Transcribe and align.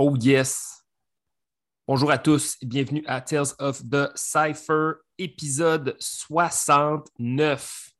Oh 0.00 0.14
yes! 0.16 0.84
Bonjour 1.88 2.12
à 2.12 2.18
tous 2.18 2.56
et 2.62 2.66
bienvenue 2.66 3.02
à 3.08 3.20
Tales 3.20 3.48
of 3.58 3.82
the 3.82 4.12
Cypher, 4.14 4.92
épisode 5.18 5.96
69. 5.98 7.90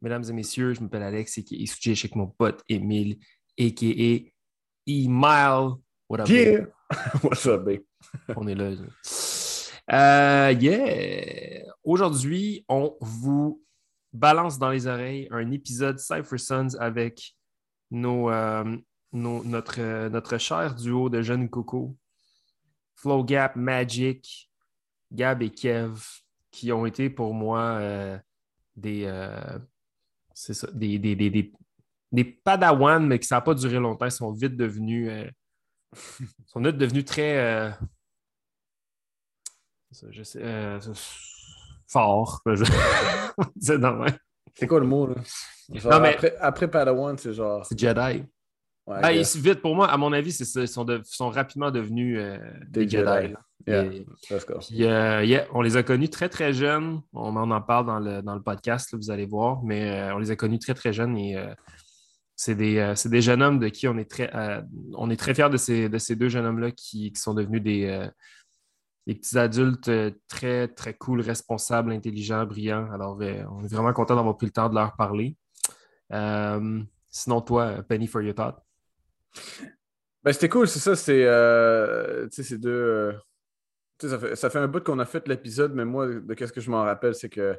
Mesdames 0.00 0.22
et 0.28 0.32
messieurs, 0.32 0.74
je 0.74 0.80
m'appelle 0.80 1.02
Alex 1.02 1.38
et 1.38 1.42
qui 1.42 1.64
est 1.64 1.88
avec 1.88 2.14
mon 2.14 2.28
pote 2.28 2.62
Emile, 2.68 3.18
a.k.a. 3.58 4.30
Emile. 4.86 5.74
What 6.08 6.20
up, 6.20 6.28
yeah. 6.28 6.66
What's 7.24 7.44
up, 7.46 7.64
babe? 7.64 7.82
On 8.36 8.46
est 8.46 8.54
là. 8.54 8.70
Euh, 9.90 10.52
yeah! 10.52 11.64
Aujourd'hui, 11.82 12.64
on 12.68 12.96
vous 13.00 13.60
balance 14.12 14.56
dans 14.56 14.70
les 14.70 14.86
oreilles 14.86 15.26
un 15.32 15.50
épisode 15.50 15.98
Cypher 15.98 16.38
Sons 16.38 16.76
avec 16.78 17.34
nos, 17.90 18.30
euh, 18.30 18.76
notre, 19.12 19.80
euh, 19.80 20.08
notre 20.08 20.38
cher 20.38 20.74
duo 20.74 21.08
de 21.08 21.22
jeunes 21.22 21.48
coco, 21.48 21.96
Flow 22.96 23.24
Gap, 23.24 23.56
Magic, 23.56 24.50
Gab 25.12 25.42
et 25.42 25.50
Kev, 25.50 26.00
qui 26.50 26.72
ont 26.72 26.86
été 26.86 27.10
pour 27.10 27.34
moi 27.34 27.60
euh, 27.60 28.18
des, 28.76 29.04
euh, 29.06 29.58
ça, 30.34 30.68
des, 30.72 30.98
des, 30.98 31.14
des, 31.16 31.52
des, 32.12 32.24
padawans, 32.24 33.06
mais 33.06 33.18
qui 33.18 33.26
ça 33.26 33.36
n'a 33.36 33.40
pas 33.40 33.54
duré 33.54 33.78
longtemps. 33.78 34.06
Ils 34.06 34.12
sont 34.12 34.32
vite 34.32 34.56
devenus, 34.56 35.10
sont 36.46 36.60
vite 36.60 36.76
devenus 36.76 37.04
très. 37.04 37.72
je 40.10 40.22
sais, 40.22 40.42
fort. 41.86 42.42
c'est 43.60 44.66
quoi 44.66 44.80
le 44.80 44.86
mot 44.86 45.06
là? 45.06 45.14
après, 45.90 46.36
après 46.38 46.68
Padawan, 46.68 47.16
c'est 47.16 47.32
genre. 47.32 47.64
C'est 47.64 47.78
Jedi. 47.78 48.24
Ouais, 48.88 49.02
ben, 49.02 49.22
vite, 49.22 49.60
pour 49.60 49.76
moi, 49.76 49.86
à 49.90 49.98
mon 49.98 50.14
avis, 50.14 50.34
ils 50.34 50.66
sont, 50.66 50.86
sont, 51.04 51.28
rapidement 51.28 51.70
devenus 51.70 52.18
euh, 52.18 52.38
des, 52.68 52.88
Jedi. 52.88 53.34
Euh, 53.68 55.44
on 55.52 55.60
les 55.60 55.76
a 55.76 55.82
connus 55.82 56.08
très, 56.08 56.30
très 56.30 56.54
jeunes. 56.54 57.02
On 57.12 57.36
en 57.36 57.60
parle 57.60 57.84
dans 57.84 57.98
le, 57.98 58.22
dans 58.22 58.34
le 58.34 58.42
podcast, 58.42 58.94
vous 58.94 59.10
allez 59.10 59.26
voir, 59.26 59.62
mais 59.62 59.90
euh, 59.90 60.14
on 60.14 60.18
les 60.18 60.30
a 60.30 60.36
connus 60.36 60.58
très, 60.58 60.72
très 60.72 60.94
jeunes 60.94 61.18
et 61.18 61.36
c'est 62.34 62.54
des, 62.54 62.94
des, 63.04 63.20
jeunes 63.20 63.42
hommes 63.42 63.58
de 63.58 63.68
qui 63.68 63.88
on 63.88 63.98
est 63.98 64.10
très, 64.10 64.32
on 64.94 65.10
est 65.10 65.16
très 65.16 65.34
fiers 65.34 65.50
de 65.50 65.58
ces, 65.58 65.90
de 65.90 65.98
ces 65.98 66.16
deux 66.16 66.30
jeunes 66.30 66.46
hommes-là 66.46 66.70
qui, 66.70 67.12
qui, 67.12 67.20
sont 67.20 67.34
devenus 67.34 67.60
des, 67.60 68.08
des, 69.06 69.14
petits 69.16 69.36
adultes 69.36 69.90
très, 70.28 70.68
très 70.68 70.94
cool, 70.94 71.20
responsables, 71.20 71.92
intelligents, 71.92 72.46
brillants. 72.46 72.90
Alors, 72.90 73.18
on 73.50 73.64
est 73.64 73.74
vraiment 73.74 73.92
content 73.92 74.16
d'avoir 74.16 74.36
pris 74.36 74.46
le 74.46 74.52
temps 74.52 74.70
de 74.70 74.74
leur 74.76 74.96
parler. 74.96 75.36
sinon, 77.10 77.42
toi, 77.42 77.82
Penny 77.82 78.06
for 78.06 78.22
your 78.22 78.34
thought. 78.34 78.64
Ben, 80.24 80.32
c'était 80.32 80.48
cool, 80.48 80.68
c'est 80.68 80.78
ça. 80.78 80.96
C'est 80.96 81.24
euh, 81.24 82.28
deux. 82.52 82.68
Euh, 82.68 83.12
ça, 84.00 84.18
fait, 84.18 84.36
ça 84.36 84.50
fait 84.50 84.58
un 84.58 84.68
bout 84.68 84.82
qu'on 84.82 84.98
a 84.98 85.06
fait 85.06 85.26
l'épisode, 85.28 85.74
mais 85.74 85.84
moi, 85.84 86.06
de 86.06 86.34
qu'est-ce 86.34 86.52
que 86.52 86.60
je 86.60 86.70
m'en 86.70 86.82
rappelle, 86.82 87.14
c'est 87.14 87.28
que 87.28 87.58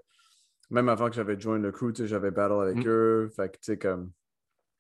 même 0.70 0.90
avant 0.90 1.10
que 1.10 1.16
j'avais 1.16 1.40
joint 1.40 1.58
le 1.58 1.72
crew, 1.72 1.92
j'avais 2.06 2.32
battle 2.32 2.62
avec 2.62 2.78
mm. 2.78 2.88
eux. 2.88 3.32
Fait 3.36 3.50
que, 3.50 3.74
comme. 3.76 4.12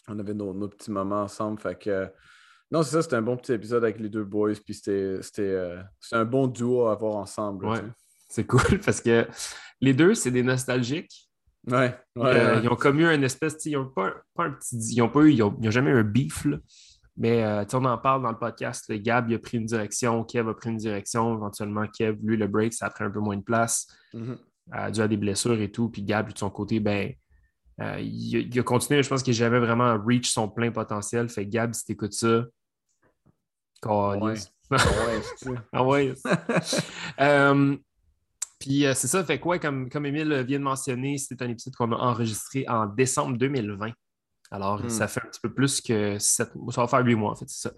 On 0.07 0.17
avait 0.17 0.33
nos, 0.33 0.53
nos, 0.53 0.67
petits 0.67 0.91
moments 0.91 1.23
ensemble. 1.23 1.59
Fait 1.59 1.77
que. 1.77 2.07
non, 2.71 2.83
c'est 2.83 2.91
ça, 2.91 3.01
c'était 3.01 3.15
un 3.15 3.21
bon 3.21 3.37
petit 3.37 3.53
épisode 3.53 3.83
avec 3.83 3.99
les 3.99 4.09
deux 4.09 4.23
boys. 4.23 4.53
Puis 4.65 4.73
c'était 4.73 5.21
euh, 5.39 5.81
un 6.11 6.25
bon 6.25 6.47
duo 6.47 6.87
à 6.87 6.93
avoir 6.93 7.15
ensemble. 7.15 7.65
Ouais. 7.65 7.81
C'est 8.27 8.45
cool 8.45 8.79
parce 8.85 9.01
que 9.01 9.27
les 9.81 9.93
deux, 9.93 10.15
c'est 10.15 10.31
des 10.31 10.43
nostalgiques. 10.43 11.28
Ouais, 11.67 11.95
euh, 12.17 12.61
Ils 12.63 12.69
ont 12.69 12.75
comme 12.75 12.99
eu 12.99 13.05
un 13.05 13.21
espèce, 13.21 13.65
ils 13.65 13.73
n'ont 13.73 13.89
pas, 13.89 14.13
un 14.37 14.51
petit, 14.51 14.77
ils 14.77 15.01
ont 15.01 15.09
pas 15.09 15.21
eu, 15.21 15.33
ils 15.33 15.43
ont, 15.43 15.55
jamais 15.63 15.91
eu 15.91 15.99
un 15.99 16.03
beef, 16.03 16.47
mais 17.17 17.43
euh, 17.43 17.65
on 17.73 17.85
en 17.85 17.97
parle 17.97 18.23
dans 18.23 18.31
le 18.31 18.37
podcast. 18.37 18.85
Le 18.89 18.97
Gab 18.97 19.29
il 19.29 19.35
a 19.35 19.39
pris 19.39 19.57
une 19.57 19.65
direction, 19.65 20.23
Kev 20.23 20.49
a 20.49 20.53
pris 20.53 20.69
une 20.69 20.77
direction, 20.77 21.35
éventuellement 21.35 21.85
Kev, 21.87 22.17
lui, 22.23 22.37
le 22.37 22.47
break, 22.47 22.73
ça 22.73 22.87
a 22.87 22.89
pris 22.89 23.03
un 23.03 23.11
peu 23.11 23.19
moins 23.19 23.37
de 23.37 23.43
place, 23.43 23.87
mm 24.13 24.35
-hmm. 24.71 24.91
dû 24.91 25.01
à 25.01 25.07
des 25.07 25.17
blessures 25.17 25.59
et 25.61 25.71
tout, 25.71 25.89
puis 25.89 26.03
Gab, 26.03 26.31
de 26.31 26.37
son 26.37 26.49
côté, 26.49 26.79
ben, 26.79 27.13
euh, 27.81 27.99
il, 27.99 28.59
a 28.59 28.63
continué, 28.63 29.03
je 29.03 29.09
pense 29.09 29.23
qu'il 29.23 29.33
n'a 29.33 29.37
jamais 29.37 29.59
vraiment 29.59 29.97
reach 30.05 30.29
son 30.31 30.49
plein 30.49 30.71
potentiel. 30.71 31.29
Fait 31.29 31.45
Gab, 31.45 31.73
si 31.73 31.85
tu 31.85 31.91
écoutes 31.93 32.13
ça, 32.13 32.43
ah 33.83 34.17
ouais. 34.17 34.33
ah 35.71 35.83
ouais. 35.83 36.13
Puis 38.59 38.85
euh, 38.85 38.93
c'est 38.93 39.07
ça, 39.07 39.23
fait 39.23 39.39
quoi, 39.39 39.57
comme, 39.57 39.89
comme 39.89 40.05
Émile 40.05 40.43
vient 40.45 40.59
de 40.59 40.63
mentionner, 40.63 41.17
c'était 41.17 41.43
un 41.43 41.49
épisode 41.49 41.75
qu'on 41.75 41.91
a 41.93 41.95
enregistré 41.95 42.65
en 42.67 42.85
décembre 42.87 43.37
2020. 43.37 43.91
Alors, 44.51 44.83
hmm. 44.83 44.89
ça 44.89 45.07
fait 45.07 45.21
un 45.23 45.29
petit 45.29 45.39
peu 45.41 45.53
plus 45.53 45.79
que 45.79 46.19
sept 46.19 46.51
Ça 46.71 46.81
va 46.81 46.87
faire 46.87 47.05
huit 47.05 47.15
mois, 47.15 47.31
en 47.31 47.35
fait, 47.35 47.47
c'est 47.47 47.69
ça. 47.69 47.73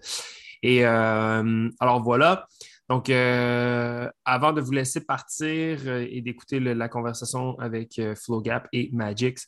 Et 0.62 0.84
euh, 0.84 1.68
alors 1.80 2.02
voilà. 2.02 2.46
Donc, 2.88 3.10
euh, 3.10 4.10
avant 4.24 4.52
de 4.52 4.60
vous 4.60 4.72
laisser 4.72 5.04
partir 5.04 5.88
et 5.88 6.20
d'écouter 6.20 6.58
la 6.60 6.88
conversation 6.88 7.58
avec 7.58 8.00
FlowGap 8.16 8.68
et 8.72 8.90
Magix, 8.92 9.46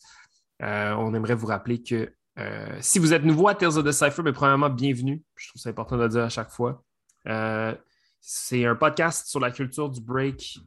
on 0.61 1.15
aimerait 1.15 1.34
vous 1.34 1.47
rappeler 1.47 1.83
que 1.83 2.12
si 2.81 2.99
vous 2.99 3.12
êtes 3.12 3.25
nouveau 3.25 3.49
à 3.49 3.55
Tales 3.55 3.77
of 3.77 3.84
the 3.84 3.93
Cypher, 3.93 4.22
mais 4.22 4.33
premièrement, 4.33 4.71
bienvenue. 4.71 5.22
Je 5.37 5.49
trouve 5.49 5.61
ça 5.61 5.71
important 5.71 5.97
de 5.97 6.03
le 6.03 6.09
dire 6.09 6.22
à 6.22 6.28
chaque 6.31 6.51
fois. 6.51 6.83
c'est 8.21 8.65
un 8.65 8.77
podcast 8.77 9.27
sur 9.27 9.41
la 9.41 9.51
culture 9.51 9.91
du 9.91 10.01
break 10.01 10.59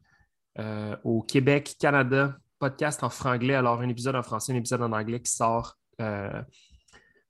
euh, 0.59 0.95
au 1.03 1.21
Québec, 1.21 1.75
Canada, 1.79 2.35
podcast 2.57 3.03
en 3.03 3.09
franglais. 3.09 3.53
Alors, 3.53 3.79
un 3.81 3.89
épisode 3.89 4.15
en 4.15 4.23
français, 4.23 4.53
un 4.53 4.55
épisode 4.55 4.81
en 4.81 4.91
anglais 4.91 5.21
qui 5.21 5.31
sort 5.31 5.75
euh, 6.01 6.41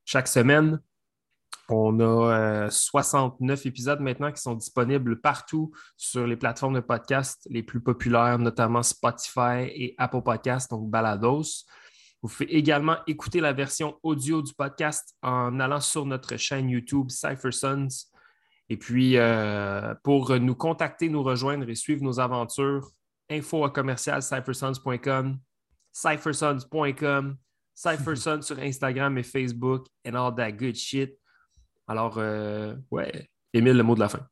chaque 0.06 0.30
semaine. 0.30 0.80
On 1.70 2.00
a 2.00 2.70
69 2.72 3.60
euh, 3.60 3.68
épisodes 3.68 4.00
maintenant 4.00 4.32
qui 4.32 4.42
sont 4.42 4.56
disponibles 4.56 5.20
partout 5.20 5.74
sur 5.98 6.26
les 6.26 6.38
plateformes 6.38 6.76
de 6.76 6.80
podcast 6.80 7.46
les 7.50 7.64
plus 7.64 7.82
populaires, 7.82 8.40
notamment 8.40 8.82
Spotify 8.82 9.66
et 9.66 9.94
Apple 9.98 10.22
Podcasts, 10.22 10.72
donc 10.72 10.90
Balados. 10.90 11.66
Vous 12.22 12.30
pouvez 12.30 12.56
également 12.56 12.96
écouter 13.08 13.42
la 13.42 13.52
version 13.52 14.00
audio 14.04 14.42
du 14.42 14.54
podcast 14.54 15.14
en 15.22 15.60
allant 15.60 15.82
sur 15.82 16.06
notre 16.06 16.38
chaîne 16.38 16.70
YouTube 16.70 17.10
Cypher 17.10 17.52
Sons. 17.52 17.90
Et 18.70 18.78
puis, 18.78 19.18
pour 20.04 20.38
nous 20.40 20.56
contacter, 20.56 21.10
nous 21.10 21.24
rejoindre 21.24 21.70
et 21.70 21.76
suivre 21.76 22.04
nos 22.04 22.20
aventures, 22.20 22.90
info 23.30 23.64
à 23.64 23.70
commercial 23.70 24.22
cyphersons.com, 24.22 25.40
cyphersons.com, 25.92 27.38
cyphersons 27.74 28.42
sur 28.42 28.60
Instagram 28.60 29.18
et 29.18 29.24
Facebook, 29.24 29.88
and 30.06 30.16
all 30.16 30.34
that 30.36 30.52
good 30.54 30.76
shit. 30.76 31.18
Alors, 31.88 32.18
euh, 32.18 32.76
ouais, 32.92 33.30
Émile, 33.54 33.78
le 33.78 33.84
mot 33.84 33.96
de 33.96 34.02
la 34.02 34.10
fin. 34.10 34.28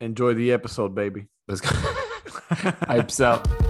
Enjoy 0.00 0.34
the 0.34 0.50
episode, 0.50 0.94
baby. 0.94 1.26
Let's 1.48 1.60
go. 1.60 1.68
out. 3.20 3.67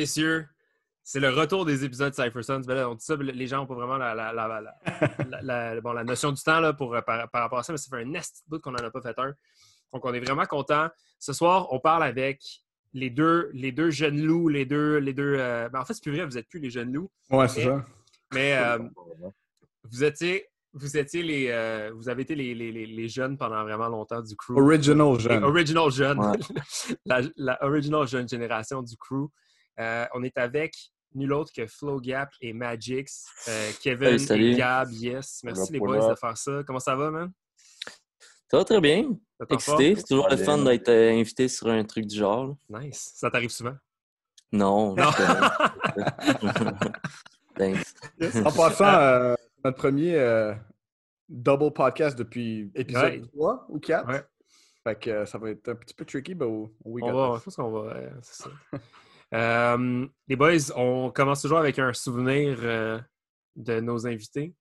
Messieurs, 0.00 0.46
c'est 1.10 1.20
le 1.20 1.30
retour 1.30 1.64
des 1.64 1.84
épisodes 1.86 2.12
Cypher 2.12 2.42
Sons. 2.42 2.60
Ben 2.66 2.86
on 2.86 2.94
dit 2.94 3.02
ça, 3.02 3.16
les 3.16 3.46
gens 3.46 3.58
n'ont 3.58 3.66
pas 3.66 3.74
vraiment 3.74 3.96
la, 3.96 4.14
la, 5.42 6.04
notion 6.04 6.32
du 6.32 6.42
temps 6.42 6.60
là, 6.60 6.74
pour, 6.74 6.94
euh, 6.94 7.00
par, 7.00 7.26
rapport 7.32 7.58
à 7.58 7.62
ça, 7.62 7.72
mais 7.72 7.78
ça 7.78 7.88
fait 7.88 8.02
un 8.02 8.04
nest 8.04 8.44
bout 8.46 8.60
qu'on 8.60 8.72
n'en 8.72 8.84
a 8.84 8.90
pas 8.90 9.00
fait 9.00 9.18
un. 9.18 9.32
Donc, 9.94 10.04
on 10.04 10.12
est 10.12 10.20
vraiment 10.20 10.44
content. 10.44 10.88
Ce 11.18 11.32
soir, 11.32 11.72
on 11.72 11.80
parle 11.80 12.02
avec 12.02 12.42
les 12.92 13.08
deux, 13.08 13.48
les 13.54 13.72
deux 13.72 13.88
jeunes 13.88 14.20
loups, 14.20 14.48
les 14.48 14.66
deux. 14.66 14.98
Les 14.98 15.14
deux 15.14 15.36
euh, 15.38 15.70
ben, 15.70 15.80
en 15.80 15.84
fait, 15.86 15.94
c'est 15.94 16.02
plus 16.02 16.12
vrai, 16.12 16.26
vous 16.26 16.34
n'êtes 16.34 16.48
plus 16.48 16.60
les 16.60 16.68
jeunes 16.68 16.92
loups. 16.92 17.10
Ouais, 17.30 17.48
c'est 17.48 17.64
ça. 17.64 17.86
Mais 18.34 18.58
euh, 18.58 18.78
vous 19.84 20.04
étiez. 20.04 20.46
Vous 20.74 20.98
étiez 20.98 21.22
les. 21.22 21.90
vous 21.96 22.10
avez 22.10 22.20
été 22.20 22.34
les, 22.34 22.54
les, 22.54 23.08
jeunes 23.08 23.38
pendant 23.38 23.62
vraiment 23.62 23.88
longtemps 23.88 24.20
du 24.20 24.36
crew. 24.36 24.58
Original 24.58 25.18
jeune. 25.18 25.42
Original 25.42 25.90
jeune. 25.90 26.20
la, 27.06 27.64
original 27.64 28.06
jeune 28.06 28.28
génération 28.28 28.82
du 28.82 28.94
crew. 28.98 29.30
Euh, 29.78 30.06
on 30.14 30.22
est 30.24 30.36
avec 30.36 30.74
nul 31.14 31.32
autre 31.32 31.52
que 31.54 31.66
Flow 31.66 32.00
Gap 32.00 32.30
et 32.40 32.52
Magix. 32.52 33.26
Euh, 33.48 33.70
Kevin 33.80 34.18
et 34.32 34.56
Gab, 34.56 34.90
yes. 34.90 35.40
Merci 35.44 35.72
les 35.72 35.78
boys 35.78 36.10
de 36.10 36.14
faire 36.14 36.36
ça. 36.36 36.62
Comment 36.66 36.80
ça 36.80 36.96
va, 36.96 37.10
man? 37.10 37.32
Ça 38.50 38.56
va 38.56 38.64
très 38.64 38.80
bien. 38.80 39.16
Excité. 39.50 39.94
C'est 39.94 40.04
toujours 40.04 40.28
le 40.28 40.36
fun 40.36 40.58
d'être 40.58 40.88
euh, 40.88 41.12
invité 41.12 41.48
sur 41.48 41.68
un 41.68 41.84
truc 41.84 42.06
du 42.06 42.16
genre. 42.16 42.56
Nice. 42.68 43.12
Ça 43.14 43.30
t'arrive 43.30 43.50
souvent? 43.50 43.76
Non. 44.50 44.96
non. 44.96 45.10
Thanks. 47.56 47.94
En 48.44 48.52
passant, 48.52 49.36
notre 49.64 49.76
premier 49.76 50.54
double 51.28 51.72
podcast 51.72 52.18
depuis 52.18 52.70
épisode 52.74 53.30
3 53.32 53.66
ou 53.68 53.78
4. 53.78 54.24
Fait 54.84 54.98
que 54.98 55.24
ça 55.24 55.38
va 55.38 55.50
être 55.50 55.68
un 55.68 55.74
petit 55.74 55.94
peu 55.94 56.04
tricky, 56.04 56.34
mais 56.34 56.46
on 56.46 56.70
va, 56.84 57.38
je 57.38 57.44
pense 57.44 57.56
qu'on 57.56 57.70
va. 57.70 57.94
c'est 58.22 58.42
ça. 58.42 58.50
Euh, 59.34 60.06
les 60.26 60.36
boys, 60.36 60.72
on 60.76 61.10
commence 61.10 61.42
toujours 61.42 61.58
avec 61.58 61.78
un 61.78 61.92
souvenir 61.92 62.58
euh, 62.62 62.98
de 63.56 63.80
nos 63.80 64.06
invités. 64.06 64.54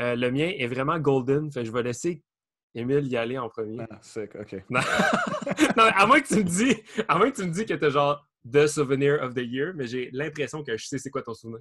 Euh, 0.00 0.16
le 0.16 0.30
mien 0.30 0.52
est 0.56 0.66
vraiment 0.66 0.98
golden, 0.98 1.52
fait 1.52 1.64
je 1.64 1.70
vais 1.70 1.82
laisser 1.82 2.22
Émile 2.74 3.06
y 3.06 3.16
aller 3.18 3.36
en 3.36 3.50
premier. 3.50 3.84
Ah, 3.90 3.98
c'est 4.00 4.34
OK. 4.34 4.56
non, 4.70 4.80
à 5.76 6.06
moins 6.06 6.20
que 6.20 6.28
tu 6.28 6.36
me 6.36 6.42
dis, 6.42 6.74
à 7.06 7.18
moins 7.18 7.30
que 7.30 7.36
tu 7.36 7.46
me 7.46 7.52
dis 7.52 7.66
que 7.66 7.74
t'as 7.74 7.90
genre 7.90 8.26
The 8.50 8.66
Souvenir 8.66 9.22
of 9.22 9.34
the 9.34 9.42
Year, 9.42 9.72
mais 9.74 9.86
j'ai 9.86 10.10
l'impression 10.12 10.64
que 10.64 10.76
je 10.78 10.86
sais 10.86 10.96
c'est 10.96 11.10
quoi 11.10 11.22
ton 11.22 11.34
souvenir. 11.34 11.60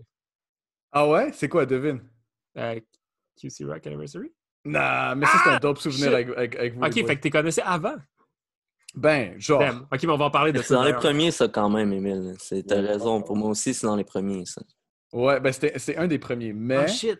Ah 0.89 1.07
ouais? 1.07 1.31
C'est 1.33 1.49
quoi, 1.49 1.65
devine? 1.65 2.01
QC 2.55 3.65
Rock 3.65 3.85
Anniversary? 3.87 4.31
Nah, 4.63 5.15
mais 5.15 5.25
ça, 5.25 5.41
c'est 5.43 5.49
un 5.49 5.55
ah, 5.55 5.59
dope 5.59 5.79
souvenir 5.79 6.13
avec, 6.13 6.29
avec, 6.37 6.75
vous. 6.75 6.83
Ok, 6.83 6.93
fait 6.93 7.15
que 7.17 7.21
tu 7.21 7.29
connaissais 7.29 7.63
avant? 7.63 7.95
Ben, 8.95 9.39
genre. 9.39 9.61
Ok, 9.91 10.03
mais 10.03 10.09
on 10.09 10.17
va 10.17 10.25
en 10.25 10.31
parler 10.31 10.51
de 10.51 10.59
ça. 10.59 10.63
C'est 10.63 10.73
dans 10.73 10.83
les 10.83 10.93
premiers, 10.93 11.31
ça, 11.31 11.47
quand 11.47 11.69
même, 11.69 11.93
Emile. 11.93 12.35
T'as 12.67 12.81
raison. 12.81 13.21
Pour 13.21 13.35
moi 13.35 13.49
aussi, 13.49 13.73
c'est 13.73 13.87
dans 13.87 13.95
les 13.95 14.03
premiers, 14.03 14.45
ça. 14.45 14.61
Ouais, 15.13 15.39
ben, 15.39 15.51
c'était 15.51 15.97
un 15.97 16.07
des 16.07 16.19
premiers. 16.19 16.53
Mais. 16.53 16.85
Oh 16.85 16.87
shit! 16.87 17.19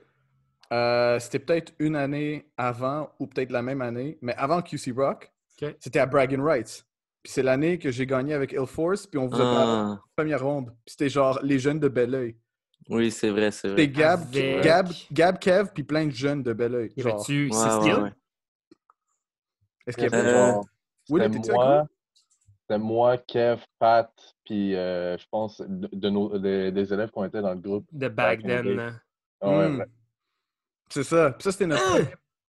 Euh, 0.71 1.19
c'était 1.19 1.39
peut-être 1.39 1.73
une 1.79 1.97
année 1.97 2.50
avant 2.57 3.12
ou 3.19 3.27
peut-être 3.27 3.51
la 3.51 3.62
même 3.62 3.81
année, 3.81 4.18
mais 4.21 4.33
avant 4.35 4.62
QC 4.62 4.94
Rock, 4.95 5.31
c'était 5.79 6.00
à 6.00 6.06
Bragging 6.06 6.41
Rights. 6.41 6.85
Puis 7.21 7.33
c'est 7.33 7.44
l'année 7.44 7.77
que 7.77 7.91
j'ai 7.91 8.06
gagné 8.06 8.33
avec 8.33 8.53
Ill 8.53 8.65
Force, 8.65 9.06
puis 9.06 9.19
on 9.19 9.27
vous 9.27 9.39
a 9.39 9.44
ah. 9.44 10.01
première 10.15 10.44
ronde. 10.44 10.68
Puis 10.85 10.94
c'était 10.94 11.09
genre 11.09 11.39
les 11.44 11.59
jeunes 11.59 11.79
de 11.79 11.88
Belleuil. 11.88 12.35
Oui, 12.89 13.12
c'est 13.12 13.29
vrai, 13.29 13.51
c'est 13.51 13.68
vrai. 13.68 13.81
C'était 13.81 13.91
Gab, 13.91 14.31
Gab, 14.31 14.89
Gab, 15.12 15.39
Kev, 15.39 15.69
puis 15.73 15.83
plein 15.83 16.07
de 16.07 16.12
jeunes 16.12 16.41
de 16.41 16.53
Belleuil. 16.53 16.91
Y 16.95 17.01
avait-tu 17.01 17.50
ouais, 17.51 18.01
ouais, 18.01 18.12
Est-ce 19.85 19.97
qu'il 19.97 20.06
y 20.06 20.15
avait 20.15 20.27
euh, 20.29 20.53
oui, 21.11 21.21
C'était 21.21 21.53
moi, 21.53 21.87
c'était 22.61 22.79
moi, 22.79 23.17
Kev, 23.17 23.61
Pat, 23.79 24.11
puis 24.45 24.75
euh, 24.75 25.17
je 25.17 25.25
pense 25.29 25.61
de, 25.61 26.09
nos, 26.09 26.37
des 26.39 26.93
élèves 26.93 27.11
qui 27.11 27.17
ont 27.17 27.25
été 27.25 27.41
dans 27.41 27.53
le 27.53 27.59
groupe. 27.59 27.85
De 27.91 28.07
back 28.07 28.43
then. 28.43 28.99
Ah 29.41 29.67
hmm. 29.67 29.85
C'est 30.89 31.03
ça. 31.03 31.35
ça, 31.39 31.51
c'était 31.51 31.67
notre, 31.67 31.97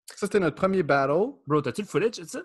ça, 0.06 0.26
c'était 0.26 0.40
notre 0.40 0.56
premier 0.56 0.82
battle. 0.82 1.32
Bro, 1.46 1.62
t'as-tu 1.62 1.82
le 1.82 1.86
footage 1.86 2.18
de 2.18 2.24
ça? 2.24 2.42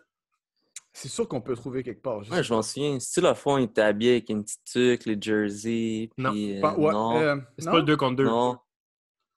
C'est 0.94 1.10
sûr 1.10 1.28
qu'on 1.28 1.42
peut 1.42 1.56
trouver 1.56 1.84
quelque 1.84 2.02
part. 2.02 2.20
Ouais, 2.32 2.42
je 2.42 2.52
m'en 2.52 2.64
souviens. 2.64 3.00
Style 3.00 3.28
à 3.28 3.36
fond, 3.36 3.58
il 3.58 3.66
était 3.66 3.82
habillé 3.82 4.12
avec 4.14 4.30
une 4.30 4.44
petite 4.44 4.64
tuque, 4.64 5.06
les 5.06 5.18
jerseys. 5.22 6.10
Non. 6.18 6.32
Puis, 6.32 6.58
euh, 6.58 6.92
non. 6.92 7.18
Euh, 7.20 7.36
c'est 7.60 7.70
pas 7.70 7.78
le 7.78 7.84
2 7.84 7.98
contre 7.98 8.16
2. 8.16 8.26
Non. 8.26 8.58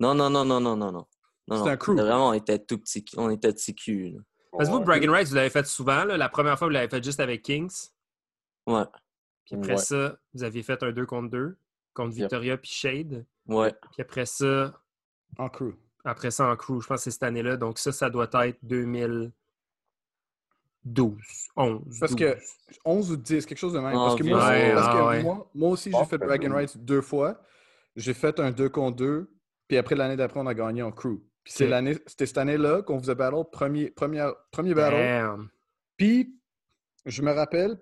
Non, 0.01 0.15
non, 0.15 0.31
non, 0.31 0.47
non, 0.47 0.61
non, 0.61 0.77
non, 0.77 0.93
non. 0.93 1.07
C'était 1.59 1.71
un 1.71 1.77
crew. 1.77 1.93
Vraiment, 1.93 2.29
on 2.29 2.33
était 2.33 2.59
tout 2.59 2.79
petit, 2.79 3.05
on 3.17 3.29
était 3.29 3.53
petit 3.53 3.75
cul. 3.75 4.11
Là. 4.11 4.21
Parce 4.53 4.69
que 4.69 4.75
vous, 4.75 4.81
Bragging 4.81 5.11
Rights, 5.11 5.29
vous 5.29 5.35
l'avez 5.37 5.51
fait 5.51 5.67
souvent. 5.67 6.05
Là. 6.05 6.17
La 6.17 6.29
première 6.29 6.59
fois, 6.59 6.67
vous 6.67 6.73
l'avez 6.73 6.89
fait 6.89 7.03
juste 7.03 7.21
avec 7.21 7.43
Kings. 7.43 7.91
Ouais. 8.67 8.85
Puis 9.45 9.57
après 9.57 9.77
ça, 9.77 10.19
vous 10.35 10.43
aviez 10.45 10.63
fait 10.63 10.83
un 10.83 10.93
2 10.93 11.07
contre 11.07 11.31
2 11.31 11.57
contre 11.95 12.15
Victoria 12.15 12.57
puis 12.57 12.71
Shade. 12.71 13.25
Ouais. 13.47 13.73
Puis 13.93 14.03
après 14.03 14.27
ça. 14.27 14.73
En 15.39 15.49
crew. 15.49 15.75
Après 16.05 16.31
ça, 16.31 16.51
en 16.51 16.57
crew. 16.57 16.81
Je 16.81 16.87
pense 16.87 16.99
que 16.99 17.03
c'est 17.05 17.11
cette 17.11 17.23
année-là. 17.23 17.57
Donc 17.57 17.79
ça, 17.79 17.93
ça 17.93 18.11
doit 18.11 18.29
être 18.47 18.59
2012. 18.63 19.33
11. 21.57 22.01
Parce 22.01 22.15
que 22.15 22.37
11 22.85 23.13
ou 23.13 23.17
10, 23.17 23.47
quelque 23.47 23.59
chose 23.59 23.73
de 23.73 23.79
même. 23.79 23.93
parce 23.93 24.17
que, 24.17 24.25
moi, 24.25 24.39
aussi, 24.39 24.73
parce 24.75 24.89
que 24.89 25.23
moi, 25.23 25.51
moi, 25.55 25.71
aussi, 25.71 25.93
j'ai 25.93 26.05
fait 26.05 26.19
Bragging 26.19 26.53
Rights 26.53 26.79
deux 26.79 27.03
fois. 27.03 27.41
J'ai 27.97 28.15
fait 28.15 28.39
un 28.41 28.51
2 28.51 28.69
contre 28.69 28.97
2. 28.97 29.31
Puis 29.69 29.77
après, 29.77 29.95
l'année 29.95 30.17
d'après, 30.17 30.41
on 30.41 30.47
a 30.47 30.55
gagné 30.55 30.83
en 30.83 30.91
crew. 30.91 31.21
Puis 31.51 31.57
c'est 31.59 31.67
l'année, 31.67 31.99
c'était 32.07 32.27
cette 32.27 32.39
année-là 32.39 32.83
qu'on 32.83 33.01
faisait 33.01 33.17
battle, 33.17 33.43
premier, 33.51 33.91
premier, 33.91 34.31
premier 34.53 34.73
battle. 34.73 35.49
Puis, 35.97 36.33
je 37.05 37.23
me 37.23 37.33
rappelle, 37.33 37.77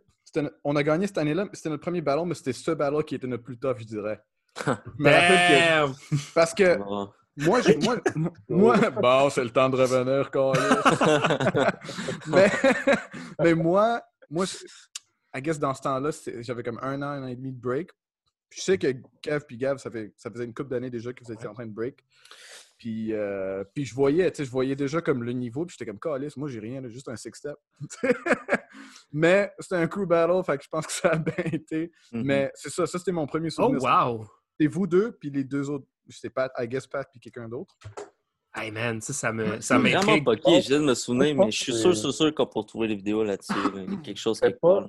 on 0.64 0.74
a 0.74 0.82
gagné 0.82 1.06
cette 1.06 1.18
année-là, 1.18 1.46
c'était 1.52 1.68
notre 1.68 1.82
premier 1.82 2.00
battle, 2.00 2.24
mais 2.24 2.34
c'était 2.34 2.54
ce 2.54 2.70
battle 2.70 3.04
qui 3.04 3.16
était 3.16 3.26
notre 3.26 3.42
plus 3.44 3.58
tough, 3.58 3.76
je 3.76 3.84
dirais. 3.84 4.22
je 4.56 4.72
me 4.98 5.10
rappelle 5.10 5.92
que, 5.92 6.32
parce 6.34 6.54
que 6.54 6.78
moi, 6.78 7.60
moi, 7.82 8.00
moi, 8.48 8.90
bon, 9.02 9.28
c'est 9.28 9.44
le 9.44 9.50
temps 9.50 9.68
de 9.68 9.76
revenir, 9.76 10.30
quand 10.30 10.54
mais, 12.26 12.50
mais 13.38 13.54
moi, 13.54 14.00
moi, 14.30 14.46
I 15.34 15.42
guess 15.42 15.58
dans 15.58 15.74
ce 15.74 15.82
temps-là, 15.82 16.10
j'avais 16.40 16.62
comme 16.62 16.78
un 16.80 17.02
an, 17.02 17.08
un 17.08 17.24
an 17.24 17.26
et 17.26 17.36
demi 17.36 17.52
de 17.52 17.60
break. 17.60 17.90
je 18.48 18.62
sais 18.62 18.78
que 18.78 18.94
Kev 19.20 19.44
et 19.50 19.56
Gav, 19.58 19.76
ça, 19.76 19.90
fait, 19.90 20.14
ça 20.16 20.30
faisait 20.30 20.46
une 20.46 20.54
couple 20.54 20.70
d'années 20.70 20.88
déjà 20.88 21.12
que 21.12 21.22
vous 21.22 21.32
étiez 21.32 21.48
en 21.48 21.52
train 21.52 21.66
de 21.66 21.74
break. 21.74 22.02
Puis, 22.78 23.12
euh, 23.12 23.64
puis 23.74 23.84
je 23.84 23.94
voyais, 23.94 24.30
tu 24.30 24.38
sais, 24.38 24.44
je 24.44 24.50
voyais 24.50 24.76
déjà 24.76 25.00
comme 25.00 25.24
le 25.24 25.32
niveau, 25.32 25.66
puis 25.66 25.76
j'étais 25.76 25.90
comme, 25.90 25.98
calice, 25.98 26.36
moi 26.36 26.48
j'ai 26.48 26.60
rien, 26.60 26.86
juste 26.88 27.08
un 27.08 27.16
six-step. 27.16 27.56
Mais 29.12 29.52
c'était 29.58 29.76
un 29.76 29.88
crew 29.88 30.06
battle, 30.06 30.44
fait 30.44 30.58
que 30.58 30.64
je 30.64 30.68
pense 30.68 30.86
que 30.86 30.92
ça 30.92 31.10
a 31.10 31.16
bien 31.16 31.44
été. 31.52 31.90
Mm-hmm. 32.12 32.22
Mais 32.22 32.52
c'est 32.54 32.70
ça, 32.70 32.86
ça 32.86 32.98
c'était 32.98 33.12
mon 33.12 33.26
premier 33.26 33.50
souvenir. 33.50 33.80
Oh, 33.82 34.18
wow! 34.18 34.26
C'est 34.60 34.68
vous 34.68 34.86
deux, 34.86 35.12
puis 35.12 35.30
les 35.30 35.44
deux 35.44 35.68
autres, 35.68 35.86
je 36.06 36.16
sais 36.16 36.30
pas, 36.30 36.50
I 36.56 36.68
guess 36.68 36.86
Pat, 36.86 37.08
puis 37.10 37.20
quelqu'un 37.20 37.48
d'autre. 37.48 37.74
Hey 38.54 38.70
man, 38.70 39.00
ça, 39.00 39.12
ça 39.12 39.32
me. 39.32 39.60
Ça 39.60 39.78
vraiment 39.78 40.00
pas 40.00 40.34
je 40.36 40.68
viens 40.68 40.80
de 40.80 40.86
me 40.86 40.94
souvenir, 40.94 41.34
mais 41.36 41.50
je 41.50 41.62
suis 41.62 41.74
sûr, 41.74 41.96
sûr, 41.96 42.12
sûr 42.12 42.34
qu'on 42.34 42.46
peut 42.46 42.62
trouver 42.62 42.88
les 42.88 42.96
vidéos 42.96 43.24
là-dessus. 43.24 43.52
Il 43.74 43.92
y 43.92 43.94
a 43.94 43.98
quelque 43.98 44.18
chose 44.18 44.40
quelque 44.40 44.60
part. 44.60 44.88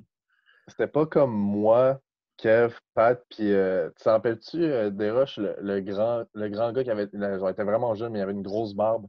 C'était 0.68 0.86
pas 0.86 1.06
comme 1.06 1.32
moi 1.32 2.00
Kev, 2.40 2.74
Pat, 2.94 3.22
puis 3.28 3.52
euh, 3.52 3.90
tu 3.96 4.04
t'en 4.04 4.12
rappelles-tu, 4.12 4.64
euh, 4.64 4.90
Desroches, 4.90 5.36
le, 5.36 5.56
le, 5.60 5.80
grand, 5.80 6.24
le 6.32 6.48
grand 6.48 6.72
gars 6.72 6.82
qui 6.82 6.90
avait, 6.90 7.08
genre, 7.12 7.50
était 7.50 7.64
vraiment 7.64 7.94
jeune, 7.94 8.12
mais 8.12 8.20
il 8.20 8.22
avait 8.22 8.32
une 8.32 8.42
grosse 8.42 8.74
barbe. 8.74 9.06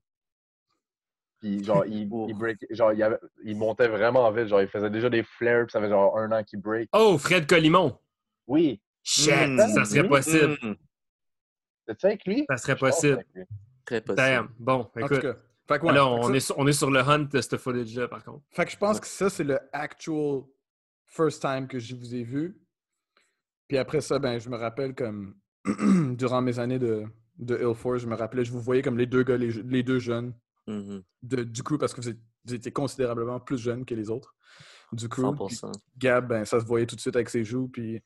Puis 1.39 1.63
genre, 1.63 1.85
il, 1.85 2.01
il, 2.27 2.33
break, 2.33 2.65
genre 2.69 2.91
il, 2.91 3.01
avait, 3.01 3.17
il, 3.43 3.55
montait 3.55 3.87
vraiment 3.87 4.29
vite, 4.31 4.47
genre 4.47 4.61
il 4.61 4.67
faisait 4.67 4.89
déjà 4.89 5.09
des 5.09 5.23
flares, 5.23 5.65
puis 5.65 5.71
ça 5.71 5.79
fait 5.79 5.89
genre 5.89 6.17
un 6.17 6.31
an 6.31 6.43
qu'il 6.43 6.59
break. 6.59 6.89
Oh, 6.91 7.17
Fred 7.17 7.47
Colimon! 7.47 7.97
Oui. 8.47 8.81
Shit, 9.01 9.47
mm. 9.47 9.57
ça 9.57 9.85
serait 9.85 10.07
possible. 10.07 10.57
Mm. 10.61 10.75
C'est-tu 11.87 12.05
avec 12.05 12.25
lui? 12.25 12.45
Ça 12.49 12.57
serait 12.57 12.75
possible. 12.75 13.23
Très 13.85 14.01
possible. 14.01 14.17
Damn. 14.17 14.49
Bon, 14.59 14.89
écoute. 14.97 15.25
Fait 15.67 15.79
que, 15.79 15.85
ouais, 15.85 15.93
là, 15.93 16.05
on, 16.05 16.33
est 16.33 16.41
sur, 16.41 16.57
on 16.59 16.67
est 16.67 16.73
sur 16.73 16.91
le 16.91 16.99
hunt 16.99 17.29
de 17.31 17.39
ce 17.39 17.55
footage-là, 17.55 18.09
par 18.09 18.23
contre. 18.25 18.43
Fait 18.49 18.65
que 18.65 18.71
je 18.71 18.77
pense 18.77 18.99
que 18.99 19.07
ça, 19.07 19.29
c'est 19.29 19.45
le 19.45 19.57
actual 19.71 20.43
first 21.05 21.41
time 21.41 21.67
que 21.67 21.79
je 21.79 21.95
vous 21.95 22.13
ai 22.13 22.23
vu. 22.23 22.57
Puis 23.71 23.77
après 23.77 24.01
ça, 24.01 24.19
ben, 24.19 24.37
je 24.37 24.49
me 24.49 24.57
rappelle 24.57 24.93
comme 24.93 25.33
durant 26.17 26.41
mes 26.41 26.59
années 26.59 26.77
de, 26.77 27.05
de 27.39 27.57
Ill 27.57 27.73
Force, 27.73 28.01
je 28.01 28.07
me 28.07 28.15
rappelais, 28.15 28.43
je 28.43 28.51
vous 28.51 28.59
voyais 28.59 28.81
comme 28.81 28.97
les 28.97 29.05
deux 29.05 29.23
gars, 29.23 29.37
les, 29.37 29.81
deux 29.81 29.97
jeunes 29.97 30.33
de, 30.67 31.43
du 31.43 31.63
crew 31.63 31.77
parce 31.79 31.93
que 31.93 32.01
vous, 32.01 32.53
étiez 32.53 32.73
considérablement 32.73 33.39
plus 33.39 33.57
jeunes 33.57 33.85
que 33.85 33.95
les 33.95 34.09
autres 34.09 34.35
du 34.91 35.07
crew. 35.07 35.21
100%. 35.21 35.71
Gab, 35.97 36.27
ben, 36.27 36.43
ça 36.43 36.59
se 36.59 36.65
voyait 36.65 36.85
tout 36.85 36.97
de 36.97 36.99
suite 36.99 37.15
avec 37.15 37.29
ses 37.29 37.45
joues. 37.45 37.69
Puis 37.69 38.01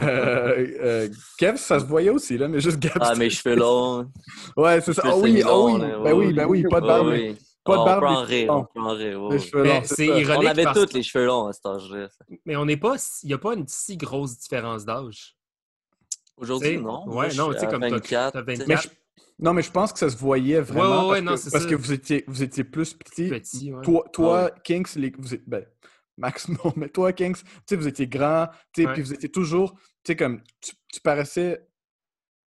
euh, 0.00 0.66
euh, 0.80 1.08
Kev, 1.36 1.58
ça 1.58 1.78
se 1.78 1.84
voyait 1.84 2.08
aussi, 2.08 2.38
là, 2.38 2.48
mais 2.48 2.62
juste 2.62 2.78
Gab. 2.78 2.96
Ah, 2.98 3.14
mes 3.14 3.28
cheveux 3.28 3.56
longs. 3.56 4.10
ouais, 4.56 4.80
c'est 4.80 4.94
ça. 4.94 5.02
Ah 5.04 5.18
oui, 5.18 5.42
ah 5.44 5.60
oui. 5.60 5.80
Ben 6.02 6.14
oui, 6.14 6.32
ben 6.32 6.46
oui, 6.46 6.62
pas 6.62 6.80
de 6.80 6.86
barbe. 6.86 7.14
Pas 7.64 7.78
de 7.78 7.84
barbe. 7.84 8.04
On 8.04 8.08
peut 8.08 8.14
en 8.14 8.22
rire, 8.22 8.50
on 8.50 8.64
peut 8.64 8.80
en 8.80 8.94
rire. 8.94 9.84
c'est 9.84 10.06
ironique. 10.06 10.28
On 10.28 10.46
avait 10.46 10.64
tous 10.72 10.92
les 10.94 11.02
cheveux 11.02 11.26
longs 11.26 11.46
à 11.46 11.52
cet 11.52 11.66
âge-là. 11.66 12.08
Mais 12.44 12.56
on 12.56 12.64
n'est 12.64 12.76
pas. 12.76 12.96
Il 13.22 13.26
n'y 13.26 13.34
a 13.34 13.38
pas 13.38 13.54
une 13.54 13.66
si 13.68 13.96
grosse 13.96 14.38
différence 14.38 14.84
d'âge. 14.84 15.36
Aujourd'hui, 16.36 16.78
non. 16.78 17.06
Ouais, 17.06 17.32
non, 17.34 17.52
tu 17.52 17.60
sais, 17.60 17.66
comme 17.66 17.82
24. 17.82 18.36
As 18.36 18.42
24. 18.42 18.68
Mais 18.68 18.76
je... 18.76 18.88
Non, 19.38 19.54
mais 19.54 19.62
je 19.62 19.70
pense 19.70 19.92
que 19.92 19.98
ça 19.98 20.10
se 20.10 20.16
voyait 20.16 20.60
vraiment. 20.60 21.08
Ouais, 21.08 21.20
ouais, 21.20 21.24
parce, 21.24 21.44
non, 21.44 21.50
que, 21.50 21.52
parce 21.52 21.66
que, 21.66 21.74
vous 21.74 21.92
étiez, 21.92 22.24
vous 22.26 22.42
étiez 22.42 22.64
plus 22.64 22.94
petit. 22.94 23.28
petit 23.28 23.72
ouais. 23.72 23.82
Toi, 23.82 24.04
toi 24.12 24.50
Kings, 24.64 24.86
les, 24.96 25.12
vous 25.18 25.34
êtes, 25.34 25.48
ben, 25.48 25.64
Max, 26.18 26.48
non, 26.64 26.72
mais 26.76 26.88
toi, 26.88 27.12
Kings, 27.12 27.36
tu 27.36 27.44
sais, 27.66 27.76
vous 27.76 27.88
étiez 27.88 28.06
grand, 28.06 28.48
tu 28.72 28.82
sais, 28.82 28.92
puis 28.92 29.02
vous 29.02 29.14
étiez 29.14 29.30
toujours, 29.30 29.72
tu 29.72 29.80
sais, 30.08 30.16
comme, 30.16 30.42
tu, 30.60 30.72
tu 30.92 31.00
paraissais 31.00 31.66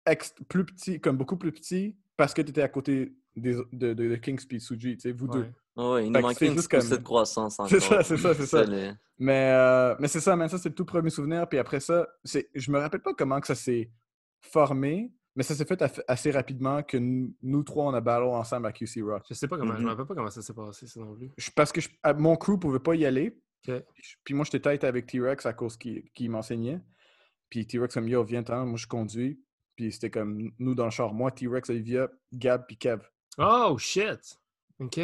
ex, 0.06 0.34
plus 0.48 0.64
petit, 0.64 1.00
comme 1.00 1.16
beaucoup 1.18 1.36
plus 1.36 1.52
petit, 1.52 1.94
parce 2.16 2.32
que 2.32 2.40
tu 2.40 2.50
étais 2.50 2.62
à 2.62 2.68
côté 2.68 3.14
des, 3.40 3.54
de, 3.72 3.94
de, 3.94 4.16
de 4.16 4.58
Suji, 4.58 4.96
tu 4.96 5.00
sais, 5.00 5.12
vous 5.12 5.28
deux. 5.28 5.46
Oui, 5.76 6.06
il 6.06 6.12
nous 6.12 6.20
manquait 6.20 6.52
juste 6.52 6.68
comme... 6.68 6.80
cette 6.80 7.04
croissance 7.04 7.54
encore. 7.60 7.70
C'est 7.70 7.80
ça, 7.80 8.02
c'est 8.02 8.16
ça, 8.16 8.34
c'est 8.34 8.46
ça. 8.46 8.64
Mais, 9.18 9.52
euh, 9.52 9.94
mais 10.00 10.08
c'est 10.08 10.20
ça, 10.20 10.34
mais 10.36 10.48
ça, 10.48 10.58
c'est 10.58 10.70
le 10.70 10.74
tout 10.74 10.84
premier 10.84 11.10
souvenir. 11.10 11.48
Puis 11.48 11.58
après 11.58 11.80
ça, 11.80 12.08
je 12.24 12.70
me 12.70 12.78
rappelle 12.78 13.02
pas 13.02 13.14
comment 13.14 13.40
que 13.40 13.46
ça 13.46 13.54
s'est 13.54 13.90
formé, 14.40 15.12
mais 15.36 15.44
ça 15.44 15.54
s'est 15.54 15.64
fait 15.64 15.82
assez 16.08 16.30
rapidement 16.32 16.82
que 16.82 16.96
nous, 16.96 17.62
trois, 17.62 17.86
on 17.86 17.94
a 17.94 18.00
battle 18.00 18.24
ensemble 18.24 18.66
à 18.66 18.72
QC 18.72 19.02
Rock. 19.02 19.24
Je 19.28 19.34
sais 19.34 19.46
pas 19.46 19.56
comment, 19.56 19.76
je 19.76 19.78
me 19.78 19.84
mm-hmm. 19.84 19.88
rappelle 19.90 20.06
pas 20.06 20.14
comment 20.14 20.30
ça 20.30 20.42
s'est 20.42 20.54
passé, 20.54 20.86
ça 20.86 21.00
non 21.00 21.14
plus. 21.14 21.30
parce 21.54 21.70
que 21.70 21.80
mon 22.16 22.36
crew 22.36 22.58
pouvait 22.58 22.80
pas 22.80 22.94
y 22.94 23.06
aller. 23.06 23.40
Puis 24.24 24.34
moi, 24.34 24.44
j'étais 24.44 24.60
tête 24.60 24.84
avec 24.84 25.06
T-Rex 25.06 25.46
à 25.46 25.52
cause 25.52 25.76
qu'il 25.76 26.30
m'enseignait. 26.30 26.80
Puis 27.50 27.66
T-Rex 27.66 27.96
a 27.96 28.00
mis, 28.00 28.12
yo, 28.12 28.24
viens 28.24 28.42
moi 28.64 28.76
je 28.76 28.86
conduis. 28.86 29.40
Puis 29.76 29.92
c'était 29.92 30.10
comme 30.10 30.50
nous 30.58 30.74
dans 30.74 30.86
le 30.86 30.90
char. 30.90 31.14
Moi, 31.14 31.30
T-Rex, 31.30 31.70
Olivia, 31.70 32.08
Gab, 32.32 32.66
puis 32.66 32.76
Kev. 32.76 33.00
Oh, 33.38 33.76
shit! 33.78 34.38
OK. 34.80 34.96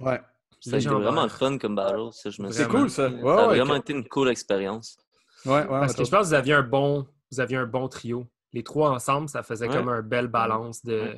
Ouais. 0.00 0.20
C'était 0.60 0.78
vraiment 0.88 1.28
fun 1.28 1.56
comme 1.56 1.74
battle, 1.74 2.12
ça, 2.12 2.28
je 2.28 2.42
me 2.42 2.50
C'est 2.50 2.68
cool, 2.68 2.90
ça. 2.90 3.08
Ouais, 3.08 3.36
ça 3.36 3.44
a 3.44 3.46
vraiment 3.48 3.76
été 3.76 3.94
une 3.94 4.06
cool 4.06 4.28
expérience. 4.28 4.98
Ouais, 5.46 5.52
ouais. 5.52 5.66
Parce 5.66 5.94
que 5.94 6.04
je 6.04 6.10
pense 6.10 6.20
que 6.20 6.26
vous 6.26 6.34
aviez 6.34 6.52
un 6.52 6.62
bon, 6.62 7.06
vous 7.32 7.40
aviez 7.40 7.56
un 7.56 7.66
bon 7.66 7.88
trio. 7.88 8.26
Les 8.52 8.62
trois 8.62 8.90
ensemble, 8.90 9.28
ça 9.28 9.42
faisait 9.42 9.68
comme 9.68 9.88
un 9.88 10.02
belle 10.02 10.26
balance 10.26 10.84
de, 10.84 11.16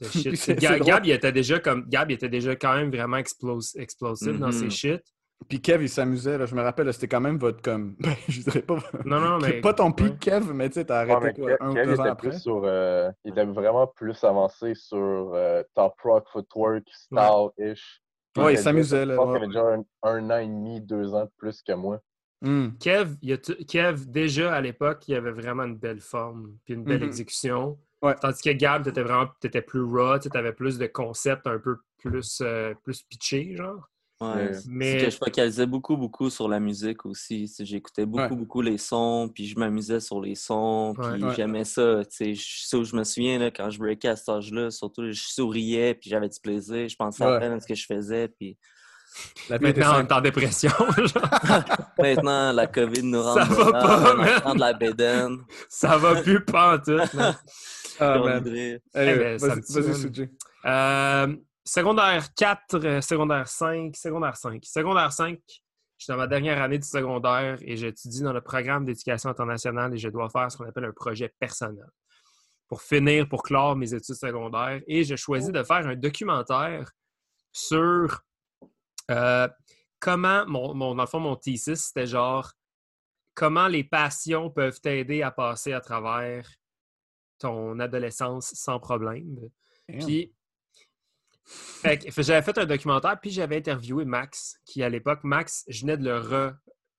de 0.00 0.08
shit. 0.08 0.58
Gab, 0.58 1.04
il 1.04 1.10
était 1.10 1.32
déjà 1.32 1.58
comme 1.58 1.86
Gab, 1.88 2.10
il 2.10 2.14
était 2.14 2.30
déjà 2.30 2.56
quand 2.56 2.74
même 2.74 2.90
vraiment 2.90 3.18
explosif 3.18 4.38
dans 4.38 4.52
ses 4.52 4.66
mm-hmm. 4.66 4.70
shit. 4.70 5.02
Puis 5.48 5.60
Kev, 5.60 5.82
il 5.82 5.88
s'amusait, 5.88 6.38
là. 6.38 6.46
Je 6.46 6.54
me 6.54 6.62
rappelle, 6.62 6.92
c'était 6.92 7.08
quand 7.08 7.20
même 7.20 7.38
votre 7.38 7.60
comme. 7.62 7.96
Ben, 8.00 8.14
je 8.28 8.42
dirais 8.42 8.62
pas. 8.62 8.78
Non, 9.04 9.20
non, 9.20 9.38
mais. 9.38 9.60
Pas 9.60 9.74
ton 9.74 9.90
pic, 9.92 10.18
Kev, 10.20 10.52
mais 10.52 10.68
tu 10.68 10.74
sais, 10.74 10.84
t'as 10.84 11.00
arrêté 11.00 11.40
quoi, 11.40 11.52
un 11.60 11.70
ou 11.70 11.74
Kev 11.74 11.86
deux 11.86 11.98
ans 12.00 12.04
était 12.04 12.10
après. 12.10 12.28
plus 12.30 12.38
sur, 12.40 12.62
euh, 12.64 13.10
il 13.24 13.32
était 13.32 13.44
vraiment 13.46 13.86
plus 13.86 14.22
avancé 14.22 14.74
sur 14.74 15.32
euh, 15.34 15.62
top 15.74 15.94
rock, 16.02 16.26
footwork, 16.32 16.84
style-ish. 16.92 18.02
Ouais, 18.36 18.44
il 18.44 18.50
était 18.52 18.62
s'amusait, 18.62 19.06
là, 19.06 19.14
Je 19.14 19.18
pense 19.18 19.26
ouais. 19.26 19.32
qu'il 19.32 19.44
avait 19.44 19.46
déjà 19.48 19.82
un, 20.04 20.08
un 20.10 20.30
an 20.30 20.38
et 20.38 20.46
demi, 20.46 20.80
deux 20.80 21.14
ans 21.14 21.24
de 21.24 21.30
plus 21.36 21.62
que 21.62 21.72
moi. 21.72 22.00
Hmm. 22.42 22.68
Kev, 22.78 23.16
il 23.22 23.30
y 23.30 23.32
a 23.32 23.38
t- 23.38 23.64
Kev, 23.64 24.06
déjà 24.06 24.54
à 24.54 24.60
l'époque, 24.60 25.06
il 25.08 25.14
avait 25.16 25.32
vraiment 25.32 25.64
une 25.64 25.76
belle 25.76 26.00
forme 26.00 26.54
puis 26.64 26.74
une 26.74 26.84
belle 26.84 27.00
Mhm. 27.00 27.06
exécution. 27.08 27.78
Ouais. 28.02 28.14
Tandis 28.18 28.40
que 28.40 28.50
Gab, 28.50 28.82
t'étais 28.84 29.02
vraiment 29.02 29.26
t'étais 29.40 29.60
plus 29.60 29.82
raw, 29.82 30.18
tu 30.18 30.28
avais 30.34 30.52
plus 30.54 30.78
de 30.78 30.86
concepts 30.86 31.46
un 31.46 31.58
peu 31.58 31.76
plus, 31.98 32.40
euh, 32.40 32.72
plus 32.82 33.02
pitché, 33.02 33.54
genre. 33.56 33.86
Ouais, 34.22 34.34
Mais- 34.34 34.52
c'est 34.52 34.68
Mais- 34.68 34.98
que 35.04 35.10
je 35.10 35.16
focalisais 35.16 35.64
beaucoup, 35.66 35.96
beaucoup 35.96 36.28
sur 36.28 36.46
la 36.48 36.60
musique 36.60 37.06
aussi. 37.06 37.50
J'écoutais 37.60 38.04
beaucoup, 38.04 38.22
Ouais. 38.34 38.36
beaucoup 38.36 38.60
les 38.60 38.76
sons, 38.76 39.30
puis 39.34 39.46
je 39.46 39.58
m'amusais 39.58 39.98
sur 40.00 40.20
les 40.20 40.34
sons, 40.34 40.94
puis 40.94 41.24
Ouais. 41.24 41.34
j'aimais 41.34 41.64
ça. 41.64 42.02
Je, 42.20 42.34
ça, 42.66 42.82
je 42.82 42.96
me 42.96 43.02
souviens, 43.04 43.38
là, 43.38 43.50
quand 43.50 43.70
je 43.70 43.78
breakais 43.78 44.08
à 44.08 44.16
cet 44.16 44.28
âge-là, 44.28 44.70
surtout, 44.70 45.10
je 45.10 45.22
souriais, 45.22 45.94
puis 45.94 46.10
j'avais 46.10 46.28
du 46.28 46.38
plaisir. 46.38 46.86
Je 46.86 46.96
pensais 46.96 47.24
Ouais. 47.24 47.32
à 47.36 47.38
peine 47.40 47.52
à 47.52 47.60
ce 47.60 47.66
que 47.66 47.74
je 47.74 47.86
faisais, 47.86 48.28
puis 48.28 48.58
La 49.48 49.58
Maintenant, 49.58 49.92
on 49.96 50.00
est 50.06 50.12
en 50.12 50.20
dépression. 50.20 50.70
genre. 50.98 51.64
maintenant, 51.98 52.52
la 52.52 52.66
COVID 52.68 53.02
nous 53.02 53.22
Ça 53.22 53.44
rentre 53.44 53.64
va 53.64 53.72
pas, 53.72 54.42
on 54.44 54.54
de 54.54 54.60
la 54.60 54.72
bédaine. 54.74 55.38
Ça 55.68 55.96
va 55.96 56.20
plus 56.22 56.44
pas 56.44 56.74
en 56.76 56.78
tout. 56.78 57.16
man. 57.16 57.34
Ah, 58.02 58.14
Allez, 58.14 58.78
Eh 58.94 59.14
ben, 59.14 59.38
ça 59.38 59.48
vas-y, 59.48 59.56
me 60.64 61.49
secondaire 61.70 62.34
4, 62.34 62.84
euh, 62.84 63.00
secondaire 63.00 63.46
5, 63.46 63.94
secondaire 63.94 64.36
5. 64.36 64.64
Secondaire 64.64 65.12
5, 65.12 65.38
je 65.46 66.04
suis 66.04 66.10
dans 66.10 66.16
ma 66.16 66.26
dernière 66.26 66.60
année 66.60 66.78
du 66.78 66.86
secondaire 66.86 67.58
et 67.60 67.76
j'étudie 67.76 68.22
dans 68.22 68.32
le 68.32 68.40
programme 68.40 68.84
d'éducation 68.84 69.30
internationale 69.30 69.94
et 69.94 69.98
je 69.98 70.08
dois 70.08 70.28
faire 70.30 70.50
ce 70.50 70.56
qu'on 70.56 70.64
appelle 70.64 70.86
un 70.86 70.92
projet 70.92 71.32
personnel 71.38 71.88
pour 72.66 72.82
finir, 72.82 73.28
pour 73.28 73.44
clore 73.44 73.76
mes 73.76 73.94
études 73.94 74.16
secondaires. 74.16 74.80
Et 74.88 75.04
j'ai 75.04 75.16
choisi 75.16 75.52
de 75.52 75.62
faire 75.62 75.86
un 75.86 75.94
documentaire 75.94 76.90
sur 77.52 78.20
euh, 79.12 79.48
comment, 80.00 80.44
mon, 80.46 80.74
mon, 80.74 80.96
dans 80.96 81.04
le 81.04 81.08
fond, 81.08 81.20
mon 81.20 81.36
thesis, 81.36 81.86
c'était 81.86 82.06
genre 82.06 82.50
comment 83.34 83.68
les 83.68 83.84
passions 83.84 84.50
peuvent 84.50 84.80
t'aider 84.80 85.22
à 85.22 85.30
passer 85.30 85.72
à 85.72 85.80
travers 85.80 86.48
ton 87.38 87.78
adolescence 87.78 88.54
sans 88.54 88.80
problème. 88.80 89.38
Puis, 89.86 90.32
j'avais 91.84 92.42
fait 92.42 92.58
un 92.58 92.66
documentaire, 92.66 93.18
puis 93.20 93.30
j'avais 93.30 93.56
interviewé 93.56 94.04
Max, 94.04 94.60
qui 94.64 94.82
à 94.82 94.88
l'époque, 94.88 95.20
Max, 95.24 95.64
je 95.68 95.80
venais 95.82 95.96
de 95.96 96.04
le 96.04 96.18
re- 96.18 96.54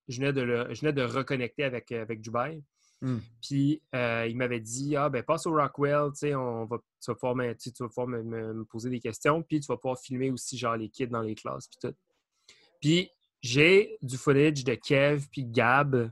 je 0.07 0.17
venais 0.19 0.33
de, 0.33 0.41
le- 0.41 0.73
je 0.73 0.81
venais 0.81 0.93
de 0.93 1.03
reconnecter 1.03 1.63
avec, 1.63 1.91
avec 1.91 2.21
Dubaï. 2.21 2.63
Hmm. 3.01 3.17
Puis 3.41 3.81
euh, 3.95 4.27
il 4.29 4.37
m'avait 4.37 4.59
dit 4.59 4.95
Ah, 4.95 5.09
ben 5.09 5.23
passe 5.23 5.47
au 5.47 5.51
Rockwell, 5.53 6.11
on 6.35 6.65
va, 6.65 6.77
tu 7.03 7.09
vas 7.11 7.15
pouvoir, 7.15 7.35
me, 7.35 7.53
tu 7.55 7.71
vas 7.79 7.87
pouvoir 7.87 8.07
me, 8.07 8.21
me- 8.21 8.53
me 8.53 8.65
poser 8.65 8.89
des 8.89 8.99
questions, 8.99 9.41
puis 9.41 9.59
tu 9.59 9.67
vas 9.67 9.77
pouvoir 9.77 9.99
filmer 9.99 10.29
aussi, 10.29 10.57
genre, 10.57 10.75
les 10.75 10.89
kids 10.89 11.07
dans 11.07 11.21
les 11.21 11.35
classes, 11.35 11.67
puis 11.67 11.89
tout. 11.89 11.95
Puis 12.79 13.09
j'ai 13.41 13.97
du 14.01 14.17
footage 14.17 14.63
de 14.63 14.75
Kev 14.75 15.25
puis 15.31 15.45
Gab 15.45 16.11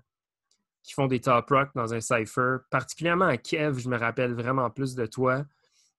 qui 0.81 0.93
font 0.93 1.05
des 1.05 1.19
top 1.19 1.48
rock 1.50 1.69
dans 1.75 1.93
un 1.93 2.00
cypher. 2.00 2.57
Particulièrement 2.71 3.25
à 3.25 3.38
Kev, 3.38 3.77
je 3.79 3.89
me 3.89 3.98
rappelle 3.98 4.33
vraiment 4.33 4.69
plus 4.71 4.95
de 4.95 5.05
toi, 5.05 5.45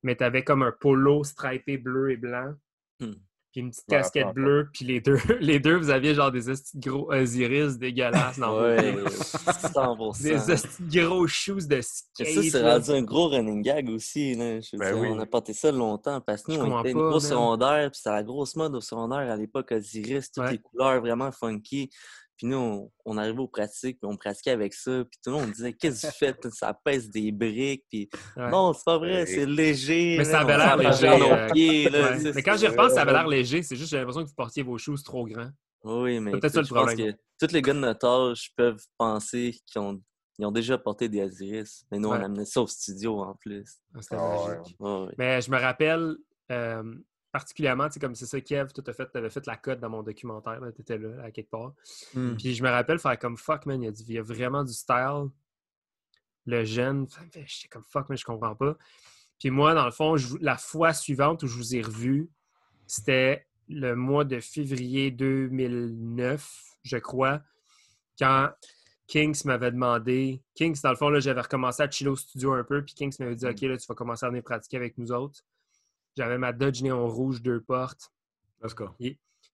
mais 0.03 0.17
tu 0.17 0.25
avais 0.25 0.45
comme 0.45 0.63
un 0.63 0.73
polo 0.73 1.25
stripé 1.25 1.79
bleu 1.79 2.11
et 2.13 2.17
blanc, 2.17 2.55
Hmm. 3.01 3.13
puis 3.53 3.61
une 3.63 3.71
petite 3.71 3.85
Ouais, 3.89 3.97
casquette 3.97 4.35
bleue, 4.35 4.69
puis 4.73 4.85
les 4.85 5.01
deux, 5.01 5.17
les 5.41 5.59
deux, 5.59 5.77
vous 5.77 5.89
aviez 5.91 6.15
genre 6.15 6.31
des 6.31 6.43
gros 6.77 7.11
Osiris 7.13 7.79
dégueulasses 7.79 8.39
dans 8.39 8.53
vos 8.53 8.63
Ouais, 8.63 8.93
pieds. 8.93 9.05
100%. 9.75 10.81
Des 10.89 11.01
gros 11.03 11.27
shoes 11.27 11.67
de 11.67 11.81
skate. 11.81 12.27
ça, 12.29 12.43
c'est 12.43 12.63
rendu 12.63 12.91
un 12.91 13.03
gros 13.03 13.29
running 13.29 13.63
gag 13.63 13.89
aussi. 13.89 14.35
Là. 14.35 14.61
Je 14.61 14.77
Ben 14.77 14.93
dire, 14.93 15.01
oui. 15.03 15.09
On 15.11 15.19
a 15.19 15.27
porté 15.27 15.53
ça 15.53 15.73
longtemps 15.73 16.21
parce 16.21 16.43
que 16.43 16.53
nous, 16.53 16.61
on 16.61 16.81
était 16.81 16.91
une 16.93 16.99
grosse 16.99 17.29
secondaire, 17.29 17.91
puis 17.91 17.99
c'était 17.99 18.11
la 18.17 18.23
grosse 18.23 18.55
mode 18.57 18.75
au 18.75 18.81
secondaire 18.81 19.31
à 19.31 19.37
l'époque, 19.37 19.73
Osiris, 19.73 20.31
toutes 20.31 20.45
Ouais. 20.45 20.53
les 20.53 20.59
couleurs 20.59 21.01
vraiment 21.01 21.33
funky. 21.33 21.91
Puis 22.41 22.47
nous, 22.49 22.57
on, 22.57 22.91
on 23.05 23.19
arrivait 23.19 23.41
aux 23.41 23.49
pratiques, 23.49 24.01
puis 24.01 24.11
on 24.11 24.17
pratiquait 24.17 24.53
avec 24.53 24.73
ça, 24.73 25.05
puis 25.05 25.21
tout 25.23 25.31
le 25.31 25.37
monde 25.37 25.53
disait 25.53 25.75
Qu'est-ce 25.75 26.07
que 26.07 26.13
tu 26.13 26.19
fais 26.19 26.35
Ça 26.53 26.73
pèse 26.73 27.11
des 27.11 27.33
briques, 27.33 27.85
puis 27.91 28.09
Ouais. 28.35 28.51
non, 28.51 28.73
c'est 28.73 28.85
pas 28.87 28.97
vrai, 28.97 29.13
Ouais. 29.21 29.27
c'est 29.27 29.45
léger. 29.45 30.17
Mais 30.17 30.25
là, 30.25 30.31
ça 30.31 30.41
avait 30.41 30.57
l'air 30.57 30.77
léger, 30.79 31.09
euh, 31.09 31.49
pieds, 31.53 31.91
là, 31.91 32.13
Ouais. 32.17 32.33
Mais 32.35 32.43
quand 32.43 32.57
j'y 32.57 32.67
repense, 32.67 32.95
ça 32.95 33.03
avait 33.03 33.13
l'air 33.13 33.29
léger. 33.29 33.63
C'est 33.63 33.77
juste 33.77 33.91
j'ai 33.91 33.99
l'impression 33.99 34.23
que 34.23 34.29
vous 34.29 34.35
portiez 34.35 34.63
vos 34.63 34.79
shoes 34.79 35.03
trop 35.05 35.27
grands. 35.27 35.51
Oui, 35.85 36.19
mais 36.19 36.31
peut-être 36.33 36.55
ça 36.55 36.61
le 36.61 36.67
je 36.67 36.73
pense 36.73 36.87
problème. 36.87 37.13
que 37.13 37.19
tous 37.47 37.53
les 37.53 37.61
gars 37.61 37.75
de 37.75 37.79
notre 37.81 38.07
âge 38.09 38.53
peuvent 38.57 38.83
penser 38.97 39.55
qu'ils 39.67 39.81
ont, 39.83 40.01
ils 40.39 40.47
ont 40.47 40.51
déjà 40.53 40.79
porté 40.79 41.11
des 41.11 41.23
Osiris. 41.23 41.85
Mais 41.93 41.99
nous, 41.99 42.09
Ouais. 42.09 42.17
on 42.21 42.25
amenait 42.25 42.47
ça 42.47 42.63
au 42.63 42.67
studio 42.67 43.21
en 43.21 43.35
plus. 43.35 43.67
Ah, 43.95 43.99
C'était 44.01 44.17
ouais. 44.17 44.57
magique. 44.57 44.77
Ouais, 44.81 44.91
ouais. 45.05 45.15
Mais 45.19 45.43
je 45.43 45.51
me 45.51 45.59
rappelle 45.59 46.17
euh, 46.51 46.95
particulièrement, 47.33 47.87
tu 47.89 47.95
sais, 47.95 48.01
comme 48.01 48.15
c'est 48.15 48.27
ça, 48.27 48.41
Kev, 48.41 48.73
tu 48.73 48.93
fait, 48.93 49.15
avais 49.15 49.31
fait 49.31 49.47
la 49.47 49.57
cote 49.57 49.81
dans 49.81 49.91
mon 49.91 50.03
documentaire, 50.03 50.61
tu 50.75 50.83
étais 50.83 50.99
là, 50.99 51.25
à 51.25 51.31
quelque 51.31 51.51
part. 51.51 51.73
Hmm. 52.15 52.35
Puis 52.37 52.55
je 52.55 52.63
me 52.63 52.69
rappelle 52.71 52.99
faire 52.99 53.19
comme 53.19 53.37
fuck, 53.37 53.67
man, 53.67 53.83
il 53.83 53.87
y 53.87 54.19
a, 54.19 54.21
y 54.21 54.25
vraiment 54.25 54.65
du 54.65 54.73
style. 54.73 55.29
Le 56.47 56.65
jeune, 56.65 57.07
j'étais 57.47 57.69
comme 57.69 57.85
fuck, 57.85 58.09
mais 58.09 58.17
je 58.17 58.25
comprends 58.25 58.55
pas. 58.57 58.77
Puis 59.39 59.51
moi, 59.51 59.75
dans 59.75 59.85
le 59.85 59.91
fond, 59.91 60.17
je- 60.17 60.37
la 60.41 60.57
fois 60.57 60.93
suivante 60.93 61.43
où 61.43 61.47
je 61.47 61.57
vous 61.57 61.75
ai 61.77 61.83
revu, 61.83 62.31
c'était 62.87 63.47
le 63.69 63.95
mois 63.95 64.25
de 64.25 64.41
février 64.41 65.11
2009, 65.11 66.77
je 66.83 66.97
crois, 66.97 67.43
quand 68.19 68.51
Kings 69.07 69.43
m'avait 69.45 69.71
demandé. 69.71 70.43
Kings, 70.55 70.81
dans 70.83 70.91
le 70.91 70.97
fond, 70.97 71.09
là, 71.09 71.21
j'avais 71.21 71.41
recommencé 71.41 71.83
à 71.83 71.91
chiller 71.91 72.11
au 72.11 72.17
studio 72.17 72.53
un 72.53 72.65
peu, 72.65 72.85
puis 72.85 72.95
Kings 72.95 73.15
m'avait 73.19 73.35
dit 73.37 73.47
Ok, 73.47 73.61
là, 73.63 73.77
tu 73.77 73.87
vas 73.87 73.95
commencer 73.95 74.27
à 74.27 74.29
venir 74.29 74.43
pratiquer 74.43 74.77
avec 74.77 74.99
nous 74.99 75.11
autres. 75.13 75.41
J'avais 76.21 76.37
ma 76.37 76.53
Dodge 76.53 76.83
Néon 76.83 77.09
Rouge, 77.09 77.41
deux 77.41 77.63
portes. 77.63 78.13
Let's 78.63 78.75
go. 78.75 78.91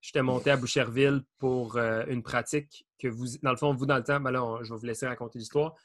J'étais 0.01 0.21
monté 0.23 0.51
à 0.51 0.57
Boucherville 0.57 1.23
pour 1.39 1.77
euh, 1.77 2.05
une 2.09 2.25
pratique 2.25 2.89
que 2.99 3.07
vous, 3.07 3.39
dans 3.41 3.53
le 3.53 3.57
fond, 3.57 3.73
vous, 3.73 3.87
dans 3.87 3.97
le 3.99 4.03
temps, 4.03 4.19
ben 4.19 4.33
là, 4.33 4.45
on- 4.45 4.65
je 4.65 4.73
vais 4.75 4.77
vous 4.81 4.85
laisser 4.85 5.07
raconter 5.07 5.39
l'histoire, 5.39 5.77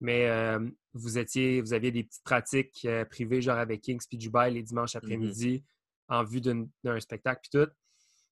mais 0.00 0.28
euh, 0.28 0.60
vous 0.92 1.18
étiez, 1.18 1.60
vous 1.60 1.72
aviez 1.72 1.90
des 1.90 2.04
petites 2.04 2.22
pratiques 2.22 2.84
euh, 2.84 3.04
privées, 3.04 3.42
genre 3.42 3.58
avec 3.58 3.80
Kings 3.80 4.00
puis 4.08 4.18
Dubaï 4.18 4.54
les 4.54 4.62
dimanches 4.62 4.94
après-midi, 4.94 5.64
en 6.06 6.22
vue 6.22 6.40
d'un 6.40 7.00
spectacle 7.00 7.40
puis 7.50 7.60
tout. 7.60 7.70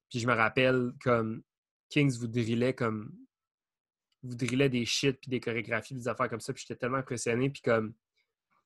Puis 0.09 0.21
je 0.21 0.29
me 0.29 0.35
rappelle 0.35 0.93
comme 1.03 1.43
Kings 1.89 2.17
vous 2.17 2.29
drillait 2.29 2.75
comme 2.75 3.13
vous 4.23 4.37
drillait 4.37 4.69
des 4.69 4.85
shit 4.85 5.19
puis 5.21 5.31
des 5.31 5.41
chorégraphies, 5.41 5.95
des 5.97 6.07
affaires 6.07 6.29
comme 6.31 6.39
ça, 6.39 6.53
puis 6.53 6.63
j'étais 6.65 6.79
tellement 6.79 6.99
impressionné 6.99 7.51
puis 7.51 7.61
comme 7.61 7.93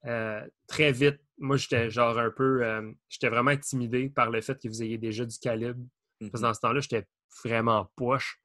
euh, 0.07 0.47
très 0.67 0.93
vite, 0.93 1.21
moi 1.39 1.57
j'étais 1.57 1.91
genre 1.91 2.19
un 2.19 2.31
peu, 2.31 2.65
euh, 2.65 2.91
j'étais 3.09 3.29
vraiment 3.29 3.51
intimidé 3.51 4.09
par 4.09 4.31
le 4.31 4.41
fait 4.41 4.61
que 4.61 4.69
vous 4.69 4.83
ayez 4.83 4.99
déjà 4.99 5.25
du 5.25 5.39
calibre. 5.39 5.81
Parce 6.21 6.31
que 6.31 6.37
Mhm. 6.39 6.43
dans 6.43 6.55
ce 6.55 6.61
temps-là, 6.61 6.81
j'étais 6.81 7.07
vraiment 7.45 7.91
poche. 7.97 8.41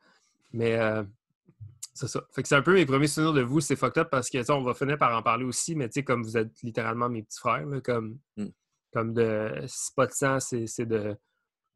Mais 0.52 0.78
euh, 0.80 1.04
c'est 1.94 2.08
ça. 2.08 2.24
Fait 2.34 2.42
que 2.42 2.48
c'est 2.48 2.56
un 2.56 2.62
peu 2.62 2.74
mes 2.74 2.86
premiers 2.86 3.08
souvenirs 3.08 3.34
de 3.34 3.42
vous, 3.42 3.60
c'est 3.60 3.76
fucked 3.76 3.98
up 4.02 4.10
parce 4.10 4.30
que 4.30 4.52
on 4.52 4.64
va 4.64 4.74
finir 4.74 4.98
par 4.98 5.16
en 5.18 5.22
parler 5.22 5.46
aussi, 5.46 5.76
mais 5.76 5.88
tu 5.90 5.94
sais, 5.96 6.04
comme 6.04 6.24
vous 6.24 6.38
êtes 6.38 6.52
littéralement 6.64 7.10
mes 7.10 7.24
petits 7.24 7.40
frères, 7.40 7.66
là, 7.66 7.82
comme, 7.82 8.18
Mm. 8.38 8.46
comme 8.94 9.14
de 9.14 9.52
c'est 9.68 9.96
pas 9.96 10.08
de 10.08 10.12
sang, 10.14 10.40
c'est 10.40 10.86
de, 10.86 11.16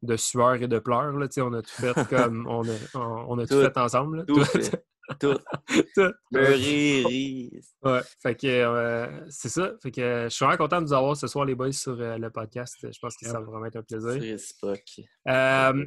de 0.02 0.16
sueur 0.16 0.54
et 0.54 0.66
de 0.68 0.78
pleurs. 0.78 1.12
Là, 1.12 1.26
on 1.38 1.52
a 1.52 1.62
tout 1.62 1.70
fait 1.70 2.08
comme 2.08 2.46
on 2.48 2.62
a, 2.68 2.72
on, 2.94 3.26
on 3.28 3.38
a 3.38 3.46
tout, 3.46 3.54
Tout. 3.54 3.60
fait 3.60 3.76
ensemble. 3.78 4.24
Tout 4.26 4.44
fait. 4.44 4.84
Tout. 5.18 5.38
Tout. 5.94 6.12
Rire. 6.32 7.48
Ouais, 7.82 8.00
fait 8.20 8.34
que 8.34 8.46
euh, 8.46 9.26
c'est 9.30 9.48
ça. 9.48 9.72
Fait 9.82 9.90
que 9.90 10.00
euh, 10.00 10.24
je 10.24 10.28
suis 10.34 10.44
vraiment 10.44 10.58
content 10.58 10.80
de 10.80 10.86
vous 10.86 10.92
avoir 10.92 11.16
ce 11.16 11.26
soir, 11.26 11.44
les 11.44 11.54
boys, 11.54 11.72
sur 11.72 12.00
euh, 12.00 12.18
le 12.18 12.30
podcast. 12.30 12.76
Je 12.82 12.98
pense 13.00 13.16
que 13.16 13.26
ça 13.26 13.34
va 13.40 13.44
vraiment 13.46 13.66
être 13.66 13.76
un 13.76 13.84
C'est 13.88 13.98
plaisir. 13.98 14.20
réciproque. 14.22 15.00
Euh, 15.28 15.86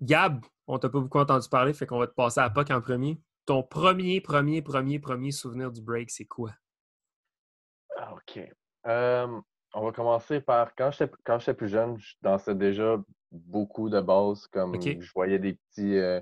Gab, 0.00 0.44
on 0.66 0.78
t'a 0.78 0.88
pas 0.88 1.00
beaucoup 1.00 1.18
entendu 1.18 1.48
parler, 1.48 1.72
fait 1.72 1.86
qu'on 1.86 1.98
va 1.98 2.06
te 2.06 2.14
passer 2.14 2.40
à 2.40 2.50
POC 2.50 2.70
en 2.70 2.80
premier. 2.80 3.20
Ton 3.46 3.62
premier, 3.62 4.20
premier, 4.20 4.62
premier, 4.62 4.98
premier 4.98 5.30
souvenir 5.30 5.70
du 5.70 5.82
break, 5.82 6.10
c'est 6.10 6.24
quoi? 6.24 6.52
Ah, 7.96 8.14
OK. 8.14 8.40
On 9.76 9.84
va 9.84 9.90
commencer 9.92 10.40
par 10.40 10.74
quand 10.76 10.90
j'étais 10.92 11.12
quand 11.24 11.38
j'étais 11.40 11.54
plus 11.54 11.68
jeune, 11.68 11.98
je 11.98 12.14
dansais 12.22 12.54
déjà 12.54 12.96
beaucoup 13.32 13.90
de 13.90 14.00
bases. 14.00 14.46
Comme 14.48 14.74
OK. 14.76 15.00
je 15.00 15.12
voyais 15.12 15.38
des 15.38 15.54
petits. 15.54 15.96
euh, 15.96 16.20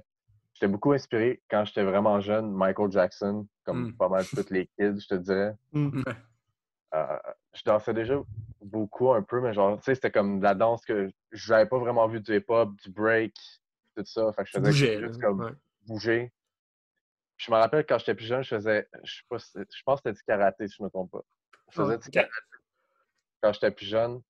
j'étais 0.54 0.68
beaucoup 0.68 0.92
inspiré 0.92 1.42
quand 1.50 1.64
j'étais 1.64 1.82
vraiment 1.84 2.20
jeune, 2.20 2.50
Michael 2.52 2.90
Jackson, 2.90 3.46
comme 3.64 3.88
Mm. 3.88 3.96
pas 3.96 4.08
mal 4.08 4.26
tous 4.34 4.50
les 4.50 4.66
kids, 4.78 5.00
je 5.00 5.08
te 5.08 5.14
dirais. 5.14 5.54
Euh, 6.94 7.18
je 7.54 7.62
dansais 7.64 7.94
déjà 7.94 8.14
beaucoup 8.60 9.12
un 9.12 9.22
peu, 9.22 9.40
mais 9.40 9.52
genre, 9.54 9.78
tu 9.78 9.84
sais, 9.84 9.94
c'était 9.94 10.10
comme 10.10 10.38
de 10.38 10.44
la 10.44 10.54
danse 10.54 10.84
que 10.84 11.10
j'avais 11.32 11.66
pas 11.66 11.78
vraiment 11.78 12.06
vu 12.06 12.20
du 12.20 12.36
hip-hop, 12.36 12.74
du 12.82 12.90
break, 12.90 13.34
tout 13.96 14.04
ça. 14.04 14.32
Fait 14.34 14.42
que 14.44 14.48
je 14.50 14.58
faisais 14.58 14.98
juste 15.00 15.20
comme 15.20 15.40
Ouais. 15.40 15.52
bouger. 15.86 16.32
Je 17.38 17.50
me 17.50 17.56
rappelle 17.56 17.84
quand 17.86 17.98
j'étais 17.98 18.14
plus 18.14 18.26
jeune, 18.26 18.44
je 18.44 18.54
faisais, 18.54 18.88
je 19.02 19.14
sais 19.16 19.22
pas, 19.28 19.38
si- 19.38 19.58
je 19.58 19.82
pense 19.84 20.00
que 20.00 20.10
c'était 20.10 20.16
du 20.18 20.22
karaté, 20.24 20.68
si 20.68 20.76
je 20.78 20.82
me 20.82 20.88
trompe 20.90 21.10
pas. 21.10 21.22
Je 21.70 21.74
faisais 21.76 21.94
Ah, 21.94 21.96
du 21.96 22.06
ok. 22.08 22.12
karaté 22.12 22.32
quand 23.42 23.52
j'étais 23.54 23.70
plus 23.72 23.86
jeune. 23.86 24.22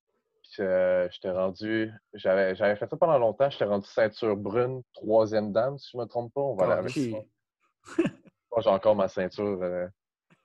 Euh, 0.60 1.08
j'étais 1.10 1.30
rendu. 1.30 1.90
J'avais 2.14 2.54
j'avais 2.54 2.76
fait 2.76 2.88
ça 2.88 2.96
pendant 2.96 3.18
longtemps. 3.18 3.48
J'étais 3.50 3.64
rendu 3.64 3.86
ceinture 3.86 4.36
brune, 4.36 4.82
troisième 4.92 5.52
dame, 5.52 5.78
si 5.78 5.90
je 5.92 5.98
me 5.98 6.04
trompe 6.04 6.32
pas. 6.34 6.40
On 6.40 6.54
va 6.54 6.64
aller 6.64 6.72
avec 6.74 6.90
ça. 6.92 8.02
Moi, 8.50 8.60
j'ai 8.60 8.70
encore 8.70 8.96
ma 8.96 9.08
ceinture. 9.08 9.62
euh, 9.62 9.86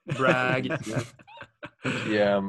Brag. 0.05 0.71
Puis, 1.83 2.17
euh, 2.17 2.41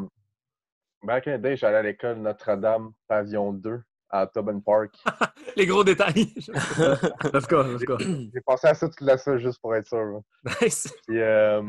back 1.03 1.27
in 1.29 1.39
the 1.39 1.41
day, 1.43 1.57
j'allais 1.57 1.79
à 1.79 1.83
l'école 1.83 2.19
Notre-Dame, 2.19 2.93
pavillon 3.09 3.53
2, 3.53 3.81
à 4.11 4.27
Tobin 4.27 4.61
Park. 4.61 4.95
Les 5.57 5.67
gros 5.67 5.83
détails. 5.85 6.33
Let's 7.33 7.47
go, 7.49 7.63
let's 7.63 7.85
go. 7.85 7.99
J'ai 7.99 8.41
pensé 8.47 8.69
à 8.69 8.75
ça 8.75 8.89
toute 8.89 9.01
la 9.01 9.19
semaine 9.19 9.39
juste 9.41 9.61
pour 9.61 9.75
être 9.75 9.89
sûr. 9.89 10.21
nice. 10.63 10.93
Puis, 11.07 11.21
euh, 11.21 11.63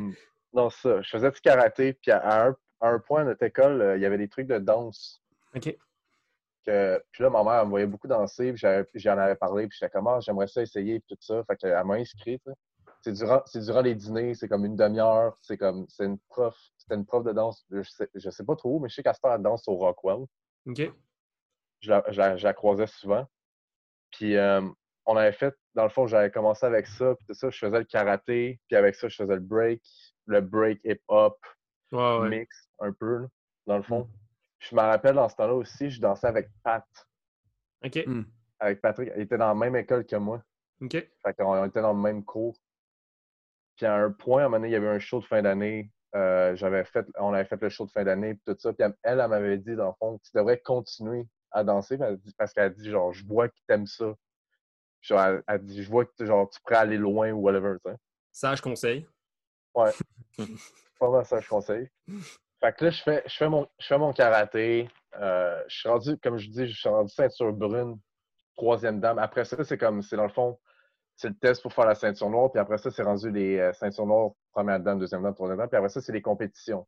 non, 0.53 0.69
ça, 0.69 1.01
je 1.01 1.09
faisais 1.09 1.31
du 1.31 1.41
karaté, 1.41 1.93
puis 1.93 2.11
à 2.11 2.47
un, 2.47 2.55
à 2.81 2.89
un 2.89 2.99
point 2.99 3.21
à 3.21 3.25
notre 3.25 3.43
école, 3.43 3.81
euh, 3.81 3.97
il 3.97 4.01
y 4.01 4.05
avait 4.05 4.17
des 4.17 4.29
trucs 4.29 4.47
de 4.47 4.57
danse. 4.59 5.21
OK. 5.55 5.75
Que, 6.65 7.01
puis 7.11 7.23
là, 7.23 7.29
ma 7.29 7.43
mère 7.43 7.53
elle 7.61 7.65
me 7.65 7.69
voyait 7.69 7.87
beaucoup 7.87 8.07
danser, 8.07 8.53
puis 8.53 8.61
j'en 8.95 9.17
avais 9.17 9.35
parlé, 9.35 9.67
puis 9.67 9.77
j'étais 9.79 9.89
comme, 9.91 10.07
ah, 10.07 10.19
j'aimerais 10.19 10.47
ça 10.47 10.61
essayer, 10.61 10.99
puis 10.99 11.15
tout 11.15 11.21
ça. 11.21 11.43
Fait 11.45 11.55
qu'elle 11.55 11.83
m'a 11.85 11.95
inscrit. 11.95 12.39
C'est 13.01 13.13
durant, 13.13 13.41
c'est 13.45 13.61
durant 13.61 13.81
les 13.81 13.95
dîners, 13.95 14.33
c'est 14.35 14.49
comme 14.49 14.65
une 14.65 14.75
demi-heure, 14.75 15.37
c'est 15.41 15.57
comme, 15.57 15.85
c'est 15.87 16.05
une 16.05 16.19
prof, 16.27 16.55
c'était 16.77 16.95
une 16.95 17.05
prof 17.05 17.23
de 17.23 17.31
danse, 17.31 17.65
je 17.71 17.81
sais, 17.83 18.09
je 18.13 18.29
sais 18.29 18.43
pas 18.43 18.57
trop, 18.57 18.79
mais 18.79 18.89
je 18.89 18.95
sais 18.95 19.03
qu'elle 19.03 19.15
se 19.15 19.19
fait 19.21 19.29
la 19.29 19.37
danse 19.37 19.65
au 19.69 19.75
Rockwell. 19.75 20.25
OK. 20.67 20.91
je 21.81 21.89
la, 21.89 22.03
je 22.09 22.17
la- 22.19 22.35
je 22.35 22.43
la 22.43 22.53
croisais 22.53 22.87
souvent. 22.87 23.25
Puis 24.11 24.35
euh, 24.35 24.61
on 25.05 25.15
avait 25.15 25.31
fait, 25.31 25.55
dans 25.75 25.83
le 25.83 25.89
fond, 25.89 26.07
j'avais 26.07 26.29
commencé 26.29 26.65
avec 26.65 26.87
ça, 26.87 27.15
puis 27.15 27.25
tout 27.25 27.33
ça, 27.33 27.49
je 27.49 27.57
faisais 27.57 27.77
le 27.79 27.85
karaté, 27.85 28.59
puis 28.67 28.75
avec 28.75 28.95
ça, 28.95 29.07
je 29.07 29.15
faisais 29.15 29.35
le 29.35 29.39
break, 29.41 29.81
le 30.25 30.41
break 30.41 30.81
hip-hop 30.83 31.37
Ouais, 31.93 32.17
ouais. 32.19 32.29
mix, 32.29 32.69
un 32.79 32.91
peu, 32.91 33.19
là, 33.19 33.27
dans 33.65 33.77
le 33.77 33.83
fond. 33.83 34.03
Puis 34.03 34.11
je 34.59 34.75
me 34.75 34.81
rappelle, 34.81 35.15
dans 35.15 35.29
ce 35.29 35.35
temps-là 35.35 35.53
aussi, 35.53 35.89
je 35.89 35.99
dansais 36.01 36.27
avec 36.27 36.49
Pat, 36.63 36.85
OK. 37.83 37.97
avec 38.59 38.81
Patrick. 38.81 39.11
Il 39.15 39.21
était 39.23 39.37
dans 39.37 39.47
la 39.47 39.55
même 39.55 39.75
école 39.75 40.05
que 40.05 40.15
moi. 40.17 40.43
OK. 40.81 40.91
Fait 40.91 41.33
qu'on 41.37 41.57
on 41.57 41.65
était 41.65 41.81
dans 41.81 41.93
le 41.93 41.99
même 42.01 42.23
cours. 42.23 42.57
Puis 43.77 43.85
à 43.85 43.95
un 43.95 44.11
point, 44.11 44.41
à 44.43 44.45
un 44.45 44.49
moment 44.49 44.57
donné, 44.57 44.69
il 44.69 44.73
y 44.73 44.75
avait 44.75 44.89
un 44.89 44.99
show 44.99 45.19
de 45.21 45.25
fin 45.25 45.41
d'année. 45.41 45.91
euh, 46.15 46.55
j'avais 46.55 46.83
fait, 46.85 47.05
on 47.19 47.33
avait 47.33 47.45
fait 47.45 47.61
le 47.61 47.69
show 47.69 47.85
de 47.85 47.91
fin 47.91 48.03
d'année, 48.03 48.33
puis 48.35 48.43
tout 48.45 48.55
ça. 48.59 48.73
Puis 48.73 48.83
elle, 48.83 48.95
elle, 49.03 49.19
elle 49.19 49.27
m'avait 49.29 49.57
dit, 49.57 49.75
dans 49.75 49.87
le 49.87 49.93
fond, 49.99 50.17
tu 50.19 50.31
devrais 50.33 50.59
continuer 50.59 51.25
à 51.51 51.63
danser. 51.63 51.97
Puis 51.97 52.05
elle 52.07 52.17
dit- 52.17 52.33
parce 52.37 52.51
qu'elle 52.53 52.63
a 52.65 52.69
dit, 52.69 52.89
genre, 52.89 53.13
je 53.13 53.25
vois 53.25 53.47
que 53.47 53.55
t'aimes 53.67 53.85
ça. 53.87 54.13
Genre, 55.01 55.21
elle, 55.21 55.43
elle 55.47 55.63
dit, 55.63 55.81
je 55.83 55.89
vois 55.89 56.05
que 56.05 56.25
genre, 56.25 56.49
tu 56.49 56.59
pourrais 56.61 56.77
aller 56.77 56.97
loin 56.97 57.31
ou 57.31 57.39
whatever, 57.41 57.75
tu 57.85 57.91
sais. 57.91 57.97
Sage 58.31 58.59
conseil. 58.61 59.07
Pas 60.99 61.09
mal 61.09 61.25
ça, 61.25 61.39
je 61.39 61.47
conseille. 61.47 61.89
Fait 62.59 62.75
que 62.75 62.85
là, 62.85 62.91
je 62.91 63.01
fais, 63.01 63.23
je 63.25 63.35
fais, 63.35 63.49
mon, 63.49 63.67
je 63.79 63.87
fais 63.87 63.97
mon 63.97 64.11
karaté. 64.11 64.89
Euh, 65.19 65.63
je 65.67 65.79
suis 65.79 65.89
rendu, 65.89 66.17
comme 66.17 66.37
je 66.37 66.49
dis, 66.49 66.67
je 66.67 66.77
suis 66.77 66.89
rendu 66.89 67.11
ceinture 67.13 67.53
brune, 67.53 67.97
troisième 68.55 68.99
dame. 68.99 69.17
Après 69.17 69.45
ça, 69.45 69.63
c'est 69.63 69.77
comme, 69.77 70.01
c'est 70.01 70.17
dans 70.17 70.23
le 70.23 70.29
fond, 70.29 70.59
c'est 71.15 71.29
le 71.29 71.35
test 71.35 71.61
pour 71.61 71.73
faire 71.73 71.85
la 71.85 71.95
ceinture 71.95 72.29
noire. 72.29 72.51
Puis 72.51 72.59
après 72.59 72.77
ça, 72.77 72.91
c'est 72.91 73.03
rendu 73.03 73.31
les 73.31 73.59
euh, 73.59 73.73
ceintures 73.73 74.05
noires, 74.05 74.31
première 74.51 74.79
dame, 74.79 74.99
deuxième 74.99 75.23
dame, 75.23 75.33
troisième 75.33 75.57
dame. 75.57 75.69
Puis 75.69 75.77
après 75.77 75.89
ça, 75.89 76.01
c'est 76.01 76.11
les 76.11 76.21
compétitions. 76.21 76.85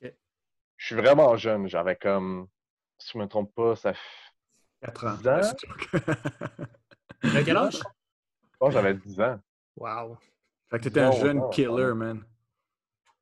Je 0.00 0.86
suis 0.86 0.94
vraiment 0.94 1.36
jeune. 1.36 1.68
J'avais 1.68 1.96
comme, 1.96 2.46
si 2.98 3.10
je 3.14 3.18
me 3.18 3.26
trompe 3.26 3.52
pas, 3.52 3.74
ça 3.74 3.94
fait 3.94 4.00
4 4.82 5.06
ans. 5.06 5.14
10 5.14 5.28
ans? 5.28 5.40
À 7.22 7.42
quel 7.42 7.56
âge? 7.56 7.80
Que 8.60 8.70
j'avais 8.70 8.94
10 8.94 9.20
ans. 9.20 9.40
Wow. 9.76 10.16
fait 10.68 10.78
que 10.78 10.84
t'étais 10.84 11.00
un 11.00 11.10
jeune 11.12 11.50
killer, 11.50 11.94
man. 11.94 12.24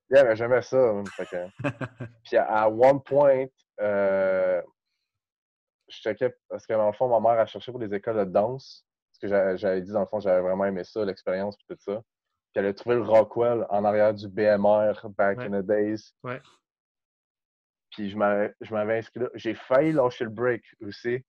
Yeah, 0.09 0.23
mais 0.23 0.35
j'aimais 0.35 0.61
ça. 0.61 0.77
que- 0.77 1.47
Puis 2.25 2.37
à, 2.37 2.45
à 2.63 2.69
one 2.69 3.01
point, 3.03 3.45
euh, 3.81 4.61
je 5.89 5.97
checkais, 5.97 6.35
parce 6.49 6.65
que 6.65 6.73
dans 6.73 6.87
le 6.87 6.93
fond, 6.93 7.07
ma 7.07 7.19
mère 7.19 7.39
a 7.41 7.45
cherché 7.45 7.71
pour 7.71 7.79
des 7.79 7.93
écoles 7.93 8.17
de 8.17 8.23
danse. 8.31 8.85
Parce 9.11 9.19
que 9.19 9.27
j'a- 9.27 9.55
j'avais 9.57 9.81
dit, 9.81 9.91
dans 9.91 10.01
le 10.01 10.05
fond, 10.05 10.19
j'avais 10.19 10.41
vraiment 10.41 10.65
aimé 10.65 10.83
ça, 10.83 11.03
l'expérience, 11.03 11.57
puis 11.57 11.65
tout 11.69 11.81
ça. 11.81 11.95
Puis 12.53 12.59
elle 12.61 12.65
a 12.67 12.73
trouvé 12.73 12.95
le 12.95 13.01
Rockwell 13.03 13.65
en 13.69 13.83
arrière 13.83 14.13
du 14.13 14.27
BMR 14.27 14.93
back 15.17 15.39
Ouais. 15.39 15.45
in 15.45 15.61
the 15.61 15.65
days. 15.65 16.11
Ouais. 16.23 16.41
Puis 17.91 18.09
je 18.09 18.17
m'avais 18.17 18.97
inscrit 18.97 19.21
là. 19.21 19.29
J'ai 19.33 19.55
failli 19.55 19.91
lâcher 19.91 20.23
le 20.25 20.29
break 20.29 20.63
aussi. 20.85 21.23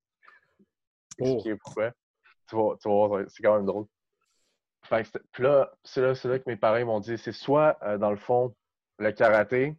Oh. 1.20 1.24
Expliquer 1.24 1.56
pourquoi. 1.56 1.92
Tu 2.48 2.56
vas, 2.56 2.76
tu 2.80 2.88
vas 2.88 3.06
voir, 3.06 3.24
c'est 3.28 3.42
quand 3.42 3.56
même 3.56 3.66
drôle. 3.66 3.86
Fait 4.84 5.00
que 5.02 5.06
c'était- 5.06 5.24
puis 5.32 5.42
là, 5.42 5.70
c'est 5.84 6.00
là, 6.00 6.14
c'est 6.14 6.28
là 6.28 6.38
que 6.38 6.44
mes 6.46 6.56
parents 6.56 6.84
m'ont 6.84 7.00
dit, 7.00 7.18
c'est 7.18 7.32
soit, 7.32 7.76
euh, 7.82 7.98
dans 7.98 8.10
le 8.10 8.16
fond, 8.16 8.54
le 8.98 9.12
karaté, 9.12 9.76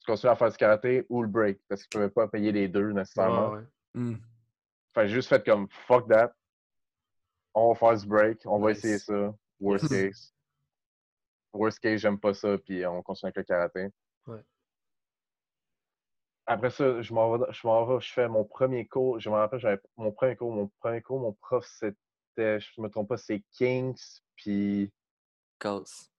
tu 0.00 0.06
continues 0.06 0.32
à 0.32 0.36
faire 0.36 0.50
du 0.50 0.56
karaté, 0.56 1.06
ou 1.08 1.22
le 1.22 1.28
break, 1.28 1.60
parce 1.68 1.84
qu'ils 1.84 2.00
ne 2.00 2.06
pouvaient 2.06 2.14
pas 2.14 2.28
payer 2.28 2.52
les 2.52 2.68
deux 2.68 2.92
nécessairement. 2.92 3.50
Ouais, 3.50 3.58
ouais. 3.58 3.64
Hmm. 3.94 4.16
Fait 4.94 5.02
que 5.02 5.06
j'ai 5.08 5.14
juste 5.14 5.28
fait 5.28 5.44
comme, 5.44 5.68
fuck 5.86 6.08
that, 6.08 6.32
on 7.54 7.72
va 7.72 7.74
faire 7.74 7.96
du 7.96 8.06
break, 8.06 8.42
on 8.46 8.58
va 8.60 8.70
essayer 8.72 8.98
ça, 8.98 9.34
worst 9.60 9.88
case. 9.88 10.34
Worst 11.52 11.80
case, 11.80 12.00
j'aime 12.00 12.18
pas 12.18 12.34
ça, 12.34 12.58
puis 12.58 12.86
on 12.86 13.02
continue 13.02 13.28
avec 13.28 13.36
le 13.36 13.42
karaté. 13.42 13.88
Ouais. 14.26 14.40
Après 16.46 16.70
ça, 16.70 17.00
je 17.00 17.14
m'en 17.14 17.36
vais, 17.36 17.44
je 17.52 17.66
m'en 17.66 17.84
vais, 17.86 18.00
je 18.00 18.12
fais 18.12 18.28
mon 18.28 18.44
premier 18.44 18.86
cours. 18.86 19.20
Je 19.20 19.30
me 19.30 19.34
rappelle, 19.34 19.60
j'avais 19.60 19.80
mon 19.96 20.10
premier 20.10 20.36
cours. 20.36 20.52
Mon 20.52 20.68
premier 20.80 21.00
cours, 21.00 21.20
mon 21.20 21.32
prof, 21.32 21.64
c'était, 21.64 22.58
je 22.60 22.80
me 22.80 22.88
trompe 22.88 23.08
pas, 23.08 23.16
c'est 23.16 23.42
Kings, 23.52 24.00
puis 24.34 24.92
Casse. 25.60 26.09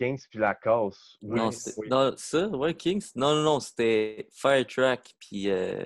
Kings, 0.00 0.24
puis 0.30 0.38
la 0.38 0.54
casse. 0.54 1.18
Oui, 1.20 1.38
non, 1.38 1.50
oui. 1.76 1.88
non, 1.90 2.12
ça, 2.16 2.48
ouais, 2.48 2.74
Kings? 2.74 3.10
Non, 3.14 3.34
non, 3.34 3.42
non, 3.42 3.60
c'était 3.60 4.26
Fire 4.32 4.66
Track, 4.66 5.12
puis... 5.18 5.50
euh, 5.50 5.84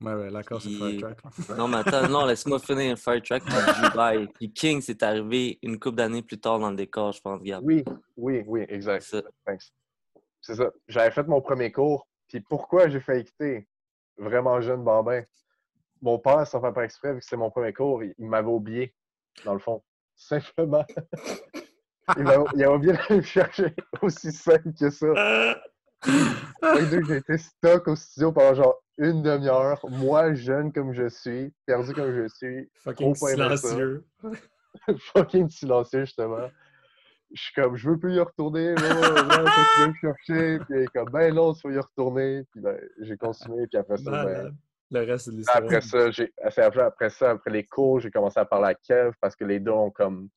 Ouais, 0.00 0.14
ouais, 0.14 0.30
l'accord, 0.30 0.62
c'est 0.62 0.68
Puis- 0.68 0.78
Fire 1.00 1.00
Track. 1.16 1.48
là. 1.48 1.56
Non, 1.56 1.66
mais 1.68 1.78
attends, 1.78 2.08
non, 2.08 2.24
laisse-moi 2.24 2.60
finir 2.60 2.96
Fire 2.96 3.20
Track, 3.20 3.42
puis 3.44 3.52
Dubai. 3.92 4.28
Puis 4.32 4.52
King, 4.52 4.80
c'est 4.80 5.02
arrivé 5.02 5.58
une 5.62 5.78
couple 5.78 5.96
d'années 5.96 6.22
plus 6.22 6.38
tard 6.38 6.60
dans 6.60 6.70
le 6.70 6.76
décor, 6.76 7.12
je 7.12 7.20
pense, 7.20 7.40
regarde. 7.40 7.64
Oui, 7.66 7.84
oui, 8.16 8.44
oui, 8.46 8.64
exact. 8.68 9.02
Ça. 9.02 9.22
Thanks. 9.44 9.72
C'est 10.40 10.54
ça. 10.54 10.70
J'avais 10.86 11.10
fait 11.10 11.26
mon 11.26 11.40
premier 11.40 11.72
cours. 11.72 12.06
Puis 12.28 12.40
pourquoi 12.40 12.88
j'ai 12.88 13.00
fait 13.00 13.24
quitter? 13.24 13.66
Vraiment 14.16 14.60
jeune 14.60 14.84
bambin. 14.84 15.24
Mon 16.00 16.18
père, 16.20 16.46
sans 16.46 16.60
faire 16.60 16.72
pas 16.72 16.84
exprès, 16.84 17.12
vu 17.14 17.18
que 17.18 17.26
c'est 17.26 17.36
mon 17.36 17.50
premier 17.50 17.72
cours, 17.72 18.04
il, 18.04 18.14
il 18.18 18.26
m'avait 18.28 18.46
oublié, 18.48 18.94
dans 19.44 19.52
le 19.54 19.58
fond. 19.58 19.82
Simplement. 20.14 20.84
Il, 22.16 22.22
m'a- 22.24 22.44
il 22.54 22.64
a 22.64 22.72
oublié 22.72 22.92
d'aller 22.94 23.16
me 23.16 23.22
chercher. 23.22 23.74
Aussi 24.02 24.32
simple 24.32 24.72
que 24.78 24.90
ça. 24.90 25.06
J'ai 26.06 27.16
été 27.16 27.38
stock 27.38 27.88
au 27.88 27.96
studio 27.96 28.32
pendant 28.32 28.54
genre 28.54 28.82
une 28.98 29.22
demi-heure. 29.22 29.80
Moi, 29.88 30.34
jeune 30.34 30.72
comme 30.72 30.92
je 30.92 31.08
suis, 31.08 31.52
perdu 31.66 31.92
comme 31.92 32.12
je 32.14 32.28
suis, 32.28 32.70
Fucking 32.82 33.14
silencieux. 33.14 34.04
fucking 35.12 35.48
silencieux, 35.48 36.04
justement. 36.04 36.48
Je 37.34 37.42
suis 37.42 37.54
comme, 37.54 37.76
je 37.76 37.90
veux 37.90 37.98
plus 37.98 38.14
y 38.14 38.20
retourner, 38.20 38.74
là, 38.74 39.22
là, 39.22 39.86
me 39.86 39.92
chercher, 40.00 40.58
puis 40.66 40.86
comme, 40.94 41.10
ben 41.10 41.34
non, 41.34 41.52
tu 41.52 41.68
vas 41.68 41.74
y 41.74 41.78
retourner, 41.78 42.42
puis 42.50 42.60
ben, 42.62 42.78
j'ai 43.00 43.16
continué, 43.18 43.66
puis 43.66 43.78
après 43.78 43.98
ça, 43.98 44.24
ben. 44.24 44.56
Le 44.90 45.00
reste, 45.04 45.28
de 45.28 45.36
l'histoire. 45.36 45.58
après 45.58 45.82
ça, 45.82 46.10
j'ai, 46.10 46.32
après, 46.42 46.80
après 46.80 47.10
ça, 47.10 47.32
après 47.32 47.50
les 47.50 47.66
cours, 47.66 48.00
j'ai 48.00 48.10
commencé 48.10 48.40
à 48.40 48.46
parler 48.46 48.68
à 48.68 48.74
Kev, 48.74 49.12
parce 49.20 49.36
que 49.36 49.44
les 49.44 49.60
deux 49.60 49.72
ont 49.72 49.90
comme, 49.90 50.30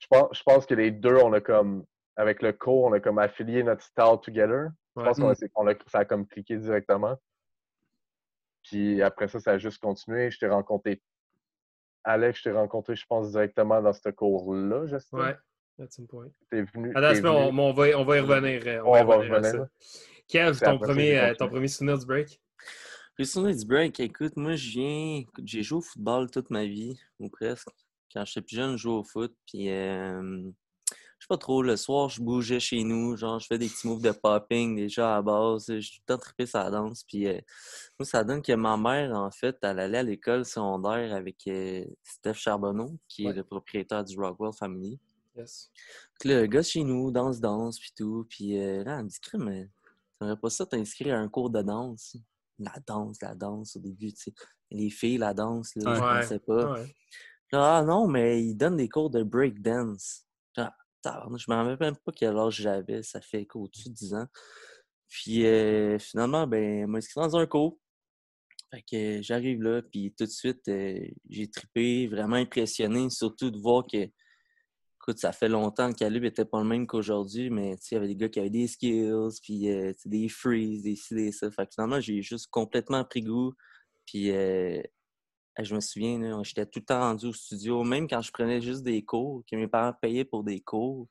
je 0.00 0.06
pense, 0.08 0.28
je 0.36 0.42
pense 0.42 0.66
que 0.66 0.74
les 0.74 0.90
deux, 0.90 1.16
on 1.16 1.32
a 1.32 1.40
comme, 1.40 1.84
avec 2.16 2.42
le 2.42 2.52
cours, 2.52 2.84
on 2.84 2.92
a 2.92 3.00
comme 3.00 3.18
affilié 3.18 3.62
notre 3.62 3.82
style 3.82 4.18
together. 4.22 4.68
Je 4.96 5.00
Ouais. 5.00 5.06
pense 5.06 5.18
qu'on 5.20 5.30
a, 5.30 5.34
on 5.54 5.66
a- 5.68 5.74
ça 5.86 6.00
a 6.00 6.04
comme 6.04 6.26
cliqué 6.26 6.56
directement. 6.56 7.16
Puis 8.64 9.00
après 9.02 9.28
ça, 9.28 9.40
ça 9.40 9.52
a 9.52 9.58
juste 9.58 9.78
continué. 9.80 10.30
Je 10.30 10.38
t'ai 10.38 10.48
rencontré, 10.48 11.00
Alex, 12.04 12.38
je 12.38 12.44
t'ai 12.44 12.52
rencontré, 12.52 12.96
je 12.96 13.06
pense, 13.06 13.30
directement 13.30 13.80
dans 13.80 13.92
ce 13.92 14.08
cours-là, 14.08 14.86
j'espère. 14.86 15.20
Ouais. 15.20 15.36
That's 15.78 15.96
the 15.96 16.06
point. 16.06 16.28
T'es 16.50 16.62
venu. 16.62 16.90
Attends, 16.94 17.12
venu- 17.14 17.28
on, 17.28 17.58
on 17.58 17.72
va, 17.72 17.84
on 17.98 18.04
va 18.04 18.16
y 18.18 18.20
revenir. 18.20 18.62
euh, 18.66 18.82
On 18.84 18.92
va 18.92 19.00
y 19.00 19.04
va 19.06 19.16
revenir 19.16 19.34
à 19.34 19.36
revenir. 19.38 19.66
ça. 19.66 19.68
Kev, 20.28 20.54
C'est 20.54 20.64
ton 20.66 20.78
premier, 20.78 21.18
euh, 21.18 21.34
ton 21.34 21.48
premier 21.48 21.68
souvenir 21.68 21.98
du 21.98 22.04
break? 22.06 22.40
Les 23.18 23.24
souvenirs 23.24 23.56
du 23.56 23.64
break, 23.66 23.98
écoute, 24.00 24.36
moi, 24.36 24.54
je 24.56 24.70
viens. 24.70 25.22
J'ai 25.44 25.62
joué 25.62 25.78
au 25.78 25.80
football 25.82 26.30
toute 26.30 26.50
ma 26.50 26.64
vie, 26.64 27.00
ou 27.18 27.28
presque. 27.30 27.68
Quand 28.12 28.24
j'étais 28.24 28.42
plus 28.42 28.56
jeune, 28.56 28.72
je 28.76 28.82
jouais 28.82 28.94
au 28.94 29.04
foot. 29.04 29.34
Puis, 29.46 29.70
euh, 29.70 30.42
je 30.92 31.24
sais 31.24 31.28
pas 31.28 31.36
trop, 31.38 31.62
le 31.62 31.76
soir, 31.76 32.08
je 32.08 32.20
bougeais 32.22 32.60
chez 32.60 32.82
nous. 32.82 33.16
Genre, 33.16 33.38
je 33.38 33.46
fais 33.46 33.58
des 33.58 33.68
petits 33.68 33.86
moves 33.86 34.02
de 34.02 34.10
popping 34.10 34.74
déjà 34.76 35.12
à 35.12 35.16
la 35.16 35.22
base. 35.22 35.66
Je 35.68 35.80
suis 35.80 35.98
tout 35.98 36.04
le 36.08 36.14
temps 36.14 36.20
trippé 36.20 36.46
sur 36.46 36.58
la 36.58 36.70
danse. 36.70 37.04
Puis, 37.04 37.26
euh, 37.28 37.38
moi, 37.98 38.06
ça 38.06 38.24
donne 38.24 38.42
que 38.42 38.52
ma 38.52 38.76
mère, 38.76 39.12
en 39.14 39.30
fait, 39.30 39.56
elle 39.62 39.78
allait 39.78 39.98
à 39.98 40.02
l'école 40.02 40.44
secondaire 40.44 41.14
avec 41.14 41.46
euh, 41.46 41.84
Steph 42.02 42.34
Charbonneau, 42.34 42.98
qui 43.06 43.24
Ouais. 43.26 43.32
est 43.32 43.36
le 43.36 43.44
propriétaire 43.44 44.04
du 44.04 44.18
Rockwell 44.18 44.52
Family. 44.58 44.98
Yes. 45.36 45.70
Puis 46.18 46.28
là, 46.30 46.40
le 46.40 46.46
gars 46.46 46.62
chez 46.62 46.82
nous, 46.82 47.10
danse, 47.12 47.38
danse, 47.40 47.78
puis 47.78 47.92
tout. 47.96 48.26
Puis 48.28 48.58
euh, 48.58 48.82
là, 48.82 48.98
elle 48.98 49.04
me 49.04 49.08
dit, 49.08 49.18
mais 49.38 49.68
t'aimerais 50.18 50.36
pas 50.36 50.50
ça 50.50 50.66
t'inscrire 50.66 51.14
à 51.14 51.18
un 51.18 51.28
cours 51.28 51.50
de 51.50 51.62
danse? 51.62 52.16
La 52.58 52.74
danse, 52.86 53.22
la 53.22 53.34
danse, 53.34 53.76
au 53.76 53.78
début, 53.78 54.12
tu 54.12 54.22
sais. 54.22 54.34
Les 54.72 54.90
filles, 54.90 55.18
la 55.18 55.32
danse, 55.34 55.74
là, 55.76 55.94
je 55.94 56.00
Ouais. 56.00 56.20
pensais 56.22 56.38
pas. 56.40 56.72
Ouais. 56.72 56.94
Ah 57.52 57.82
non, 57.84 58.06
mais 58.06 58.42
ils 58.42 58.54
donnent 58.54 58.76
des 58.76 58.88
cours 58.88 59.10
de 59.10 59.22
break 59.22 59.60
dance. 59.60 60.24
Là, 60.56 60.74
tabarnak, 61.02 61.40
je 61.40 61.50
me 61.50 61.56
rappelle 61.56 61.78
même 61.80 61.96
pas 61.96 62.12
quel 62.12 62.36
âge 62.36 62.54
j'avais. 62.60 63.02
Ça 63.02 63.20
fait 63.20 63.46
au-dessus 63.54 63.88
de 63.88 63.94
10 63.94 64.14
ans. 64.14 64.26
Puis 65.08 65.44
euh, 65.46 65.98
finalement, 65.98 66.46
ben, 66.46 66.86
m'a 66.86 66.98
inscrit 66.98 67.20
dans 67.20 67.36
un 67.36 67.46
cours. 67.46 67.78
Fait 68.70 68.82
que 68.88 69.22
j'arrive 69.22 69.62
là, 69.62 69.82
puis 69.82 70.14
tout 70.16 70.24
de 70.24 70.30
suite, 70.30 70.68
euh, 70.68 71.00
j'ai 71.28 71.50
trippé, 71.50 72.06
vraiment 72.06 72.36
impressionné, 72.36 73.10
surtout 73.10 73.50
de 73.50 73.58
voir 73.58 73.84
que, 73.84 73.96
écoute, 73.96 75.18
ça 75.18 75.32
fait 75.32 75.48
longtemps 75.48 75.90
que 75.92 75.98
calibre 75.98 76.26
était 76.26 76.44
pas 76.44 76.60
le 76.62 76.68
même 76.68 76.86
qu'aujourd'hui, 76.86 77.50
mais 77.50 77.74
il 77.90 77.94
y 77.94 77.96
avait 77.96 78.06
des 78.06 78.14
gars 78.14 78.28
qui 78.28 78.38
avaient 78.38 78.48
des 78.48 78.68
skills, 78.68 79.40
puis 79.42 79.68
euh, 79.70 79.92
des 80.04 80.28
freeze, 80.28 80.84
des 80.84 80.94
ci, 80.94 81.14
des 81.16 81.32
ça. 81.32 81.50
Fait 81.50 81.66
que 81.66 81.72
finalement, 81.74 82.00
j'ai 82.00 82.22
juste 82.22 82.46
complètement 82.48 83.04
pris 83.04 83.22
goût, 83.22 83.52
puis 84.06 84.30
je 85.58 85.74
me 85.74 85.80
souviens, 85.80 86.42
j'étais 86.42 86.66
tout 86.66 86.78
le 86.80 86.84
temps 86.84 87.00
rendu 87.00 87.26
au 87.26 87.32
studio, 87.32 87.82
même 87.84 88.08
quand 88.08 88.20
je 88.20 88.30
prenais 88.30 88.60
juste 88.60 88.82
des 88.82 89.04
cours, 89.04 89.42
que 89.50 89.56
mes 89.56 89.68
parents 89.68 89.92
payaient 90.00 90.24
pour 90.24 90.44
des 90.44 90.60
cours, 90.60 91.06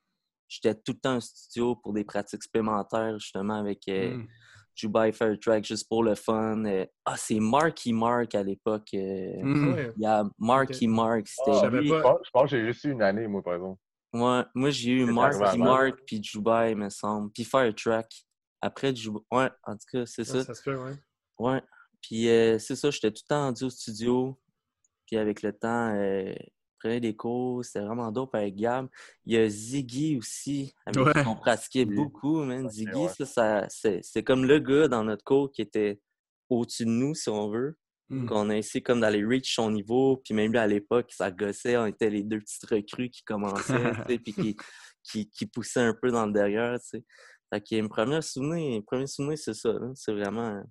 j'étais 0.47 0.73
tout 0.75 0.93
le 0.93 0.99
temps 0.99 1.17
au 1.17 1.21
studio 1.21 1.75
pour 1.75 1.93
des 1.93 2.04
pratiques 2.04 2.43
supplémentaires, 2.43 3.19
justement, 3.19 3.56
avec 3.56 3.88
euh, 3.88 4.17
Hmm. 4.17 4.28
Dubai 4.75 5.12
Fair 5.12 5.38
Track, 5.38 5.65
juste 5.65 5.89
pour 5.89 6.04
le 6.04 6.15
fun. 6.15 6.63
Euh, 6.63 6.86
ah, 7.04 7.17
c'est 7.17 7.39
Marky 7.39 7.91
Mark 7.91 8.34
à 8.34 8.41
l'époque. 8.43 8.88
euh. 8.93 9.91
Il 9.97 10.02
y 10.02 10.06
a 10.06 10.23
Marky 10.38 10.88
Mark, 10.88 11.28
c'était 11.28 11.52
Ah, 11.52 11.60
savais 11.62 11.82
lui. 11.82 11.89
pas. 11.89 11.97
Je 11.97 12.02
pense, 12.04 12.19
je 12.25 12.30
pense 12.32 12.43
que 12.43 12.58
j'ai 12.58 12.65
juste 12.65 12.84
eu 12.86 12.91
une 12.91 13.02
année, 13.02 13.28
moi, 13.28 13.43
par 13.43 13.56
exemple. 13.56 13.80
Ouais, 14.13 14.41
moi, 14.56 14.69
j'ai 14.69 14.91
eu 14.91 15.06
Marky. 15.06 15.58
Mark, 15.58 15.99
puis 16.08 16.21
Dubai, 16.21 16.75
me 16.75 16.89
semble. 16.89 17.30
Puis 17.32 17.43
Fire 17.43 17.75
Track. 17.75 18.25
Après 18.62 18.93
Dubai. 18.93 19.19
Ouais, 19.32 19.49
en 19.65 19.73
tout 19.73 19.86
cas, 19.91 20.06
c'est 20.06 20.23
ça. 20.23 20.43
ça 20.45 20.54
se 20.54 20.62
fait, 20.62 20.75
ouais. 20.75 20.93
Ouais. 21.39 21.62
Puis 22.01 22.29
euh, 22.29 22.57
c'est 22.59 22.75
ça, 22.75 22.89
j'étais 22.91 23.12
tout 23.12 23.21
le 23.25 23.29
temps 23.29 23.41
rendu 23.45 23.63
au 23.65 23.69
studio. 23.69 24.39
Puis 25.05 25.17
avec 25.17 25.41
le 25.41 25.53
temps, 25.53 25.93
euh, 25.95 26.33
je 26.33 26.77
prenais 26.79 26.99
des 26.99 27.15
cours. 27.15 27.63
C'était 27.65 27.85
vraiment 27.85 28.12
dope 28.12 28.35
avec 28.35 28.55
Gab. 28.55 28.88
Il 29.25 29.33
y 29.33 29.38
a 29.38 29.47
Ziggy 29.49 30.17
aussi, 30.17 30.73
avec 30.85 31.05
Ouais. 31.05 31.21
qui 31.23 31.27
on 31.27 31.35
pratiquait 31.35 31.85
Oui. 31.85 31.95
beaucoup, 31.95 32.43
man. 32.43 32.69
Ziggy, 32.69 32.91
ouais. 32.93 33.09
ça, 33.09 33.25
ça 33.25 33.65
c'est 33.69 33.99
c'est 34.03 34.23
comme 34.23 34.45
le 34.45 34.59
gars 34.59 34.88
dans 34.88 35.03
notre 35.03 35.23
cours 35.23 35.51
qui 35.51 35.62
était 35.62 35.99
au-dessus 36.49 36.85
de 36.85 36.91
nous, 36.91 37.13
si 37.15 37.29
on 37.29 37.49
veut. 37.49 37.77
Hmm. 38.12 38.25
Qu'on 38.25 38.49
a 38.49 38.57
essayé 38.57 38.81
comme 38.81 39.01
d'aller 39.01 39.23
reach 39.23 39.53
son 39.53 39.69
niveau. 39.69 40.17
Puis 40.25 40.33
même 40.33 40.51
lui, 40.51 40.57
à 40.57 40.65
l'époque, 40.65 41.12
ça 41.12 41.29
gossait. 41.29 41.77
On 41.77 41.85
était 41.85 42.09
les 42.09 42.23
deux 42.23 42.39
petites 42.39 42.65
recrues 42.65 43.09
qui 43.12 43.23
commençaient, 43.23 43.91
tu 44.07 44.13
sais, 44.13 44.17
puis 44.19 44.33
qui, 44.33 44.55
qui, 45.03 45.29
qui 45.29 45.45
poussaient 45.45 45.81
un 45.81 45.93
peu 45.93 46.09
dans 46.09 46.25
le 46.25 46.31
derrière, 46.33 46.79
tu 46.79 46.88
sais. 46.88 47.03
Fait 47.53 47.62
que 47.62 47.81
mes 47.81 47.88
premiers 47.88 48.21
souvenirs, 48.23 48.69
mes 48.77 48.81
premiers 48.81 49.05
souvenirs, 49.07 49.38
c'est 49.38 49.53
ça. 49.53 49.73
C'est 49.95 50.13
vraiment... 50.13 50.63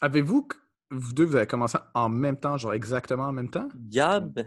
Avez-vous, 0.00 0.46
vous 0.90 1.12
deux, 1.12 1.24
vous 1.24 1.36
avez 1.36 1.46
commencé 1.46 1.78
en 1.94 2.08
même 2.08 2.36
temps, 2.38 2.56
genre 2.58 2.74
exactement 2.74 3.24
en 3.24 3.32
même 3.32 3.50
temps? 3.50 3.68
Gab, 3.90 4.38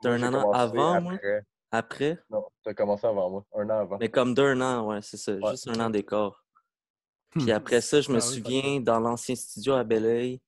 T'as 0.00 0.12
un 0.12 0.32
an 0.34 0.46
avant, 0.52 0.98
moi? 0.98 1.18
après. 1.18 1.42
après, 1.70 2.18
Non, 2.30 2.44
t'as 2.62 2.74
commencé 2.74 3.06
avant 3.06 3.30
moi, 3.30 3.46
un 3.54 3.68
an 3.70 3.80
avant. 3.80 4.00
mais 4.00 4.10
comme 4.10 4.34
d'un 4.34 4.60
an, 4.60 4.86
ouais, 4.88 5.02
c'est 5.02 5.16
ça. 5.16 5.40
Ouais. 5.40 5.52
Juste 5.52 5.68
un 5.68 5.80
an 5.80 5.90
d'écart. 5.90 6.44
Puis 7.38 7.50
Hmm. 7.50 7.52
après 7.52 7.80
ça, 7.80 8.00
je 8.00 8.12
me 8.12 8.20
Ah 8.20 8.26
oui, 8.28 8.40
souviens, 8.42 8.80
dans 8.80 9.00
l'ancien 9.00 9.34
studio 9.36 9.74
à 9.74 9.84
Belleuil, 9.84 10.40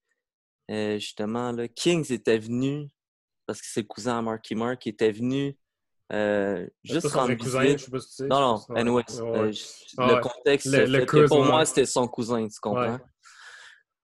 euh, 0.70 0.98
justement, 0.98 1.52
là, 1.52 1.68
Kings 1.68 2.12
était 2.12 2.38
venu, 2.38 2.88
parce 3.46 3.60
que 3.62 3.68
c'est 3.68 3.82
le 3.82 3.86
cousin 3.88 4.18
à 4.18 4.22
Marky 4.22 4.54
Mark, 4.54 4.80
qui 4.80 4.90
était 4.90 5.12
venu 5.12 5.56
euh, 6.12 6.66
juste 6.84 7.12
rendre 7.12 7.36
cousin, 7.36 7.62
visite. 7.62 7.78
je 7.78 7.84
sais 7.86 7.90
pas 7.90 8.00
si 8.00 8.08
tu 8.10 8.14
sais. 8.16 8.28
Non, 8.30 8.40
non, 8.40 8.66
ouais, 8.68 9.04
euh, 9.34 9.42
ouais. 9.42 9.52
Ah 9.98 10.06
le 10.06 10.16
ouais. 10.16 10.22
contexte, 10.22 10.70
Le- 10.86 11.26
pour 11.28 11.44
moi, 11.44 11.64
c'était 11.66 11.86
son 11.86 12.08
cousin, 12.08 12.48
tu 12.48 12.60
comprends? 12.60 13.00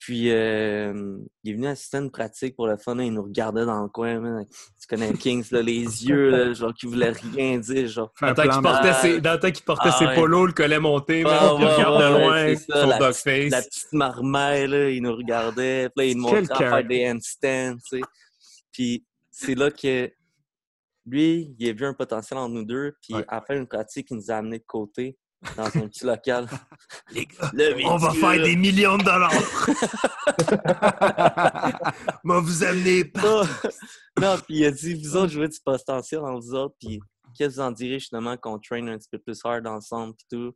Puis, 0.06 0.30
euh, 0.30 1.16
il 1.44 1.52
est 1.52 1.54
venu 1.54 1.66
assister 1.66 1.96
à 1.96 2.00
une 2.00 2.10
pratique 2.10 2.56
pour 2.56 2.66
le 2.66 2.76
fun, 2.76 2.94
là, 2.94 3.04
il 3.04 3.12
nous 3.14 3.22
regardait 3.22 3.64
dans 3.64 3.82
le 3.82 3.88
coin, 3.88 4.20
man. 4.20 4.44
Tu 4.78 4.86
connais 4.86 5.10
Kings, 5.18 5.46
là, 5.50 5.62
les 5.62 5.80
yeux, 6.06 6.28
là, 6.28 6.52
genre, 6.52 6.74
qui 6.74 6.84
voulaient 6.84 7.12
rien 7.32 7.58
dire, 7.58 7.88
genre. 7.88 8.12
Dans 8.20 8.28
le 8.28 8.34
temps 8.34 8.42
qu'il 8.50 8.60
portait, 8.60 8.92
ses, 8.92 9.20
dans 9.22 9.32
le 9.32 9.40
temps 9.40 9.50
qu'il 9.50 9.64
portait 9.64 9.88
Ah 9.90 9.96
ses 9.98 10.04
ouais. 10.04 10.14
polos, 10.14 10.46
le 10.48 10.52
collet 10.52 10.78
monté, 10.78 11.24
Ah, 11.26 11.54
il 11.58 11.64
ouais, 11.64 11.70
de 11.78 12.18
loin, 12.18 12.54
ça, 12.54 12.82
son 12.82 12.86
la 12.88 12.98
dog 12.98 13.12
petite- 13.14 13.50
La 13.50 13.56
face. 13.62 13.66
petite 13.68 13.92
marmaille, 13.94 14.66
là, 14.66 14.90
il 14.90 15.00
nous 15.02 15.16
regardait, 15.16 15.88
puis 15.96 16.04
là, 16.04 16.10
il 16.10 16.16
nous 16.18 16.22
montrait 16.24 16.52
à 16.52 16.70
faire 16.70 16.84
des 16.86 17.10
handstands, 17.10 17.76
tu 17.88 17.96
sais. 17.98 18.04
Puis 18.72 19.06
c'est 19.30 19.54
là 19.54 19.70
que 19.70 20.12
lui, 21.06 21.54
il 21.58 21.68
a 21.70 21.72
vu 21.72 21.86
un 21.86 21.94
potentiel 21.94 22.38
entre 22.38 22.52
nous 22.52 22.64
deux, 22.66 22.92
puis 23.00 23.14
Ouais. 23.14 23.24
à 23.28 23.40
faire 23.40 23.56
une 23.56 23.66
pratique, 23.66 24.08
il 24.10 24.18
nous 24.18 24.30
a 24.30 24.34
amenés 24.34 24.58
de 24.58 24.64
côté 24.66 25.16
dans 25.56 25.64
un 25.66 25.88
petit 25.88 26.04
local. 26.04 26.46
Les 27.12 27.26
gars, 27.26 27.50
Le 27.52 27.86
on 27.86 27.96
va 27.96 28.10
faire 28.10 28.42
des 28.42 28.56
millions 28.56 28.96
de 28.98 29.04
dollars. 29.04 29.32
Moi, 32.24 32.40
vous 32.40 32.64
amener 32.64 33.10
non, 33.22 33.42
non, 34.20 34.36
puis 34.46 34.58
il 34.58 34.64
a 34.66 34.70
dit, 34.70 34.94
vous 34.94 35.16
autres, 35.16 35.32
je 35.32 35.40
veux 35.40 35.48
du 35.48 35.58
potentiel 35.64 36.20
en 36.20 36.38
vous 36.38 36.54
autres, 36.54 36.74
puis 36.80 37.00
qu'est-ce 37.36 37.56
que 37.56 37.60
vous 37.60 37.66
en 37.66 37.70
direz 37.72 37.98
justement 37.98 38.36
qu'on 38.36 38.58
traîne 38.58 38.88
un 38.88 38.98
petit 38.98 39.08
peu 39.10 39.18
plus 39.18 39.38
hard 39.44 39.66
ensemble, 39.66 40.14
puis 40.14 40.26
tout. 40.30 40.52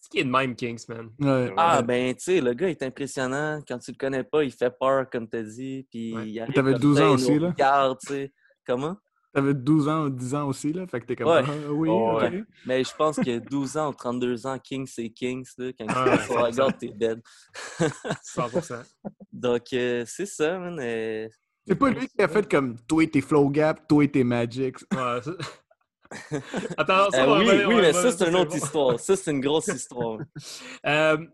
Ce 0.00 0.08
qui 0.10 0.18
est 0.18 0.24
de 0.24 0.30
même, 0.30 0.54
Kings, 0.54 0.84
man. 0.88 1.08
Ouais. 1.18 1.54
Ah, 1.56 1.80
ben, 1.80 2.14
tu 2.14 2.24
sais, 2.24 2.40
le 2.42 2.52
gars 2.52 2.68
est 2.68 2.82
impressionnant. 2.82 3.62
Quand 3.66 3.78
tu 3.78 3.90
le 3.90 3.96
connais 3.96 4.22
pas, 4.22 4.44
il 4.44 4.52
fait 4.52 4.70
peur, 4.78 5.08
comme 5.10 5.26
tu 5.30 5.38
as 5.38 5.42
dit. 5.42 5.86
Puis 5.90 6.14
Ouais. 6.14 6.28
il 6.28 6.40
arrive 6.40 6.54
T'avais 6.54 6.72
comme 6.72 6.80
12 6.82 6.98
ça, 6.98 7.06
ans 7.08 7.12
aussi, 7.14 7.38
là? 7.38 7.48
regarde, 7.48 7.98
tu 8.00 8.06
sais. 8.12 8.32
Comment? 8.66 8.96
T'avais 9.34 9.52
12 9.54 9.88
ans 9.88 10.04
ou 10.04 10.10
10 10.10 10.34
ans 10.34 10.46
aussi, 10.46 10.72
là? 10.72 10.86
Fait 10.86 11.00
que 11.00 11.06
t'es 11.06 11.16
comme, 11.16 11.26
Ouais. 11.28 11.42
ah, 11.44 11.70
oui, 11.72 11.88
Oh, 11.90 12.18
ouais. 12.20 12.44
Mais 12.64 12.84
je 12.84 12.94
pense 12.94 13.18
que 13.18 13.38
12 13.40 13.76
ans 13.76 13.90
ou 13.90 13.94
32 13.94 14.46
ans, 14.46 14.58
King, 14.58 14.86
c'est 14.86 15.10
Kings, 15.10 15.46
là. 15.58 15.72
Quand 15.78 15.86
Ouais, 15.86 16.26
tu 16.26 16.32
regardes, 16.32 16.78
t'es 16.78 16.88
dead. 16.94 17.20
100%. 18.22 18.82
Donc, 19.32 19.62
euh, 19.72 20.04
c'est 20.06 20.26
ça, 20.26 20.58
man. 20.58 20.78
euh, 20.80 21.28
C'est 21.66 21.74
pas 21.74 21.90
lui 21.90 22.06
qui 22.06 22.22
a 22.22 22.28
fait 22.28 22.48
comme, 22.48 22.78
toi 22.86 23.04
tes 23.08 23.20
flow 23.20 23.48
gap, 23.50 23.88
toi 23.88 24.06
tes 24.06 24.22
magics. 24.24 24.78
Ouais, 24.92 25.20
Attends, 26.76 27.10
ça, 27.10 27.24
euh, 27.24 27.38
oui, 27.38 27.44
revenir- 27.48 27.68
oui, 27.68 27.74
mais 27.80 27.92
ça, 27.92 28.12
c'est 28.12 28.28
une 28.28 28.36
autre 28.36 28.50
bon. 28.50 28.56
histoire. 28.64 29.00
Ça, 29.00 29.16
c'est 29.16 29.30
une 29.32 29.40
grosse 29.40 29.66
histoire. 29.74 30.18
Euh, 30.86 31.26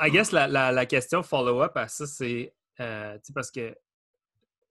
I 0.00 0.10
guess 0.10 0.32
la, 0.32 0.48
la, 0.48 0.72
la 0.72 0.86
question 0.86 1.22
follow-up 1.22 1.76
à 1.76 1.86
ça, 1.86 2.06
c'est 2.06 2.52
euh, 2.80 3.14
tu 3.16 3.20
sais, 3.26 3.32
parce 3.32 3.50
que 3.50 3.74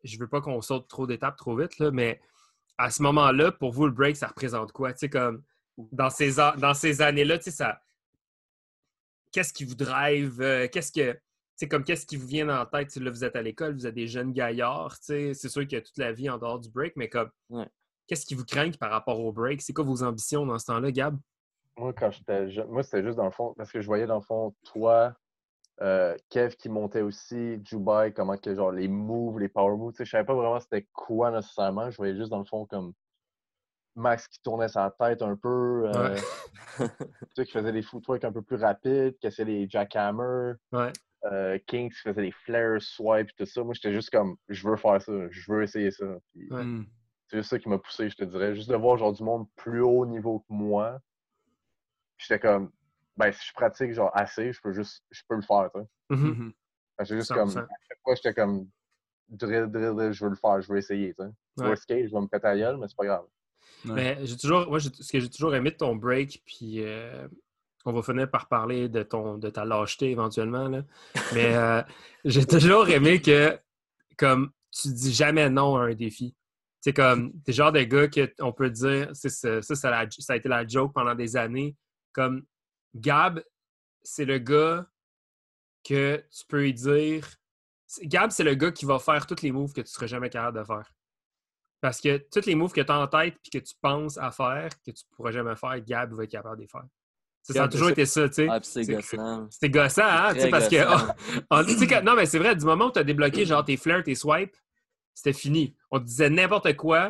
je 0.04 0.18
veux 0.20 0.28
pas 0.28 0.42
qu'on 0.42 0.60
saute 0.62 0.88
trop 0.90 1.06
d'étapes 1.08 1.38
trop 1.38 1.56
vite, 1.56 1.78
là, 1.80 1.92
mais 1.92 2.20
à 2.82 2.89
ce 2.89 3.02
moment-là, 3.04 3.52
pour 3.52 3.72
vous, 3.72 3.86
le 3.86 3.91
break, 3.91 4.15
ça 4.15 4.28
représente 4.28 4.72
quoi? 4.72 4.91
Tu 4.94 5.00
sais, 5.00 5.10
comme 5.10 5.44
dans 5.78 6.10
ces, 6.10 6.39
a- 6.39 6.56
dans 6.58 6.74
ces 6.74 7.02
années-là, 7.02 7.38
tu 7.38 7.46
sais, 7.46 7.52
ça. 7.52 7.82
Qu'est-ce 9.32 9.54
qui 9.54 9.63
vous 9.65 9.76
drive? 9.76 10.41
euh, 10.41 10.67
qu'est-ce 10.72 10.91
que. 10.91 11.13
tu 11.13 11.20
sais, 11.56 11.67
comme 11.67 11.84
qu'est-ce 11.84 12.06
qui 12.06 12.17
vous 12.17 12.28
vient 12.28 12.50
en 12.50 12.65
tête? 12.65 12.89
Tu 12.89 12.96
sais, 12.96 13.00
là, 13.00 13.10
vous 13.12 13.24
êtes 13.24 13.36
à 13.36 13.41
l'école, 13.41 13.74
vous 13.74 13.88
êtes 13.88 13.96
des 13.96 14.08
jeunes 14.08 14.34
gaillards, 14.34 14.96
tu 15.00 15.06
sais, 15.06 15.34
c'est 15.34 15.50
sûr 15.50 15.62
qu'il 15.62 15.74
y 15.74 15.78
a 15.78 15.82
toute 15.82 15.98
la 15.98 16.12
vie 16.12 16.30
en 16.30 16.38
dehors 16.38 16.60
du 16.60 16.70
break, 16.70 16.94
mais 16.98 17.08
comme 17.10 17.30
Ouais. 17.50 17.67
qu'est-ce 18.08 18.26
qui 18.26 18.36
vous 18.36 18.46
craint 18.46 18.72
par 18.72 18.91
rapport 18.91 19.20
au 19.20 19.32
break? 19.32 19.62
C'est 19.62 19.74
quoi 19.74 19.86
vos 19.86 20.04
ambitions 20.04 20.46
dans 20.46 20.60
ce 20.60 20.65
temps-là, 20.65 20.91
Gab? 20.91 21.17
Moi, 21.78 21.94
quand 21.94 22.12
j'étais 22.12 22.50
jeune, 22.52 22.67
moi, 22.67 22.84
c'était 22.84 23.04
juste 23.04 23.17
dans 23.17 23.26
le 23.26 23.32
fond, 23.32 23.54
parce 23.56 23.72
que 23.72 23.80
je 23.80 23.86
voyais 23.88 24.06
dans 24.06 24.15
le 24.15 24.22
fond, 24.22 24.54
toi, 24.65 25.15
euh, 25.82 26.15
Kev 26.30 26.56
qui 26.56 26.70
montait 26.70 27.02
aussi, 27.02 27.58
Dubai, 27.58 28.13
comment 28.15 28.38
que, 28.38 28.54
genre, 28.54 28.72
les 28.72 28.88
moves, 28.88 29.39
les 29.39 29.50
power 29.50 29.76
moves, 29.78 29.94
tu 29.94 29.98
sais, 29.98 30.06
je 30.06 30.12
savais 30.12 30.26
pas 30.26 30.36
vraiment 30.36 30.60
c'était 30.60 30.88
quoi 30.94 31.32
nécessairement. 31.32 31.89
Je 31.89 31.98
voyais 31.98 32.15
juste 32.15 32.30
dans 32.30 32.39
le 32.39 32.46
fond 32.46 32.65
comme 32.65 32.94
Max 33.96 34.28
qui 34.28 34.41
tournait 34.41 34.70
sa 34.70 34.89
tête 34.98 35.22
un 35.22 35.36
peu, 35.36 35.91
euh, 35.94 36.15
tu 36.78 36.86
sais, 37.36 37.46
qui 37.46 37.52
faisait 37.52 37.72
des 37.74 37.82
footwork 37.82 38.24
un 38.24 38.32
peu 38.32 38.41
plus 38.41 38.58
rapides, 38.58 39.17
qui 39.20 39.28
essayait 39.28 39.46
les 39.46 39.70
jackhammers, 39.70 40.56
Ouais. 40.72 40.94
euh, 41.26 41.58
Kings 41.67 41.89
qui 41.89 42.00
faisait 42.00 42.22
des 42.22 42.32
flares, 42.32 42.82
swipes, 42.82 43.36
tout 43.36 43.46
ça. 43.46 43.63
Moi, 43.63 43.74
j'étais 43.74 43.91
juste 43.91 44.10
comme, 44.12 44.36
je 44.50 44.67
veux 44.67 44.78
faire 44.78 45.02
ça, 45.02 45.12
je 45.30 45.52
veux 45.52 45.63
essayer 45.63 45.91
ça. 45.91 46.06
Ouais. 46.36 46.63
Hmm. 46.63 46.86
C'est 47.28 47.38
juste 47.38 47.50
ça 47.50 47.60
qui 47.60 47.70
m'a 47.70 47.78
poussé, 47.80 48.10
je 48.10 48.15
te 48.17 48.24
dirais. 48.26 48.54
Juste 48.56 48.70
de 48.70 48.76
voir 48.76 48.98
genre 48.98 49.13
du 49.13 49.24
monde 49.24 49.48
plus 49.56 49.82
haut 49.82 50.06
niveau 50.06 50.39
que 50.39 50.46
moi. 50.54 51.00
J'étais 52.17 52.39
comme 52.39 52.72
ben 53.17 53.32
si 53.32 53.47
je 53.47 53.54
pratique 53.54 53.93
genre 53.93 54.12
assez, 54.13 54.52
je 54.54 54.60
peux 54.62 54.71
juste 54.74 55.04
je 55.12 55.21
peux 55.28 55.36
le 55.36 55.41
faire, 55.41 55.69
tu 55.74 55.82
sais. 55.82 55.88
Mhm. 56.15 56.28
Mhm. 56.30 56.54
Que 56.97 57.06
C'est 57.06 57.15
juste 57.17 57.34
comme 57.34 57.50
100%. 57.50 57.58
à 57.60 57.67
chaque 57.88 58.00
fois 58.04 58.15
j'étais 58.15 58.34
comme 58.34 58.67
drill, 59.30 59.65
drill, 59.67 59.93
drill, 59.95 60.12
je 60.12 60.24
veux 60.24 60.30
le 60.32 60.36
faire, 60.36 60.62
je 60.62 60.71
veux 60.71 60.78
essayer, 60.78 61.13
tu 61.13 61.24
sais. 61.24 61.30
Ouais. 61.58 61.67
Worst 61.67 61.86
case, 61.86 62.08
je 62.10 62.13
vais 62.13 62.21
me 62.21 62.28
péter 62.28 62.47
la 62.47 62.58
gueule, 62.58 62.78
mais 62.78 62.88
c'est 62.88 62.97
pas 62.97 63.06
grave. 63.06 63.26
Ouais. 63.86 63.93
Mais 63.93 64.17
j'ai 64.26 64.38
toujours, 64.38 64.67
moi, 64.67 64.80
ce 64.80 64.89
que 64.89 65.19
j'ai 65.19 65.30
toujours 65.30 65.54
aimé 65.56 65.71
de 65.71 65.76
ton 65.78 65.95
break, 65.95 66.41
puis 66.45 66.84
euh, 66.84 67.28
on 67.86 67.93
va 67.93 68.02
finir 68.04 68.30
par 68.30 68.47
parler 68.47 68.89
de 68.89 69.04
ton, 69.04 69.38
de 69.38 69.50
ta 69.50 69.65
lâcheté 69.65 70.12
éventuellement, 70.12 70.67
là. 70.67 70.84
mais 71.34 71.56
euh, 71.56 71.82
j'ai 72.26 72.45
toujours 72.45 72.89
aimé 72.89 73.21
que, 73.21 73.58
comme, 74.17 74.52
tu 74.71 74.89
dis 74.89 75.13
jamais 75.13 75.50
non 75.50 75.76
à 75.78 75.84
un 75.86 75.93
défi. 75.95 76.36
C'est 76.80 76.93
comme, 76.93 77.32
t'es 77.43 77.52
le 77.52 77.56
genre 77.56 77.71
de 77.71 77.82
gars 77.84 78.08
qu'on 78.08 78.54
peut 78.54 78.69
dire, 78.69 79.10
c'est 79.13 79.30
ça, 79.30 79.62
ça, 79.62 79.76
ça, 79.76 79.88
a 79.89 80.04
la- 80.04 80.10
ça 80.10 80.34
a 80.34 80.36
été 80.36 80.50
la 80.50 80.65
joke 80.67 80.93
pendant 80.93 81.13
des 81.15 81.36
années. 81.38 81.76
Comme, 82.13 82.43
Gab, 82.95 83.43
c'est 84.04 84.25
le 84.25 84.38
gars 84.39 84.86
que 85.84 86.17
tu 86.32 86.45
peux 86.47 86.62
lui 86.62 86.73
dire. 86.73 87.27
Gab, 88.04 88.32
c'est 88.32 88.43
le 88.43 88.56
gars 88.56 88.71
qui 88.71 88.86
va 88.86 88.99
faire 88.99 89.25
tous 89.27 89.41
les 89.41 89.51
moves 89.51 89.73
que 89.73 89.82
tu 89.82 89.88
serais 89.91 90.08
jamais 90.08 90.30
capable 90.30 90.60
de 90.60 90.63
faire. 90.63 90.93
Parce 91.82 91.99
que 91.99 92.17
tous 92.32 92.45
les 92.45 92.56
moves 92.56 92.71
que 92.73 92.82
tu 92.82 92.91
as 92.91 92.99
en 92.99 93.08
tête 93.08 93.36
et 93.45 93.60
que 93.60 93.63
tu 93.63 93.73
penses 93.82 94.17
à 94.17 94.32
faire, 94.32 94.69
que 94.86 94.91
tu 94.91 95.04
pourras 95.15 95.32
jamais 95.32 95.56
faire, 95.56 95.80
Gab 95.82 96.13
va 96.13 96.23
être 96.23 96.32
capable 96.32 96.58
de 96.58 96.62
les 96.63 96.67
faire. 96.67 96.84
Ça, 97.43 97.54
ça 97.54 97.63
a 97.63 97.67
toujours 97.67 97.89
été 97.89 98.06
ça, 98.06 98.27
tu 98.30 98.36
sais. 98.36 98.47
Ah, 98.49 98.60
puis 98.60 98.69
c'est 98.69 98.86
gossant. 99.17 99.47
C'était 99.49 99.69
gossant, 99.71 100.04
hein? 100.06 100.34
parce 100.51 100.67
que. 100.67 100.75
on- 101.49 102.04
non, 102.04 102.15
mais 102.15 102.27
c'est 102.27 102.38
vrai, 102.38 102.56
du 102.56 102.65
moment 102.65 102.86
où 102.86 102.91
tu 102.91 102.99
as 102.99 103.04
débloqué 103.04 103.45
genre 103.45 103.65
tes 103.65 103.77
flares, 103.77 104.04
tes 104.04 104.13
swipes, 104.13 104.56
c'était 105.13 105.34
fini. 105.34 105.75
On 105.89 105.99
te 105.99 106.06
disait 106.06 106.30
n'importe 106.30 106.75
quoi, 106.77 107.10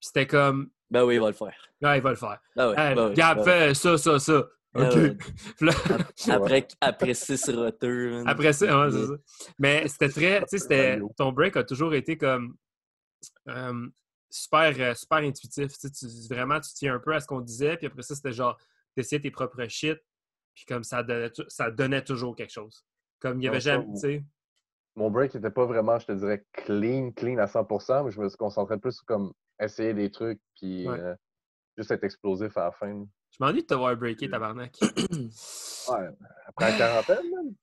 puis 0.00 0.08
c'était 0.08 0.26
comme, 0.26 0.70
Ben 0.90 1.04
oui, 1.04 1.14
il 1.14 1.20
va 1.20 1.28
le 1.28 1.34
faire. 1.34 1.68
ah, 1.84 1.96
il 1.96 2.02
va 2.02 2.10
le 2.10 2.16
faire. 2.16 2.40
Ben 2.56 2.70
oui, 2.70 2.74
ben 2.74 3.08
oui, 3.10 3.14
Gab, 3.14 3.36
ben 3.36 3.42
oui. 3.44 3.50
fais 3.68 3.74
ça, 3.74 3.96
ça, 3.96 4.18
ça. 4.18 4.48
Là, 5.60 5.72
Après, 6.30 6.68
après 6.80 7.14
six 7.14 7.48
roteurs. 7.50 8.12
man. 8.12 8.28
Après 8.28 8.52
ça, 8.52 8.86
ouais, 8.86 8.90
c'est 8.92 8.98
Puis, 8.98 9.06
ça. 9.06 9.52
Mais 9.58 9.88
c'était 9.88 10.08
très, 10.08 10.44
tu 10.46 10.58
sais, 10.58 11.00
ton 11.16 11.32
break 11.32 11.56
a 11.56 11.64
toujours 11.64 11.92
été 11.94 12.16
comme 12.16 12.54
euh, 13.48 13.88
super, 14.30 14.72
euh, 14.78 14.94
super 14.94 15.18
intuitif. 15.18 15.72
Tu 15.78 16.06
vraiment, 16.28 16.60
tu 16.60 16.70
tiens 16.74 16.94
un 16.94 16.98
peu 17.00 17.14
à 17.14 17.20
ce 17.20 17.26
qu'on 17.26 17.40
disait, 17.40 17.76
puis 17.76 17.86
après 17.88 18.02
ça, 18.02 18.14
c'était 18.14 18.32
genre, 18.32 18.56
t'essayais 18.94 19.20
tes 19.20 19.30
propres 19.32 19.66
shit, 19.68 19.98
puis 20.54 20.64
comme 20.66 20.84
ça 20.84 21.02
donnait, 21.02 21.32
ça 21.48 21.70
donnait 21.70 22.04
toujours 22.04 22.36
quelque 22.36 22.52
chose. 22.52 22.84
Comme 23.18 23.40
il 23.40 23.44
y 23.46 23.48
avait 23.48 23.60
jamais, 23.60 23.86
tu 23.94 23.98
sais. 24.00 24.24
Mon 24.96 25.10
break 25.10 25.34
n'était 25.34 25.50
pas 25.50 25.66
vraiment, 25.66 25.98
je 25.98 26.06
te 26.06 26.12
dirais, 26.12 26.44
clean, 26.52 27.10
clean 27.12 27.38
à 27.38 27.46
100%, 27.46 28.04
mais 28.04 28.10
je 28.10 28.20
me 28.20 28.28
suis 28.28 28.36
concentré 28.36 28.78
plus 28.78 28.92
sur 28.92 29.04
comme 29.04 29.32
essayer 29.60 29.94
des 29.94 30.10
trucs, 30.10 30.40
puis 30.56 30.88
Ouais. 30.88 30.98
euh, 30.98 31.14
juste 31.76 31.90
être 31.90 32.04
explosif 32.04 32.56
à 32.56 32.64
la 32.66 32.72
fin. 32.72 33.04
Je 33.30 33.36
m'ennuie 33.40 33.62
de 33.62 33.66
te 33.66 33.74
voir 33.74 33.96
breaker, 33.96 34.28
tabarnak. 34.28 34.78
Ouais, 35.88 36.08
après 36.46 36.70
la 36.72 36.76
quarantaine, 36.78 37.30
man. 37.34 37.54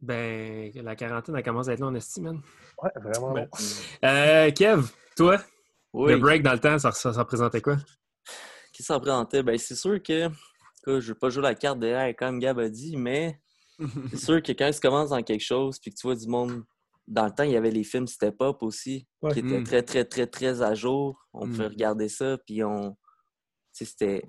ben, 0.00 0.70
la 0.74 0.94
quarantaine, 0.94 1.34
elle 1.36 1.42
commence 1.42 1.68
à 1.68 1.72
être 1.72 1.80
là 1.80 1.86
en 1.86 1.94
estime, 1.94 2.24
man. 2.24 2.42
Ouais, 2.82 2.90
vraiment. 2.96 3.34
Long. 3.34 3.48
Euh, 4.04 4.50
Kev, 4.52 4.82
toi, 5.16 5.40
Oui. 5.92 6.12
le 6.12 6.18
break 6.18 6.42
dans 6.42 6.52
le 6.52 6.60
temps, 6.60 6.78
ça, 6.78 6.92
ça, 6.92 7.12
ça 7.12 7.20
représentait 7.20 7.60
quoi? 7.62 7.76
Qui 8.72 8.82
s'en 8.82 9.00
présentait? 9.00 9.42
Ben, 9.42 9.58
c'est 9.58 9.74
sûr 9.74 10.00
que, 10.02 10.28
que 10.84 11.00
je 11.00 11.08
veux 11.08 11.18
pas 11.18 11.30
jouer 11.30 11.42
la 11.42 11.54
carte 11.54 11.80
derrière 11.80 12.14
comme 12.14 12.38
Gab 12.38 12.58
a 12.58 12.68
dit, 12.68 12.96
mais 12.96 13.40
c'est 14.10 14.18
sûr 14.18 14.42
que 14.42 14.52
quand 14.52 14.70
tu 14.70 14.80
commences 14.80 15.10
dans 15.10 15.22
quelque 15.22 15.42
chose 15.44 15.78
puis 15.80 15.90
que 15.90 15.96
tu 15.96 16.06
vois 16.06 16.16
du 16.16 16.28
monde. 16.28 16.62
Dans 17.08 17.24
le 17.26 17.30
temps, 17.30 17.44
il 17.44 17.52
y 17.52 17.56
avait 17.56 17.70
les 17.70 17.84
films 17.84 18.08
Step 18.08 18.34
Up 18.42 18.62
aussi, 18.62 19.06
Ouais. 19.22 19.32
qui 19.32 19.38
étaient 19.38 19.60
Mm. 19.60 19.64
très, 19.64 19.82
très, 19.84 20.04
très, 20.04 20.26
très 20.26 20.60
à 20.60 20.74
jour. 20.74 21.16
On 21.32 21.46
Mm. 21.46 21.50
pouvait 21.52 21.66
regarder 21.68 22.08
ça, 22.08 22.36
puis 22.44 22.62
on. 22.64 22.92
Tu 22.92 22.96
sais, 23.72 23.84
c'était. 23.84 24.28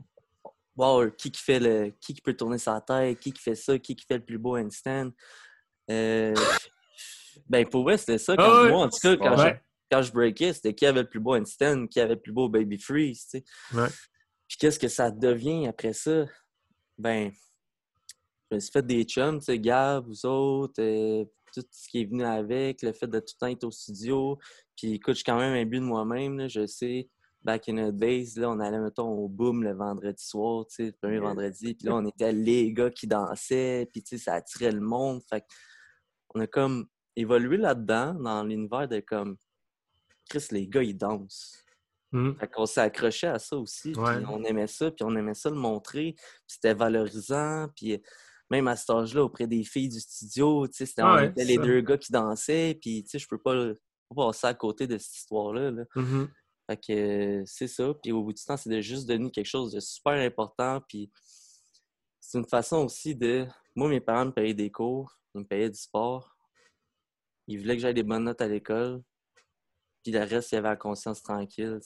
Wow, 0.78 1.10
qui 1.12 1.32
qui 1.32 1.42
fait 1.42 1.60
le. 1.60 1.90
Qui 2.00 2.14
qui 2.14 2.22
peut 2.22 2.36
tourner 2.36 2.60
sa 2.60 2.80
tête, 2.80 3.20
qui 3.20 3.34
qui 3.34 3.42
fait 3.42 3.56
ça, 3.56 3.78
qui 3.80 3.96
qui 3.96 4.06
fait 4.06 4.18
le 4.20 4.26
plus 4.26 4.38
beau 4.38 4.58
handstand. 4.58 5.10
Euh... 5.90 6.36
Ben, 7.48 7.68
pour 7.68 7.84
vrai, 7.84 7.98
c'était 7.98 8.18
ça. 8.18 8.36
Quand 8.36 8.44
Ah 8.44 8.64
ouais. 8.64 8.70
moi, 8.70 8.86
en 8.86 8.90
tout 8.90 9.00
cas, 9.02 9.16
quand, 9.18 9.38
Ouais. 9.38 9.54
je, 9.56 9.96
quand 9.96 10.02
je 10.02 10.12
breakais, 10.12 10.54
c'était 10.54 10.74
qui 10.74 10.86
avait 10.86 11.02
le 11.02 11.10
plus 11.10 11.20
beau 11.20 11.36
handstand, 11.36 11.88
qui 11.88 12.00
avait 12.00 12.16
le 12.16 12.22
plus 12.22 12.32
beau 12.32 12.48
baby 12.50 12.78
freeze, 12.78 13.28
tu 13.30 13.40
sais. 13.40 13.44
Ouais. 13.74 13.90
Puis 14.48 14.58
qu'est-ce 14.58 14.80
que 14.80 14.88
ça 14.88 15.12
devient 15.12 15.68
après 15.68 15.94
ça? 15.94 16.26
Ben, 16.98 17.32
je 18.50 18.56
me 18.56 18.60
suis 18.60 18.72
fait 18.72 18.86
des 18.86 19.04
chums, 19.04 19.40
tu 19.40 19.46
sais, 19.46 19.60
Gab, 19.60 20.06
vous 20.08 20.26
autres, 20.26 20.82
euh, 20.82 21.26
tout 21.54 21.64
ce 21.70 21.90
qui 21.90 22.02
est 22.02 22.06
venu 22.06 22.24
avec, 22.24 22.82
le 22.82 22.92
fait 22.94 23.08
de 23.08 23.20
tout 23.20 23.34
le 23.36 23.40
temps 23.40 23.48
être 23.48 23.64
au 23.66 23.72
studio. 23.72 24.38
Puis 24.76 24.94
écoute, 24.94 25.14
je 25.14 25.18
suis 25.18 25.24
quand 25.24 25.38
même 25.40 25.54
imbu 25.54 25.78
de 25.78 25.84
moi-même, 25.84 26.48
je 26.50 26.66
sais. 26.66 27.10
Back 27.44 27.70
in 27.70 27.76
the 27.92 27.96
days, 27.96 28.34
là, 28.36 28.50
on 28.50 28.60
allait, 28.60 28.80
mettons, 28.80 29.10
au 29.10 29.30
boom 29.30 29.64
le 29.64 29.74
vendredi 29.74 30.24
soir, 30.24 30.66
tu 30.68 30.76
sais, 30.76 30.86
le 30.88 30.92
premier 30.94 31.20
vendredi. 31.20 31.76
Puis 31.76 31.88
là, 31.88 31.96
on 31.96 32.06
était 32.06 32.34
les 32.34 32.74
gars 32.74 32.90
qui 32.90 33.08
dansaient, 33.08 33.88
puis 33.92 34.04
tu 34.04 34.18
sais, 34.18 34.24
ça 34.26 34.34
attirait 34.34 34.72
le 34.72 34.82
monde. 34.82 35.22
Fait 35.30 35.44
on 36.36 36.42
a 36.42 36.48
comme 36.48 36.88
évolué 37.16 37.58
là-dedans, 37.58 38.14
dans 38.16 38.44
l'univers 38.44 38.88
de 38.88 39.00
comme, 39.00 39.38
Chris, 40.30 40.46
les 40.52 40.68
gars, 40.68 40.84
ils 40.84 40.98
dansent. 40.98 41.64
Hmm. 42.12 42.34
Fait 42.40 42.48
qu'on 42.48 42.66
s'est 42.66 42.82
accroché 42.82 43.28
à 43.28 43.40
ça 43.40 43.58
aussi, 43.58 43.92
puis 43.92 44.02
on 44.30 44.44
aimait 44.44 44.68
ça, 44.68 44.92
puis 44.92 45.04
on 45.06 45.16
aimait 45.16 45.34
ça 45.34 45.50
le 45.50 45.56
montrer, 45.58 46.14
puis 46.16 46.24
c'était 46.48 46.74
valorisant, 46.74 47.68
puis 47.76 48.02
même 48.50 48.68
à 48.68 48.76
cet 48.78 48.90
âge-là, 48.92 49.24
auprès 49.24 49.46
des 49.48 49.64
filles 49.64 49.90
du 49.90 50.00
studio, 50.00 50.68
tu 50.68 50.74
sais, 50.74 50.86
c'était- 50.86 51.02
on 51.04 51.14
Ouais, 51.16 51.28
était 51.28 51.42
c'est 51.42 51.48
les 51.48 51.58
deux 51.58 51.82
gars 51.82 51.98
qui 51.98 52.12
dansaient, 52.12 52.78
puis 52.82 53.04
tu 53.04 53.10
sais, 53.10 53.20
je 53.20 53.28
peux 53.28 53.38
pas, 53.38 53.74
pas 54.10 54.16
passer 54.28 54.48
à 54.48 54.54
côté 54.54 54.88
de 54.88 54.98
cette 54.98 55.16
histoire-là. 55.18 55.72
là. 55.72 55.84
Mhm. 55.96 56.30
Fait 56.70 56.78
que 56.78 56.92
euh, 56.92 57.44
c'est 57.46 57.68
ça, 57.68 57.94
puis 57.94 58.12
au 58.12 58.24
bout 58.24 58.34
du 58.34 58.44
temps, 58.44 58.58
c'est 58.58 58.70
de 58.70 58.82
juste 58.82 59.08
devenu 59.08 59.32
quelque 59.32 59.46
chose 59.46 59.72
de 59.72 59.80
super 59.80 60.14
important, 60.14 60.82
puis 60.88 61.10
c'est 62.20 62.38
une 62.38 62.48
façon 62.48 62.84
aussi 62.86 63.16
de... 63.16 63.48
Moi, 63.74 63.88
mes 63.88 64.02
parents 64.02 64.26
me 64.26 64.32
payaient 64.32 64.54
des 64.54 64.70
cours, 64.70 65.18
ils 65.34 65.42
me 65.42 65.46
payaient 65.46 65.70
du 65.70 65.80
sport, 65.80 66.36
ils 67.48 67.60
voulaient 67.60 67.76
que 67.76 67.82
j'aille 67.82 67.94
des 67.94 68.04
bonnes 68.04 68.26
notes 68.26 68.42
à 68.42 68.48
l'école, 68.48 69.02
puis 70.04 70.12
le 70.12 70.20
reste, 70.20 70.52
il 70.52 70.56
y 70.56 70.58
avait 70.58 70.70
la 70.70 70.76
conscience 70.76 71.24
tranquille. 71.24 71.80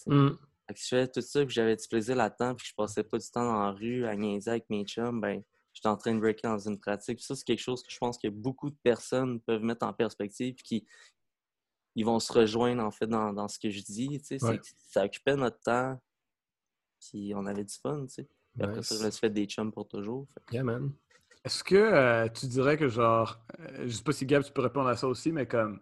Fait 0.68 0.74
que 0.74 0.80
je 0.80 0.88
faisais 0.88 1.08
tout 1.08 1.22
ça, 1.22 1.46
puis 1.46 1.54
j'avais 1.54 1.76
du 1.76 1.88
plaisir 1.88 2.16
là-dedans, 2.16 2.56
puis 2.56 2.64
que 2.64 2.70
je 2.70 2.76
passais 2.76 3.04
pas 3.04 3.18
du 3.18 3.30
temps 3.30 3.46
dans 3.46 3.62
la 3.62 3.72
rue 3.72 4.06
à 4.06 4.16
niaiser 4.16 4.50
avec 4.50 4.70
mes 4.70 4.84
chums, 4.86 5.22
ben, 5.22 5.44
j'étais 5.74 5.90
en 5.90 5.98
train 5.98 6.16
de 6.16 6.20
breaker 6.20 6.48
dans 6.48 6.58
une 6.58 6.80
pratique. 6.80 7.18
Puis 7.18 7.26
ça, 7.26 7.36
c'est 7.36 7.46
quelque 7.46 7.62
chose 7.62 7.84
que 7.84 7.92
je 7.92 7.98
pense 7.98 8.18
que 8.18 8.28
beaucoup 8.28 8.70
de 8.70 8.78
personnes 8.84 9.40
peuvent 9.42 9.64
mettre 9.64 9.86
en 9.86 9.94
perspective, 9.94 10.56
puis 10.56 10.64
qui 10.64 10.88
ils 11.96 12.06
vont 12.06 12.20
se 12.20 12.32
rejoindre, 12.34 12.84
en 12.84 12.92
fait, 12.92 13.08
dans, 13.08 13.34
dans 13.34 13.48
ce 13.48 13.60
que 13.60 13.70
je 13.70 13.82
dis, 13.82 14.08
tu 14.20 14.26
sais. 14.26 14.40
c'est 14.40 14.46
Ouais. 14.46 14.58
que 14.60 14.66
Ça 14.90 15.06
occupait 15.06 15.36
notre 15.36 15.60
temps, 15.60 16.00
puis 17.00 17.34
on 17.36 17.46
avait 17.46 17.64
du 17.64 17.74
fun, 17.76 18.06
tu 18.08 18.14
sais. 18.16 18.28
Puis 18.56 18.64
après 18.64 18.84
ça, 18.84 18.96
je 18.98 19.06
me 19.06 19.12
suis 19.12 19.20
fait 19.20 19.30
des 19.30 19.46
chums 19.46 19.72
pour 19.72 19.88
toujours. 19.88 20.28
Fait 20.34 20.42
que- 20.46 20.54
Yeah, 20.56 20.64
man. 20.64 20.92
Est-ce 21.44 21.64
que 21.64 21.76
euh, 21.76 22.28
tu 22.30 22.46
dirais 22.48 22.78
que 22.78 22.88
genre, 22.88 23.40
euh, 23.60 23.84
je 23.88 23.92
sais 23.92 24.04
pas 24.04 24.12
si 24.12 24.26
Gab, 24.26 24.44
tu 24.44 24.52
peux 24.52 24.62
répondre 24.62 24.88
à 24.90 24.96
ça 24.96 25.08
aussi, 25.08 25.32
mais 25.32 25.48
comme. 25.48 25.80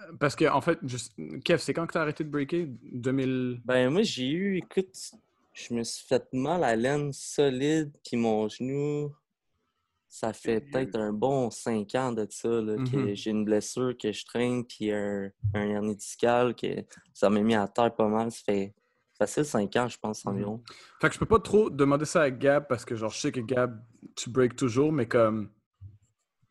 euh, 0.00 0.12
Parce 0.20 0.36
que, 0.36 0.44
en 0.48 0.60
fait, 0.60 0.78
juste... 0.84 1.14
Kev, 1.44 1.58
c'est 1.58 1.74
quand 1.74 1.86
que 1.86 1.92
tu 1.92 1.98
as 1.98 2.02
arrêté 2.02 2.22
de 2.24 2.30
breaker? 2.30 2.66
2000. 2.66 3.60
Ben, 3.64 3.90
moi, 3.90 4.02
j'ai 4.02 4.28
eu, 4.28 4.56
écoute, 4.58 5.12
je 5.52 5.74
me 5.74 5.82
suis 5.82 6.06
fait 6.06 6.26
mal 6.32 6.62
à 6.62 6.76
laine 6.76 7.12
solide, 7.12 7.90
puis 8.04 8.16
mon 8.16 8.48
genou, 8.48 9.12
ça 10.12 10.32
fait 10.32 10.60
peut-être 10.60 10.96
un 10.96 11.12
bon 11.12 11.50
cinq 11.50 11.94
ans 11.94 12.10
de 12.12 12.26
ça, 12.28 12.48
là, 12.48 12.74
que 12.78 12.96
Mhm. 12.96 13.14
j'ai 13.14 13.30
une 13.30 13.44
blessure 13.44 13.96
que 13.96 14.10
je 14.12 14.24
traîne, 14.26 14.64
puis 14.66 14.90
un, 14.90 15.30
un 15.54 15.68
hernie 15.68 15.94
discale, 15.94 16.54
que 16.56 16.66
ça 17.14 17.30
m'a 17.30 17.40
mis 17.40 17.54
à 17.54 17.68
terre 17.68 17.94
pas 17.94 18.08
mal. 18.08 18.30
Ça 18.32 18.40
fait 18.44 18.74
facile 19.16 19.44
cinq 19.44 19.76
ans, 19.76 19.86
je 19.88 19.96
pense, 19.98 20.24
Mhm. 20.24 20.32
environ. 20.32 20.62
Fait 21.00 21.08
que 21.08 21.14
je 21.14 21.18
peux 21.20 21.26
pas 21.26 21.38
trop 21.38 21.70
demander 21.70 22.06
ça 22.06 22.22
à 22.22 22.30
Gab 22.30 22.66
parce 22.68 22.84
que, 22.84 22.96
genre, 22.96 23.10
je 23.10 23.20
sais 23.20 23.30
que 23.32 23.40
Gab, 23.40 23.80
tu 24.16 24.30
breaks 24.30 24.56
toujours, 24.56 24.90
mais 24.92 25.06
comme. 25.06 25.48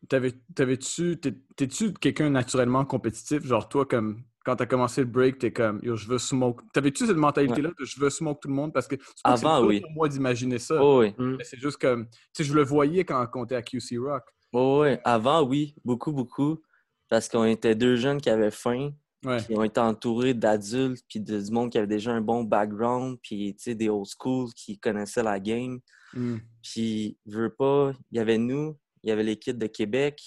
T'avais- 0.08 0.40
T'avais-tu. 0.54 1.20
t'es- 1.20 1.36
T'es-tu 1.56 1.92
quelqu'un 1.92 2.30
naturellement 2.30 2.84
compétitif? 2.86 3.44
Genre, 3.44 3.68
toi, 3.68 3.84
comme. 3.84 4.22
Quand 4.44 4.56
t'as 4.56 4.66
commencé 4.66 5.02
le 5.02 5.06
break, 5.06 5.38
t'es 5.38 5.52
comme, 5.52 5.80
yo, 5.82 5.96
je 5.96 6.08
veux 6.08 6.18
smoke. 6.18 6.62
T'avais-tu 6.72 7.06
cette 7.06 7.16
mentalité-là 7.16 7.70
de 7.78 7.84
je 7.84 8.00
veux 8.00 8.08
smoke 8.10 8.40
tout 8.40 8.48
le 8.48 8.54
monde? 8.54 8.72
Parce 8.72 8.88
que 8.88 8.96
c'est 8.98 9.12
Avant, 9.24 9.64
oui. 9.66 9.80
pour 9.82 9.90
moi 9.92 10.08
d'imaginer 10.08 10.58
ça. 10.58 10.82
Oh, 10.82 11.00
oui. 11.00 11.14
Mais 11.18 11.44
c'est 11.44 11.58
juste 11.58 11.76
comme. 11.78 12.06
Tu 12.06 12.12
sais, 12.32 12.44
je 12.44 12.54
le 12.54 12.62
voyais 12.62 13.04
quand 13.04 13.26
on 13.34 13.44
était 13.44 13.56
à 13.56 13.62
QC 13.62 13.98
Rock. 13.98 14.24
Oh, 14.52 14.80
oui. 14.84 14.96
Avant, 15.04 15.42
oui, 15.42 15.74
beaucoup, 15.84 16.12
beaucoup. 16.12 16.60
Parce 17.08 17.28
qu'on 17.28 17.44
était 17.44 17.74
deux 17.74 17.96
jeunes 17.96 18.20
qui 18.20 18.30
avaient 18.30 18.50
faim, 18.50 18.90
Ouais. 19.22 19.36
Ils 19.50 19.58
ont 19.58 19.64
été 19.64 19.78
entourés 19.78 20.32
d'adultes, 20.32 21.04
puis 21.06 21.20
de, 21.20 21.38
du 21.38 21.50
monde 21.52 21.70
qui 21.70 21.76
avait 21.76 21.86
déjà 21.86 22.10
un 22.10 22.22
bon 22.22 22.42
background, 22.42 23.18
puis 23.22 23.54
tu 23.54 23.62
sais, 23.64 23.74
des 23.74 23.90
old 23.90 24.06
school 24.06 24.48
qui 24.56 24.78
connaissaient 24.78 25.22
la 25.22 25.38
game. 25.38 25.78
Mm. 26.14 26.36
Puis, 26.62 27.18
je 27.26 27.38
veux 27.38 27.50
pas, 27.54 27.92
il 28.10 28.16
y 28.16 28.18
avait 28.18 28.38
nous, 28.38 28.78
il 29.02 29.10
y 29.10 29.12
avait 29.12 29.22
l'équipe 29.22 29.58
de 29.58 29.66
Québec. 29.66 30.22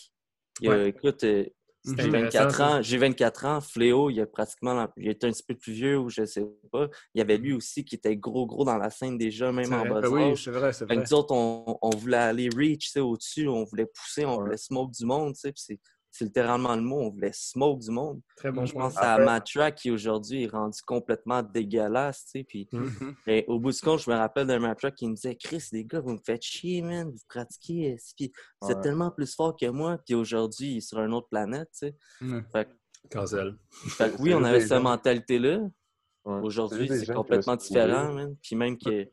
Il 0.62 0.68
y 0.68 0.70
a- 0.72 0.76
Ouais. 0.76 0.90
écoute, 0.90 1.24
euh, 1.24 1.44
C'était 1.86 2.04
j'ai 2.04 2.10
intéressant, 2.10 2.50
24 2.50 2.56
ça. 2.56 2.68
ans, 2.78 2.82
j'ai 2.82 2.98
24 2.98 3.46
ans, 3.46 3.60
Fléau, 3.62 4.10
il 4.10 4.22
a 4.22 4.26
pratiquement, 4.26 4.88
il 4.96 5.10
était 5.10 5.28
un 5.28 5.32
petit 5.32 5.44
peu 5.44 5.54
plus 5.56 5.74
vieux 5.74 5.98
ou 6.00 6.10
je 6.10 6.24
sais 6.26 6.46
pas. 6.72 6.88
Il 7.14 7.20
y 7.20 7.22
avait 7.22 7.38
lui 7.38 7.52
aussi 7.54 7.84
qui 7.84 7.96
était 7.96 8.16
gros, 8.16 8.46
gros 8.46 8.64
dans 8.64 8.78
la 8.78 8.90
scène 8.90 9.18
déjà, 9.18 9.52
même 9.52 9.74
en 9.74 9.86
bas 9.86 10.00
Ben 10.02 10.08
oui, 10.08 10.38
c'est 10.38 10.52
vrai, 10.52 10.72
c'est 10.72 10.86
vrai. 10.86 10.96
nous 10.96 11.14
autres, 11.14 11.34
on, 11.36 11.78
on 11.82 11.90
voulait 11.90 12.18
aller 12.18 12.50
reach, 12.56 12.86
tu 12.86 12.90
sais, 12.92 13.00
au-dessus, 13.02 13.48
on 13.50 13.66
voulait 13.66 13.86
pousser, 13.86 14.26
on 14.26 14.38
Ouais. 14.38 14.44
voulait 14.46 14.58
smoke 14.58 14.92
du 14.98 15.06
monde, 15.06 15.34
tu 15.34 15.42
sais, 15.42 15.52
puis 15.52 15.80
c'est- 16.14 16.20
c'est 16.20 16.26
littéralement 16.26 16.76
le 16.76 16.82
mot, 16.82 17.00
on 17.02 17.10
voulait 17.10 17.32
smoke 17.34 17.80
du 17.84 17.92
monde. 17.92 18.22
Très 18.36 18.52
bon 18.52 18.66
Je 18.66 18.74
point. 18.74 18.84
pense 18.90 18.98
à 18.98 19.42
Track 19.42 19.76
qui 19.76 19.92
aujourd'hui 19.92 20.44
est 20.44 20.48
rendu 20.48 20.80
complètement 20.86 21.42
dégueulasse, 21.42 22.26
tu 22.26 22.40
sais. 22.40 22.44
Puis 22.44 22.68
Mhm. 22.72 23.16
mais 23.28 23.46
au 23.48 23.60
bout 23.60 23.72
du 23.72 23.80
compte, 23.82 24.00
je 24.00 24.10
me 24.10 24.16
rappelle 24.16 24.48
d'un 24.48 24.60
Matt 24.60 24.80
Track 24.80 24.96
qui 24.96 25.08
me 25.08 25.16
disait 25.16 25.36
Chris, 25.36 25.64
les 25.72 25.86
gars, 25.86 26.00
vous 26.02 26.14
me 26.14 26.20
faites 26.26 26.42
chier, 26.44 26.82
man, 26.82 27.10
vous 27.10 27.18
pratiquez, 27.28 27.98
puis 28.16 28.32
Ouais. 28.62 28.82
tellement 28.82 29.12
plus 29.12 29.34
fort 29.36 29.56
que 29.56 29.66
moi. 29.68 29.98
Puis 30.06 30.16
aujourd'hui, 30.16 30.72
il 30.74 30.78
est 30.78 30.82
sur 30.82 31.00
une 31.00 31.14
autre 31.14 31.28
planète, 31.30 31.70
tu 31.78 31.88
sais. 32.22 32.68
Cancel. 33.12 33.58
Fait 33.70 34.12
que 34.16 34.22
oui, 34.22 34.30
C'est 34.30 34.36
on 34.36 34.44
avait 34.44 34.62
cette 34.62 34.82
mentalité-là. 34.82 35.60
Ouais. 36.26 36.40
Aujourd'hui, 36.42 36.88
c'est 36.88 37.14
complètement 37.14 37.56
différent, 37.58 38.14
man. 38.14 38.36
Puis 38.42 38.56
même 38.56 38.78
que 38.78 39.10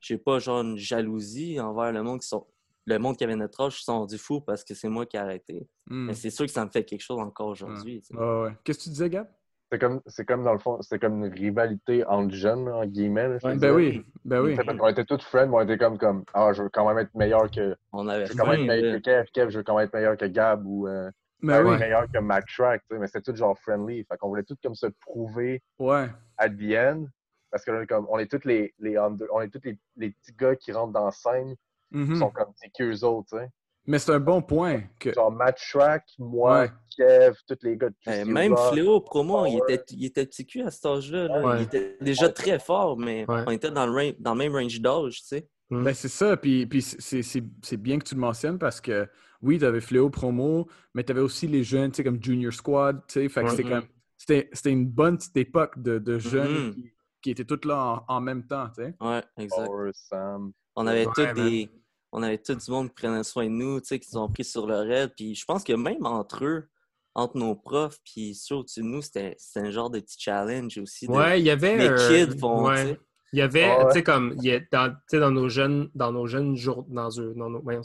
j'ai 0.00 0.18
pas 0.18 0.38
genre 0.40 0.62
une 0.62 0.76
jalousie 0.76 1.60
envers 1.60 1.92
le 1.92 2.02
monde 2.02 2.20
qui 2.20 2.26
sont. 2.26 2.46
Le 2.90 2.98
monde 2.98 3.16
qui 3.16 3.24
avait 3.24 3.36
notre 3.36 3.60
âge, 3.60 3.80
ils 3.80 3.84
sont 3.84 4.04
du 4.06 4.18
fou 4.18 4.40
parce 4.40 4.64
que 4.64 4.74
c'est 4.74 4.88
moi 4.88 5.06
qui 5.06 5.16
ai 5.16 5.20
arrêté. 5.20 5.68
Mm. 5.86 6.06
Mais 6.06 6.14
c'est 6.14 6.30
sûr 6.30 6.44
que 6.46 6.50
ça 6.52 6.64
me 6.64 6.70
fait 6.70 6.84
quelque 6.84 7.02
chose 7.02 7.20
encore 7.20 7.48
aujourd'hui. 7.48 8.02
Ouais. 8.12 8.50
Qu'est-ce 8.64 8.78
que 8.78 8.84
tu 8.84 8.88
disais, 8.90 9.08
Gab? 9.10 9.28
C'est 9.72 9.78
comme, 9.78 10.00
c'est 10.06 10.24
comme 10.24 10.42
dans 10.42 10.52
le 10.52 10.58
fond, 10.58 10.82
c'est 10.82 10.98
comme 10.98 11.24
une 11.24 11.32
rivalité 11.32 12.04
entre 12.04 12.34
jeunes, 12.34 12.68
en 12.68 12.84
guillemets. 12.84 13.28
là, 13.28 13.54
Ben 13.54 13.72
oui, 13.72 14.04
ben 14.24 14.40
oui. 14.40 14.56
Qu'on 14.56 14.88
était 14.88 15.04
tous 15.04 15.22
friends, 15.22 15.46
mais 15.46 15.54
on 15.54 15.60
était 15.60 15.78
comme, 15.78 15.96
comme 15.96 16.24
Ah, 16.34 16.52
je 16.52 16.64
veux 16.64 16.68
quand 16.70 16.88
même 16.88 16.98
être 16.98 17.14
meilleur 17.14 17.48
que. 17.48 17.76
On 17.92 18.08
avait 18.08 18.26
Je 18.26 18.32
veux 18.32 18.38
quand 18.38 18.48
même 18.48 18.62
être 18.62 18.66
meilleur 18.66 18.96
que 18.96 19.02
Kev, 19.02 19.26
Kev, 19.32 19.50
je 19.50 19.58
veux 19.58 19.62
quand 19.62 19.76
même 19.76 19.86
être 19.86 19.94
meilleur 19.94 20.16
que 20.16 20.24
Gab 20.24 20.66
ou 20.66 20.88
euh, 20.88 21.08
Ben 21.40 21.64
oui, 21.64 21.78
meilleur 21.78 22.10
que 22.12 22.18
Matt 22.18 22.44
Track, 22.48 22.82
tu 22.90 22.96
sais, 22.96 23.00
mais 23.00 23.06
c'était 23.06 23.22
tout 23.30 23.36
genre 23.36 23.56
friendly. 23.60 24.04
Fait 24.04 24.16
qu'on 24.18 24.26
voulait 24.28 24.42
tout 24.42 24.56
comme 24.60 24.74
se 24.74 24.86
prouver 25.06 25.62
ouais. 25.78 26.08
à 26.36 26.48
the 26.48 26.74
end. 26.76 27.04
Parce 27.52 27.64
que 27.64 27.70
là, 27.70 27.86
comme, 27.86 28.06
on 28.10 28.18
est 28.18 28.28
tous 28.28 28.44
les, 28.48 28.74
les 28.80 28.96
under- 28.96 29.28
on 29.32 29.40
est 29.40 29.50
tous 29.50 29.60
les, 29.64 29.78
les 29.96 30.10
petits 30.10 30.32
gars 30.36 30.56
qui 30.56 30.72
rentrent 30.72 30.92
dans 30.92 31.04
la 31.04 31.12
scène, 31.12 31.54
Mhm. 31.92 32.12
qui 32.12 32.18
sont 32.18 32.30
comme 32.30 32.52
petits 32.54 32.70
qu'eux 32.72 33.00
autres, 33.06 33.28
tu 33.30 33.38
sais. 33.38 33.50
Mais 33.86 33.98
c'est 33.98 34.12
un 34.12 34.20
bon 34.20 34.42
point 34.42 34.82
que. 34.98 35.12
Genre 35.12 35.32
Matt 35.32 35.58
Track, 35.72 36.04
moi, 36.18 36.60
Ouais. 36.60 36.70
Kev, 36.96 37.34
tous 37.48 37.56
les 37.62 37.76
gars 37.76 37.88
de 37.88 37.94
Eh, 38.06 38.10
QC 38.10 38.24
même. 38.26 38.54
Fléau, 38.70 39.00
promo, 39.00 39.46
il 39.46 39.58
Power. 39.58 39.72
était, 39.74 39.94
il 39.94 40.04
était 40.04 40.26
petit 40.26 40.46
cul 40.46 40.62
à 40.62 40.70
cet 40.70 40.84
âge-là. 40.86 41.28
là. 41.28 41.42
Ouais. 41.44 41.56
Il 41.58 41.62
était 41.62 41.96
déjà 42.00 42.28
très 42.28 42.58
fort, 42.58 42.98
mais 42.98 43.24
Ouais. 43.28 43.42
on 43.46 43.50
était 43.50 43.70
dans 43.70 43.86
le, 43.86 43.92
range- 43.92 44.14
dans 44.18 44.32
le 44.34 44.38
même 44.38 44.54
range 44.54 44.80
d'âge, 44.80 45.20
tu 45.22 45.26
sais. 45.28 45.48
Mm. 45.70 45.84
Ben, 45.84 45.94
c'est 45.94 46.08
ça. 46.08 46.36
Puis, 46.36 46.66
puis 46.66 46.82
c'est- 46.82 47.22
c'est 47.22 47.42
c'est 47.62 47.76
bien 47.78 47.98
que 47.98 48.04
tu 48.04 48.14
le 48.14 48.20
mentionnes 48.20 48.58
parce 48.58 48.80
que 48.80 49.08
oui, 49.40 49.58
tu 49.58 49.64
avais 49.64 49.80
Fléau 49.80 50.10
promo, 50.10 50.68
mais 50.94 51.02
tu 51.02 51.12
avais 51.12 51.22
aussi 51.22 51.46
les 51.46 51.64
jeunes, 51.64 51.90
tu 51.90 51.96
sais, 51.98 52.04
comme 52.04 52.22
Junior 52.22 52.52
Squad. 52.52 53.00
tu 53.08 53.14
sais, 53.14 53.28
Fait 53.30 53.40
que 53.40 53.46
Ouais. 53.46 53.56
c'était 53.56 53.68
comme. 53.68 53.84
C'était 54.18 54.50
c'était 54.52 54.70
une 54.72 54.86
bonne 54.86 55.16
petite 55.16 55.36
époque 55.38 55.78
de, 55.80 55.98
de 55.98 56.18
jeunes 56.18 56.66
Mhm. 56.66 56.74
qui, 56.74 56.92
qui 57.22 57.30
étaient 57.30 57.44
tous 57.46 57.66
là 57.66 58.04
en, 58.08 58.14
en 58.16 58.20
même 58.20 58.46
temps. 58.46 58.68
tu 58.68 58.82
sais. 58.84 58.94
Ouais, 59.00 59.22
exact. 59.38 59.70
Sam. 59.94 60.52
On 60.76 60.86
avait 60.86 61.06
Ouais, 61.06 61.12
tous 61.14 61.40
des. 61.42 61.70
On 62.12 62.22
avait 62.22 62.38
tout 62.38 62.54
du 62.54 62.70
monde 62.70 62.88
qui 62.88 62.94
prenait 62.94 63.22
soin 63.22 63.44
de 63.44 63.50
nous, 63.50 63.80
tu 63.80 63.86
sais, 63.88 63.98
qui 64.00 64.08
nous 64.14 64.20
ont 64.20 64.28
pris 64.28 64.44
sur 64.44 64.66
le 64.66 64.76
raid. 64.78 65.12
Puis 65.16 65.34
je 65.34 65.44
pense 65.44 65.62
que 65.64 65.72
même 65.72 66.04
entre 66.06 66.44
eux, 66.44 66.68
entre 67.14 67.36
nos 67.38 67.54
profs, 67.54 67.98
puis 68.04 68.34
ceux 68.34 68.56
au-dessus 68.56 68.80
de 68.80 68.86
nous, 68.86 69.02
c'était 69.02 69.36
un 69.56 69.70
genre 69.70 69.90
de 69.90 70.00
petit 70.00 70.16
challenge 70.18 70.78
aussi. 70.78 71.06
de- 71.06 71.12
Ouais, 71.12 71.40
il 71.40 71.46
y 71.46 71.50
avait. 71.50 71.76
les 71.76 71.88
euh, 71.88 72.26
kids 72.26 72.38
font, 72.38 72.66
ouais. 72.68 72.82
tu 72.84 72.90
sais. 72.94 73.00
Il 73.32 73.38
y 73.38 73.42
avait, 73.42 73.68
Ouais. 73.68 73.86
tu 73.86 73.92
sais, 73.92 74.02
comme, 74.02 74.34
il 74.38 74.44
y 74.44 74.52
a- 74.52 74.60
dans, 74.72 74.90
tu 74.90 74.96
sais, 75.08 75.18
dans 75.20 75.30
nos 75.30 75.48
jeunes, 75.48 75.88
dans 75.94 76.10
nos 76.12 76.26
jeunes 76.26 76.56
jours, 76.56 76.84
dans, 76.88 77.10
eux- 77.20 77.32
dans 77.36 77.48
nos, 77.48 77.62
voyons, 77.62 77.82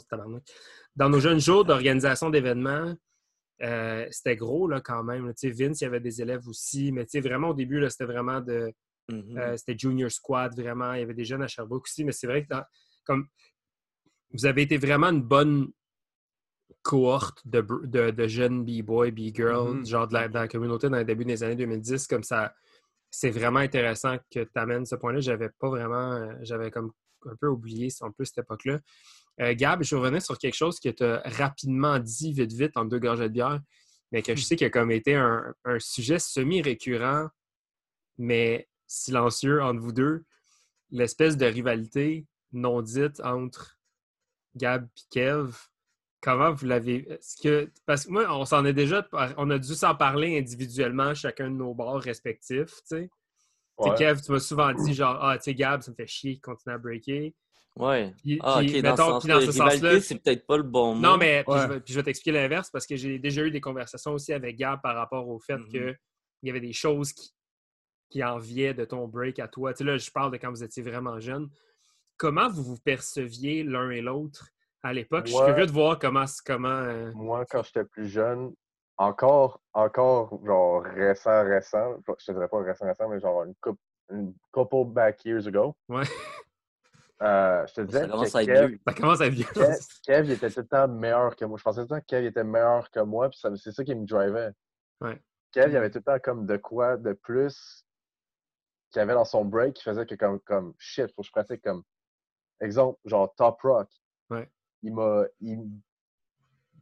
dans 0.96 1.08
nos 1.08 1.20
jeunes 1.20 1.38
jours 1.40 1.64
d'organisation 1.64 2.30
d'événements, 2.30 2.94
euh, 3.62 4.06
c'était 4.10 4.34
gros, 4.36 4.66
là, 4.68 4.80
quand 4.80 5.02
même. 5.04 5.32
Tu 5.34 5.48
sais, 5.48 5.50
Vince, 5.50 5.80
il 5.80 5.84
y 5.84 5.86
avait 5.86 6.00
des 6.00 6.20
élèves 6.20 6.46
aussi, 6.48 6.90
mais 6.92 7.04
tu 7.04 7.12
sais, 7.12 7.20
vraiment, 7.20 7.50
au 7.50 7.54
début, 7.54 7.78
là, 7.78 7.90
c'était 7.90 8.04
vraiment 8.06 8.40
de, 8.40 8.72
Mhm. 9.08 9.38
euh, 9.38 9.56
c'était 9.56 9.78
Junior 9.78 10.10
Squad, 10.10 10.54
vraiment. 10.60 10.92
Il 10.94 11.00
y 11.00 11.02
avait 11.02 11.14
des 11.14 11.24
jeunes 11.24 11.42
à 11.42 11.48
Sherbrooke 11.48 11.84
aussi, 11.84 12.04
mais 12.04 12.12
c'est 12.12 12.26
vrai 12.26 12.42
que 12.44 12.48
dans- 12.48 12.64
comme 13.04 13.28
vous 14.32 14.46
avez 14.46 14.62
été 14.62 14.76
vraiment 14.78 15.08
une 15.08 15.22
bonne 15.22 15.68
cohorte 16.82 17.46
de, 17.46 17.60
br- 17.62 17.86
de, 17.86 18.10
de 18.10 18.28
jeunes 18.28 18.64
B-boys, 18.64 19.10
B-girls, 19.10 19.78
Mhm. 19.78 19.86
genre 19.86 20.08
de 20.08 20.14
la, 20.14 20.28
dans 20.28 20.40
la 20.40 20.48
communauté 20.48 20.88
dans 20.88 20.96
les 20.98 21.04
débuts 21.04 21.24
des 21.24 21.42
années 21.42 21.56
2010, 21.56 22.06
comme 22.06 22.22
ça. 22.22 22.54
C'est 23.10 23.30
vraiment 23.30 23.60
intéressant 23.60 24.16
que 24.30 24.40
tu 24.40 24.50
amènes 24.56 24.84
ce 24.84 24.94
point-là. 24.96 25.20
J'avais 25.20 25.48
pas 25.58 25.68
vraiment, 25.68 26.12
euh, 26.12 26.34
j'avais 26.42 26.70
comme 26.70 26.92
un 27.24 27.34
peu 27.40 27.48
oublié 27.48 27.88
un 28.02 28.10
peu 28.12 28.24
cette 28.24 28.38
époque-là. 28.38 28.78
Euh, 29.40 29.54
Gab, 29.54 29.82
je 29.82 29.96
revenais 29.96 30.20
sur 30.20 30.38
quelque 30.38 30.54
chose 30.54 30.78
que 30.78 30.88
tu 30.90 31.02
as 31.04 31.22
rapidement 31.24 31.98
dit 31.98 32.32
vite, 32.32 32.52
vite, 32.52 32.76
en 32.76 32.84
deux 32.84 32.98
gorgées 32.98 33.24
de 33.28 33.34
bière, 33.34 33.60
mais 34.12 34.22
que 34.22 34.34
je 34.36 34.42
sais 34.42 34.54
qu'il 34.56 34.66
a 34.66 34.70
comme 34.70 34.90
été 34.90 35.14
un, 35.14 35.52
un 35.64 35.78
sujet 35.78 36.18
semi-récurrent, 36.18 37.28
mais 38.18 38.68
silencieux 38.86 39.62
entre 39.62 39.80
vous 39.80 39.92
deux. 39.92 40.24
L'espèce 40.90 41.36
de 41.36 41.46
rivalité 41.46 42.26
non 42.52 42.80
dite 42.82 43.20
entre 43.20 43.75
Gab 44.56 44.84
et 44.96 45.00
Kev. 45.10 45.52
Comment 46.22 46.50
vous 46.52 46.66
l'avez. 46.66 47.08
Est-ce 47.10 47.40
que. 47.40 47.70
Parce 47.84 48.06
que 48.06 48.10
moi, 48.10 48.26
on 48.30 48.44
s'en 48.44 48.64
est 48.64 48.72
déjà. 48.72 49.06
On 49.36 49.50
a 49.50 49.58
dû 49.58 49.74
s'en 49.74 49.94
parler 49.94 50.38
individuellement, 50.38 51.14
chacun 51.14 51.50
de 51.50 51.56
nos 51.56 51.74
bars 51.74 52.00
respectifs, 52.00 52.70
tu 52.70 52.82
sais. 52.84 53.10
Ouais. 53.78 53.94
Kev, 53.96 54.20
tu 54.22 54.32
m'as 54.32 54.40
souvent 54.40 54.72
dit 54.72 54.94
genre, 54.94 55.18
ah, 55.22 55.36
tu 55.36 55.44
sais, 55.44 55.54
Gab, 55.54 55.82
ça 55.82 55.90
me 55.90 55.96
fait 55.96 56.06
chier 56.06 56.36
de 56.36 56.40
continuer 56.40 56.74
à 56.74 56.78
breaker. 56.78 57.34
Ouais. 57.76 58.14
Puis- 58.22 58.38
Ah, 58.42 58.56
puis, 58.60 58.76
ok, 58.78 58.82
dans 58.82 58.90
mettons, 58.90 59.20
ce 59.20 59.26
puis 59.26 59.34
dans 59.34 59.40
ce 59.42 59.52
sens-là, 59.52 60.00
c'est 60.00 60.14
peut-être 60.18 60.46
pas 60.46 60.56
le 60.56 60.62
bon 60.62 60.94
mot. 60.94 61.00
Non, 61.02 61.18
mais 61.18 61.44
puis 61.44 61.52
Ouais. 61.52 61.60
je, 61.60 61.66
vais, 61.68 61.80
puis 61.80 61.92
je 61.92 61.98
vais 61.98 62.04
t'expliquer 62.04 62.32
l'inverse 62.32 62.70
parce 62.70 62.86
que 62.86 62.96
j'ai 62.96 63.18
déjà 63.18 63.42
eu 63.42 63.50
des 63.50 63.60
conversations 63.60 64.14
aussi 64.14 64.32
avec 64.32 64.56
Gab 64.56 64.80
par 64.80 64.96
rapport 64.96 65.28
au 65.28 65.38
fait 65.38 65.62
qu'il 65.68 65.94
y 66.42 66.48
avait 66.50 66.60
des 66.60 66.72
choses 66.72 67.12
qui, 67.12 67.34
qui 68.08 68.24
enviaient 68.24 68.72
de 68.72 68.86
ton 68.86 69.06
break 69.06 69.38
à 69.40 69.48
toi. 69.48 69.74
Tu 69.74 69.78
sais, 69.78 69.84
là, 69.84 69.98
je 69.98 70.10
parle 70.10 70.32
de 70.32 70.38
quand 70.38 70.48
vous 70.50 70.64
étiez 70.64 70.82
vraiment 70.82 71.20
jeune. 71.20 71.50
Comment 72.18 72.48
vous 72.48 72.62
vous 72.62 72.78
perceviez 72.78 73.62
l'un 73.62 73.90
et 73.90 74.00
l'autre 74.00 74.48
à 74.82 74.92
l'époque? 74.92 75.26
Je 75.26 75.32
suis 75.32 75.44
curieux 75.44 75.66
de 75.66 75.72
voir 75.72 75.98
comment. 75.98 76.24
comment 76.44 76.68
euh, 76.68 77.12
Moi, 77.14 77.44
quand 77.50 77.62
j'étais 77.62 77.84
plus 77.84 78.08
jeune, 78.08 78.54
encore, 78.96 79.60
encore, 79.74 80.40
genre 80.44 80.82
récent, 80.82 81.44
récent, 81.44 81.96
je 82.18 82.24
te 82.24 82.32
dirais 82.32 82.48
pas 82.48 82.62
récent, 82.62 82.86
récent, 82.86 83.08
mais 83.08 83.20
genre 83.20 83.44
une 83.44 83.54
couple, 83.56 83.80
une 84.10 84.34
couple 84.50 84.86
back 84.86 85.24
years 85.24 85.46
ago. 85.46 85.76
Ouais. 85.88 86.04
Euh, 87.22 87.66
je 87.66 87.74
te 87.74 87.80
disais 87.80 88.00
Ça 88.00 88.08
commence 88.08 88.32
que 88.32 88.36
à 88.36 88.42
être 88.42 88.46
Kev, 88.46 88.66
vieux. 88.66 88.80
Ça 88.86 88.94
commence 88.94 89.20
à 89.20 89.26
être 89.26 89.32
vieux. 89.32 89.46
Kev, 89.54 89.76
Kev, 90.04 90.26
il 90.26 90.32
était 90.32 90.50
tout 90.50 90.60
le 90.60 90.66
temps 90.66 90.88
meilleur 90.88 91.34
que 91.34 91.44
moi. 91.46 91.58
Je 91.58 91.62
pensais 91.62 91.80
tout 91.80 91.94
le 91.94 91.96
temps 91.96 92.00
que 92.00 92.06
Kev 92.06 92.24
il 92.24 92.26
était 92.26 92.44
meilleur 92.44 92.90
que 92.90 93.00
moi, 93.00 93.30
puis 93.30 93.38
c'est 93.56 93.72
ça 93.72 93.84
qui 93.84 93.94
me 93.94 94.04
drivait. 94.06 94.52
Ouais. 95.00 95.20
Kev, 95.52 95.70
il 95.70 95.76
avait 95.76 95.90
tout 95.90 95.98
le 95.98 96.04
temps 96.04 96.18
comme 96.22 96.46
de 96.46 96.56
quoi 96.58 96.96
de 96.96 97.14
plus 97.14 97.86
qu'il 98.90 99.00
avait 99.00 99.14
dans 99.14 99.24
son 99.24 99.44
break 99.44 99.74
qui 99.74 99.82
faisait 99.82 100.04
que 100.04 100.14
comme, 100.14 100.40
comme 100.40 100.74
shit, 100.78 101.10
faut 101.14 101.22
que 101.22 101.26
je 101.26 101.32
pratique 101.32 101.62
comme 101.62 101.82
exemple, 102.60 102.98
genre 103.04 103.32
top 103.36 103.60
rock. 103.62 103.88
Ouais. 104.30 104.48
Il 104.82 104.94
m'a 104.94 105.24
il 105.40 105.58
me 105.58 105.66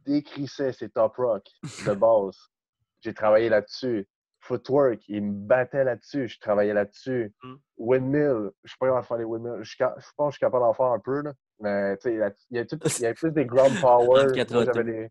décrissait 0.05 0.73
ses 0.73 0.89
top 0.89 1.15
rock 1.17 1.47
de 1.85 1.93
base. 1.93 2.37
J'ai 3.01 3.13
travaillé 3.13 3.49
là-dessus. 3.49 4.07
Footwork, 4.39 4.99
il 5.07 5.23
me 5.23 5.47
battait 5.47 5.83
là-dessus. 5.83 6.27
Je 6.27 6.39
travaillais 6.39 6.73
là-dessus. 6.73 7.33
Mm. 7.43 7.55
Windmill, 7.77 8.51
je 8.63 8.69
suis 8.69 8.77
pas 8.77 8.87
capable 8.87 9.01
de 9.01 9.07
faire 9.07 9.17
les 9.17 9.23
windmills. 9.23 9.63
Je, 9.63 9.75
pense 9.77 9.95
que 9.95 10.25
je 10.25 10.31
suis 10.31 10.39
capable 10.39 10.63
d'en 10.63 10.73
faire 10.73 10.87
un 10.87 10.99
peu, 10.99 11.21
là. 11.21 11.33
Mais, 11.59 11.97
tu 11.97 12.09
sais, 12.09 12.35
il 12.51 12.59
y, 12.59 12.67
tout- 12.67 12.79
avait 12.83 13.13
plus 13.13 13.31
des 13.31 13.45
ground 13.45 13.79
power. 13.81 14.27
J'avais 14.35 14.83
des... 14.83 15.09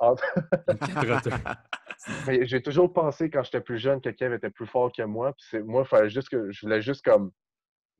j'ai 2.46 2.62
toujours 2.62 2.92
pensé, 2.92 3.30
quand 3.30 3.44
j'étais 3.44 3.60
plus 3.60 3.78
jeune, 3.78 4.00
que 4.00 4.10
Kev 4.10 4.34
était 4.34 4.50
plus 4.50 4.66
fort 4.66 4.90
que 4.92 5.02
moi. 5.02 5.34
Puis 5.34 5.62
moi, 5.62 5.84
fallait 5.84 6.10
juste 6.10 6.28
que... 6.28 6.50
Je 6.50 6.66
voulais 6.66 6.82
juste, 6.82 7.04
comme, 7.04 7.30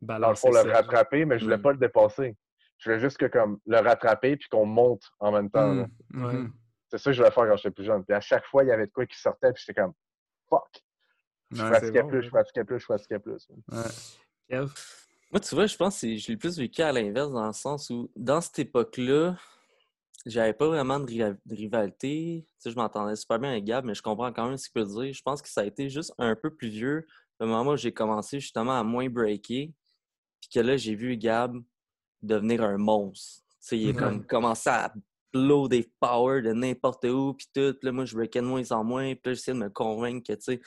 dans 0.00 0.28
le 0.30 0.34
fond, 0.36 0.48
le 0.50 0.54
ça. 0.62 0.72
rattraper, 0.72 1.24
mais 1.24 1.38
je 1.38 1.44
voulais 1.44 1.56
Mm. 1.58 1.62
pas 1.62 1.72
le 1.72 1.78
dépasser. 1.78 2.36
Je 2.78 2.88
voulais 2.90 3.00
juste 3.00 3.16
que, 3.18 3.26
comme, 3.26 3.58
le 3.66 3.78
rattraper 3.78 4.36
puis 4.36 4.48
qu'on 4.48 4.64
monte 4.66 5.02
en 5.18 5.32
même 5.32 5.50
temps. 5.50 5.74
Mhm. 5.74 5.88
Ouais. 6.24 6.48
C'est 6.90 6.98
ça 6.98 7.10
que 7.10 7.14
je 7.14 7.20
voulais 7.22 7.32
faire 7.32 7.48
quand 7.48 7.56
j'étais 7.56 7.70
plus 7.72 7.84
jeune. 7.84 8.04
Puis 8.04 8.14
à 8.14 8.20
chaque 8.20 8.44
fois, 8.46 8.62
il 8.64 8.68
y 8.68 8.72
avait 8.72 8.86
de 8.86 8.92
quoi 8.92 9.04
qui 9.06 9.18
sortait, 9.18 9.52
puis 9.52 9.62
j'étais 9.66 9.80
comme, 9.80 9.92
fuck. 10.48 10.62
Je 11.50 11.62
Ouais, 11.64 11.70
pratiquais 11.70 12.02
bon, 12.02 12.08
plus, 12.08 12.18
ouais. 12.18 12.24
je 12.24 12.30
pratiquais 12.30 12.64
plus, 12.64 12.78
je 12.80 12.84
pratiquais 12.86 13.18
plus. 13.18 13.48
Ouais. 13.72 13.82
Kev? 14.48 14.70
Moi, 15.32 15.40
tu 15.40 15.54
vois, 15.54 15.66
je 15.66 15.76
pense 15.76 16.00
que 16.00 16.16
je 16.16 16.28
l'ai 16.28 16.36
plus 16.36 16.58
vécu 16.58 16.80
à 16.82 16.92
l'inverse, 16.92 17.32
dans 17.32 17.46
le 17.46 17.52
sens 17.52 17.90
où, 17.90 18.10
dans 18.16 18.40
cette 18.40 18.58
époque-là, 18.60 19.36
j'avais 20.24 20.52
pas 20.54 20.66
vraiment 20.68 21.00
de 21.00 21.36
rivalité. 21.50 22.44
Tu 22.46 22.54
sais, 22.58 22.70
je 22.70 22.76
m'entendais 22.76 23.16
super 23.16 23.38
bien 23.38 23.50
avec 23.52 23.64
Gab, 23.64 23.84
mais 23.84 23.94
je 23.94 24.02
comprends 24.02 24.32
quand 24.32 24.46
même 24.48 24.56
ce 24.56 24.68
qu'il 24.70 24.82
peut 24.82 24.88
dire. 24.88 25.12
Je 25.12 25.22
pense 25.22 25.42
que 25.42 25.48
ça 25.48 25.62
a 25.62 25.64
été 25.64 25.88
juste 25.90 26.12
un 26.18 26.34
peu 26.36 26.50
plus 26.54 26.68
vieux, 26.68 27.06
le 27.40 27.46
moment 27.46 27.72
où 27.72 27.76
j'ai 27.76 27.92
commencé 27.92 28.40
justement 28.40 28.78
à 28.78 28.82
moins 28.84 29.08
breaker, 29.08 29.72
puis 30.40 30.50
que 30.54 30.60
là, 30.60 30.76
j'ai 30.76 30.94
vu 30.94 31.16
Gab 31.16 31.56
devenir 32.22 32.62
un 32.62 32.78
monstre. 32.78 33.42
Tu 33.50 33.56
sais, 33.60 33.78
il 33.78 33.90
a 33.90 33.92
comme 33.92 34.26
commencé 34.26 34.70
à 34.70 34.92
blow 35.32 35.68
des 35.68 35.90
powers 36.00 36.42
de 36.42 36.52
n'importe 36.52 37.04
où, 37.04 37.34
puis 37.34 37.46
tout. 37.54 37.74
Puis 37.74 37.84
là, 37.86 37.92
moi, 37.92 38.04
je 38.04 38.14
breakais 38.16 38.40
de 38.40 38.46
moins 38.46 38.70
en 38.72 38.82
moins, 38.82 39.14
puis 39.14 39.20
là, 39.30 39.34
j'essayais 39.34 39.54
de 39.56 39.62
me 39.62 39.68
convaincre 39.70 40.26
que, 40.26 40.32
tu 40.38 40.42
sais, 40.42 40.60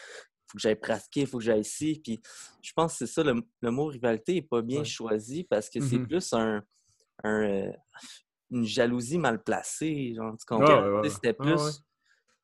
faut 0.47 0.57
que 0.57 0.61
j'aille 0.61 0.75
pratiquer, 0.79 1.25
faut 1.25 1.37
que 1.39 1.43
j'aille 1.43 1.61
ici. 1.61 1.99
Puis 2.03 2.21
je 2.61 2.71
pense 2.73 2.93
que 2.93 3.05
c'est 3.05 3.13
ça, 3.13 3.23
le, 3.23 3.41
le 3.61 3.71
mot 3.71 3.85
rivalité 3.85 4.33
n'est 4.35 4.41
pas 4.41 4.61
bien 4.61 4.79
Ouais. 4.79 4.85
choisi 4.85 5.43
parce 5.45 5.69
que 5.69 5.79
c'est 5.79 5.97
Mhm. 5.97 6.07
plus 6.07 6.33
un, 6.33 6.61
un, 7.23 7.43
euh, 7.43 7.71
une 8.51 8.65
jalousie 8.65 9.17
mal 9.17 9.41
placée. 9.43 10.13
Genre, 10.13 10.35
tu 10.37 10.45
comprends? 10.45 10.81
Ouais, 10.83 10.99
ouais. 11.01 11.09
C'était 11.09 11.33
plus. 11.33 11.81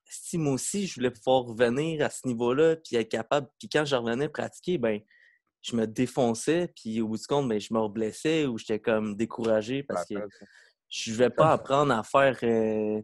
Si 0.09 0.37
moi 0.37 0.53
aussi, 0.53 0.87
je 0.87 0.95
voulais 0.95 1.11
pouvoir 1.11 1.43
revenir 1.43 2.05
à 2.05 2.09
ce 2.09 2.25
niveau-là, 2.25 2.77
puis 2.77 2.95
être 2.95 3.09
capable. 3.09 3.49
Puis 3.59 3.67
quand 3.67 3.83
je 3.83 3.95
revenais 3.95 4.29
pratiquer, 4.29 4.77
ben 4.77 5.01
je 5.61 5.75
me 5.75 5.85
défonçais, 5.85 6.71
puis 6.75 7.01
au 7.01 7.07
bout 7.07 7.17
du 7.17 7.27
compte, 7.27 7.47
ben, 7.49 7.59
je 7.59 7.73
me 7.73 7.79
reblessais 7.79 8.45
ou 8.45 8.57
j'étais 8.57 8.79
comme 8.79 9.15
découragé 9.15 9.83
parce 9.83 10.05
que 10.05 10.15
je 10.89 11.13
vais 11.13 11.29
pas 11.29 11.51
apprendre 11.51 11.93
à 11.93 12.03
faire 12.03 12.37
euh, 12.43 13.01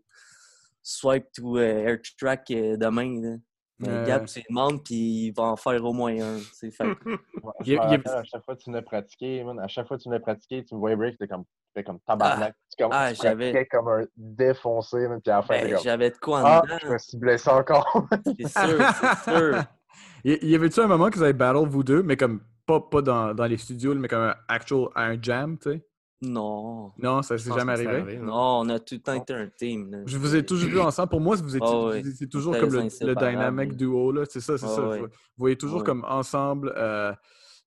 swipe 0.81 1.31
to 1.33 1.57
euh, 1.57 1.85
air 1.87 1.97
track 2.17 2.49
euh, 2.51 2.77
demain. 2.77 3.21
Là. 3.21 3.35
Mais. 3.79 4.05
Gab, 4.07 4.25
tu 4.27 4.39
lui 4.39 4.45
demandes, 4.49 4.83
puis 4.83 4.95
il 5.27 5.31
va 5.31 5.43
en 5.43 5.55
faire 5.57 5.83
au 5.83 5.91
moins 5.91 6.13
un. 6.17 6.39
Fait 6.39 6.69
Ouais, 6.79 7.75
a- 7.77 7.81
rappelle, 7.81 8.07
à 8.07 8.23
chaque 8.23 8.45
fois 8.45 8.55
que 8.55 8.61
tu 8.61 8.69
venais 8.69 8.81
pratiquer, 8.83 9.43
man, 9.43 9.59
à 9.59 9.67
chaque 9.67 9.87
fois 9.87 9.97
que 9.97 10.03
tu 10.03 10.09
venais 10.09 10.21
pratiquer, 10.21 10.63
tu 10.63 10.75
me 10.75 10.79
voyais 10.79 10.95
break, 10.95 11.17
t'étais 11.17 11.27
comme, 11.27 11.43
t'étais 11.73 11.83
comme 11.83 11.99
tabarnak. 12.01 12.55
tu, 12.69 12.81
comme, 12.81 12.91
ah, 12.93 13.11
tu 13.13 13.21
j'avais- 13.21 13.51
pratiquais 13.51 13.65
comme 13.75 13.87
un 13.89 14.05
défoncé, 14.15 15.05
puis 15.21 15.31
à 15.31 15.37
la 15.37 15.41
fin, 15.41 15.55
ben, 15.55 15.65
t'es 15.65 15.73
comme, 15.73 15.83
J'avais 15.83 16.09
de 16.11 16.17
quoi 16.17 16.41
en 16.41 16.45
ah, 16.45 16.61
dedans, 16.63 16.77
je 16.81 16.87
me 16.87 16.97
suis 16.99 17.17
blessé 17.17 17.49
encore. 17.49 18.07
c'est 18.25 18.47
sûr, 18.47 18.79
c'est 19.25 19.31
sûr. 19.31 19.63
Y 20.23 20.39
y 20.41 20.55
avait-tu 20.55 20.79
un 20.79 20.87
moment 20.87 21.09
que 21.09 21.17
vous 21.17 21.23
avez 21.23 21.33
battle, 21.33 21.67
vous 21.67 21.83
deux, 21.83 22.01
mais 22.03 22.15
comme 22.17 22.41
pas, 22.65 22.79
pas 22.79 23.01
dans, 23.01 23.33
dans 23.33 23.45
les 23.45 23.57
studios, 23.57 23.93
mais 23.95 24.07
comme 24.07 24.21
un 24.21 24.35
actual 24.47 24.87
à 24.95 25.05
un 25.07 25.21
jam, 25.21 25.57
tu 25.57 25.71
sais? 25.71 25.85
Non. 26.21 26.93
Non, 26.97 27.21
ça 27.21 27.37
s'est 27.37 27.51
jamais 27.53 27.73
arrivé. 27.73 27.89
arrivé, 27.91 28.17
Non, 28.19 28.61
on 28.61 28.69
a 28.69 28.79
tout 28.79 28.95
le 28.95 29.01
temps 29.01 29.13
été 29.13 29.33
un 29.33 29.47
team. 29.49 29.91
là. 29.91 29.97
Je 30.05 30.17
vous 30.17 30.33
ai 30.37 30.45
toujours 30.45 30.69
vu 30.69 30.79
ensemble. 30.79 31.09
Pour 31.09 31.19
moi, 31.19 31.35
vous 31.35 31.57
étiez, 31.57 31.67
Ah 31.69 31.85
ouais. 31.87 32.01
vous 32.01 32.07
étiez 32.07 32.29
toujours 32.29 32.57
comme 32.57 32.71
le, 32.71 33.15
dynamic 33.15 33.75
duo. 33.75 34.13
là. 34.13 34.23
C'est 34.29 34.39
ça, 34.39 34.57
c'est 34.57 34.65
Ah 34.65 34.69
ça. 34.75 34.81
Vous, 34.81 35.01
vous 35.03 35.07
voyez 35.37 35.57
toujours 35.57 35.83
comme 35.83 36.05
ensemble. 36.07 36.73
euh, 36.77 37.11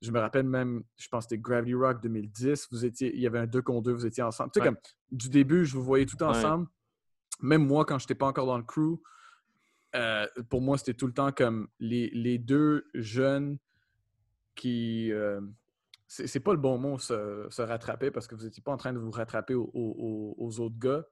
je 0.00 0.10
me 0.10 0.18
rappelle 0.20 0.44
même, 0.46 0.82
je 0.96 1.08
pense 1.08 1.24
que 1.26 1.30
c'était 1.30 1.42
Gravity 1.42 1.74
Rock 1.74 2.02
2010. 2.02 2.68
Vous 2.70 2.86
étiez, 2.86 3.14
il 3.14 3.20
y 3.20 3.26
avait 3.26 3.40
un 3.40 3.46
2 3.46 3.60
contre 3.60 3.82
2, 3.82 3.92
vous 3.92 4.06
étiez 4.06 4.22
ensemble. 4.22 4.50
Tu 4.52 4.60
sais, 4.60 4.66
Ouais. 4.66 4.72
comme 4.72 4.80
du 5.10 5.28
début, 5.28 5.66
je 5.66 5.74
vous 5.74 5.82
voyais 5.82 6.06
tout 6.06 6.16
Ouais. 6.22 6.28
ensemble. 6.28 6.66
Même 7.42 7.66
moi, 7.66 7.84
quand 7.84 7.98
je 7.98 8.04
n'étais 8.04 8.14
pas 8.14 8.26
encore 8.26 8.46
dans 8.46 8.56
le 8.56 8.62
crew, 8.64 8.98
euh, 9.96 10.26
pour 10.48 10.60
moi, 10.60 10.78
c'était 10.78 10.94
tout 10.94 11.06
le 11.06 11.12
temps 11.12 11.32
comme 11.32 11.68
les, 11.80 12.38
deux 12.38 12.86
jeunes 12.94 13.58
qui. 14.54 15.10
euh, 15.12 15.40
c'est 16.08 16.40
pas 16.40 16.52
le 16.52 16.58
bon 16.60 16.78
mot, 16.78 16.98
se, 16.98 17.46
se 17.50 17.62
rattraper, 17.62 18.12
parce 18.12 18.28
que 18.28 18.36
vous 18.36 18.44
n'étiez 18.44 18.62
pas 18.62 18.72
en 18.72 18.76
train 18.76 18.92
de 18.92 18.98
vous 18.98 19.10
rattraper 19.10 19.54
aux 19.56 20.60
autres 20.60 20.78
gars, 20.78 21.04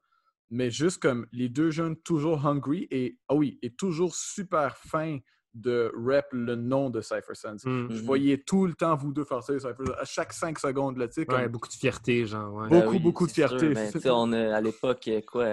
mais 0.51 0.71
juste 0.71 1.03
comme 1.03 1.27
les 1.33 1.49
deux 1.49 1.71
jeunes 1.71 1.97
toujours 1.97 2.47
hungry 2.47 2.87
et, 2.93 3.19
ah 3.29 3.35
oui, 3.35 3.59
et 3.63 3.75
toujours 3.75 4.15
super 4.15 4.77
fins 4.77 5.19
de 5.55 5.93
rep 5.97 6.27
le 6.33 6.57
nom 6.57 6.91
de 6.91 7.01
Cypher 7.01 7.35
Sense. 7.35 7.65
Mm. 7.65 7.87
Je 7.91 8.03
voyais 8.03 8.39
tout 8.39 8.67
le 8.67 8.75
temps 8.75 8.97
vous 8.97 9.13
deux 9.13 9.25
faire 9.25 9.43
ça, 9.43 9.53
Cypher 9.59 9.75
Sense, 9.87 9.97
à 10.01 10.05
chaque 10.05 10.33
5 10.33 10.59
secondes, 10.59 10.97
là, 10.97 11.07
comme- 11.27 11.37
Ouais, 11.37 11.49
beaucoup 11.49 11.69
de 11.69 11.73
fierté, 11.75 12.27
genre. 12.27 12.53
Ouais. 12.55 12.69
Beaucoup, 12.69 12.81
Ben 12.83 12.89
oui, 12.89 12.99
beaucoup 12.99 13.27
de 13.27 13.33
fierté, 13.33 13.59
sûr, 13.59 13.71
mais 13.75 13.91
sais, 13.93 14.11
on 14.11 14.33
a 14.33 14.57
à 14.57 14.61
l'époque, 14.61 15.09
quoi, 15.31 15.47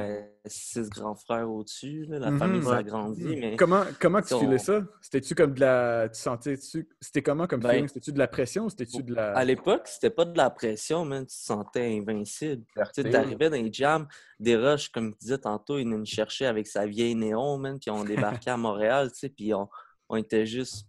six 0.45 0.89
grands 0.89 1.14
frères 1.16 1.49
au-dessus. 1.49 2.06
La 2.10 2.32
Mhm. 2.32 2.39
famille 2.39 2.62
Ouais. 2.62 2.66
s'agrandit, 2.76 3.36
mais 3.38 3.56
Comment, 3.56 3.84
comment 3.99 4.22
tu 4.22 4.36
filais 4.38 4.58
ça? 4.58 4.82
C'était-tu 5.02 5.36
comme 5.36 5.54
de 5.54 5.60
la. 5.60 6.10
Tu 6.10 6.20
sentais-tu. 6.20 6.88
C'était 6.99 7.22
comment 7.22 7.45
comme 7.45 7.60
Ben, 7.60 7.70
feeling? 7.70 7.88
C'était-tu 7.88 8.12
de 8.14 8.20
la 8.20 8.28
pression 8.28 8.66
ou 8.66 8.70
c'était-tu 8.70 9.04
de 9.04 9.14
la. 9.14 9.34
à 9.38 9.43
l'époque, 9.45 9.84
c'était 9.86 10.10
pas 10.10 10.26
de 10.26 10.36
la 10.36 10.49
pression, 10.49 11.06
man. 11.06 11.22
Tu 11.28 11.36
te 11.38 11.41
sentais 11.43 11.95
invincible. 11.97 12.64
Tu 12.95 13.04
t'arrivais 13.04 13.49
dans 13.49 13.56
les 13.56 13.72
jams, 13.72 14.08
des 14.39 14.56
rushs, 14.56 14.89
comme 14.89 15.12
tu 15.14 15.20
disais 15.20 15.38
tantôt, 15.38 15.78
il 15.78 15.84
venait 15.86 15.97
nous 15.97 16.06
chercher 16.06 16.47
avec 16.47 16.66
sa 16.66 16.88
vieille 16.88 17.14
néon, 17.16 17.58
man, 17.60 17.78
puis 17.80 17.91
on 17.91 18.04
débarquait 18.04 18.49
à 18.49 18.58
Montréal, 18.58 19.12
tu 19.12 19.20
sais, 19.20 19.30
puis 19.30 19.54
on, 19.54 19.70
on 20.12 20.18
était 20.18 20.45
juste... 20.45 20.86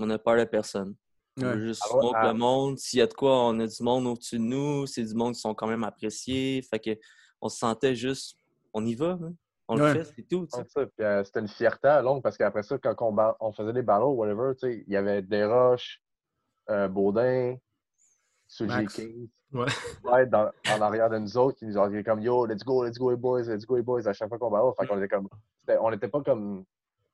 On 0.00 0.06
n'a 0.06 0.18
peur 0.18 0.36
de 0.36 0.44
personne. 0.44 0.94
On 1.38 1.42
Ouais. 1.42 1.54
veut 1.54 1.66
juste 1.66 1.82
Ah 1.90 2.10
ah. 2.14 2.32
le 2.32 2.38
monde. 2.38 2.78
S'il 2.78 2.98
y 2.98 3.02
a 3.02 3.06
de 3.06 3.14
quoi, 3.14 3.44
on 3.48 3.58
a 3.60 3.66
du 3.66 3.82
monde 3.82 4.06
au-dessus 4.06 4.38
de 4.38 4.42
nous. 4.44 4.86
C'est 4.86 5.02
du 5.04 5.14
monde 5.14 5.34
qui 5.34 5.40
sont 5.40 5.54
quand 5.54 5.66
même 5.66 5.84
appréciés. 5.84 6.62
Fait 6.62 6.78
que 6.78 6.90
on 7.40 7.48
se 7.48 7.58
sentait 7.58 7.94
juste... 7.94 8.36
On 8.72 8.84
y 8.84 8.94
va, 8.94 9.16
man. 9.16 9.34
On 9.70 9.78
Ouais. 9.78 9.92
le 9.94 10.02
fait, 10.04 10.12
c'est 10.16 10.28
tout, 10.28 10.46
euh, 11.00 11.24
c'était 11.24 11.40
une 11.40 11.48
fierté 11.48 11.88
à 11.88 12.00
longue 12.00 12.22
parce 12.22 12.38
qu'après 12.38 12.62
ça, 12.62 12.78
quand 12.78 12.94
on, 13.00 13.12
ba- 13.12 13.36
on 13.40 13.52
faisait 13.52 13.72
des 13.74 13.82
battles, 13.82 14.04
whatever, 14.04 14.52
tu 14.54 14.60
sais, 14.60 14.84
il 14.86 14.92
y 14.92 14.96
avait 14.96 15.20
Desroches, 15.20 16.00
euh, 16.70 16.88
Baudin, 16.88 17.56
Suji 18.46 18.68
Max. 18.70 18.94
King. 18.94 19.28
Ouais. 19.52 19.66
Ouais, 20.04 20.26
dans, 20.26 20.50
en 20.74 20.80
arrière 20.80 21.10
de 21.10 21.18
nous 21.18 21.36
autres, 21.36 21.58
qui 21.58 21.66
nous 21.66 21.76
ont 21.76 21.88
dit 21.88 22.02
comme 22.02 22.20
Yo, 22.20 22.46
let's 22.46 22.64
go, 22.64 22.84
let's 22.84 22.98
go, 22.98 23.10
les 23.10 23.16
boys, 23.16 23.42
let's 23.42 23.66
go, 23.66 23.76
les 23.76 23.82
boys, 23.82 24.06
à 24.08 24.12
chaque 24.14 24.28
fois 24.28 24.38
qu'on 24.38 24.50
battle. 24.50 24.72
Fait 24.78 24.86
qu'on 24.86 24.98
était 24.98 25.08
comme. 25.08 25.28
On 25.80 25.90
n'était 25.90 26.08
pas 26.08 26.22
comme 26.22 26.64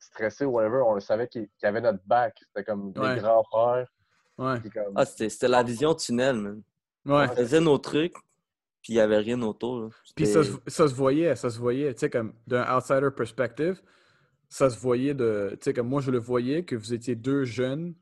stressés 0.04 0.44
ou 0.44 0.50
whatever, 0.52 0.82
on 0.86 0.94
le 0.94 1.00
savait 1.00 1.28
qu'il 1.28 1.48
y 1.62 1.66
avait 1.66 1.80
notre 1.80 2.02
back. 2.06 2.36
C'était 2.48 2.64
comme 2.64 2.92
des 2.92 3.00
Ouais. 3.00 3.18
grands 3.18 3.42
frères. 3.44 3.88
Ouais. 4.38 4.60
Comme, 4.72 4.92
Ah, 4.96 5.04
c'était 5.04 5.28
c'était 5.28 5.48
la 5.48 5.62
vision 5.62 5.94
tunnel, 5.94 6.36
man. 6.36 6.62
Ouais. 7.06 7.26
On 7.30 7.36
faisait 7.36 7.60
nos 7.60 7.78
trucs, 7.78 8.14
puis 8.82 8.92
il 8.92 8.94
n'y 8.94 9.00
avait 9.00 9.18
rien 9.18 9.40
autour. 9.42 9.90
Puis 10.16 10.26
ça, 10.26 10.42
se- 10.42 10.52
ça 10.66 10.88
se 10.88 10.94
voyait, 10.94 11.36
ça 11.36 11.50
se 11.50 11.58
voyait, 11.58 11.92
tu 11.94 12.00
sais, 12.00 12.10
comme 12.10 12.32
d'un 12.46 12.64
outsider 12.76 13.10
perspective, 13.14 13.80
ça 14.48 14.70
se 14.70 14.78
voyait 14.78 15.14
de, 15.14 15.50
tu 15.52 15.58
sais, 15.64 15.72
comme 15.74 15.88
moi 15.88 16.00
je 16.00 16.10
le 16.10 16.18
voyais 16.18 16.64
que 16.64 16.76
vous 16.76 16.92
étiez 16.94 17.14
deux 17.14 17.44
jeunes, 17.44 17.94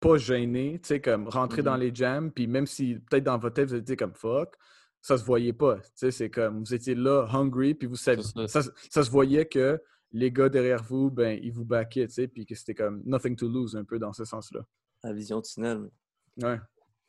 pas 0.00 0.16
gênés, 0.18 0.78
tu 0.82 0.88
sais, 0.88 1.00
comme 1.00 1.28
rentrer 1.28 1.62
dans 1.62 1.74
Mhm. 1.74 1.80
les 1.80 1.94
jams, 1.94 2.30
puis 2.30 2.46
même 2.46 2.66
si 2.66 2.96
peut-être 3.08 3.24
dans 3.24 3.38
votre 3.38 3.54
tête 3.54 3.68
vous 3.70 3.76
étiez 3.76 3.96
comme 3.96 4.14
fuck, 4.14 4.54
ça 5.00 5.16
se 5.16 5.24
voyait 5.24 5.52
pas, 5.52 5.76
tu 5.76 5.82
sais, 5.94 6.10
c'est 6.10 6.30
comme 6.30 6.58
vous 6.64 6.74
étiez 6.74 6.94
là, 6.94 7.26
hungry, 7.32 7.74
puis 7.74 7.86
vous 7.88 7.96
saviez, 7.96 8.22
ça, 8.48 8.60
ça 8.90 9.02
se 9.02 9.10
voyait 9.10 9.46
que 9.46 9.80
les 10.12 10.30
gars 10.32 10.48
derrière 10.48 10.82
vous, 10.82 11.10
ben, 11.10 11.38
ils 11.42 11.52
vous 11.52 11.64
backaient, 11.64 12.06
tu 12.06 12.14
sais, 12.14 12.28
puis 12.28 12.46
que 12.46 12.54
c'était 12.54 12.74
comme 12.74 13.02
nothing 13.04 13.36
to 13.36 13.48
lose 13.48 13.76
un 13.76 13.84
peu 13.84 13.98
dans 13.98 14.12
ce 14.12 14.24
sens-là. 14.24 14.60
La 15.02 15.12
vision 15.12 15.42
tunnel. 15.42 15.90
Ouais. 16.38 16.58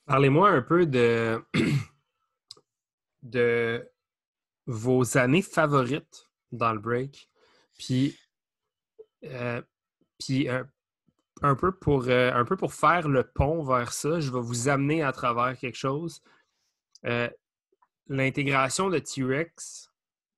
Parlez-moi 0.06 0.50
un 0.50 0.62
peu 0.62 0.86
de, 0.86 1.42
de 3.24 3.88
vos 4.66 5.18
années 5.18 5.42
favorites 5.42 6.30
dans 6.52 6.74
le 6.74 6.80
break. 6.80 7.30
Puis, 7.78 8.18
euh, 9.26 9.62
puis 10.20 10.50
un, 10.50 10.70
un 11.42 11.56
peu 11.56 11.72
pour, 11.72 12.08
euh, 12.08 12.32
un 12.34 12.46
peu 12.46 12.58
pour 12.58 12.74
faire 12.74 13.08
le 13.08 13.24
pont 13.24 13.64
vers 13.64 13.94
ça, 13.94 14.20
je 14.20 14.32
vais 14.32 14.42
vous 14.42 14.70
amener 14.70 15.04
à 15.04 15.12
travers 15.12 15.58
quelque 15.58 15.78
chose. 15.78 16.22
Euh, 17.06 17.30
L'intégration 18.10 18.90
de 18.90 19.00
T-Rex 19.00 19.87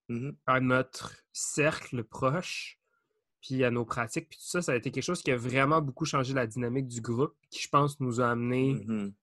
Mhm. 0.09 0.35
à 0.47 0.59
notre 0.59 1.15
cercle 1.31 2.03
proche, 2.03 2.79
puis 3.41 3.63
à 3.63 3.71
nos 3.71 3.85
pratiques, 3.85 4.27
puis 4.29 4.37
tout 4.39 4.47
ça, 4.49 4.61
ça 4.61 4.73
a 4.73 4.75
été 4.75 4.91
quelque 4.91 5.03
chose 5.03 5.21
qui 5.21 5.31
a 5.31 5.37
vraiment 5.37 5.81
beaucoup 5.81 6.05
changé 6.05 6.33
la 6.33 6.45
dynamique 6.47 6.87
du 6.87 6.99
groupe, 6.99 7.35
qui, 7.49 7.61
je 7.61 7.69
pense, 7.69 7.99
nous 7.99 8.19
a 8.19 8.29
amené 8.31 8.73
Mhm. 8.73 9.13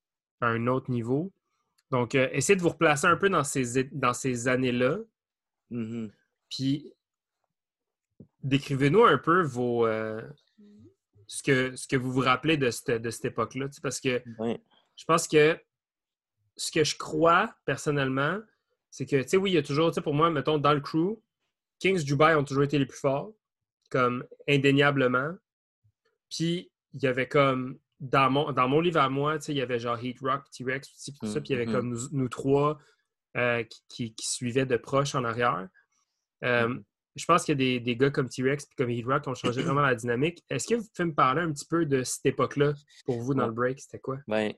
à 0.40 0.46
un 0.46 0.66
autre 0.68 0.90
niveau. 0.90 1.32
Donc, 1.90 2.14
euh, 2.14 2.28
essayez 2.32 2.56
de 2.56 2.62
vous 2.62 2.70
replacer 2.70 3.06
un 3.06 3.16
peu 3.16 3.28
dans 3.28 3.44
ces, 3.44 3.84
dans 3.84 4.12
ces 4.14 4.48
années-là. 4.48 4.98
Mhm. 5.70 6.10
Puis, 6.48 6.92
décrivez-nous 8.42 9.04
un 9.04 9.18
peu 9.18 9.42
vos, 9.42 9.86
euh, 9.86 10.22
ce, 11.26 11.42
que, 11.42 11.74
ce 11.76 11.86
que 11.88 11.96
vous 11.96 12.12
vous 12.12 12.20
rappelez 12.20 12.56
de 12.56 12.70
cette, 12.70 12.90
de 13.02 13.10
cette 13.10 13.26
époque-là. 13.26 13.66
Parce 13.82 14.00
que 14.00 14.22
je 14.96 15.04
pense 15.04 15.26
que 15.28 15.58
ce 16.56 16.70
que 16.70 16.84
je 16.84 16.96
crois 16.96 17.54
personnellement, 17.64 18.40
c'est 18.96 19.04
que, 19.04 19.22
tu 19.22 19.28
sais, 19.28 19.36
oui, 19.36 19.50
il 19.50 19.54
y 19.54 19.58
a 19.58 19.62
toujours, 19.62 19.90
tu 19.90 19.96
sais, 19.96 20.00
pour 20.00 20.14
moi, 20.14 20.30
mettons, 20.30 20.56
dans 20.56 20.72
le 20.72 20.80
crew, 20.80 21.20
Kings 21.78 22.02
Dubai 22.02 22.34
ont 22.34 22.44
toujours 22.44 22.62
été 22.64 22.78
les 22.78 22.86
plus 22.86 22.98
forts, 22.98 23.32
comme 23.90 24.24
indéniablement. 24.48 25.34
Puis, 26.30 26.70
il 26.94 27.02
y 27.02 27.06
avait 27.06 27.28
comme, 27.28 27.78
dans 28.00 28.30
mon, 28.30 28.52
dans 28.52 28.68
mon 28.68 28.80
livre 28.80 29.00
à 29.00 29.08
moi, 29.10 29.38
tu 29.38 29.44
sais, 29.46 29.52
il 29.52 29.58
y 29.58 29.60
avait 29.62 29.78
genre 29.78 30.02
Heat 30.02 30.18
Rock, 30.20 30.44
T-Rex, 30.50 31.12
tout 31.20 31.26
ça, 31.26 31.40
puis 31.40 31.50
il 31.50 31.52
y 31.52 31.56
avait 31.56 31.66
Mhm. 31.66 31.72
comme 31.72 31.88
nous, 31.90 32.00
nous 32.12 32.28
trois 32.28 32.78
euh, 33.36 33.62
qui, 33.64 33.82
qui- 33.88 34.14
qui 34.14 34.26
suivaient 34.30 34.64
de 34.64 34.78
proche 34.78 35.14
en 35.14 35.22
arrière. 35.24 35.68
Euh, 36.42 36.68
Mhm. 36.68 36.82
Je 37.16 37.24
pense 37.26 37.44
qu'il 37.44 37.52
y 37.52 37.56
a 37.56 37.78
des, 37.78 37.80
des 37.80 37.96
gars 37.96 38.10
comme 38.10 38.28
T-Rex 38.30 38.64
et 38.64 38.74
comme 38.76 38.88
Heat 38.90 39.04
Rock 39.06 39.22
qui 39.24 39.28
ont 39.28 39.34
changé 39.34 39.62
vraiment 39.62 39.80
la 39.82 39.94
dynamique. 39.94 40.42
Est-ce 40.50 40.66
que 40.68 40.74
vous 40.74 40.86
pouvez 40.94 41.06
me 41.08 41.14
parler 41.14 41.42
un 41.42 41.52
petit 41.52 41.66
peu 41.66 41.84
de 41.86 42.02
cette 42.02 42.24
époque-là 42.26 42.72
pour 43.04 43.20
vous 43.20 43.34
dans 43.34 43.42
Ouais. 43.42 43.48
le 43.48 43.52
break? 43.54 43.80
C'était 43.80 43.98
quoi? 43.98 44.18
Ben, 44.26 44.52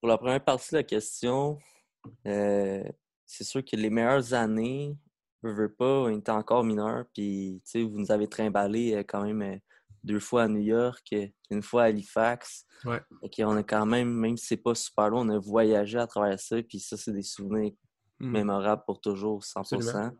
pour 0.00 0.08
la 0.08 0.18
première 0.18 0.44
partie 0.44 0.70
de 0.72 0.76
la 0.78 0.82
question, 0.84 1.58
euh, 2.26 2.82
c'est 3.32 3.44
sûr 3.44 3.64
que 3.64 3.76
les 3.76 3.90
meilleures 3.90 4.34
années, 4.34 4.96
veux, 5.42 5.52
veux 5.52 5.72
pas, 5.72 6.02
on 6.02 6.08
était 6.10 6.30
encore 6.32 6.64
mineurs, 6.64 7.04
puis 7.14 7.60
tu 7.64 7.70
sais, 7.70 7.82
vous 7.82 7.98
nous 7.98 8.10
avez 8.12 8.28
trimballé 8.28 8.94
euh, 8.94 9.02
quand 9.06 9.22
même 9.22 9.42
euh, 9.42 9.56
deux 10.04 10.20
fois 10.20 10.44
à 10.44 10.48
New 10.48 10.60
York, 10.60 11.14
une 11.50 11.62
fois 11.62 11.82
à 11.82 11.86
Halifax. 11.86 12.66
Ouais. 12.84 13.00
Fait 13.20 13.30
qu'on 13.42 13.56
a 13.56 13.62
quand 13.62 13.86
même, 13.86 14.12
même 14.12 14.36
si 14.36 14.46
c'est 14.46 14.56
pas 14.56 14.74
super 14.74 15.08
loin, 15.10 15.26
on 15.26 15.28
a 15.30 15.38
voyagé 15.38 15.98
à 15.98 16.06
travers 16.06 16.38
ça, 16.38 16.62
puis 16.62 16.78
ça, 16.80 16.96
c'est 16.96 17.12
des 17.12 17.22
souvenirs 17.22 17.72
Mhm. 18.20 18.30
mémorables 18.32 18.82
pour 18.86 19.00
toujours, 19.00 19.42
100%. 19.42 19.76
Absolument. 19.88 20.16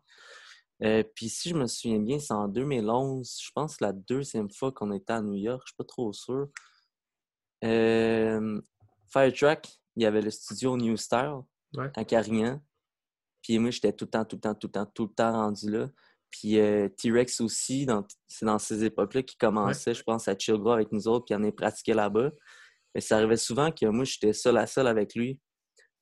Euh, 0.83 1.05
puis 1.15 1.29
si 1.29 1.51
je 1.51 1.55
me 1.55 1.69
souviens 1.69 2.01
bien, 2.01 2.19
c'est 2.19 2.33
en 2.35 2.49
2011, 2.49 3.39
je 3.41 3.51
pense 3.55 3.81
la 3.81 3.93
deuxième 3.93 4.51
fois 4.51 4.73
qu'on 4.73 4.91
était 4.93 5.13
à 5.13 5.21
New 5.23 5.35
York, 5.37 5.63
je 5.67 5.71
suis 5.71 5.77
pas 5.77 5.85
trop 5.85 6.13
sûr. 6.13 6.49
Euh, 7.65 8.61
Firetrack, 9.13 9.69
il 9.97 10.03
y 10.03 10.07
avait 10.07 10.23
le 10.23 10.31
studio 10.31 10.77
New 10.77 10.97
Style 10.97 11.43
Ouais. 11.75 11.91
à 11.95 12.05
Carignan. 12.05 12.61
Puis 13.43 13.59
moi, 13.59 13.71
j'étais 13.71 13.93
tout 13.93 14.05
le 14.05 14.11
temps, 14.11 14.25
tout 14.25 14.37
le 14.37 14.41
temps, 14.41 14.55
tout 14.55 14.69
le 14.69 14.73
temps, 14.73 14.87
tout 14.87 15.05
le 15.05 15.15
temps 15.15 15.33
rendu 15.33 15.71
là. 15.71 15.89
Puis 16.31 16.59
euh, 16.59 16.89
T-Rex 16.89 17.41
aussi, 17.41 17.87
c'est 18.27 18.47
dans 18.47 18.59
ces 18.59 18.85
époques-là 18.85 19.23
qu'il 19.23 19.37
commençait, 19.37 19.95
je 19.95 20.03
pense, 20.03 20.29
à 20.29 20.37
chill 20.37 20.57
gros 20.57 20.71
avec 20.73 20.91
nous 20.91 21.07
autres, 21.07 21.27
puis 21.27 21.35
on 21.39 21.43
est 21.45 21.53
pratiqué 21.53 21.93
là-bas. 21.93 22.31
Mais 22.95 23.01
ça 23.01 23.17
arrivait 23.19 23.37
souvent 23.37 23.71
que 23.71 23.87
moi, 23.87 24.05
j'étais 24.05 24.33
seul 24.33 24.57
à 24.57 24.67
seul 24.67 24.87
avec 24.87 25.15
lui. 25.15 25.39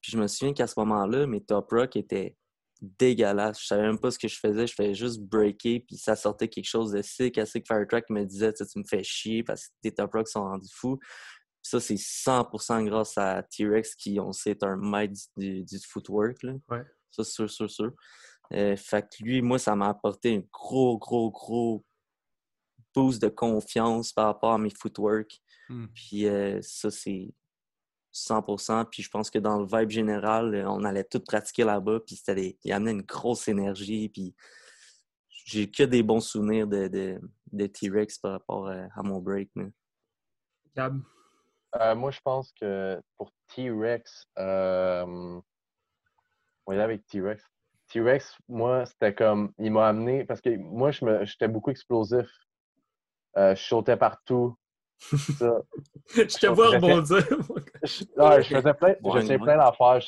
Puis 0.00 0.12
je 0.12 0.18
me 0.18 0.26
souviens 0.28 0.54
qu'à 0.54 0.66
ce 0.66 0.78
moment-là, 0.78 1.26
mes 1.26 1.42
top 1.42 1.70
rock 1.70 1.96
étaient 1.96 2.36
dégueulasses. 2.80 3.60
Je 3.60 3.66
savais 3.66 3.82
même 3.82 3.98
pas 3.98 4.10
ce 4.10 4.18
que 4.18 4.28
je 4.28 4.38
faisais. 4.38 4.66
Je 4.66 4.74
faisais 4.74 4.94
juste 4.94 5.20
breaker, 5.20 5.80
puis 5.80 5.96
ça 5.96 6.16
sortait 6.16 6.48
quelque 6.48 6.68
chose 6.68 6.92
de 6.92 7.02
sick. 7.02 7.36
À 7.38 7.44
sick 7.44 7.66
Firetrack 7.66 8.08
me 8.10 8.24
disait, 8.24 8.52
tu 8.52 8.78
me 8.78 8.84
fais 8.84 9.02
chier 9.02 9.42
parce 9.42 9.66
que 9.66 9.72
tes 9.82 9.92
top 9.92 10.12
rock 10.12 10.28
sont 10.28 10.44
rendus 10.44 10.72
fous. 10.72 10.96
Puis 10.96 11.70
ça, 11.70 11.80
c'est 11.80 11.94
100% 11.94 12.84
grâce 12.86 13.18
à 13.18 13.42
T-Rex 13.42 13.94
qui, 13.96 14.18
on 14.18 14.32
sait, 14.32 14.52
est 14.52 14.62
un 14.62 14.76
maître 14.76 15.14
du, 15.36 15.62
du 15.62 15.78
footwork. 15.78 16.42
Là. 16.42 16.54
Ouais. 16.70 16.84
Ça, 17.10 17.24
c'est 17.24 17.32
sûr, 17.32 17.50
sûr, 17.50 17.70
sûr. 17.70 17.92
Euh, 18.52 18.76
fait 18.76 19.02
que 19.02 19.22
lui, 19.22 19.42
moi, 19.42 19.58
ça 19.58 19.76
m'a 19.76 19.88
apporté 19.88 20.36
un 20.36 20.42
gros, 20.52 20.98
gros, 20.98 21.30
gros 21.30 21.84
boost 22.94 23.22
de 23.22 23.28
confiance 23.28 24.12
par 24.12 24.26
rapport 24.26 24.52
à 24.52 24.58
mes 24.58 24.70
footwork. 24.70 25.40
Mm. 25.68 25.86
Puis 25.94 26.26
euh, 26.26 26.58
ça, 26.62 26.90
c'est 26.90 27.32
100%. 28.12 28.86
Puis 28.90 29.02
je 29.02 29.10
pense 29.10 29.30
que 29.30 29.38
dans 29.38 29.60
le 29.60 29.66
vibe 29.66 29.90
général, 29.90 30.54
euh, 30.54 30.68
on 30.68 30.84
allait 30.84 31.04
tout 31.04 31.20
pratiquer 31.20 31.64
là-bas. 31.64 32.00
Puis 32.06 32.16
c'était 32.16 32.58
il 32.64 32.72
amenait 32.72 32.92
une 32.92 33.02
grosse 33.02 33.46
énergie. 33.46 34.08
Puis 34.08 34.34
j'ai 35.28 35.70
que 35.70 35.84
des 35.84 36.02
bons 36.02 36.20
souvenirs 36.20 36.66
de, 36.66 36.88
de, 36.88 37.20
de 37.52 37.66
T-Rex 37.66 38.18
par 38.18 38.32
rapport 38.32 38.68
à, 38.68 38.86
à 38.94 39.02
mon 39.02 39.20
break. 39.20 39.50
man. 39.54 39.72
Gab? 40.76 41.00
Euh, 41.76 41.94
moi, 41.94 42.10
je 42.10 42.20
pense 42.24 42.52
que 42.52 43.00
pour 43.16 43.30
T-Rex, 43.54 44.26
euh, 44.38 45.40
avec 46.78 47.06
T-Rex. 47.06 47.42
T-Rex, 47.88 48.36
moi, 48.48 48.86
c'était 48.86 49.14
comme. 49.14 49.52
Il 49.58 49.72
m'a 49.72 49.88
amené. 49.88 50.24
Parce 50.24 50.40
que 50.40 50.56
moi, 50.56 50.90
je 50.90 51.24
j'étais 51.24 51.48
beaucoup 51.48 51.70
explosif. 51.70 52.28
Euh, 53.36 53.54
je 53.54 53.62
sautais 53.62 53.96
partout. 53.96 54.56
Ça. 55.00 55.60
je 56.14 56.22
te 56.38 56.46
vois 56.46 56.68
rebondir. 56.70 57.26
Je, 57.82 58.04
je 58.42 58.54
faisais 58.56 58.74
plein, 58.74 58.94
Ouais, 59.02 59.20
j'essayais 59.20 59.38
ouais. 59.38 59.44
plein 59.44 59.56
d'affaires, 59.56 59.98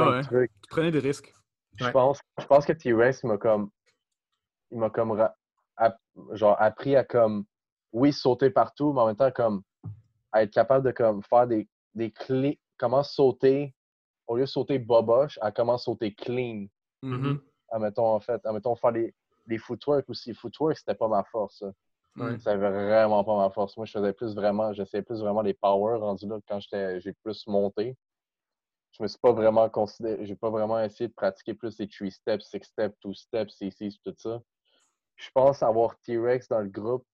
Ah 0.00 0.10
ouais. 0.10 0.18
de 0.18 0.22
trucs. 0.24 0.50
Tu 0.62 0.68
prenais 0.68 0.90
des 0.90 0.98
risques. 0.98 1.32
Je 1.76 1.84
Ouais. 1.84 1.92
pense, 1.92 2.20
je 2.38 2.44
pense 2.46 2.66
que 2.66 2.72
T-Rex 2.72 3.22
m'a 3.24 3.38
comme. 3.38 3.70
Il 4.72 4.78
m'a 4.78 4.90
comme 4.90 5.18
app- 5.76 5.98
genre 6.32 6.56
appris 6.60 6.96
à 6.96 7.04
comme 7.04 7.44
oui, 7.92 8.12
sauter 8.12 8.50
partout, 8.50 8.92
mais 8.92 9.00
en 9.00 9.06
même 9.06 9.16
temps 9.16 9.30
comme 9.32 9.62
à 10.32 10.42
être 10.42 10.52
capable 10.52 10.84
de 10.86 10.90
comme 10.92 11.22
faire 11.22 11.46
des, 11.46 11.68
des 11.94 12.10
clés. 12.12 12.60
Comment 12.78 13.02
sauter 13.02 13.74
au 14.30 14.36
lieu 14.36 14.42
de 14.42 14.46
sauter 14.46 14.78
boboche, 14.78 15.40
à 15.42 15.50
comment 15.50 15.76
sauter 15.76 16.14
clean. 16.14 16.66
Mhm. 17.02 17.18
Mhm. 17.18 17.40
Admettons, 17.72 18.06
en 18.06 18.20
fait, 18.20 18.40
admettons, 18.46 18.76
faire 18.76 18.92
des 18.92 19.58
footwork 19.58 20.08
aussi. 20.08 20.32
Footwork, 20.34 20.78
c'était 20.78 20.94
pas 20.94 21.08
ma 21.08 21.24
force. 21.24 21.64
Ouais. 22.16 22.38
C'était 22.38 22.56
vraiment 22.56 23.24
pas 23.24 23.36
ma 23.36 23.50
force. 23.50 23.76
Moi, 23.76 23.86
je 23.86 23.92
faisais 23.92 24.12
plus 24.12 24.34
vraiment, 24.36 24.72
j'essayais 24.72 25.02
plus 25.02 25.20
vraiment 25.20 25.42
les 25.42 25.54
power 25.54 25.98
rendus 25.98 26.28
là 26.28 26.38
quand 26.46 26.60
j'ai 26.60 27.12
plus 27.24 27.44
monté. 27.48 27.96
Je 28.92 29.02
me 29.02 29.08
suis 29.08 29.18
pas 29.18 29.32
vraiment 29.32 29.68
considéré, 29.68 30.24
j'ai 30.26 30.36
pas 30.36 30.50
vraiment 30.50 30.80
essayé 30.80 31.08
de 31.08 31.14
pratiquer 31.14 31.54
plus 31.54 31.78
les 31.78 31.88
3 31.88 32.10
steps, 32.10 32.44
6 32.44 32.62
steps, 32.62 32.96
2 33.04 33.14
steps, 33.14 33.56
CCs, 33.56 33.98
tout 34.04 34.14
ça. 34.16 34.40
Je 35.16 35.28
pense 35.34 35.62
avoir 35.62 35.98
T-Rex 36.00 36.48
dans 36.48 36.60
le 36.60 36.68
groupe, 36.68 37.04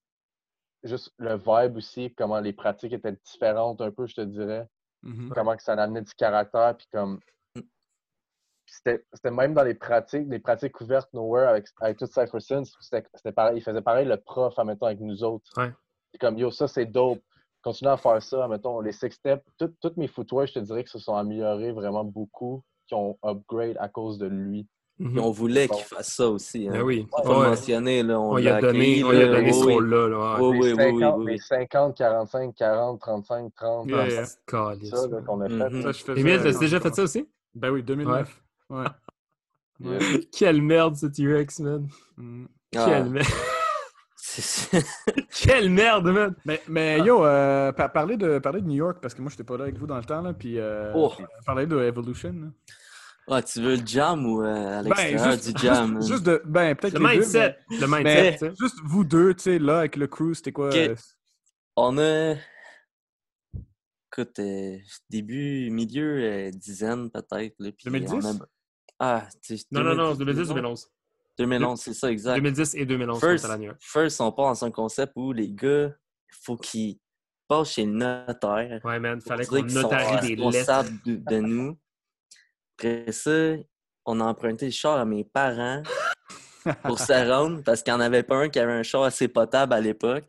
juste 0.82 1.12
le 1.16 1.36
vibe 1.36 1.76
aussi, 1.76 2.14
comment 2.14 2.40
les 2.40 2.52
pratiques 2.52 2.92
étaient 2.92 3.16
différentes 3.24 3.80
un 3.80 3.90
peu, 3.90 4.06
je 4.06 4.16
te 4.16 4.20
dirais. 4.22 4.66
Mhm. 5.06 5.30
Comment 5.34 5.56
que 5.56 5.62
ça 5.62 5.72
amenait 5.74 6.02
du 6.02 6.14
caractère, 6.14 6.76
puis 6.76 6.86
comme. 6.92 7.20
Puis 7.54 7.64
C'était 8.84 9.30
même 9.30 9.54
dans 9.54 9.62
les 9.62 9.74
pratiques, 9.74 10.28
des 10.28 10.40
pratiques 10.40 10.80
ouvertes 10.80 11.12
nowhere 11.14 11.48
avec, 11.48 11.66
avec 11.80 11.98
tout 11.98 12.06
Cypher 12.06 12.40
Sense, 12.40 12.76
c'était 12.80 13.32
pareil. 13.32 13.58
Il 13.58 13.62
faisait 13.62 13.80
pareil 13.82 14.06
le 14.06 14.16
prof, 14.16 14.58
admettons, 14.58 14.86
avec 14.86 15.00
nous 15.00 15.22
autres. 15.22 15.48
Ouais. 15.56 15.72
Comme, 16.20 16.36
yo, 16.38 16.50
ça 16.50 16.66
c'est 16.66 16.86
dope. 16.86 17.22
Continuez 17.62 17.92
à 17.92 17.96
faire 17.96 18.22
ça, 18.22 18.44
admettons, 18.44 18.80
les 18.80 18.92
six 18.92 19.10
steps. 19.12 19.44
Tout- 19.58 19.74
Toutes 19.80 19.96
mes 19.96 20.08
footwear, 20.08 20.46
je 20.46 20.54
te 20.54 20.58
dirais 20.60 20.82
que 20.84 20.90
se 20.90 20.98
sont 20.98 21.14
améliorés 21.14 21.72
vraiment 21.72 22.04
beaucoup, 22.04 22.62
qui 22.86 22.94
ont 22.94 23.18
upgrade 23.24 23.76
à 23.78 23.88
cause 23.88 24.18
de 24.18 24.26
lui. 24.26 24.66
Puis 24.98 25.08
Mhm. 25.08 25.18
on 25.18 25.30
voulait 25.30 25.68
qu'il 25.68 25.84
fasse 25.84 26.14
ça 26.14 26.26
aussi. 26.28 26.68
Hein. 26.68 26.72
Ben 26.72 26.82
oui. 26.82 27.06
Faut 27.22 27.28
Ouais. 27.40 27.48
mentionner, 27.48 28.02
là, 28.02 28.18
on, 28.18 28.30
On 28.32 28.36
a 28.36 28.40
donné, 28.40 29.02
accueilli, 29.02 29.04
on 29.04 29.10
a 29.10 29.26
donné 29.26 29.52
ce 29.52 29.64
oui, 29.64 29.72
rôle-là. 29.74 30.08
Là. 30.08 30.36
Oui, 30.40 30.58
oui, 30.58 30.72
oui, 30.72 30.76
50, 30.76 31.14
oui, 31.18 31.24
oui. 31.26 31.32
les 31.32 31.38
50, 31.38 31.96
45, 31.96 32.54
40, 32.54 33.00
35, 33.00 33.54
30, 33.54 33.88
Yeah, 33.90 34.08
yeah. 34.08 34.24
Calice, 34.46 34.88
ça 34.90 35.06
qu'on 35.26 35.40
a 35.42 35.48
fait. 35.48 35.54
Émile, 36.18 36.38
quand 36.38 36.42
t'as 36.44 36.58
déjà 36.58 36.76
je 36.78 36.82
fait 36.82 36.94
ça 36.94 37.02
aussi? 37.02 37.28
Ben 37.54 37.70
oui, 37.70 37.82
2009. 37.82 38.40
Ouais. 38.70 38.86
Quelle 40.32 40.62
merde, 40.62 40.96
ce 40.96 41.06
T-Rex, 41.06 41.60
man. 41.60 41.88
Ah, 42.74 42.84
Quelle 42.86 43.10
merde. 43.10 43.26
c'est- 44.16 44.82
Quelle 45.42 45.70
merde, 45.70 46.06
man. 46.08 46.34
Mais, 46.46 46.62
mais 46.68 47.00
yo, 47.00 47.24
euh, 47.24 47.70
par- 47.72 47.92
parler, 47.92 48.16
de, 48.16 48.38
parler 48.38 48.62
de 48.62 48.66
New 48.66 48.76
York, 48.76 48.98
parce 49.02 49.12
que 49.14 49.20
moi, 49.20 49.30
j'étais 49.30 49.44
pas 49.44 49.56
là 49.58 49.64
avec 49.64 49.76
vous 49.78 49.86
dans 49.86 49.98
le 49.98 50.04
temps, 50.04 50.22
là, 50.22 50.32
puis 50.32 50.58
euh, 50.58 50.92
Oh. 50.94 51.12
parler 51.44 51.66
de 51.66 51.78
Evolution. 51.80 52.32
là. 52.32 52.46
Ah, 53.28 53.42
tu 53.42 53.60
veux 53.60 53.76
le 53.76 53.84
jam 53.86 54.24
ou 54.24 54.42
euh, 54.42 54.78
à 54.78 54.82
Ben, 54.82 54.88
l'extérieur 54.90 55.32
juste, 55.32 55.56
du 55.56 55.62
jam? 55.62 55.96
juste, 55.96 56.08
juste 56.12 56.22
de, 56.24 56.42
ben, 56.44 56.76
peut-être 56.76 56.94
Le 56.94 57.00
deux, 57.00 57.06
mindset. 57.08 57.56
Le 57.70 57.86
mindset, 57.86 58.02
mais 58.04 58.32
tu 58.34 58.38
sais. 58.38 58.52
juste 58.60 58.76
vous 58.84 59.04
deux, 59.04 59.34
tu 59.34 59.42
sais, 59.42 59.58
là, 59.58 59.80
avec 59.80 59.96
le 59.96 60.06
crew, 60.06 60.32
c'était 60.34 60.52
quoi? 60.52 60.66
Euh, 60.72 60.94
On 61.76 61.98
a. 61.98 62.34
Écoute, 64.12 64.38
euh, 64.38 64.78
début, 65.10 65.68
milieu, 65.70 66.22
euh, 66.22 66.50
dizaine 66.50 67.10
peut-être. 67.10 67.54
là, 67.58 67.70
puis 67.72 67.84
2010? 67.90 68.24
on 68.24 68.30
a- 68.42 68.46
Ah, 68.98 69.28
tu 69.42 69.58
sais, 69.58 69.64
Non, 69.72 69.82
non, 69.82 69.94
non, 69.94 70.14
2010, 70.14 70.48
2010-2011. 70.48 70.86
2011, 71.38 71.80
c'est 71.82 71.92
ça, 71.92 72.10
exact. 72.10 72.36
2010 72.36 72.74
et 72.76 72.86
2011, 72.86 73.20
First, 73.20 73.46
first, 73.80 74.20
on 74.22 74.32
part 74.32 74.46
dans 74.46 74.64
un 74.64 74.70
concept 74.70 75.12
où 75.16 75.32
les 75.32 75.50
gars, 75.50 75.88
il 75.88 76.34
faut 76.42 76.56
qu'ils 76.56 76.98
passent 77.46 77.72
chez 77.72 77.84
le 77.84 77.92
notaire. 77.92 78.80
Ouais, 78.84 78.98
man, 78.98 79.20
fallait 79.20 79.44
qu'on 79.44 79.60
qu'ils 79.60 79.70
sont 79.72 79.82
notarie 79.82 80.20
des 80.20 80.36
lettres. 80.36 80.46
responsables 80.56 80.98
de, 81.04 81.16
de 81.16 81.38
nous. 81.40 81.78
Après 82.78 83.10
ça, 83.12 83.54
on 84.04 84.20
a 84.20 84.24
emprunté 84.24 84.66
le 84.66 84.72
char 84.72 84.98
à 84.98 85.04
mes 85.06 85.24
parents 85.24 85.82
pour 86.84 86.98
se 86.98 87.12
rendre 87.30 87.62
parce 87.64 87.82
qu'il 87.82 87.92
n'y 87.94 87.98
en 87.98 88.02
avait 88.02 88.22
pas 88.22 88.36
un 88.36 88.48
qui 88.50 88.58
avait 88.58 88.72
un 88.72 88.82
char 88.82 89.02
assez 89.04 89.28
potable 89.28 89.72
à 89.72 89.80
l'époque. 89.80 90.26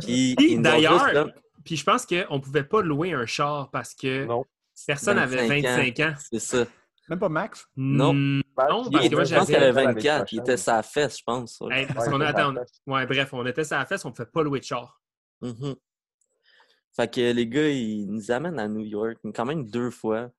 Puis, 0.00 0.36
d'ailleurs, 0.58 1.30
Puis 1.64 1.76
je 1.76 1.84
pense 1.84 2.04
qu'on 2.04 2.34
ne 2.36 2.40
pouvait 2.40 2.64
pas 2.64 2.82
louer 2.82 3.12
un 3.12 3.24
char 3.26 3.70
parce 3.70 3.94
que 3.94 4.26
Non. 4.26 4.44
personne 4.86 5.16
n'avait 5.16 5.48
25 5.48 6.00
ans. 6.00 6.14
C'est 6.30 6.38
ça. 6.38 6.64
Même 7.08 7.18
pas 7.18 7.28
Max? 7.28 7.66
Non. 7.76 8.12
Non, 8.14 8.42
parce 8.56 9.08
que 9.08 9.14
moi, 9.14 9.24
je 9.24 9.34
pense 9.34 9.46
qu'il 9.46 9.56
avait 9.56 9.72
l'année 9.72 9.94
24. 9.94 10.32
Il 10.32 10.40
était 10.40 10.56
sa 10.56 10.82
fesse, 10.82 11.18
je 11.18 11.22
pense. 11.24 11.58
ouais. 11.60 11.80
hey, 11.82 11.86
parce 11.86 12.06
Ouais, 12.06 12.12
qu'on 12.12 12.20
a 12.20 12.26
c'est 12.32 12.38
attends, 12.40 12.54
parfait. 12.54 12.70
Ouais, 12.86 13.06
bref, 13.06 13.28
on 13.32 13.46
était 13.46 13.62
la 13.70 13.84
fesse, 13.86 14.04
on 14.04 14.08
ne 14.08 14.14
pouvait 14.14 14.28
pas 14.30 14.42
louer 14.42 14.60
de 14.60 14.64
char. 14.64 15.00
Mhm. 15.40 15.74
Fait 16.96 17.12
que 17.12 17.32
les 17.32 17.46
gars, 17.46 17.68
ils 17.68 18.06
nous 18.06 18.30
amènent 18.30 18.58
à 18.58 18.68
New 18.68 18.84
York, 18.84 19.18
quand 19.34 19.44
même 19.44 19.68
deux 19.68 19.90
fois. 19.90 20.30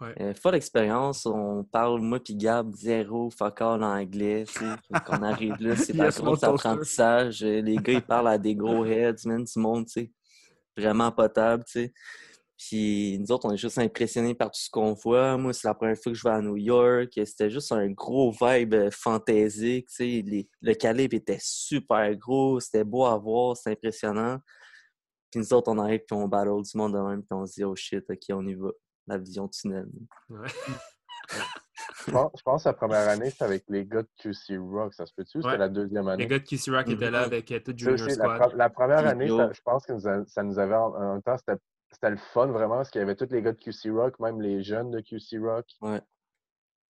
Ouais. 0.00 0.14
Euh, 0.20 0.34
folle 0.34 0.54
expérience, 0.54 1.26
on 1.26 1.62
parle, 1.64 2.00
moi 2.00 2.18
puis 2.20 2.34
Gab, 2.34 2.74
zéro 2.74 3.28
fuck 3.30 3.60
all 3.60 3.82
en 3.82 3.98
anglais. 3.98 4.44
Fait 4.46 4.64
qu'on 5.06 5.22
arrive 5.22 5.56
là, 5.60 5.76
c'est 5.76 5.98
un 6.00 6.04
Yes, 6.06 6.20
gros 6.20 6.42
apprentissage. 6.44 7.42
Euh, 7.42 7.60
Les 7.60 7.76
gars, 7.76 7.92
ils 7.92 8.02
parlent 8.02 8.28
à 8.28 8.38
des 8.38 8.54
gros 8.54 8.84
heads, 8.86 9.26
man, 9.26 9.44
du 9.44 9.58
monde, 9.58 9.86
tu 9.86 9.92
sais. 9.92 10.12
Vraiment 10.76 11.12
potable, 11.12 11.64
tu 11.64 11.72
sais. 11.72 11.92
Puis 12.56 13.18
nous 13.18 13.32
autres, 13.32 13.46
on 13.48 13.52
est 13.52 13.56
juste 13.58 13.78
impressionnés 13.78 14.34
par 14.34 14.50
tout 14.50 14.60
ce 14.60 14.68
qu'on 14.70 14.92
voit. 14.92 15.36
Moi, 15.38 15.52
c'est 15.54 15.66
la 15.66 15.74
première 15.74 15.96
fois 15.96 16.12
que 16.12 16.18
je 16.18 16.22
vais 16.24 16.34
à 16.34 16.40
New 16.42 16.56
York. 16.56 17.08
C'était 17.14 17.48
juste 17.50 17.72
un 17.72 17.88
gros 17.90 18.30
vibe 18.32 18.74
euh, 18.74 18.90
fantaisique. 18.90 19.88
Les- 19.98 20.48
Le 20.60 20.74
calibre 20.74 21.14
était 21.16 21.38
super 21.40 22.14
gros, 22.16 22.60
c'était 22.60 22.84
beau 22.84 23.04
à 23.06 23.16
voir, 23.18 23.56
c'était 23.56 23.70
impressionnant. 23.72 24.38
Puis 25.30 25.40
nous 25.40 25.52
autres, 25.54 25.70
on 25.70 25.78
arrive 25.78 26.00
puis 26.06 26.16
on 26.16 26.26
battle 26.28 26.62
du 26.62 26.76
monde 26.76 26.94
de 26.94 26.98
même, 27.00 27.20
puis 27.22 27.28
on 27.32 27.46
se 27.46 27.52
dit, 27.54 27.64
oh 27.64 27.74
shit, 27.76 28.04
ok, 28.10 28.18
on 28.30 28.46
y 28.46 28.54
va. 28.54 28.68
La 29.10 29.18
vision 29.18 29.48
tunnel. 29.48 29.88
Ouais. 30.28 30.46
Je 32.06 32.12
pense, 32.12 32.30
je 32.36 32.42
pense 32.42 32.62
que 32.64 32.68
la 32.68 32.72
première 32.72 33.08
année, 33.08 33.30
c'était 33.30 33.44
avec 33.44 33.64
les 33.68 33.84
gars 33.84 34.02
de 34.02 34.08
QC 34.18 34.56
Rock. 34.58 34.94
Ça 34.94 35.06
se 35.06 35.12
peut-tu? 35.14 35.38
ou 35.38 35.42
C'était 35.42 35.52
Ouais. 35.52 35.58
la 35.58 35.68
deuxième 35.68 36.08
année. 36.08 36.22
Les 36.24 36.28
gars 36.28 36.38
de 36.38 36.44
QC 36.44 36.70
Rock 36.70 36.88
étaient 36.88 37.10
là 37.10 37.20
avec 37.22 37.50
euh, 37.52 37.60
tout 37.60 37.72
Junior 37.76 37.94
aussi, 37.94 38.16
la, 38.16 38.34
Squad. 38.36 38.54
la 38.54 38.70
première 38.70 39.06
année, 39.06 39.28
ça- 39.28 39.52
je 39.52 39.60
pense 39.62 39.84
que 39.86 39.92
nous 39.92 40.08
a- 40.08 40.24
ça 40.26 40.42
nous 40.42 40.58
avait 40.58 40.74
en, 40.74 40.94
en 40.94 41.12
même 41.14 41.22
temps, 41.22 41.36
c'était 41.36 41.60
c'était 41.92 42.10
le 42.10 42.16
fun 42.16 42.46
vraiment 42.46 42.76
parce 42.76 42.90
qu'il 42.90 43.00
y 43.00 43.02
avait 43.04 43.16
tous 43.16 43.28
les 43.30 43.42
gars 43.42 43.52
de 43.52 43.58
QC 43.58 43.90
Rock, 43.90 44.18
même 44.20 44.40
les 44.40 44.62
jeunes 44.62 44.90
de 44.90 45.00
QC 45.00 45.38
Rock. 45.38 45.66
Ouais. 45.82 46.00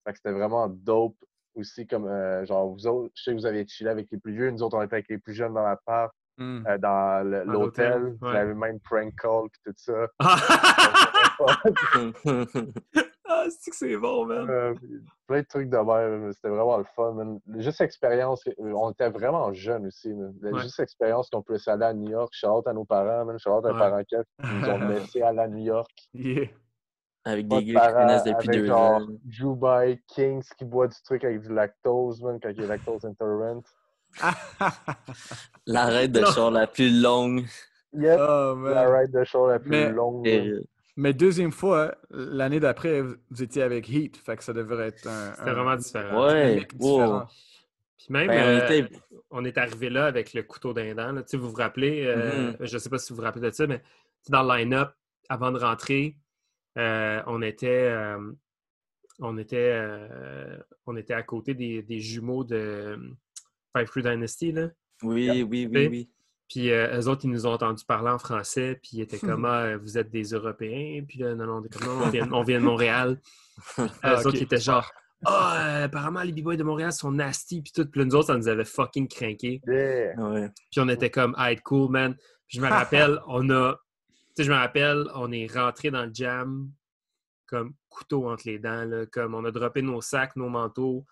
Fait 0.04 0.12
que 0.12 0.16
c'était 0.18 0.32
vraiment 0.32 0.68
dope 0.68 1.16
aussi 1.54 1.86
comme 1.86 2.06
euh, 2.06 2.44
genre 2.46 2.68
vous 2.72 2.86
autres, 2.86 3.10
je 3.14 3.22
sais 3.22 3.30
que 3.32 3.36
vous 3.36 3.46
avez 3.46 3.66
chillé 3.66 3.90
avec 3.90 4.08
les 4.12 4.18
plus 4.18 4.32
vieux, 4.34 4.50
nous 4.50 4.62
autres 4.62 4.76
on 4.76 4.82
était 4.82 4.94
avec 4.96 5.08
les 5.08 5.18
plus 5.18 5.34
jeunes 5.34 5.54
dans 5.54 5.62
l'appart, 5.64 6.12
Hmm. 6.38 6.64
euh, 6.66 6.78
dans 6.78 7.22
l'hôtel, 7.26 7.46
l'hôtel, 7.52 8.16
vous 8.18 8.26
ouais. 8.28 8.36
avez 8.36 8.54
même 8.54 8.80
prank 8.80 9.12
call 9.20 9.44
et 9.46 9.50
tout 9.62 9.74
ça. 9.76 10.06
ah, 13.28 13.45
c'est 13.51 13.70
que 13.70 13.76
c'est 13.76 13.97
bon, 13.97 14.26
man. 14.26 14.49
Euh, 14.51 14.74
plein 15.26 15.41
de 15.41 15.47
trucs 15.47 15.68
de 15.70 15.76
même, 15.76 16.32
c'était 16.32 16.49
vraiment 16.49 16.78
le 16.78 16.84
fun. 16.97 17.12
man. 17.12 17.38
Juste 17.59 17.80
l'expérience, 17.80 18.43
euh, 18.47 18.72
on 18.74 18.91
était 18.91 19.11
vraiment 19.11 19.53
jeunes 19.53 19.86
aussi. 19.86 20.12
man. 20.12 20.34
Ouais. 20.43 20.61
Juste 20.62 20.78
l'expérience 20.78 21.30
qu'on 21.30 21.43
peut 21.43 21.59
aller 21.66 21.84
à 21.84 21.93
New 21.95 22.11
York, 22.11 22.30
shout 22.32 22.49
out 22.49 22.66
à 22.66 22.72
nos 22.72 22.84
parents, 22.84 23.24
man, 23.24 23.38
shout 23.38 23.51
out 23.51 23.64
à 23.64 23.68
Ouais. 23.68 23.72
nos 23.74 23.78
parents 23.78 24.05
qui 24.05 24.16
nous 24.45 24.68
ont 24.68 24.88
laissé 24.88 25.22
aller 25.22 25.38
à 25.41 25.49
New 25.49 25.64
York. 25.64 25.91
Yeah. 26.14 26.47
Avec 27.24 27.49
des 27.49 27.62
de 27.62 27.72
gars 27.72 27.86
qui 27.88 27.93
connaissent 27.95 28.24
depuis 28.24 28.49
avec 28.49 28.61
deux 28.61 28.66
genre 28.66 28.93
ans. 28.93 29.07
Dubai, 29.24 30.03
Kings 30.09 30.43
qui 30.57 30.64
boit 30.64 30.88
du 30.88 30.97
truc 31.05 31.22
avec 31.24 31.41
du 31.43 31.53
lactose, 31.55 32.22
man, 32.22 32.38
quand 32.43 32.49
il 32.49 32.62
est 32.62 32.66
lactose 32.66 33.05
intolerant. 33.05 33.62
La 35.66 35.84
raide 35.86 36.12
de 36.12 36.24
char 36.24 36.51
la 36.51 36.66
plus 36.66 36.91
longue. 37.01 37.45
Yep, 37.93 38.20
oh, 38.20 38.55
la 38.68 38.88
ride 38.99 39.11
de 39.12 39.24
show 39.24 39.47
la 39.49 39.59
plus 39.59 39.70
Mais- 39.70 39.91
longue. 39.91 40.26
Et, 40.26 40.53
Mais 41.01 41.14
deuxième 41.14 41.51
fois, 41.51 41.94
l'année 42.11 42.61
d'après, 42.61 43.01
vous 43.03 43.42
étiez 43.42 43.62
avec 43.62 43.88
Heat, 43.88 44.18
fait 44.18 44.36
que 44.36 44.44
ça 44.44 44.53
devrait 44.53 44.88
être 44.88 45.07
un. 45.07 45.32
C'était 45.34 45.48
un- 45.48 45.55
vraiment 45.55 45.76
différent. 45.76 46.26
ouais, 46.26 46.66
wow. 46.78 47.22
Puis 47.96 48.07
même, 48.11 48.28
Ben, 48.28 48.42
on 48.42 48.46
euh, 48.46 48.64
était- 48.64 48.96
on 49.30 49.44
est 49.46 49.57
arrivé 49.57 49.88
là 49.88 50.05
avec 50.07 50.34
le 50.34 50.42
couteau 50.42 50.72
d'un 50.74 50.94
dent. 50.94 51.12
là. 51.12 51.22
Tu 51.22 51.30
sais, 51.30 51.36
vous 51.38 51.48
vous 51.51 51.57
rappelez, 51.57 52.05
euh, 52.07 52.51
Mhm. 52.51 52.57
je 52.66 52.74
ne 52.74 52.78
sais 52.78 52.90
pas 52.90 52.98
si 52.98 53.12
vous 53.12 53.16
vous 53.16 53.22
rappelez 53.22 53.48
de 53.51 53.55
ça, 53.55 53.66
mais 53.66 53.78
tu 53.78 53.84
sais, 54.24 54.32
dans 54.32 54.42
le 54.42 54.55
line-up, 54.59 54.90
avant 55.30 55.53
de 55.53 55.59
rentrer, 55.59 56.16
euh, 56.76 57.22
on 57.26 57.40
était, 57.40 57.88
euh, 57.90 58.32
on, 59.20 59.38
était, 59.38 59.72
euh, 59.72 60.59
on 60.86 60.96
était 60.96 61.14
à 61.14 61.22
côté 61.22 61.55
des, 61.55 61.82
des 61.82 62.01
jumeaux 62.01 62.44
de 62.44 62.98
Five 63.76 63.88
Crew 63.88 64.03
Dynasty. 64.03 64.53
Là. 64.53 64.68
Oui, 65.03 65.42
oui, 65.48 65.66
oui, 65.70 65.86
oui. 65.88 66.09
Puis 66.51 66.72
euh, 66.72 67.01
eux 67.01 67.09
autres, 67.09 67.24
ils 67.24 67.30
nous 67.30 67.46
ont 67.46 67.53
entendu 67.53 67.84
parler 67.84 68.11
en 68.11 68.18
français, 68.18 68.78
puis 68.82 68.98
ils 68.98 69.01
étaient 69.03 69.20
comme 69.20 69.44
Ah, 69.44 69.66
euh, 69.66 69.78
vous 69.78 69.96
êtes 69.98 70.11
des 70.11 70.24
Européens. 70.24 71.05
Puis 71.07 71.20
là, 71.20 71.36
non, 71.36 71.46
non, 71.46 71.59
on, 71.59 71.64
est 71.64 71.72
comme, 71.72 71.86
Non, 71.86 72.05
on, 72.05 72.11
vient, 72.11 72.28
on 72.32 72.42
vient 72.42 72.59
de 72.59 72.64
Montréal. 72.64 73.20
Ah, 73.78 73.86
eux 74.20 74.26
autres, 74.26 74.36
ils 74.36 74.42
étaient 74.42 74.59
genre 74.59 74.90
Ah, 75.24 75.82
euh, 75.82 75.84
apparemment, 75.84 76.22
les 76.22 76.32
B-Boys 76.32 76.57
de 76.57 76.64
Montréal 76.64 76.92
sont 76.92 77.12
nasty. 77.12 77.62
Puis 77.62 77.70
tout. 77.72 77.86
Puis 77.86 78.05
nous 78.05 78.16
autres, 78.16 78.26
ça 78.26 78.36
nous 78.36 78.48
avait 78.48 78.64
fucking 78.64 79.07
craqué. 79.07 79.61
Yeah. 79.64 80.16
Ouais. 80.16 80.48
Puis 80.72 80.80
on 80.80 80.88
était 80.88 81.11
comme, 81.11 81.36
ah, 81.38 81.53
être 81.53 81.62
cool, 81.62 81.88
man. 81.92 82.16
Puis 82.48 82.59
je 82.59 82.61
me 82.61 82.68
rappelle, 82.68 83.20
on 83.28 83.48
a, 83.51 83.74
tu 84.34 84.42
sais, 84.42 84.44
je 84.44 84.51
me 84.51 84.57
rappelle, 84.57 85.07
on 85.14 85.30
est 85.30 85.46
rentré 85.46 85.92
dans 85.92 86.05
le 86.05 86.12
jam 86.12 86.68
comme 87.46 87.74
couteau 87.88 88.28
entre 88.28 88.44
les 88.46 88.59
dents, 88.59 88.84
là, 88.84 89.07
comme 89.07 89.34
on 89.34 89.44
a 89.44 89.51
droppé 89.51 89.82
nos 89.82 90.01
sacs, 90.01 90.36
nos 90.36 90.48
manteaux, 90.48 91.05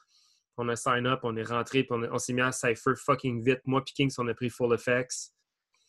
on 0.59 0.69
a 0.69 0.77
sign 0.77 1.07
up, 1.07 1.21
on 1.23 1.37
est 1.37 1.43
rentré, 1.45 1.85
puis 1.85 1.99
on, 2.13 2.19
s'est 2.19 2.33
mis 2.33 2.41
à 2.43 2.53
cypher 2.53 2.93
fucking 2.97 3.43
vite. 3.45 3.61
Moi, 3.67 3.83
puis 3.85 3.95
Kings, 3.95 4.13
on 4.19 4.29
a 4.29 4.35
pris 4.35 4.51
full 4.51 4.75
effects. 4.75 5.31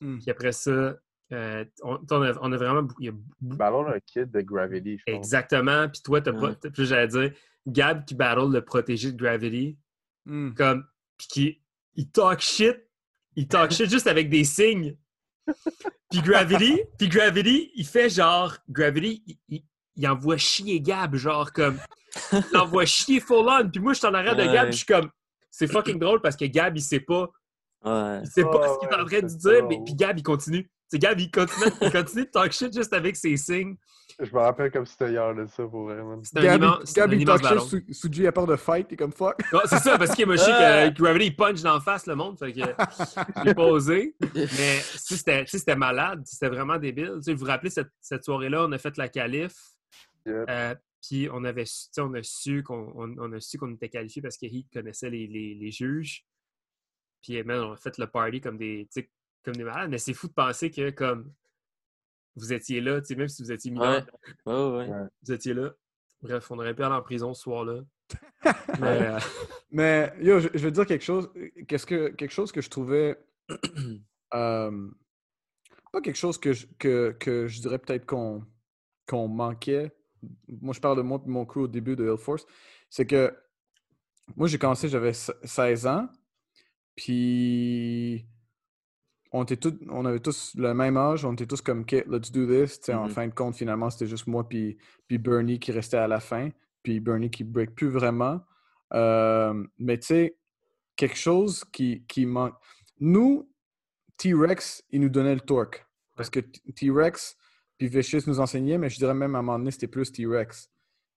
Hmm. 0.01 0.17
Puis 0.20 0.30
après 0.32 0.51
ça, 0.51 0.95
euh, 1.32 1.65
on, 1.84 1.99
on 2.09 2.22
a, 2.24 2.34
on 2.41 2.51
a 2.51 2.57
vraiment, 2.57 2.88
il 2.99 3.05
y 3.05 3.09
a 3.09 3.13
Ballon 3.41 3.88
un 3.88 3.99
kid 3.99 4.32
de 4.32 4.41
Gravity, 4.41 4.97
je 4.97 5.03
pense. 5.11 5.15
exactement. 5.26 5.88
Puis 5.89 6.01
toi, 6.01 6.22
t'as 6.22 6.32
pas, 6.34 6.39
Ouais. 6.39 6.55
t'as- 6.55 6.70
puis 6.72 6.86
j'allais 6.86 7.07
dire, 7.07 7.32
Gab 7.67 8.05
qui 8.05 8.15
battle 8.15 8.51
le 8.51 8.61
protégé 8.63 9.11
de 9.11 9.17
Gravity, 9.17 9.78
Hmm. 10.26 10.53
comme 10.53 10.86
puis 11.17 11.28
qui 11.28 11.61
il 11.95 12.09
talk 12.09 12.39
shit, 12.39 12.78
il 13.36 13.47
talk 13.47 13.72
shit 13.72 13.89
juste 13.89 14.07
avec 14.07 14.30
des 14.30 14.43
signes. 14.43 14.95
Puis 16.11 16.22
Gravity, 16.22 16.82
puis 16.97 17.09
Gravity, 17.09 17.72
il 17.76 17.86
fait 17.86 18.09
genre 18.09 18.55
Gravity, 18.70 19.24
il, 19.28 19.38
il- 19.49 19.65
il 19.95 20.07
envoie 20.07 20.38
chier 20.38 20.80
Gab, 20.82 21.15
genre 21.15 21.51
comme 21.51 21.78
il 22.51 22.57
envoie 22.57 22.86
chier 22.86 23.20
full 23.20 23.47
on. 23.47 23.70
Puis 23.70 23.82
moi 23.82 23.93
je 23.93 23.99
suis 23.99 24.07
en 24.07 24.14
arrière 24.14 24.36
de 24.36 24.43
Gab, 24.43 24.64
puis 24.70 24.72
je 24.74 24.78
suis 24.78 24.86
comme 24.86 25.10
c'est 25.51 25.68
fucking 25.68 25.99
drôle 25.99 26.22
parce 26.22 26.36
que 26.36 26.45
Gab 26.45 26.78
il 26.78 26.82
sait 26.82 26.99
pas 26.99 27.28
Ouais. 27.84 28.20
Il 28.24 28.28
sait 28.30 28.43
pas 28.43 28.74
ce 28.74 28.80
qu'il 28.80 28.89
est 28.89 28.93
en 29.01 29.05
train 29.05 29.22
de 29.22 29.28
c'est 29.30 29.38
dire, 29.38 29.66
mais 29.70 29.80
puis 29.86 29.95
Gab, 29.95 30.18
il 30.18 30.24
continue. 30.24 30.70
C'est 30.89 30.99
Gab, 30.99 31.18
il 31.18 31.32
continue, 31.32 31.72
il 31.82 31.91
continue 31.91 32.26
de 32.26 32.30
talk 32.30 32.51
shit 32.51 32.74
juste 32.74 32.91
avec 32.91 33.16
ses 33.16 33.38
signes. 33.38 33.78
Je 34.20 34.34
me 34.34 34.39
rappelle 34.39 34.70
comme 34.70 34.86
si 34.86 34.93
c'était 34.97 35.12
hier 35.12 35.34
de 35.34 35.45
ça, 35.45 35.64
pour 35.64 35.84
vrai, 35.84 36.03
man. 36.03 36.20
C'est 36.24 36.39
un 36.39 36.41
Gabi, 36.41 36.66
immense, 36.66 36.80
c'est 36.84 36.99
un 36.99 37.07
Gabi 37.07 37.22
immense 37.22 37.41
talk 37.41 37.60
shit, 37.62 37.70
Su- 37.70 37.93
Suji, 37.93 38.28
à 38.28 38.34
part 38.34 38.47
de 38.47 38.57
fight, 38.57 38.86
t'es 38.89 38.97
comme 38.97 39.14
fuck. 39.14 39.36
Non, 39.53 39.62
c'est 39.66 39.78
ça, 39.80 39.97
parce 39.97 40.14
qu'il 40.14 40.26
m'a 40.28 40.36
chié 40.36 40.51
Ah! 40.51 40.89
que 40.89 40.93
Gravity 41.01 41.28
il 41.28 41.36
punch 41.38 41.62
d'en 41.62 41.80
face 41.80 42.05
le 42.05 42.16
monde. 42.16 42.38
Fait 42.38 42.51
que 42.51 42.60
j'ai 43.45 43.53
pas 43.53 43.64
osé. 43.66 44.14
Mais 44.20 44.36
tu 44.41 44.47
sais, 44.49 45.16
c'était 45.16 45.45
sais, 45.45 45.60
c'était 45.60 45.78
malade. 45.78 46.22
C'était 46.26 46.49
vraiment 46.49 46.78
débile. 46.78 47.14
Tu 47.18 47.24
sais, 47.24 47.34
vous 47.34 47.39
vous 47.39 47.45
rappelez 47.45 47.70
cette, 47.70 47.91
cette 48.01 48.26
soirée-là, 48.26 48.66
on 48.68 48.72
a 48.74 48.78
fait 48.78 48.97
la 48.97 49.07
qualif. 49.07 49.53
Yep. 50.26 50.36
euh, 50.49 50.76
puis 51.02 51.30
on 51.32 51.43
avait 51.43 51.66
su, 51.66 51.88
tu 51.88 51.93
sais, 51.93 52.02
on 52.02 52.14
a 52.14 52.24
su 52.24 52.64
qu'on 52.64 52.91
on, 52.95 53.16
on 53.18 53.34
a 53.34 53.39
su 53.39 53.58
qu'on 53.58 53.74
était 53.74 53.89
qualifié 53.89 54.22
parce 54.22 54.38
que 54.38 54.45
Heat 54.45 54.68
connaissait 54.72 55.10
les, 55.10 55.28
les, 55.28 55.56
les 55.56 55.72
juges. 55.72 56.26
Puis 57.22 57.41
man, 57.43 57.60
on 57.62 57.72
a 57.74 57.78
fait 57.78 57.97
le 57.97 58.08
party 58.08 58.41
comme 58.41 58.58
des, 58.58 58.88
comme 59.43 59.56
des 59.56 59.64
malades. 59.64 59.89
Mais 59.89 59.97
c'est 59.97 60.14
fou 60.14 60.28
de 60.28 60.34
penser 60.34 60.72
que 60.72 60.89
comme 60.89 61.34
vous 62.36 62.54
étiez 62.54 62.82
là, 62.82 63.02
tu 63.02 63.08
sais, 63.08 63.16
même 63.16 63.28
si 63.28 63.43
vous 63.43 63.52
étiez 63.52 63.72
mineur, 63.72 64.06
Ouais. 64.45 64.54
Ouais, 64.54 64.88
ouais. 64.89 65.08
vous 65.24 65.34
étiez 65.34 65.54
là. 65.54 65.74
Bref, 66.22 66.52
on 66.52 66.60
aurait 66.60 66.76
pu 66.76 66.84
aller 66.84 66.95
en 66.95 67.02
prison 67.02 67.34
ce 67.34 67.43
soir-là. 67.43 67.82
Mais, 68.80 69.08
euh, 69.08 69.20
Mais 69.72 70.14
yo, 70.20 70.39
je, 70.39 70.47
te 70.47 70.68
dire 70.68 70.86
quelque 70.86 71.04
chose. 71.04 71.30
Qu'est-ce 71.68 71.86
que 71.86 72.10
quelque 72.10 72.32
chose 72.32 72.52
que 72.52 72.62
je 72.62 72.70
trouvais 72.70 73.18
euh, 74.34 74.91
pas 75.91 76.02
quelque 76.02 76.16
chose 76.16 76.38
que 76.38 76.54
je, 76.54 76.68
que, 76.78 77.16
que 77.20 77.47
je 77.47 77.62
dirais 77.62 77.80
peut-être 77.80 78.06
qu'on 78.06 78.45
qu'on 79.08 79.28
manquait. 79.28 79.91
Moi, 80.47 80.74
je 80.74 80.80
parle 80.80 80.97
de 80.97 81.01
moi 81.01 81.22
et 81.26 81.30
mon 81.30 81.45
crew 81.45 81.59
au 81.63 81.67
début 81.67 81.95
de 81.95 82.03
Hill 82.09 82.17
Force. 82.17 82.45
C'est 82.89 83.05
que 83.05 83.34
moi, 84.36 84.47
j'ai 84.47 84.57
commencé, 84.57 84.88
j'avais 84.89 85.13
se- 85.13 85.32
16 85.43 85.88
ans. 85.88 86.07
Puis 86.95 88.26
on, 89.32 89.43
était 89.43 89.57
tous, 89.57 89.74
on 89.89 90.05
avait 90.05 90.20
tous 90.20 90.53
le 90.55 90.74
même 90.74 90.97
âge. 90.97 91.24
On 91.26 91.34
était 91.34 91.45
tous 91.45 91.61
comme, 91.61 91.82
OK, 91.82 91.91
let's 92.07 92.32
do 92.32 92.45
this. 92.45 92.80
En 92.89 93.05
Mhm. 93.05 93.09
fin 93.09 93.28
de 93.28 93.34
compte, 93.34 93.55
finalement, 93.55 93.89
c'était 93.89 94.07
juste 94.07 94.28
moi 94.28 94.47
puis, 94.47 94.78
puis 95.07 95.17
Bernie 95.17 95.59
qui 95.59 95.72
restait 95.72 95.97
à 95.97 96.07
la 96.07 96.20
fin. 96.20 96.49
Puis 96.84 96.99
Bernie 96.99 97.30
qui 97.30 97.43
break 97.43 97.76
plus 97.76 97.89
vraiment. 97.89 98.41
Euh, 98.93 99.65
mais 99.78 99.97
tu 99.99 100.07
sais, 100.07 100.38
quelque 100.95 101.17
chose 101.17 101.63
qui, 101.65 102.03
qui 102.07 102.26
manque. 102.26 102.55
Nous, 102.99 103.49
T-Rex, 104.17 104.84
il 104.89 105.01
nous 105.01 105.09
donnait 105.09 105.36
le 105.36 105.41
torque. 105.41 105.86
Parce 106.15 106.30
que 106.30 106.39
T-Rex 106.41 107.38
puis 107.80 107.88
Vicious 107.88 108.22
nous 108.28 108.40
enseignait, 108.40 108.78
mais 108.78 108.90
je 108.90 108.98
dirais 108.98 109.16
même 109.16 109.34
à 109.36 109.40
un 109.40 109.42
moment 109.42 109.58
donné, 109.58 109.72
c'était 109.72 109.88
plus 109.88 110.12
T-Rex. 110.12 110.70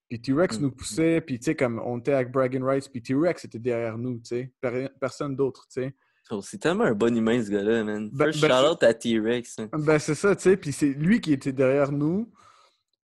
Puis 0.08 0.20
T-Rex 0.22 0.58
Mm. 0.58 0.62
nous 0.62 0.70
poussait, 0.70 1.20
puis 1.20 1.38
tu 1.38 1.44
sais, 1.46 1.54
comme 1.54 1.78
on 1.84 1.98
était 1.98 2.12
avec 2.14 2.30
Bragging 2.32 2.62
Rights, 2.62 2.88
puis 2.90 3.02
T-Rex 3.02 3.44
était 3.44 3.58
derrière 3.58 3.98
nous, 3.98 4.14
tu 4.20 4.24
sais. 4.28 4.52
Per- 4.60 4.88
personne 5.00 5.36
d'autre, 5.36 5.66
tu 5.70 5.82
sais. 5.82 5.94
Oh, 6.30 6.40
c'est 6.40 6.58
tellement 6.58 6.84
un 6.84 6.94
bon 6.94 7.14
humain, 7.14 7.42
ce 7.44 7.50
gars-là, 7.50 7.84
man. 7.84 8.08
Ben- 8.10 8.26
First 8.32 8.40
ben, 8.40 8.48
shout-out 8.48 8.82
à 8.84 8.94
T-Rex. 8.94 9.58
hein. 9.58 9.68
Ben, 9.72 9.98
c'est 9.98 10.14
ça, 10.14 10.34
tu 10.36 10.42
sais. 10.44 10.56
Puis 10.56 10.72
c'est 10.72 10.92
lui 10.94 11.20
qui 11.20 11.32
était 11.34 11.52
derrière 11.52 11.92
nous. 11.92 12.32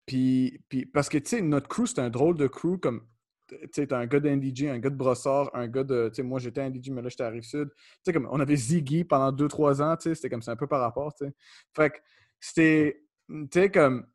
Puis, 0.06 0.60
puis 0.70 0.86
parce 0.86 1.10
que, 1.10 1.18
tu 1.18 1.28
sais, 1.30 1.42
notre 1.42 1.68
crew, 1.68 1.86
c'est 1.86 2.00
un 2.00 2.10
drôle 2.10 2.36
de 2.38 2.48
crew. 2.48 2.78
Comme, 2.82 3.06
tu 3.48 3.58
sais, 3.74 3.88
t'as 3.88 4.00
un 4.00 4.06
gars 4.08 4.20
d'NDG, 4.20 4.70
un 4.70 4.80
gars 4.80 4.90
de 4.90 4.96
Brossard, 4.96 5.50
un 5.54 5.68
gars 5.68 5.84
de. 5.84 6.10
Tu 6.10 6.16
sais, 6.16 6.24
moi, 6.24 6.40
j'étais 6.40 6.62
NDG, 6.68 6.92
mais 6.92 7.02
là, 7.02 7.10
j'étais 7.10 7.24
à 7.24 7.30
Rive-Sud. 7.30 7.70
Tu 7.70 7.76
sais, 8.06 8.14
comme, 8.14 8.28
on 8.32 8.40
avait 8.40 8.56
Ziggy 8.56 9.04
pendant 9.04 9.32
2-3 9.32 9.82
ans, 9.82 9.96
tu 9.98 10.04
sais. 10.10 10.16
C'était 10.16 10.30
comme, 10.30 10.42
c'est 10.42 10.52
un 10.52 10.56
peu 10.56 10.68
par 10.68 10.80
rapport, 10.82 11.14
tu 11.14 11.26
sais. 11.26 11.34
Fait 11.76 11.90
que 11.92 11.98
c'était. 12.40 13.04
Tu 13.32 13.48
sais, 13.54 13.72
comme. 13.72 14.08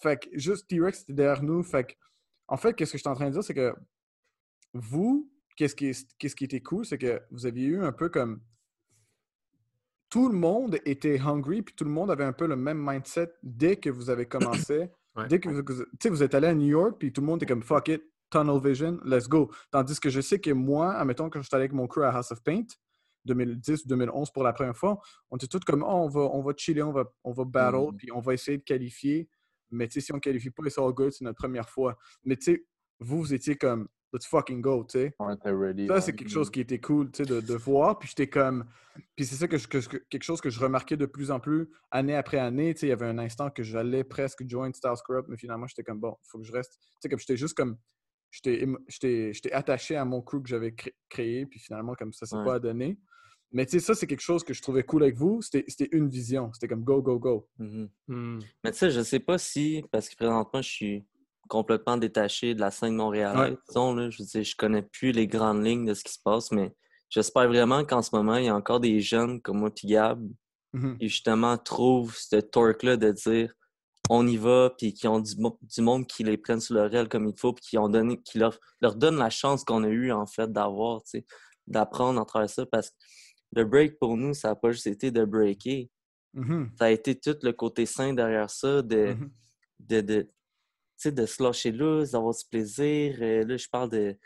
Fait 0.00 0.20
que 0.20 0.28
juste 0.38 0.68
T-Rex 0.68 1.02
était 1.02 1.12
derrière 1.12 1.42
nous. 1.42 1.62
Fait 1.62 1.84
que, 1.84 1.92
en 2.48 2.56
fait, 2.56 2.74
qu'est-ce 2.74 2.92
que 2.92 2.98
je 2.98 3.02
suis 3.02 3.08
en 3.08 3.14
train 3.14 3.26
de 3.26 3.32
dire, 3.32 3.44
c'est 3.44 3.54
que 3.54 3.74
vous, 4.72 5.30
qu'est-ce 5.56 5.74
qui, 5.74 5.92
qui 6.18 6.44
était 6.44 6.60
cool, 6.60 6.84
c'est 6.84 6.98
que 6.98 7.22
vous 7.30 7.46
aviez 7.46 7.66
eu 7.66 7.82
un 7.82 7.92
peu 7.92 8.08
comme 8.08 8.40
tout 10.10 10.28
le 10.28 10.36
monde 10.36 10.78
était 10.84 11.18
hungry, 11.18 11.62
puis 11.62 11.74
tout 11.74 11.84
le 11.84 11.90
monde 11.90 12.10
avait 12.10 12.24
un 12.24 12.32
peu 12.32 12.46
le 12.46 12.56
même 12.56 12.78
mindset 12.78 13.32
dès 13.42 13.76
que 13.76 13.90
vous 13.90 14.10
avez 14.10 14.26
commencé. 14.26 14.88
Ouais. 15.16 15.28
Dès 15.28 15.38
que 15.38 15.48
vous, 15.48 15.62
tu 15.62 15.84
sais, 16.02 16.08
vous 16.08 16.24
êtes 16.24 16.34
allé 16.34 16.48
à 16.48 16.54
New 16.56 16.66
York, 16.66 16.96
puis 16.98 17.12
tout 17.12 17.20
le 17.20 17.28
monde 17.28 17.40
était 17.40 17.46
comme 17.46 17.62
fuck 17.62 17.86
it, 17.86 18.02
tunnel 18.30 18.60
vision, 18.60 18.98
let's 19.04 19.28
go. 19.28 19.48
Tandis 19.70 20.00
que 20.00 20.10
je 20.10 20.20
sais 20.20 20.40
que 20.40 20.50
moi, 20.50 20.92
admettons, 20.92 21.30
quand 21.30 21.40
je 21.40 21.46
suis 21.46 21.54
allé 21.54 21.66
avec 21.66 21.72
mon 21.72 21.86
crew 21.86 22.02
à 22.02 22.10
House 22.10 22.32
of 22.32 22.42
Paint, 22.42 22.66
2010 23.24 23.86
2011 23.86 24.30
pour 24.32 24.42
la 24.44 24.52
première 24.52 24.76
fois, 24.76 25.00
on 25.30 25.36
était 25.36 25.46
tous 25.46 25.60
comme 25.60 25.82
oh, 25.82 25.86
on 25.86 26.08
va, 26.08 26.20
on 26.20 26.42
va 26.42 26.52
chiller, 26.56 26.82
on 26.82 26.92
va, 26.92 27.04
on 27.24 27.32
va 27.32 27.44
battle, 27.44 27.76
Mhm. 27.92 27.96
puis 27.96 28.12
on 28.12 28.20
va 28.20 28.34
essayer 28.34 28.58
de 28.58 28.62
qualifier. 28.64 29.28
Mais 29.70 29.88
tu 29.88 29.94
sais, 29.94 30.00
si 30.00 30.12
on 30.12 30.16
ne 30.16 30.20
qualifie 30.20 30.50
pas, 30.50 30.62
c'est 30.68 30.80
all 30.80 30.92
good, 30.92 31.10
c'est 31.12 31.24
notre 31.24 31.38
première 31.38 31.68
fois. 31.68 31.96
Mais 32.24 32.36
tu 32.36 32.42
sais, 32.54 32.66
vous, 33.00 33.18
vous 33.18 33.34
étiez 33.34 33.56
comme 33.56 33.88
let's 34.12 34.26
fucking 34.26 34.60
go, 34.60 34.84
tu 34.84 34.98
sais. 34.98 35.14
Ça, 35.88 36.00
c'est 36.00 36.14
quelque 36.14 36.28
chose 36.30 36.48
qui 36.50 36.60
était 36.60 36.78
cool, 36.78 37.10
tu 37.10 37.24
sais, 37.24 37.28
de, 37.28 37.40
de 37.40 37.54
voir. 37.54 37.98
Puis 37.98 38.08
j'étais 38.10 38.28
comme... 38.28 38.64
Puis 39.16 39.24
c'est 39.26 39.34
ça 39.34 39.48
que, 39.48 39.56
je- 39.58 39.66
que 39.66 39.80
je- 39.80 39.88
quelque 39.88 40.22
chose 40.22 40.40
que 40.40 40.50
je 40.50 40.60
remarquais 40.60 40.96
de 40.96 41.06
plus 41.06 41.32
en 41.32 41.40
plus, 41.40 41.68
année 41.90 42.14
après 42.14 42.38
année. 42.38 42.72
Tu 42.74 42.80
sais, 42.80 42.86
il 42.86 42.90
y 42.90 42.92
avait 42.92 43.06
un 43.06 43.18
instant 43.18 43.50
que 43.50 43.64
j'allais 43.64 44.04
presque 44.04 44.46
join 44.46 44.72
Star 44.72 44.96
Scrub, 44.96 45.24
mais 45.28 45.36
finalement, 45.36 45.66
j'étais 45.66 45.82
comme, 45.82 45.98
bon, 45.98 46.16
il 46.22 46.28
faut 46.28 46.38
que 46.38 46.44
je 46.44 46.52
reste... 46.52 46.74
Tu 46.80 46.86
sais, 47.00 47.08
comme 47.08 47.18
j'étais 47.18 47.36
juste 47.36 47.56
comme... 47.56 47.76
J'étais 48.30 49.52
attaché 49.52 49.96
à 49.96 50.04
mon 50.04 50.20
crew 50.22 50.42
que 50.42 50.48
j'avais 50.48 50.72
cré- 50.72 50.94
créé, 51.08 51.46
puis 51.46 51.58
finalement, 51.58 51.94
comme 51.94 52.12
ça, 52.12 52.26
c'est 52.26 52.36
Ouais. 52.36 52.44
pas 52.44 52.54
à 52.54 52.58
donner. 52.60 52.98
Mais 53.54 53.64
tu 53.64 53.72
sais, 53.72 53.80
ça, 53.80 53.94
c'est 53.94 54.06
quelque 54.06 54.20
chose 54.20 54.44
que 54.44 54.52
je 54.52 54.60
trouvais 54.60 54.82
cool 54.82 55.04
avec 55.04 55.16
vous. 55.16 55.40
C'était 55.40 55.64
c'était 55.68 55.88
une 55.92 56.08
vision. 56.08 56.50
C'était 56.52 56.68
comme 56.68 56.84
go, 56.84 57.00
go, 57.00 57.18
go. 57.18 57.48
Mhm. 57.58 57.88
hmm. 58.08 58.38
Mais 58.62 58.72
tu 58.72 58.78
sais, 58.78 58.90
je 58.90 59.00
sais 59.00 59.20
pas 59.20 59.38
si, 59.38 59.82
parce 59.90 60.08
que 60.08 60.16
présentement, 60.16 60.60
je 60.60 60.70
suis 60.70 61.04
complètement 61.48 61.96
détaché 61.96 62.54
de 62.54 62.60
la 62.60 62.70
scène 62.70 62.96
montréalaise. 62.96 63.52
Ouais. 63.52 63.58
Disons, 63.68 63.94
là, 63.94 64.10
je 64.10 64.22
veux 64.22 64.26
dire, 64.26 64.44
je 64.44 64.56
connais 64.56 64.82
plus 64.82 65.12
les 65.12 65.26
grandes 65.26 65.64
lignes 65.64 65.86
de 65.86 65.94
ce 65.94 66.04
qui 66.04 66.12
se 66.12 66.20
passe, 66.22 66.50
mais 66.52 66.74
j'espère 67.08 67.48
vraiment 67.48 67.84
qu'en 67.84 68.02
ce 68.02 68.14
moment, 68.14 68.36
il 68.36 68.46
y 68.46 68.48
a 68.48 68.54
encore 68.54 68.80
des 68.80 69.00
jeunes 69.00 69.40
comme 69.40 69.58
moi 69.58 69.70
puis 69.70 69.88
Gab 69.88 70.20
Mhm. 70.74 70.98
qui 70.98 71.08
justement 71.08 71.56
trouvent 71.56 72.16
ce 72.16 72.36
torque-là 72.36 72.96
de 72.96 73.12
dire 73.12 73.54
on 74.10 74.26
y 74.26 74.36
va, 74.36 74.70
puis 74.76 74.92
qui 74.92 75.08
ont 75.08 75.20
du, 75.20 75.34
du 75.34 75.80
monde 75.80 76.06
qui 76.06 76.24
les 76.24 76.36
prennent 76.36 76.60
sur 76.60 76.74
leur 76.74 76.94
aile 76.94 77.08
comme 77.08 77.26
il 77.26 77.38
faut, 77.38 77.54
puis 77.54 77.64
qui, 77.64 77.78
ont 77.78 77.88
donné, 77.88 78.20
qui 78.20 78.38
leur, 78.38 78.58
leur 78.82 78.96
donne 78.96 79.16
la 79.16 79.30
chance 79.30 79.64
qu'on 79.64 79.82
a 79.82 79.88
eu 79.88 80.12
en 80.12 80.26
fait 80.26 80.52
d'avoir, 80.52 81.02
tu 81.04 81.10
sais, 81.20 81.26
d'apprendre 81.66 82.20
à 82.20 82.24
travers 82.26 82.50
ça. 82.50 82.66
Parce 82.66 82.90
que 82.90 82.96
le 83.54 83.64
break 83.64 83.98
pour 83.98 84.16
nous, 84.16 84.34
ça 84.34 84.48
n'a 84.48 84.54
pas 84.56 84.72
juste 84.72 84.86
été 84.86 85.10
de 85.10 85.24
breaker, 85.24 85.88
Mhm. 86.34 86.70
ça 86.78 86.86
a 86.86 86.90
été 86.90 87.14
tout 87.18 87.36
le 87.42 87.52
côté 87.52 87.86
sain 87.86 88.12
derrière 88.12 88.50
ça, 88.50 88.82
de, 88.82 89.14
Mhm. 89.14 89.30
de, 89.80 91.26
se 91.26 91.42
lâcher 91.42 91.70
loose, 91.72 92.10
d'avoir 92.12 92.34
du 92.34 92.44
plaisir. 92.50 93.16
Euh, 93.20 93.44
là, 93.44 93.56
je 93.56 93.68
parle 93.68 93.90
de. 93.90 94.16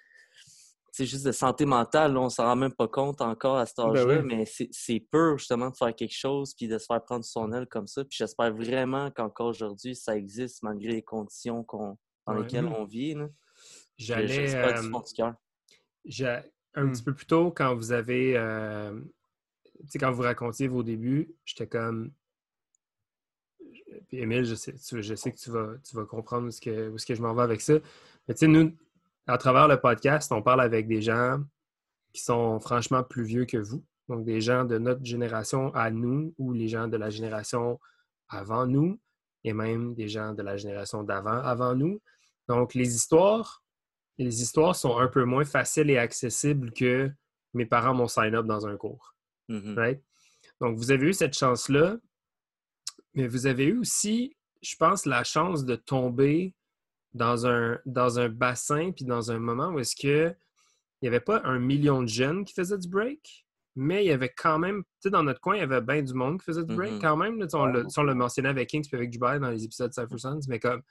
C'est 0.90 1.04
juste 1.06 1.26
de 1.26 1.32
santé 1.32 1.64
mentale, 1.64 2.14
là, 2.14 2.20
on 2.20 2.28
s'en 2.28 2.44
rend 2.44 2.56
même 2.56 2.72
pas 2.74 2.88
compte 2.88 3.20
encore 3.20 3.56
à 3.58 3.66
cet 3.66 3.76
Ben 3.76 3.90
âge-là, 3.90 4.20
oui. 4.20 4.24
mais 4.24 4.44
c'est 4.72 5.00
peur 5.00 5.36
justement 5.38 5.70
de 5.70 5.76
faire 5.76 5.94
quelque 5.94 6.14
chose 6.16 6.54
puis 6.54 6.66
de 6.66 6.76
se 6.78 6.86
faire 6.86 7.04
prendre 7.04 7.24
son 7.24 7.52
aile 7.52 7.66
comme 7.66 7.86
ça. 7.86 8.02
Puis 8.04 8.16
j'espère 8.18 8.52
vraiment 8.52 9.10
qu'encore 9.12 9.48
aujourd'hui, 9.48 9.94
ça 9.94 10.16
existe 10.16 10.62
malgré 10.62 10.92
les 10.94 11.02
conditions 11.02 11.62
qu'on 11.62 11.96
dans 12.26 12.34
Ouais. 12.34 12.40
lesquelles 12.42 12.66
on 12.66 12.84
vit. 12.84 13.14
là. 13.14 13.28
J'allais. 13.96 14.26
J'espère 14.28 14.80
du 14.80 14.86
euh, 14.86 14.90
fond 14.90 15.00
du 15.00 15.12
cœur. 15.12 15.34
Un 16.74 16.84
Hmm. 16.84 16.92
petit 16.92 17.02
peu 17.02 17.14
plus 17.14 17.26
tôt, 17.26 17.50
quand 17.50 17.74
vous 17.74 17.92
avez. 17.92 18.36
euh, 18.36 18.98
sais, 19.86 19.98
quand 19.98 20.10
vous 20.10 20.22
racontiez 20.22 20.68
vos 20.68 20.82
débuts, 20.82 21.34
j'étais 21.44 21.66
comme. 21.66 22.12
Puis 24.08 24.18
Émile, 24.18 24.44
je 24.44 24.54
sais, 24.54 24.72
que 24.72 25.36
tu 25.36 25.50
vas, 25.50 26.04
comprendre 26.04 26.46
où 26.46 26.48
est-ce 26.48 26.60
que, 26.60 26.88
où 26.88 26.96
est-ce 26.96 27.06
que 27.06 27.14
je 27.14 27.22
m'en 27.22 27.34
vais 27.34 27.42
avec 27.42 27.60
ça. 27.60 27.74
Mais 28.26 28.34
tu 28.34 28.40
sais, 28.40 28.46
nous, 28.46 28.72
à 29.26 29.38
travers 29.38 29.68
le 29.68 29.78
podcast, 29.78 30.32
on 30.32 30.42
parle 30.42 30.60
avec 30.60 30.86
des 30.88 31.02
gens 31.02 31.42
qui 32.12 32.22
sont 32.22 32.58
franchement 32.60 33.02
plus 33.02 33.24
vieux 33.24 33.44
que 33.44 33.58
vous. 33.58 33.84
Donc, 34.08 34.24
des 34.24 34.40
gens 34.40 34.64
de 34.64 34.78
notre 34.78 35.04
génération 35.04 35.74
à 35.74 35.90
nous 35.90 36.34
ou 36.38 36.52
les 36.52 36.68
gens 36.68 36.88
de 36.88 36.96
la 36.96 37.10
génération 37.10 37.78
avant 38.28 38.66
nous 38.66 38.98
et 39.44 39.52
même 39.52 39.94
des 39.94 40.08
gens 40.08 40.32
de 40.32 40.42
la 40.42 40.56
génération 40.56 41.02
d'avant 41.02 41.38
avant 41.42 41.74
nous. 41.74 42.00
Donc, 42.48 42.74
les 42.74 42.94
histoires, 42.94 43.62
les 44.16 44.42
histoires 44.42 44.74
sont 44.74 44.98
un 44.98 45.08
peu 45.08 45.24
moins 45.24 45.44
faciles 45.44 45.90
et 45.90 45.98
accessibles 45.98 46.72
que 46.72 47.10
mes 47.52 47.66
parents 47.66 47.94
m'ont 47.94 48.08
sign 48.08 48.34
up 48.34 48.46
dans 48.46 48.66
un 48.66 48.76
cours. 48.76 49.14
Mhm. 49.48 49.74
right? 49.78 50.02
Donc, 50.60 50.76
vous 50.76 50.90
avez 50.90 51.06
eu 51.08 51.12
cette 51.12 51.36
chance-là, 51.36 51.96
mais 53.14 53.26
vous 53.26 53.46
avez 53.46 53.66
eu 53.66 53.78
aussi, 53.78 54.36
je 54.62 54.76
pense, 54.76 55.06
la 55.06 55.24
chance 55.24 55.64
de 55.64 55.76
tomber 55.76 56.54
dans 57.14 57.46
un, 57.46 57.78
dans 57.86 58.18
un 58.18 58.28
bassin 58.28 58.92
puis 58.92 59.04
dans 59.04 59.30
un 59.32 59.38
moment 59.38 59.68
où 59.70 59.78
est-ce 59.78 59.96
que 59.96 60.34
il 61.00 61.04
n'y 61.04 61.08
avait 61.08 61.20
pas 61.20 61.40
un 61.44 61.58
million 61.60 62.02
de 62.02 62.08
jeunes 62.08 62.44
qui 62.44 62.52
faisaient 62.54 62.76
du 62.78 62.88
break, 62.88 63.46
mais 63.76 64.04
il 64.04 64.08
y 64.08 64.10
avait 64.12 64.32
quand 64.36 64.58
même, 64.58 64.82
tu 64.82 64.88
sais, 65.02 65.10
dans 65.10 65.22
notre 65.22 65.40
coin, 65.40 65.54
il 65.54 65.60
y 65.60 65.62
avait 65.62 65.80
bien 65.80 66.02
du 66.02 66.12
monde 66.12 66.40
qui 66.40 66.44
faisait 66.44 66.64
du 66.64 66.74
break 66.74 66.94
Mhm. 66.94 67.00
quand 67.00 67.16
même. 67.16 67.38
là. 67.38 67.46
On 67.54 67.88
sais, 67.88 68.00
on 68.00 68.02
l'a 68.02 68.14
mentionné 68.14 68.48
avec 68.48 68.68
Kings 68.68 68.84
puis 68.86 68.96
avec 68.96 69.10
Dubai 69.10 69.38
dans 69.38 69.50
les 69.50 69.64
épisodes 69.64 69.90
de 69.90 69.94
Cypher 69.94 70.18
Sons, 70.18 70.40
mais 70.48 70.58
comme, 70.58 70.82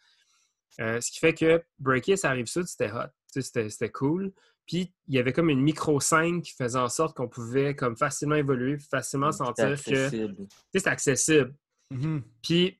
euh, 0.79 1.01
ce 1.01 1.11
qui 1.11 1.19
fait 1.19 1.33
que 1.33 1.61
breaker, 1.79 2.15
ça 2.15 2.29
arrive 2.29 2.45
ça, 2.47 2.65
c'était 2.65 2.91
hot. 2.91 3.09
C'était 3.27 3.91
cool. 3.91 4.31
Puis 4.67 4.91
il 5.07 5.15
y 5.15 5.19
avait 5.19 5.31
comme 5.33 5.49
une 5.49 5.61
micro-scène 5.61 6.41
qui 6.41 6.51
faisait 6.53 6.77
en 6.79 6.89
sorte 6.89 7.15
qu'on 7.15 7.27
pouvait 7.29 7.73
comme 7.75 7.95
facilement 7.95 8.35
évoluer, 8.35 8.77
facilement 8.77 9.31
sentir 9.31 9.65
que 9.69 9.71
accessible. 9.73 10.35
c'est 10.75 10.87
accessible. 10.87 11.55
Mhm. 11.89 12.21
Puis, 12.43 12.79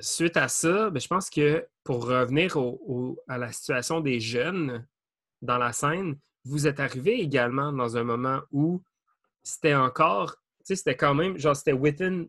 suite 0.00 0.36
à 0.36 0.48
ça, 0.48 0.90
ben, 0.90 1.00
je 1.00 1.06
pense 1.06 1.30
que 1.30 1.66
pour 1.84 2.04
revenir 2.06 2.56
au- 2.56 2.80
au- 2.86 3.18
à 3.28 3.38
la 3.38 3.52
situation 3.52 4.00
des 4.00 4.18
jeunes 4.20 4.84
dans 5.40 5.56
la 5.56 5.72
scène, 5.72 6.18
vous 6.44 6.66
êtes 6.66 6.80
arrivé 6.80 7.20
également 7.20 7.72
dans 7.72 7.96
un 7.96 8.02
moment 8.04 8.40
où 8.50 8.82
c'était 9.42 9.74
encore, 9.74 10.32
tu 10.32 10.38
sais, 10.64 10.76
c'était 10.76 10.96
quand 10.96 11.14
même, 11.14 11.38
genre, 11.38 11.54
c'était 11.56 11.72
within, 11.72 12.26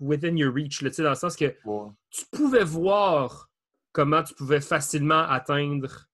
within 0.00 0.36
your 0.36 0.52
reach, 0.54 0.82
là, 0.82 0.90
tu 0.90 0.96
sais, 0.96 1.02
dans 1.02 1.10
le 1.10 1.14
sens 1.16 1.36
que 1.36 1.54
tu 2.10 2.24
pouvais 2.32 2.64
voir 2.64 3.48
comment 3.92 4.22
tu 4.22 4.34
pouvais 4.34 4.60
facilement 4.60 5.20
atteindre 5.22 6.06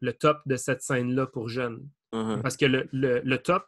le 0.00 0.12
top 0.12 0.38
de 0.46 0.56
cette 0.56 0.82
scène-là 0.82 1.26
pour 1.26 1.48
jeunes. 1.48 1.88
Mhm. 2.12 2.42
Parce 2.42 2.56
que 2.56 2.66
le, 2.66 2.88
le- 2.92 3.20
le 3.20 3.38
top, 3.38 3.64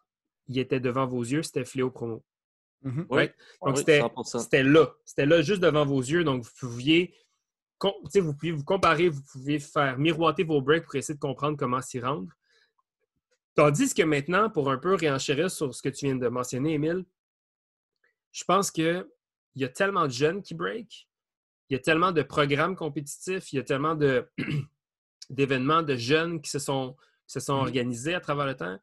il 0.48 0.58
était 0.58 0.80
devant 0.80 1.06
vos 1.06 1.22
yeux, 1.22 1.42
c'était 1.42 1.64
Fléau 1.64 1.90
Promo. 1.90 2.24
Mhm. 2.82 3.06
Oui, 3.10 3.16
Right? 3.18 3.34
Donc, 3.64 3.74
oui, 3.74 3.78
c'était 3.78 4.00
100%. 4.00 4.38
c'était 4.40 4.62
là. 4.64 4.86
C'était 5.04 5.26
là, 5.26 5.40
juste 5.42 5.60
devant 5.62 5.84
vos 5.84 6.00
yeux. 6.00 6.24
Donc, 6.24 6.42
vous 6.42 6.50
pouviez, 6.58 7.14
com- 7.78 7.92
tu 8.04 8.10
sais, 8.10 8.20
vous 8.20 8.34
pouviez 8.34 8.52
vous 8.52 8.64
comparer, 8.64 9.08
vous 9.08 9.22
pouviez 9.30 9.60
faire 9.60 9.98
miroiter 9.98 10.42
vos 10.42 10.60
breaks 10.60 10.84
pour 10.84 10.96
essayer 10.96 11.14
de 11.14 11.20
comprendre 11.20 11.56
comment 11.56 11.80
s'y 11.80 12.00
rendre. 12.00 12.32
Tandis 13.54 13.92
que 13.94 14.02
maintenant, 14.02 14.48
pour 14.50 14.70
un 14.70 14.78
peu 14.78 14.94
réenchérir 14.94 15.50
sur 15.50 15.74
ce 15.74 15.82
que 15.82 15.90
tu 15.90 16.06
viens 16.06 16.16
de 16.16 16.26
mentionner, 16.28 16.72
Émile, 16.74 17.04
je 18.32 18.44
pense 18.44 18.70
qu'il 18.70 19.06
y 19.56 19.64
a 19.64 19.68
tellement 19.68 20.06
de 20.06 20.12
jeunes 20.12 20.42
qui 20.42 20.54
break, 20.54 21.06
il 21.68 21.74
y 21.74 21.76
a 21.76 21.78
tellement 21.78 22.12
de 22.12 22.22
programmes 22.22 22.74
compétitifs, 22.74 23.52
il 23.52 23.56
y 23.56 23.58
a 23.58 23.62
tellement 23.62 23.94
de- 23.94 24.26
d'événements 25.30 25.82
de 25.82 25.96
jeunes 25.96 26.40
qui 26.40 26.50
se 26.50 26.58
sont, 26.58 26.96
qui 27.26 27.32
se 27.34 27.40
sont 27.40 27.54
Mhm. 27.56 27.60
organisés 27.62 28.14
à 28.14 28.20
travers 28.20 28.46
le 28.46 28.54
temps. 28.56 28.78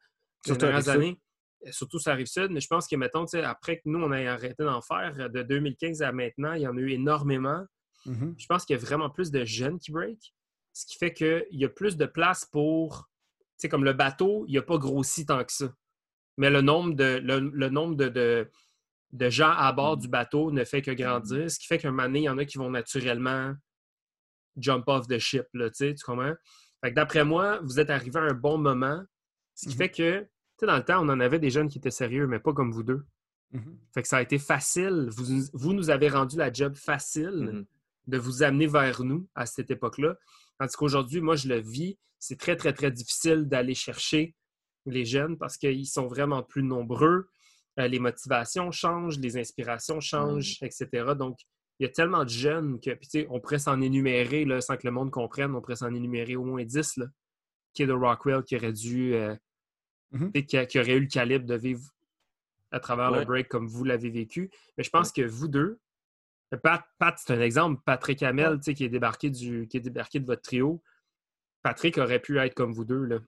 Les 0.48 0.56
dernières 0.56 0.90
années, 0.90 1.20
euh, 1.68 1.72
surtout 1.72 2.00
ça 2.00 2.12
arrive 2.14 2.28
sud, 2.28 2.50
mais 2.52 2.62
je 2.62 2.68
pense 2.68 2.88
que, 2.88 2.96
mettons, 2.96 3.26
après 3.44 3.78
que 3.78 3.84
nous, 3.86 4.00
on 4.02 4.12
ait 4.14 4.28
arrêté 4.28 4.64
d'en 4.64 4.82
faire, 4.82 5.14
euh, 5.20 5.28
de 5.30 5.44
2015 5.44 6.02
à 6.02 6.12
maintenant, 6.12 6.54
il 6.54 6.62
y 6.62 6.68
en 6.68 6.76
a 6.78 6.80
eu 6.80 6.92
énormément. 6.92 7.66
Mhm. 8.06 8.36
Je 8.38 8.46
pense 8.46 8.66
qu'il 8.66 8.76
y 8.76 8.80
a 8.80 8.82
vraiment 8.82 9.10
plus 9.10 9.32
de 9.32 9.44
jeunes 9.44 9.78
qui 9.80 9.92
break, 9.92 10.34
ce 10.74 10.86
qui 10.86 10.98
fait 10.98 11.14
qu'il 11.14 11.46
y 11.52 11.66
a 11.66 11.70
plus 11.70 11.98
de 11.98 12.06
place 12.06 12.46
pour, 12.46 13.10
tu 13.38 13.44
sais, 13.58 13.70
comme 13.70 13.84
le 13.84 13.94
bateau, 13.94 14.46
il 14.48 14.56
n'a 14.56 14.62
pas 14.62 14.78
grossi 14.78 15.26
tant 15.26 15.44
que 15.44 15.52
ça. 15.52 15.74
Mais 16.38 16.50
le 16.50 16.62
nombre 16.62 16.94
de, 16.96 17.20
le, 17.22 17.40
le 17.40 17.70
nombre 17.70 17.96
de, 17.96 18.08
de, 18.08 18.50
de 19.12 19.30
gens 19.30 19.52
à 19.52 19.74
bord 19.74 19.98
du 19.98 20.08
bateau 20.08 20.52
ne 20.52 20.64
fait 20.64 20.82
que 20.82 20.92
grandir, 20.92 21.52
ce 21.52 21.60
qui 21.60 21.68
fait 21.68 21.78
qu'un 21.78 21.92
moment 21.92 22.04
donné, 22.04 22.20
il 22.20 22.24
y 22.24 22.30
en 22.30 22.38
a 22.38 22.46
qui 22.46 22.58
vont 22.58 22.70
naturellement 22.70 23.54
jump 24.58 24.84
off 24.88 25.08
the 25.08 25.18
ship, 25.20 25.46
là, 25.54 25.70
tu 25.70 25.76
sais, 25.78 25.94
tu 25.96 26.04
comprends? 26.04 26.34
Fait 26.84 26.92
que 26.92 26.96
d'après 26.96 27.26
moi, 27.26 27.60
vous 27.64 27.80
êtes 27.80 27.90
arrivé 27.90 28.20
à 28.20 28.24
un 28.24 28.34
bon 28.34 28.58
moment, 28.58 29.04
ce 29.56 29.66
qui 29.68 29.76
Mhm. 29.76 29.78
fait 29.78 29.90
que, 29.90 30.20
tu 30.22 30.28
sais, 30.62 30.66
dans 30.66 30.78
le 30.78 30.84
temps, 30.86 31.04
on 31.06 31.10
en 31.10 31.20
avait 31.20 31.40
des 31.40 31.50
jeunes 31.50 31.68
qui 31.70 31.78
étaient 31.78 31.92
sérieux, 31.92 32.28
mais 32.28 32.40
pas 32.40 32.54
comme 32.54 32.72
vous 32.72 32.84
deux. 32.84 33.06
Mhm. 33.52 33.78
Fait 33.94 34.02
que 34.02 34.08
ça 34.08 34.18
a 34.18 34.22
été 34.22 34.38
facile. 34.40 35.10
Vous, 35.16 35.44
vous 35.54 35.74
nous 35.74 35.90
avez 35.90 36.08
rendu 36.10 36.38
la 36.38 36.52
job 36.54 36.76
facile 36.76 37.32
Mhm. 37.54 37.66
de 38.08 38.18
vous 38.18 38.44
amener 38.44 38.68
vers 38.68 39.04
nous 39.04 39.28
à 39.36 39.46
cette 39.46 39.72
époque-là. 39.72 40.16
Tandis 40.60 40.76
qu'aujourd'hui, 40.76 41.22
moi, 41.22 41.36
je 41.36 41.48
le 41.48 41.60
vis. 41.60 41.98
C'est 42.20 42.38
très, 42.38 42.56
très, 42.56 42.74
très 42.74 42.92
difficile 42.92 43.46
d'aller 43.48 43.74
chercher 43.76 44.36
les 44.86 45.06
jeunes 45.06 45.38
parce 45.38 45.58
qu'ils 45.58 45.88
sont 45.88 46.08
vraiment 46.08 46.44
plus 46.44 46.64
nombreux. 46.64 47.30
Euh, 47.80 47.88
les 47.88 48.00
motivations 48.00 48.72
changent, 48.72 49.20
les 49.20 49.38
inspirations 49.38 50.00
changent, 50.02 50.58
etc. 50.62 51.14
Donc, 51.18 51.38
il 51.80 51.84
y 51.84 51.86
a 51.86 51.90
tellement 51.90 52.24
de 52.26 52.30
jeunes 52.30 52.80
que, 52.80 52.92
puis 52.92 53.08
tu 53.08 53.22
sais, 53.22 53.28
on 53.30 53.40
pourrait 53.40 53.60
s'en 53.60 53.80
énumérer 53.82 54.46
là, 54.46 54.60
sans 54.62 54.76
que 54.78 54.86
le 54.86 54.92
monde 54.92 55.12
comprenne, 55.12 55.56
on 55.56 55.62
pourrait 55.62 55.78
s'en 55.78 55.94
énumérer 55.94 56.36
au 56.36 56.44
moins 56.44 56.64
10 56.64 56.98
là, 56.98 57.06
qui 57.74 57.84
est 57.84 57.88
de 57.88 57.94
Rockwell 57.94 58.44
qui 58.44 58.56
aurait 58.58 58.74
dû, 58.74 59.14
euh, 59.14 59.36
Mhm. 60.12 60.32
sais, 60.36 60.46
qui, 60.46 60.58
a- 60.58 60.66
qui 60.66 60.80
aurait 60.80 60.96
eu 60.96 61.02
le 61.02 61.08
calibre 61.08 61.46
de 61.46 61.56
vivre 61.56 61.84
à 62.72 62.80
travers 62.80 63.12
le 63.12 63.20
Ouais. 63.20 63.26
break 63.26 63.48
comme 63.48 63.68
vous 63.68 63.84
l'avez 63.84 64.10
vécu. 64.10 64.50
Mais 64.78 64.84
je 64.84 64.90
pense 64.90 65.12
que 65.12 65.22
vous 65.22 65.48
deux, 65.48 65.80
Pat, 66.64 66.84
Pat, 66.98 67.16
c'est 67.18 67.32
un 67.34 67.42
exemple. 67.42 67.80
Patrick 67.86 68.24
Hamel, 68.24 68.58
tu 68.58 68.64
sais, 68.64 68.74
qui 68.74 68.84
est 68.84 68.90
débarqué 68.90 69.30
du, 69.30 69.68
qui 69.68 69.78
est 69.78 69.82
débarqué 69.82 70.20
de 70.20 70.26
votre 70.26 70.42
trio. 70.42 70.82
Patrick 71.62 71.98
aurait 72.00 72.20
pu 72.20 72.40
être 72.40 72.56
comme 72.56 72.74
vous 72.74 72.86
deux, 72.86 73.06
là. 73.06 73.20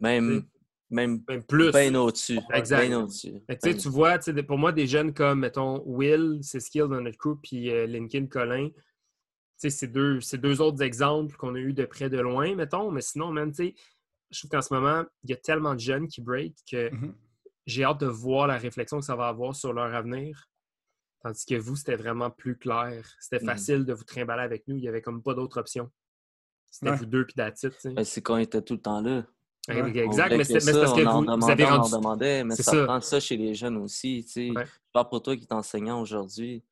Même, 0.00 0.44
même 0.90 1.22
Même 1.28 1.44
plus. 1.44 1.70
bien 1.72 1.94
au-dessus. 1.94 2.38
Exact. 2.52 2.86
Bien 2.86 3.00
au-dessus. 3.02 3.34
Tu 3.60 3.88
vois, 3.88 4.18
tu 4.18 4.24
sais, 4.24 4.32
des- 4.32 4.42
pour 4.42 4.58
moi, 4.58 4.72
des 4.72 4.86
jeunes 4.86 5.14
comme, 5.14 5.40
mettons, 5.40 5.82
Will, 5.86 6.40
c'est 6.42 6.60
Skill 6.60 6.88
dans 6.88 7.00
notre 7.00 7.16
crew, 7.18 7.36
puis 7.42 7.70
euh, 7.70 7.86
Lincoln 7.86 8.26
sais, 9.56 9.70
c'est 9.70 9.88
deux, 9.88 10.20
c'est 10.20 10.38
deux 10.38 10.60
autres 10.60 10.82
exemples 10.82 11.36
qu'on 11.36 11.54
a 11.54 11.58
eu 11.58 11.72
de 11.72 11.84
près 11.84 12.08
de 12.10 12.18
loin, 12.18 12.54
mettons. 12.54 12.90
Mais 12.90 13.02
sinon, 13.02 13.30
man, 13.30 13.50
tu 13.50 13.56
sais, 13.68 13.74
je 14.30 14.38
trouve 14.40 14.50
qu'en 14.50 14.62
ce 14.62 14.72
moment, 14.72 15.04
il 15.24 15.30
y 15.30 15.32
a 15.32 15.36
tellement 15.36 15.74
de 15.74 15.80
jeunes 15.80 16.08
qui 16.08 16.20
break 16.22 16.54
que 16.70 16.90
Mhm. 16.94 17.14
j'ai 17.66 17.84
hâte 17.84 18.00
de 18.00 18.06
voir 18.06 18.46
la 18.46 18.56
réflexion 18.58 18.98
que 19.00 19.04
ça 19.04 19.16
va 19.16 19.28
avoir 19.28 19.54
sur 19.54 19.72
leur 19.72 19.94
avenir. 19.94 20.48
Tandis 21.22 21.44
que 21.44 21.56
vous, 21.56 21.76
c'était 21.76 21.96
vraiment 21.96 22.30
plus 22.30 22.56
clair. 22.56 23.06
C'était 23.20 23.40
Mhm. 23.44 23.50
facile 23.50 23.84
de 23.84 23.92
vous 23.92 24.04
trimballer 24.04 24.42
avec 24.42 24.66
nous. 24.66 24.76
Il 24.76 24.80
n'y 24.80 24.88
avait 24.88 25.02
comme 25.02 25.22
pas 25.22 25.34
d'autre 25.34 25.60
option. 25.60 25.90
C'était 26.70 26.90
Ouais. 26.90 26.96
vous 26.96 27.06
deux 27.06 27.26
puis 27.26 27.34
sais. 27.80 27.92
Ben, 27.92 28.04
c'est 28.04 28.22
qu'on 28.22 28.38
était 28.38 28.62
tout 28.62 28.74
le 28.74 28.80
temps 28.80 29.02
là. 29.02 29.26
Ouais. 29.68 29.98
Exact, 30.04 30.34
mais 30.36 30.44
c'est 30.44 30.54
parce 30.54 30.66
que 30.94 31.02
vous, 31.04 31.18
vous 31.18 31.24
demandait, 31.26 31.52
avez 31.52 31.64
on 31.66 31.82
en 31.82 31.88
demandait, 31.88 32.44
mais 32.44 32.54
C'est 32.56 32.62
ça, 32.62 32.72
ça. 32.72 32.84
prend 32.86 33.00
ça 33.00 33.20
chez 33.20 33.36
les 33.36 33.54
jeunes 33.54 33.76
aussi. 33.76 34.24
tu 34.24 34.32
sais. 34.32 34.50
Ouais. 34.50 34.64
Je 34.66 34.90
parle 34.92 35.08
pour 35.08 35.22
toi 35.22 35.36
qui 35.36 35.42
est 35.44 35.52
enseignant 35.52 36.00
aujourd'hui. 36.00 36.62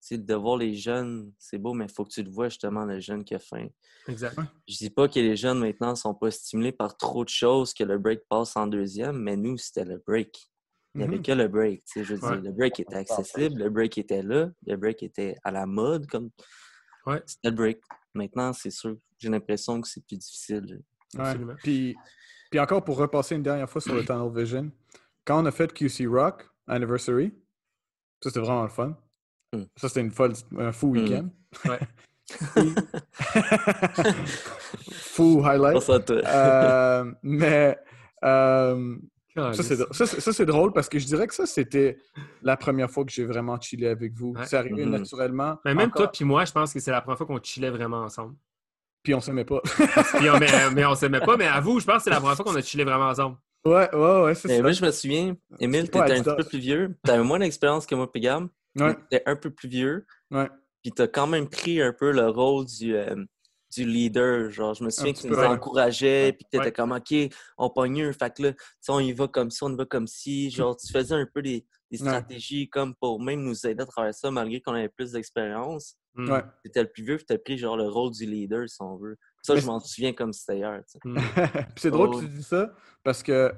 Tu 0.00 0.08
sais, 0.08 0.18
de 0.18 0.34
voir 0.34 0.56
les 0.56 0.74
jeunes, 0.74 1.32
c'est 1.38 1.58
beau, 1.58 1.72
mais 1.74 1.84
il 1.86 1.92
faut 1.92 2.04
que 2.04 2.10
tu 2.10 2.22
le 2.22 2.30
vois 2.30 2.48
justement, 2.48 2.84
le 2.84 2.98
jeune 3.00 3.24
qui 3.24 3.34
a 3.34 3.38
faim. 3.38 3.68
Exact. 4.08 4.36
Je 4.68 4.76
dis 4.76 4.90
pas 4.90 5.06
que 5.08 5.18
les 5.20 5.36
jeunes 5.36 5.58
maintenant 5.60 5.90
ne 5.90 5.94
sont 5.96 6.14
pas 6.14 6.30
stimulés 6.30 6.72
par 6.72 6.96
trop 6.96 7.24
de 7.24 7.28
choses, 7.30 7.72
que 7.72 7.84
le 7.84 7.98
break 7.98 8.20
passe 8.28 8.56
en 8.56 8.66
deuxième, 8.66 9.16
mais 9.18 9.36
nous, 9.36 9.56
c'était 9.56 9.84
le 9.84 10.02
break. 10.06 10.50
Il 10.94 10.98
n'y 10.98 11.04
avait 11.04 11.16
Mhm. 11.16 11.22
que 11.22 11.32
le 11.32 11.48
break. 11.48 11.84
tu 11.84 12.00
sais, 12.00 12.04
Je 12.04 12.14
veux 12.14 12.22
Ouais. 12.28 12.34
dire, 12.34 12.42
le 12.42 12.52
break 12.52 12.80
était 12.80 12.94
accessible, 12.96 13.62
le 13.62 13.70
break 13.70 13.96
était 13.98 14.22
là, 14.22 14.50
le 14.66 14.76
break 14.76 15.02
était 15.02 15.36
à 15.44 15.50
la 15.50 15.66
mode. 15.66 16.06
comme 16.06 16.30
Ouais. 17.06 17.22
C'était 17.26 17.50
le 17.50 17.56
break. 17.56 17.80
Maintenant, 18.14 18.52
c'est 18.54 18.70
sûr, 18.70 18.96
j'ai 19.18 19.28
l'impression 19.28 19.80
que 19.80 19.88
c'est 19.88 20.04
plus 20.06 20.16
difficile. 20.16 20.82
Ouais. 21.14 21.20
Absolument. 21.20 21.54
Puis, 21.62 21.94
puis 22.50 22.60
encore 22.60 22.84
pour 22.84 22.96
repasser 22.96 23.34
une 23.36 23.42
dernière 23.42 23.68
fois 23.68 23.80
sur 23.80 23.94
le 23.94 24.04
Tunnel 24.06 24.30
Vision, 24.34 24.70
quand 25.24 25.42
on 25.42 25.46
a 25.46 25.50
fait 25.50 25.72
QC 25.72 26.06
Rock 26.06 26.48
Anniversary, 26.66 27.32
ça 28.22 28.30
c'était 28.30 28.40
vraiment 28.40 28.62
le 28.64 28.68
fun. 28.70 28.96
Mm. 29.52 29.62
Ça 29.76 29.88
c'était 29.88 30.00
une 30.00 30.10
folle, 30.10 30.32
un 30.58 30.72
fou 30.72 30.88
Mm. 30.94 30.98
week-end. 30.98 31.28
Ouais. 31.68 31.78
fou 34.92 35.42
highlight. 35.44 36.10
Euh, 36.10 37.12
mais 37.22 37.76
euh, 38.24 38.96
ça, 39.52 40.32
c'est, 40.32 40.46
drôle 40.46 40.72
parce 40.72 40.88
que 40.88 40.98
je 40.98 41.06
dirais 41.06 41.26
que 41.26 41.34
ça, 41.34 41.44
c'était 41.46 41.98
la 42.42 42.56
première 42.56 42.90
fois 42.90 43.04
que 43.04 43.10
j'ai 43.12 43.24
vraiment 43.24 43.60
chillé 43.60 43.88
avec 43.88 44.14
vous. 44.14 44.32
Ouais. 44.36 44.46
C'est 44.46 44.56
arrivé 44.56 44.84
Mhm. 44.84 44.92
naturellement. 44.92 45.58
Mais 45.64 45.74
même 45.74 45.88
Encore- 45.88 46.02
toi 46.04 46.12
puis 46.12 46.24
moi, 46.24 46.44
je 46.44 46.52
pense 46.52 46.72
que 46.72 46.80
c'est 46.80 46.90
la 46.92 47.00
première 47.00 47.18
fois 47.18 47.26
qu'on 47.26 47.42
chillait 47.42 47.70
vraiment 47.70 48.02
ensemble. 48.02 48.34
Puis 49.04 49.14
on 49.14 49.20
s'aimait 49.20 49.44
pas. 49.44 49.60
Puis 50.18 50.28
on, 50.30 50.38
mais, 50.40 50.48
mais 50.74 50.84
on 50.86 50.94
s'aimait 50.96 51.20
pas, 51.20 51.36
mais 51.36 51.46
à 51.46 51.60
vous, 51.60 51.78
je 51.78 51.84
pense 51.86 51.98
que 51.98 52.02
c'est 52.04 52.10
la 52.10 52.16
première 52.20 52.34
fois 52.36 52.44
qu'on 52.46 52.56
a 52.56 52.62
chillé 52.62 52.82
vraiment 52.84 53.06
ensemble. 53.10 53.36
ouais, 53.64 53.94
ouais, 53.94 54.22
ouais, 54.22 54.34
c'est 54.34 54.48
Mais 54.48 54.56
ça. 54.56 54.62
moi, 54.62 54.72
je 54.72 54.84
me 54.84 54.90
souviens, 54.90 55.36
Émile, 55.60 55.84
t'étais 55.90 56.12
un 56.18 56.22
petit 56.22 56.36
peu 56.36 56.44
plus 56.44 56.58
vieux. 56.58 56.96
T'avais 57.04 57.22
moins 57.22 57.38
d'expérience 57.38 57.86
que 57.86 57.94
moi, 57.94 58.10
Pigam. 58.10 58.48
Ouais, 58.76 58.94
T'étais 59.10 59.22
un 59.26 59.36
peu 59.36 59.50
plus 59.50 59.68
vieux. 59.68 60.06
ouais. 60.32 60.48
Puis 60.82 60.92
t'as 60.92 61.06
quand 61.06 61.26
même 61.26 61.48
pris 61.48 61.80
un 61.80 61.94
peu 61.94 62.10
le 62.12 62.28
rôle 62.28 62.66
du, 62.66 62.94
euh, 62.94 63.14
du 63.74 63.86
leader. 63.86 64.50
Genre, 64.50 64.74
je 64.74 64.84
me 64.84 64.90
souviens 64.90 65.14
tu 65.14 65.26
nous 65.28 65.34
ouais. 65.36 65.46
encourageais, 65.46 66.32
puis 66.34 66.44
que 66.44 66.50
t'étais 66.50 66.64
Ouais. 66.66 66.72
comme, 66.72 66.92
OK, 66.92 67.14
on 67.56 67.70
pogne 67.70 67.92
mieux. 68.02 68.12
Fait 68.12 68.34
que 68.36 68.42
là, 68.42 68.52
tu 68.52 68.58
sais, 68.82 68.92
on 68.92 69.00
y 69.00 69.12
va 69.14 69.26
comme 69.28 69.50
ci, 69.50 69.62
on 69.64 69.70
y 69.72 69.76
va 69.76 69.86
comme 69.86 70.06
ci. 70.06 70.50
Genre, 70.50 70.76
tu 70.76 70.92
faisais 70.92 71.14
un 71.14 71.26
peu 71.32 71.40
des, 71.40 71.64
des 71.96 72.02
Ouais. 72.02 72.08
stratégies 72.08 72.68
comme 72.68 72.94
pour 72.94 73.20
même 73.22 73.42
nous 73.42 73.66
aider 73.66 73.82
à 73.82 73.86
travers 73.86 74.14
ça, 74.14 74.30
malgré 74.30 74.60
qu'on 74.60 74.74
avait 74.74 74.88
plus 74.88 75.12
d'expérience. 75.12 75.96
Mm. 76.14 76.30
Ouais. 76.30 76.42
T'étais 76.62 76.82
le 76.82 76.88
plus 76.90 77.02
vieux, 77.04 77.16
puis 77.16 77.26
t'as 77.26 77.38
pris 77.38 77.58
genre 77.58 77.76
le 77.76 77.88
rôle 77.88 78.12
du 78.12 78.24
leader, 78.26 78.68
si 78.68 78.80
on 78.80 78.96
veut. 78.96 79.16
Ça, 79.42 79.54
Mais 79.54 79.60
je 79.60 79.66
m'en 79.66 79.80
souviens 79.80 80.12
comme 80.12 80.32
si 80.32 80.40
c'était 80.40 80.58
hier. 80.58 80.82
Mm. 81.04 81.14
Puis 81.74 81.78
c'est 81.78 81.90
drôle 81.90 82.10
Oh. 82.12 82.18
que 82.20 82.24
tu 82.24 82.30
dis 82.30 82.42
ça 82.42 82.72
parce 83.02 83.22
que 83.22 83.52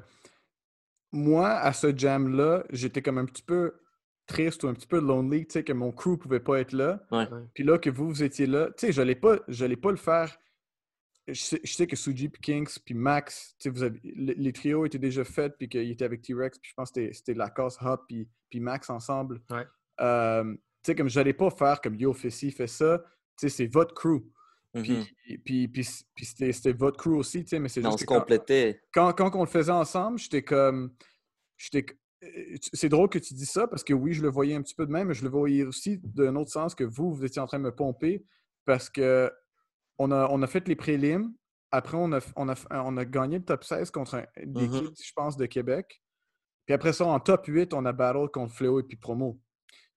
moi, 1.12 1.50
à 1.50 1.72
ce 1.72 1.96
jam-là, 1.96 2.64
j'étais 2.70 3.02
comme 3.02 3.18
un 3.18 3.24
petit 3.26 3.42
peu 3.42 3.74
triste 4.26 4.64
ou 4.64 4.68
un 4.68 4.74
petit 4.74 4.88
peu 4.88 4.98
lonely, 4.98 5.46
tu 5.46 5.52
sais, 5.52 5.64
que 5.64 5.72
mon 5.72 5.92
crew 5.92 6.16
pouvait 6.18 6.40
pas 6.40 6.58
être 6.60 6.72
là. 6.72 7.00
Ouais. 7.12 7.28
Puis 7.54 7.62
là, 7.62 7.78
que 7.78 7.90
vous, 7.90 8.08
vous 8.08 8.22
étiez 8.22 8.46
là, 8.46 8.66
tu 8.76 8.86
sais, 8.86 8.92
je 8.92 9.00
n'allais 9.00 9.14
pas, 9.14 9.36
j'allais 9.48 9.76
pas 9.76 9.90
le 9.92 9.96
faire. 9.96 10.36
Je 11.28 11.34
sais, 11.40 11.60
je 11.64 11.72
sais 11.72 11.86
que 11.88 11.96
Suji 11.96 12.28
puis 12.28 12.40
Kings 12.40 12.78
puis 12.84 12.94
Max, 12.94 13.54
tu 13.58 13.64
sais, 13.64 13.70
vous 13.70 13.82
avez, 13.82 13.98
les, 14.04 14.34
les 14.34 14.52
trios 14.52 14.86
étaient 14.86 14.98
déjà 14.98 15.24
faits 15.24 15.54
puis 15.58 15.68
qu'ils 15.68 15.90
étaient 15.90 16.04
avec 16.04 16.22
T-Rex 16.22 16.58
puis 16.58 16.70
je 16.70 16.74
pense 16.74 16.92
que 16.92 17.12
c'était- 17.12 17.34
Lacoste, 17.34 17.78
Hop 17.82 18.04
puis, 18.08 18.28
puis 18.48 18.60
Max 18.60 18.88
ensemble. 18.90 19.42
Ouais. 19.50 19.64
Euh, 20.00 20.44
tu 20.54 20.58
sais, 20.84 20.94
comme 20.94 21.08
j'allais 21.08 21.32
pas 21.32 21.50
faire 21.50 21.80
comme 21.80 21.96
Yo, 21.96 22.12
fais 22.12 22.30
ci, 22.30 22.52
fais 22.52 22.68
ça. 22.68 23.02
Tu 23.38 23.48
sais, 23.48 23.56
c'est 23.56 23.66
votre 23.66 23.92
crew. 23.94 24.20
Puis, 24.74 24.92
Mhm. 24.92 25.04
puis, 25.44 25.68
puis, 25.68 25.84
puis 26.14 26.24
c'était 26.26 26.52
c'était 26.52 26.72
votre 26.72 26.98
crew 26.98 27.16
aussi, 27.16 27.42
tu 27.42 27.48
sais, 27.50 27.58
mais 27.58 27.68
c'est 27.70 27.80
Mais 27.80 27.86
on 27.86 27.90
juste 27.92 28.00
se 28.00 28.04
que 28.04 28.08
quand- 28.12 28.20
complétait. 28.20 28.82
quand, 28.92 29.12
quand 29.14 29.34
on 29.34 29.40
le 29.42 29.48
faisait 29.48 29.72
ensemble, 29.72 30.18
j'étais 30.18 30.42
comme. 30.42 30.94
j'étais 31.56 31.86
euh, 32.22 32.56
C'est 32.72 32.88
drôle 32.90 33.08
que 33.08 33.18
tu 33.18 33.34
dis 33.34 33.46
ça 33.46 33.66
parce 33.66 33.82
que 33.82 33.94
oui, 33.94 34.12
je 34.12 34.22
le 34.22 34.28
voyais 34.28 34.54
un 34.54 34.62
petit 34.62 34.74
peu 34.74 34.86
de 34.86 34.92
même, 34.92 35.08
mais 35.08 35.14
je 35.14 35.24
le 35.24 35.30
voyais 35.30 35.64
aussi 35.64 35.98
d'un 36.04 36.36
autre 36.36 36.50
sens 36.52 36.74
que 36.74 36.84
vous, 36.84 37.12
vous 37.14 37.24
étiez 37.24 37.40
en 37.40 37.46
train 37.46 37.58
de 37.58 37.64
me 37.64 37.74
pomper 37.74 38.24
parce 38.66 38.88
que 38.90 39.30
on 39.98 40.10
a, 40.10 40.28
on 40.30 40.42
a 40.42 40.46
fait 40.46 40.66
les 40.68 40.76
prélims. 40.76 41.32
Après, 41.70 41.96
on 41.96 42.12
a, 42.12 42.20
on, 42.36 42.48
a, 42.48 42.54
on 42.70 42.96
a 42.96 43.04
gagné 43.04 43.38
le 43.38 43.44
top 43.44 43.64
16 43.64 43.90
contre 43.90 44.14
un, 44.16 44.24
des 44.44 44.68
kids, 44.68 45.02
je 45.04 45.12
pense, 45.14 45.36
de 45.36 45.46
Québec. 45.46 46.00
Puis 46.64 46.74
après 46.74 46.92
ça, 46.92 47.04
en 47.06 47.18
top 47.20 47.46
8, 47.46 47.74
on 47.74 47.84
a 47.86 47.92
battle 47.92 48.28
contre 48.32 48.54
Fléau 48.54 48.80
et 48.80 48.82
puis 48.84 48.96
Promo. 48.96 49.40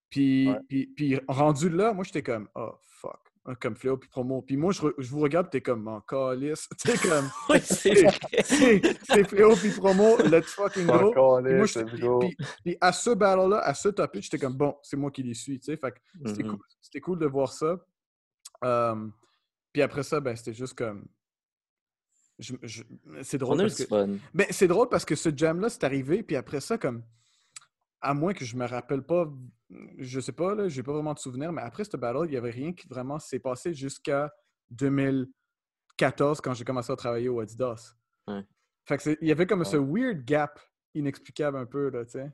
Puis, 0.09 0.49
Ouais. 0.49 0.57
puis, 0.67 0.87
puis 0.87 1.19
rendu 1.27 1.69
là, 1.69 1.93
moi, 1.93 2.03
j'étais 2.03 2.23
comme, 2.23 2.47
oh 2.55 2.71
fuck. 3.01 3.19
hein, 3.45 3.53
comme 3.61 3.75
Fléau 3.75 3.97
puis 3.97 4.09
promo. 4.09 4.41
Puis 4.41 4.57
moi, 4.57 4.71
je, 4.71 4.81
re- 4.81 4.93
je 4.97 5.09
vous 5.11 5.19
regarde, 5.19 5.49
t'es 5.51 5.61
comme 5.61 5.87
en 5.87 6.01
calice. 6.01 6.67
Sais, 6.77 6.97
comme. 6.97 7.29
Oui, 7.49 7.59
c'est 7.61 9.23
Fléau 9.27 9.55
puis 9.55 9.69
promo, 9.69 10.17
let's 10.23 10.53
fucking 10.53 10.87
go. 10.87 11.11
Puis 11.41 11.53
moi, 11.53 11.65
à 12.81 12.91
ce 12.91 13.11
battle-là, 13.11 13.59
à 13.59 13.73
ce 13.75 13.89
topic, 13.89 14.23
j'étais 14.23 14.39
comme 14.39 14.57
bon, 14.57 14.75
c'est 14.81 14.97
moi 14.97 15.11
qui 15.11 15.21
les 15.23 15.35
suis, 15.35 15.59
que 15.59 15.65
c'était 15.65 16.43
cool, 16.43 16.59
cool 17.03 17.19
de 17.19 17.27
voir 17.27 17.53
ça. 17.53 17.77
Puis 19.74 19.82
après 19.82 20.03
ça, 20.03 20.20
ben, 20.20 20.36
c'était 20.36 20.53
juste 20.53 20.74
comme. 20.78 21.05
je- 22.39 22.55
je- 22.63 22.84
C'est 23.24 23.38
drôle 23.38 23.57
parce 23.57 23.76
que. 23.76 23.84
fun. 23.86 24.09
Ben, 24.34 24.47
c'est 24.49 24.67
drôle 24.67 24.89
parce 24.89 25.05
que 25.05 25.15
ce 25.15 25.30
jam-là, 25.36 25.70
c'est 25.70 25.84
arrivé, 25.84 26.24
puis 26.24 26.36
après 26.36 26.59
ça, 26.61 26.78
comme. 26.78 27.03
À 28.01 28.13
moins 28.13 28.34
que 28.34 28.45
je 28.45 28.55
me 28.55 28.65
rappelle 28.65 29.01
pas, 29.03 29.30
je 29.97 30.22
sais 30.22 30.32
pas, 30.32 30.55
là, 30.55 30.70
j'ai 30.70 30.84
pas 30.84 30.93
vraiment 30.93 31.13
de 31.13 31.20
souvenirs, 31.20 31.51
mais 31.51 31.61
après 31.61 31.84
ce 31.84 31.97
battle, 31.97 32.28
il 32.28 32.34
y 32.34 32.38
avait 32.38 32.49
rien 32.49 32.72
qui 32.72 32.88
vraiment 32.88 33.20
s'est 33.20 33.39
passé 33.39 33.74
jusqu'à 33.74 34.32
2014 34.72 36.39
quand 36.41 36.53
j'ai 36.53 36.63
commencé 36.63 36.91
à 36.91 36.95
travailler 36.95 37.30
au 37.30 37.39
Adidas. 37.41 37.93
Ouais. 38.28 38.43
Fait 38.86 38.97
que 38.97 39.03
c'est- 39.03 39.17
il 39.22 39.28
y 39.28 39.32
avait 39.32 39.45
comme 39.45 39.65
ce 39.65 39.78
weird 39.78 40.24
gap 40.24 40.59
inexplicable 40.93 41.57
un 41.57 41.65
peu, 41.65 41.89
là, 41.89 42.05
tu 42.05 42.11
sais. 42.11 42.32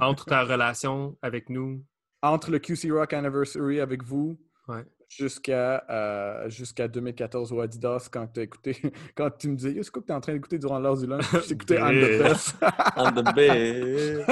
Entre 0.00 0.26
ta 0.26 0.44
relation 0.44 1.16
avec 1.22 1.48
nous. 1.48 1.82
Entre 2.22 2.50
le 2.50 2.58
QC 2.58 2.90
Rock 2.90 3.12
Anniversary 3.14 3.80
avec 3.80 4.02
vous 4.02 4.38
Ouais. 4.68 4.84
Jusqu'à 5.16 5.84
euh, 5.90 6.48
jusqu'à 6.48 6.88
2014 6.88 7.52
au 7.52 7.60
Adidas 7.60 8.08
quand 8.10 8.26
tu 8.26 8.40
écouté, 8.40 8.76
quand 9.16 9.30
tu 9.30 9.48
me 9.48 9.56
disais, 9.56 9.72
Yo, 9.72 9.82
c'est 9.82 9.90
quoi 9.90 10.02
que 10.02 10.06
tu 10.06 10.12
es 10.12 10.16
en 10.16 10.20
train 10.20 10.32
d'écouter 10.32 10.58
durant 10.58 10.78
l'heure 10.78 10.96
du 10.96 11.06
lunch? 11.06 11.24
J'écoutais 11.48 11.76
I'm 11.78 12.00
the 12.00 12.22
Best. 12.22 12.56
On 12.96 13.12
the 13.12 13.34
best. 13.34 14.30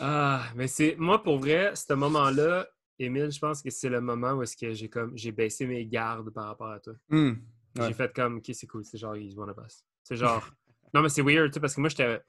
Ah, 0.00 0.42
mais 0.56 0.66
c'est 0.66 0.96
moi 0.98 1.22
pour 1.22 1.38
vrai, 1.38 1.72
ce 1.74 1.92
moment-là, 1.94 2.66
Émile, 2.98 3.30
je 3.30 3.38
pense 3.38 3.62
que 3.62 3.70
c'est 3.70 3.88
le 3.88 4.00
moment 4.00 4.32
où 4.32 4.42
est-ce 4.42 4.56
que 4.56 4.72
j'ai 4.72 4.88
comme 4.88 5.12
j'ai 5.16 5.32
baissé 5.32 5.66
mes 5.66 5.86
gardes 5.86 6.30
par 6.30 6.46
rapport 6.46 6.70
à 6.70 6.80
toi. 6.80 6.94
Ouais. 7.10 7.34
J'ai 7.76 7.92
fait 7.92 8.12
comme 8.12 8.38
ok, 8.38 8.50
c'est 8.52 8.66
cool, 8.66 8.84
c'est 8.84 8.98
genre 8.98 9.16
he's 9.16 9.36
one 9.36 9.50
of 9.50 9.56
us. 9.64 9.84
C'est 10.02 10.16
genre 10.16 10.48
non 10.94 11.02
mais 11.02 11.08
c'est 11.08 11.22
weird, 11.22 11.50
tu 11.50 11.54
sais, 11.54 11.60
parce 11.60 11.74
que 11.74 11.80
moi 11.80 11.90
j'étais 11.90 12.20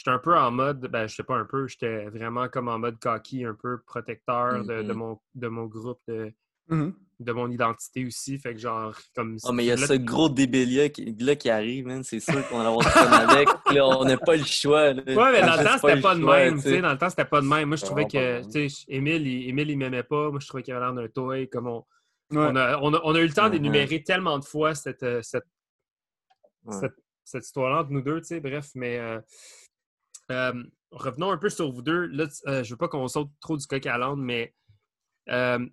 j'étais 0.00 0.10
un 0.10 0.18
peu 0.18 0.34
en 0.34 0.50
mode 0.50 0.80
ben 0.90 1.06
j'étais 1.06 1.22
pas 1.24 1.36
un 1.36 1.44
peu, 1.44 1.66
j'étais 1.68 2.06
vraiment 2.06 2.48
comme 2.48 2.68
en 2.68 2.78
mode 2.78 2.98
cocky, 2.98 3.44
un 3.44 3.54
peu 3.54 3.78
protecteur 3.82 4.64
de, 4.64 4.82
de 4.82 4.92
Mhm. 4.92 4.98
mon 4.98 5.20
de 5.34 5.48
mon 5.48 5.66
groupe 5.66 6.00
de, 6.08 6.32
Mhm. 6.68 6.94
de 7.18 7.32
mon 7.32 7.50
identité 7.50 8.06
aussi, 8.06 8.38
fait 8.38 8.54
que 8.54 8.60
genre 8.60 8.96
comme 9.14 9.36
Oh, 9.44 9.52
mais 9.52 9.64
il 9.64 9.66
y 9.66 9.72
a 9.72 9.76
là, 9.76 9.86
ce 9.86 9.92
gros 9.92 10.30
débélia 10.30 10.88
qui, 10.88 11.14
là, 11.20 11.36
qui 11.36 11.50
arrive, 11.50 11.86
man. 11.86 12.02
C'est 12.02 12.20
sûr 12.20 12.46
qu'on 12.48 12.58
va 12.62 12.68
avoir 12.68 12.80
du 12.80 13.14
avec. 13.34 13.48
Là, 13.74 13.86
on 13.88 14.04
n'a 14.06 14.16
pas 14.16 14.36
le 14.36 14.44
choix. 14.44 14.94
là. 14.94 15.02
Ouais, 15.06 15.32
mais 15.32 15.40
dans 15.42 15.56
le 15.58 15.64
temps, 15.64 15.78
c'était 15.78 15.96
le 15.96 16.00
pas 16.00 16.14
de 16.14 16.20
choix, 16.22 16.36
même. 16.38 16.56
tu 16.56 16.62
tu 16.62 16.68
sais, 16.70 16.80
Dans 16.80 16.92
le 16.92 16.98
temps, 16.98 17.10
c'était 17.10 17.24
pas 17.26 17.40
de 17.42 17.46
même. 17.46 17.68
Moi, 17.68 17.76
je 17.76 17.84
trouvais 17.84 18.06
que, 18.06 18.42
tu 18.50 18.70
sais, 18.70 18.84
Émile, 18.88 19.26
il, 19.26 19.48
Émile, 19.50 19.70
il 19.70 19.76
m'aimait 19.76 20.02
pas. 20.02 20.30
Moi, 20.30 20.40
je 20.40 20.46
trouvais 20.48 20.62
qu'il 20.62 20.72
avait 20.72 20.82
l'air 20.86 20.94
d'un 20.94 21.08
toy. 21.08 21.46
Comme 21.50 21.66
on, 21.66 21.84
Ouais. 22.30 22.38
on, 22.38 22.56
a, 22.56 22.78
on, 22.80 22.94
a, 22.94 23.00
on 23.04 23.14
a 23.16 23.20
eu 23.20 23.26
le 23.26 23.32
temps 23.34 23.46
Mhm. 23.46 23.50
d'énumérer 23.52 24.02
tellement 24.02 24.38
de 24.38 24.44
fois 24.44 24.74
cette, 24.74 25.02
euh, 25.02 25.20
cette, 25.22 25.44
Ouais. 26.64 26.76
cette, 26.78 26.94
cette 27.24 27.44
histoire-là 27.44 27.80
entre 27.80 27.90
nous 27.90 28.02
deux, 28.02 28.20
tu 28.20 28.28
sais. 28.28 28.40
Bref, 28.40 28.68
mais 28.74 28.98
euh, 28.98 29.20
euh, 30.30 30.64
revenons 30.90 31.30
un 31.30 31.38
peu 31.38 31.50
sur 31.50 31.70
vous 31.70 31.82
deux. 31.82 32.06
Là, 32.06 32.26
euh, 32.46 32.62
je 32.62 32.70
veux 32.70 32.76
pas 32.76 32.88
qu'on 32.88 33.08
saute 33.08 33.30
trop 33.40 33.56
du 33.56 33.66
coq 33.66 33.84
à 33.86 33.98
l'âne, 33.98 34.20
mais 34.20 34.54
euh, 35.28 35.66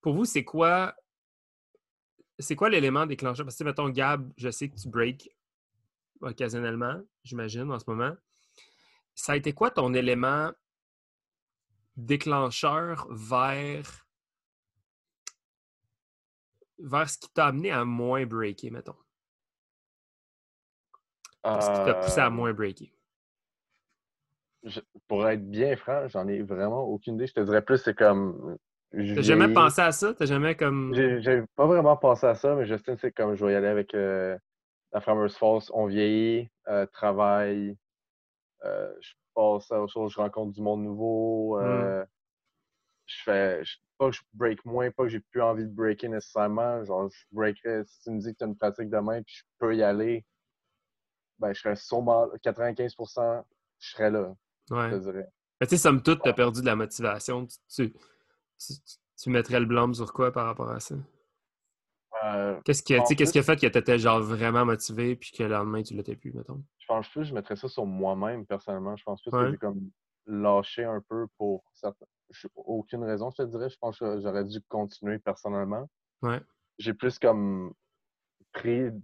pour 0.00 0.14
vous, 0.14 0.24
c'est 0.24 0.44
quoi 0.44 0.94
c'est 2.38 2.56
quoi 2.56 2.68
l'élément 2.68 3.06
déclencheur? 3.06 3.46
Parce 3.46 3.56
que, 3.56 3.64
mettons, 3.64 3.88
Gab, 3.88 4.32
je 4.36 4.50
sais 4.50 4.68
que 4.68 4.76
tu 4.76 4.88
break 4.88 5.30
occasionnellement, 6.20 7.00
j'imagine, 7.24 7.70
en 7.70 7.78
ce 7.78 7.84
moment. 7.88 8.16
Ça 9.14 9.32
a 9.32 9.36
été 9.36 9.52
quoi 9.52 9.70
ton 9.70 9.92
élément 9.94 10.50
déclencheur 11.96 13.06
vers 13.10 14.06
vers 16.78 17.08
ce 17.08 17.18
qui 17.18 17.28
t'a 17.32 17.46
amené 17.46 17.70
à 17.70 17.84
moins 17.84 18.26
breaker, 18.26 18.70
mettons? 18.70 18.96
Ce 21.44 21.70
qui 21.70 21.86
t'a 21.86 21.94
poussé 21.94 22.18
à 22.18 22.26
Euh, 22.26 22.30
moins 22.30 22.52
breaker? 22.52 22.92
Je- 24.64 24.80
pour 25.08 25.28
être 25.28 25.48
bien 25.50 25.76
franc, 25.76 26.08
j'en 26.08 26.26
ai 26.28 26.42
vraiment 26.42 26.82
aucune 26.82 27.14
idée. 27.14 27.26
Je 27.26 27.34
te 27.34 27.40
dirais 27.40 27.62
plus, 27.62 27.78
c'est 27.78 27.94
comme. 27.96 28.56
T'as 29.14 29.22
jamais 29.22 29.48
pensé 29.52 29.80
à 29.80 29.92
ça? 29.92 30.14
T'as 30.14 30.26
jamais 30.26 30.54
comme. 30.54 30.92
J'ai 31.20 31.42
pas 31.56 31.66
vraiment 31.66 31.96
pensé 31.96 32.26
à 32.26 32.34
ça, 32.34 32.54
mais 32.54 32.66
Justin, 32.66 32.96
c'est 32.96 33.12
comme 33.12 33.34
je 33.34 33.44
vais 33.44 33.52
y 33.52 33.56
aller 33.56 33.66
avec 33.68 33.94
euh, 33.94 34.36
la 34.92 35.00
Farmers 35.00 35.32
Falls. 35.32 35.70
On 35.72 35.86
vieillit, 35.86 36.50
euh, 36.68 36.86
travaille, 36.86 37.76
euh, 38.64 38.92
je 39.00 39.12
passe 39.34 39.70
à 39.72 39.80
autre 39.82 39.92
chose, 39.92 40.12
je 40.12 40.20
rencontre 40.20 40.52
du 40.52 40.60
monde 40.62 40.82
nouveau. 40.82 41.58
euh, 41.58 42.04
Je 43.06 43.22
fais. 43.24 43.64
je- 43.64 43.78
pas 43.98 44.10
que 44.10 44.16
je 44.16 44.22
break 44.32 44.64
moins, 44.64 44.90
pas 44.90 45.04
que 45.04 45.08
j'ai 45.10 45.20
plus 45.20 45.42
envie 45.42 45.64
de 45.64 45.70
breaker 45.70 46.08
nécessairement. 46.08 46.84
Genre, 46.84 47.08
je 47.10 47.24
breakerais. 47.30 47.84
Si 47.86 48.00
tu 48.02 48.10
me 48.10 48.18
dis 48.20 48.32
que 48.32 48.38
tu 48.38 48.44
as 48.44 48.46
une 48.48 48.56
pratique 48.56 48.90
demain 48.90 49.22
puis 49.22 49.34
je 49.36 49.42
peux 49.58 49.76
y 49.76 49.82
aller, 49.82 50.24
ben, 51.38 51.52
je 51.52 51.60
serais 51.60 51.76
sûrement 51.76 52.28
95%, 52.42 53.44
je 53.78 53.90
serais 53.90 54.10
là, 54.10 54.34
Ouais. 54.74 54.90
te 54.90 54.96
dirais. 54.96 55.28
Mais 55.60 55.66
tu 55.66 55.76
sais, 55.76 55.82
somme 55.82 56.02
toute, 56.02 56.22
t'as 56.22 56.32
perdu 56.32 56.60
de 56.60 56.66
la 56.66 56.76
motivation. 56.76 57.46
Tu, 57.46 57.56
tu, 57.68 58.74
tu- 59.16 59.30
mettrais 59.30 59.60
le 59.60 59.66
blâme 59.66 59.94
sur 59.94 60.12
quoi 60.12 60.32
par 60.32 60.46
rapport 60.46 60.70
à 60.70 60.80
ça? 60.80 60.96
Euh, 62.24 62.60
Qu'est-ce 62.64 62.82
qui, 62.82 62.94
plus- 62.94 63.30
qui 63.32 63.38
a 63.38 63.42
fait 63.42 63.56
que 63.60 63.66
t'étais 63.66 63.98
genre 63.98 64.20
vraiment 64.20 64.64
motivé 64.64 65.16
puis 65.16 65.30
que 65.32 65.42
le 65.42 65.48
lendemain, 65.50 65.82
tu 65.82 65.94
l'étais 65.94 66.16
plus, 66.16 66.32
mettons? 66.32 66.62
je 66.78 66.86
pense 66.86 67.08
plus 67.08 67.20
que 67.20 67.26
je 67.28 67.34
mettrais 67.34 67.56
ça 67.56 67.68
sur 67.68 67.86
moi-même, 67.86 68.44
personnellement. 68.46 68.96
Je 68.96 69.04
pense 69.04 69.22
plus 69.22 69.32
Ouais. 69.32 69.44
que 69.46 69.50
j'ai 69.52 69.56
comme 69.58 69.90
lâché 70.26 70.84
un 70.84 71.00
peu 71.08 71.26
pour 71.38 71.64
certains. 71.72 72.06
Aucune 72.54 73.04
raison, 73.04 73.30
je 73.30 73.42
te 73.42 73.48
dirais. 73.48 73.68
Je 73.70 73.76
pense 73.78 73.98
que 73.98 74.20
j'aurais 74.20 74.44
dû 74.44 74.60
continuer 74.68 75.18
personnellement. 75.18 75.88
Ouais. 76.22 76.40
J'ai 76.78 76.94
plus 76.94 77.18
comme 77.18 77.72
pris 78.52 78.90
du 78.90 79.02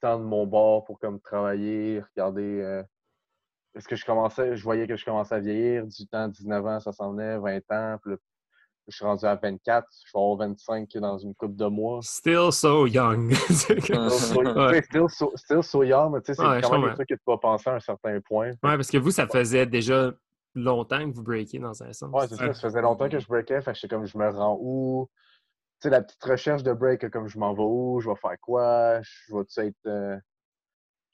temps 0.00 0.18
de 0.18 0.24
mon 0.24 0.46
bord 0.46 0.84
pour 0.84 0.98
comme 0.98 1.20
travailler, 1.20 2.00
regarder. 2.14 2.60
euh, 2.60 2.82
Est-ce 3.74 3.86
que 3.86 3.96
je 3.96 4.04
commençais, 4.04 4.56
je 4.56 4.62
voyais 4.64 4.86
que 4.86 4.96
je 4.96 5.04
commençais 5.04 5.34
à 5.34 5.38
vieillir, 5.38 5.86
18 5.86 6.14
ans, 6.14 6.28
19 6.28 6.66
ans, 6.66 6.80
ça 6.80 6.92
s'en 6.92 7.12
venait, 7.12 7.38
20 7.38 7.58
ans, 7.70 7.98
puis 8.02 8.12
là, 8.12 8.16
je 8.88 8.96
suis 8.96 9.04
rendu 9.04 9.24
à 9.24 9.36
24, 9.36 9.86
je 10.04 10.10
vais 10.12 10.20
avoir 10.20 10.36
25 10.48 10.88
dans 10.96 11.16
une 11.18 11.34
couple 11.36 11.54
de 11.54 11.66
mois. 11.66 12.00
Still 12.02 12.50
so 12.50 12.86
young. 12.86 13.32
Still 13.50 14.10
so, 14.10 14.42
Ouais. 14.56 14.82
still 14.82 15.08
so, 15.08 15.32
still 15.36 15.62
so 15.62 15.84
young, 15.84 16.12
mais 16.12 16.20
tu 16.22 16.26
sais, 16.26 16.34
c'est 16.34 16.42
Ouais, 16.48 16.60
quand 16.60 16.72
même 16.72 16.88
des 16.90 16.94
trucs 16.94 17.08
que 17.08 17.14
tu 17.14 17.20
vas 17.26 17.38
penser 17.38 17.70
à 17.70 17.74
un 17.74 17.80
certain 17.80 18.20
point. 18.20 18.48
ouais, 18.50 18.56
parce 18.62 18.90
que 18.90 18.98
vous, 18.98 19.12
ça 19.12 19.28
faisait 19.28 19.66
déjà 19.66 20.12
longtemps 20.56 21.08
que 21.08 21.14
vous 21.14 21.22
breakiez 21.22 21.60
dans 21.60 21.80
un 21.82 21.92
sens. 21.92 22.10
Ouais, 22.12 22.26
c'est 22.26 22.36
ça. 22.36 22.52
Ça 22.52 22.60
faisait 22.62 22.82
longtemps 22.82 23.08
que 23.08 23.20
je 23.20 23.26
breakais. 23.28 23.62
Fait 23.62 23.72
que 23.72 23.78
j'étais 23.78 23.94
comme, 23.94 24.06
je 24.06 24.18
me 24.18 24.28
rends 24.28 24.58
où? 24.60 25.08
Tu 25.80 25.84
sais, 25.84 25.90
la 25.90 26.02
petite 26.02 26.22
recherche 26.24 26.62
de 26.64 26.72
break, 26.72 27.08
comme 27.10 27.28
je 27.28 27.38
m'en 27.38 27.54
vais 27.54 27.62
où? 27.62 28.00
Je 28.00 28.08
vais 28.10 28.16
faire 28.16 28.36
quoi? 28.40 29.00
Je 29.02 29.34
vais-tu 29.36 29.60
être. 29.60 29.76
euh, 29.86 30.16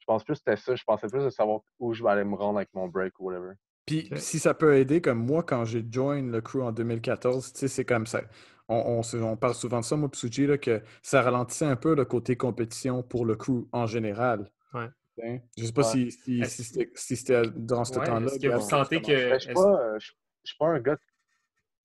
pense 0.07 0.23
plus 0.23 0.33
que 0.33 0.39
c'était 0.39 0.55
ça. 0.55 0.75
Je 0.75 0.83
pensais 0.83 1.07
plus 1.07 1.23
de 1.23 1.29
savoir 1.29 1.61
où 1.79 1.93
je 1.93 2.03
vais 2.03 2.09
aller 2.09 2.23
me 2.23 2.35
rendre 2.35 2.57
avec 2.57 2.69
mon 2.73 2.87
break 2.87 3.19
ou 3.19 3.25
whatever. 3.25 3.53
Puis 3.85 4.09
si 4.15 4.39
ça 4.39 4.53
peut 4.53 4.75
aider, 4.75 5.01
comme 5.01 5.23
moi, 5.23 5.43
quand 5.43 5.63
j'ai 5.65 5.85
join 5.89 6.21
le 6.31 6.41
crew 6.41 6.61
en 6.61 6.71
2014, 6.71 7.53
tu 7.53 7.59
sais, 7.59 7.67
c'est 7.67 7.85
comme 7.85 8.05
ça. 8.07 8.21
On, 8.67 9.01
on, 9.13 9.37
parle 9.37 9.53
souvent 9.53 9.79
de 9.79 9.85
ça, 9.85 9.95
moi, 9.95 10.09
Psuji, 10.09 10.45
là, 10.45 10.57
que 10.57 10.81
ça 11.01 11.21
ralentissait 11.21 11.65
un 11.65 11.77
peu 11.77 11.95
le 11.95 12.03
côté 12.03 12.35
compétition 12.35 13.01
pour 13.01 13.25
le 13.25 13.35
crew 13.35 13.65
en 13.71 13.85
général. 13.85 14.49
Ouais. 14.73 14.89
Hein? 15.23 15.37
Je 15.57 15.65
sais 15.65 15.71
pas 15.71 15.83
Ouais. 15.83 15.87
si, 15.87 16.11
si, 16.11 16.45
si 16.45 16.63
c'était 16.65 16.91
si 16.95 17.15
c'était 17.15 17.43
durant 17.55 17.85
ce 17.85 17.97
Ouais, 17.97 18.05
temps-là. 18.05 18.27
est-ce 18.27 18.39
que 18.39 18.47
vous 18.53 18.59
sentez 18.61 19.01
que- 19.01 19.29
Mais 19.31 19.39
je 19.39 19.53
pas, 19.53 19.81
euh, 19.95 19.99
suis 20.43 20.57
pas 20.59 20.67
un 20.67 20.79
gars 20.81 20.97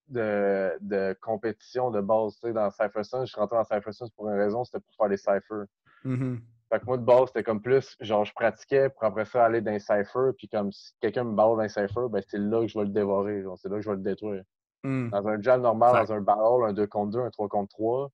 de, 0.08 0.72
de 0.80 1.16
compétition 1.20 1.90
de 1.90 2.00
base. 2.00 2.34
Tu 2.40 2.48
sais, 2.48 2.52
dans 2.52 2.68
Cypher 2.70 3.04
Sun, 3.04 3.20
je 3.24 3.30
suis 3.32 3.40
rentré 3.40 3.56
dans 3.56 3.64
Cypher 3.64 3.92
Sun 3.92 4.08
pour 4.16 4.28
une 4.28 4.36
raison, 4.38 4.64
c'était 4.64 4.80
pour 4.80 4.94
faire 4.96 5.08
les 5.08 5.16
cyphers. 5.16 5.66
Mhm. 6.04 6.40
Fait 6.72 6.80
que 6.80 6.86
moi, 6.86 6.96
de 6.96 7.04
base, 7.04 7.26
c'était 7.26 7.42
comme 7.42 7.60
plus, 7.60 7.96
genre, 8.00 8.24
je 8.24 8.32
pratiquais 8.32 8.88
pour 8.88 9.04
après 9.04 9.26
ça 9.26 9.44
aller 9.44 9.60
dans 9.60 9.72
les 9.72 9.78
cyphers, 9.78 10.32
puis 10.38 10.48
comme 10.48 10.72
si 10.72 10.92
quelqu'un 11.02 11.24
me 11.24 11.34
barre 11.34 11.54
dans 11.54 11.60
les 11.60 11.68
cyphers, 11.68 12.08
ben 12.08 12.22
c'est 12.26 12.38
là 12.38 12.62
que 12.62 12.68
je 12.68 12.78
vais 12.78 12.86
le 12.86 12.90
dévorer, 12.90 13.42
genre, 13.42 13.58
c'est 13.58 13.68
là 13.68 13.76
que 13.76 13.82
je 13.82 13.90
vais 13.90 13.96
le 13.96 14.02
détruire. 14.02 14.42
Mm. 14.82 15.10
Dans 15.10 15.28
un 15.28 15.42
jam 15.42 15.60
normal, 15.60 15.92
Fait- 15.92 16.06
dans 16.06 16.12
un 16.14 16.20
battle, 16.22 16.64
un 16.64 16.72
2 16.72 16.86
contre 16.86 17.10
2, 17.10 17.20
un 17.20 17.30
3 17.30 17.48
contre 17.48 17.68
3, 17.74 18.10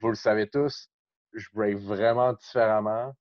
vous 0.00 0.08
le 0.10 0.14
savez 0.14 0.48
tous, 0.48 0.88
je 1.32 1.48
break 1.54 1.78
vraiment 1.78 2.34
différemment 2.34 3.12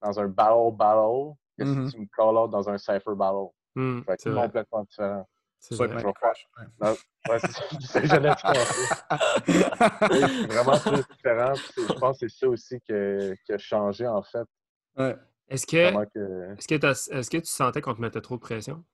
dans 0.00 0.20
un 0.20 0.28
battle 0.28 0.76
battle 0.76 1.34
que 1.58 1.64
si 1.88 1.96
tu 1.96 2.00
me 2.02 2.06
call 2.16 2.36
out 2.36 2.50
dans 2.52 2.70
un 2.70 2.78
cypher 2.78 3.16
battle. 3.16 3.48
Hmm, 3.74 4.02
Ça 4.04 4.12
va 4.12 4.16
c'est 4.16 4.30
complètement 4.46 4.84
différent. 4.84 5.28
C'est 5.58 5.74
vrai. 5.76 5.88
même 5.88 5.98
Je 5.98 6.06
vais 6.06 6.12
ouais. 6.88 6.96
Ouais, 7.28 7.38
c'est 7.40 7.52
ça, 7.52 7.62
c'est 7.80 7.86
ça 7.86 8.00
que 8.00 8.06
j'allais 8.06 8.34
te 8.34 8.42
penser. 8.42 10.46
Vraiment 10.48 10.78
plus 10.78 11.04
différent. 11.14 11.54
c'est- 11.54 11.86
Je 11.86 11.92
pense 11.98 12.18
que 12.20 12.28
c'est 12.28 12.38
ça 12.38 12.48
aussi 12.48 12.80
que- 12.88 13.34
qui 13.44 13.52
a 13.52 13.58
changé, 13.58 14.06
en 14.06 14.22
fait. 14.22 14.46
Ouais. 14.96 15.16
Est-ce 15.48 15.66
que, 15.66 16.04
que 16.06 16.54
est-ce 16.58 16.68
que, 16.68 16.74
est-ce 17.18 17.30
que 17.30 17.36
tu 17.38 17.46
sentais 17.46 17.80
qu'on 17.80 17.94
te 17.94 18.00
mettait 18.00 18.20
trop 18.20 18.36
de 18.36 18.40
pression? 18.40 18.84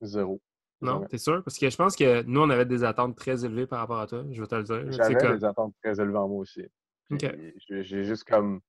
zéro. 0.00 0.40
Non, 0.80 0.94
Jamais. 0.94 1.06
t'es 1.08 1.18
sûr? 1.18 1.44
Parce 1.44 1.58
que 1.58 1.70
je 1.70 1.76
pense 1.76 1.94
que 1.94 2.22
nous, 2.22 2.40
on 2.40 2.50
avait 2.50 2.64
des 2.66 2.82
attentes 2.82 3.16
très 3.16 3.44
élevées 3.44 3.68
par 3.68 3.78
rapport 3.78 4.00
à 4.00 4.06
toi. 4.08 4.24
Je 4.32 4.40
vais 4.40 4.46
te 4.48 4.54
le 4.56 4.62
dire. 4.64 4.82
C'est 4.86 4.92
J'avais 4.96 5.14
comme- 5.14 5.36
des 5.36 5.44
attentes 5.44 5.74
très 5.82 6.00
élevées 6.00 6.18
en 6.18 6.26
moi 6.28 6.38
aussi. 6.40 6.66
J'ai 7.10 8.02
juste 8.04 8.24
comme 8.24 8.60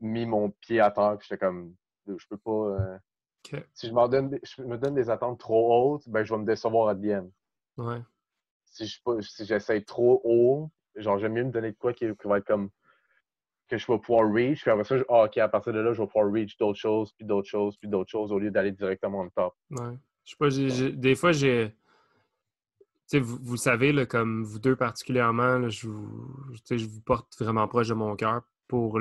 mis 0.00 0.26
mon 0.26 0.50
pied 0.50 0.78
à 0.80 0.90
terre, 0.92 1.16
puis 1.18 1.26
j'étais 1.28 1.44
comme, 1.44 1.74
je 2.06 2.26
peux 2.28 2.36
pas. 2.38 2.50
euh, 2.50 2.98
Si 3.74 3.88
je, 3.88 3.92
m'en 3.92 4.08
donne 4.08 4.30
des- 4.30 4.40
je 4.42 4.62
me 4.62 4.76
donne 4.76 4.94
des 4.94 5.08
attentes 5.10 5.38
trop 5.40 5.94
hautes, 5.94 6.08
ben 6.08 6.22
je 6.24 6.32
vais 6.34 6.40
me 6.40 6.44
décevoir 6.46 6.88
à. 6.88 6.94
Ouais. 7.78 8.02
si 8.64 8.86
je 8.86 9.00
pas- 9.02 9.20
si 9.22 9.44
j'essaie 9.46 9.80
trop 9.82 10.20
haut, 10.24 10.70
genre 10.96 11.18
j'aime 11.18 11.32
mieux 11.32 11.44
me 11.44 11.50
donner 11.50 11.72
de 11.72 11.76
quoi 11.78 11.92
qui, 11.92 12.04
qui 12.06 12.28
va 12.28 12.38
être 12.38 12.46
comme 12.46 12.70
que 13.68 13.76
je 13.78 13.86
vais 13.90 13.98
pouvoir 13.98 14.30
reach. 14.32 14.62
Puis 14.62 14.70
après 14.70 14.84
ça, 14.84 14.98
je- 14.98 15.04
ah, 15.08 15.24
ok, 15.24 15.38
à 15.38 15.48
partir 15.48 15.72
de 15.72 15.78
là, 15.80 15.92
je 15.92 16.00
vais 16.02 16.06
pouvoir 16.06 16.30
reach 16.30 16.56
d'autres 16.58 16.78
choses, 16.78 17.12
puis 17.12 17.24
d'autres 17.26 17.48
choses, 17.48 17.76
puis 17.76 17.88
d'autres 17.88 18.10
choses 18.10 18.30
au 18.32 18.38
lieu 18.38 18.50
d'aller 18.50 18.72
directement 18.72 19.20
au 19.20 19.28
top. 19.30 19.54
Ouais. 19.70 19.94
Je 20.24 20.30
sais 20.30 20.36
pas, 20.38 20.48
j'ai- 20.50 20.68
j'ai- 20.70 20.92
des 20.92 21.14
fois, 21.14 21.32
j'ai. 21.32 21.74
Tu 22.80 22.84
sais, 23.06 23.20
vous, 23.20 23.38
vous 23.40 23.56
savez, 23.56 23.92
là, 23.92 24.04
comme 24.04 24.44
vous 24.44 24.58
deux 24.58 24.76
particulièrement, 24.76 25.58
là, 25.58 25.68
je, 25.70 25.88
vous, 25.88 26.52
je 26.52 27.00
porte 27.00 27.38
vraiment 27.40 27.66
proche 27.66 27.88
de 27.88 27.94
mon 27.94 28.16
cœur 28.16 28.42
pour 28.66 28.98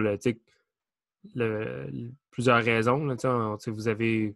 le- 1.36 1.90
plusieurs 2.38 2.64
raisons. 2.64 3.04
là, 3.06 3.16
tu 3.16 3.22
sais, 3.22 3.28
on- 3.30 3.58
vous 3.72 3.88
avez 3.88 4.36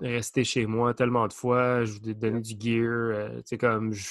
resté 0.00 0.42
chez 0.42 0.64
moi 0.64 0.94
tellement 0.94 1.28
de 1.28 1.34
fois, 1.34 1.84
je 1.84 1.92
vous 1.98 2.08
ai 2.08 2.14
donné 2.14 2.40
du 2.40 2.54
gear. 2.58 2.88
euh, 2.90 3.36
tu 3.38 3.42
sais, 3.46 3.58
comme 3.58 3.92
je- 3.92 4.08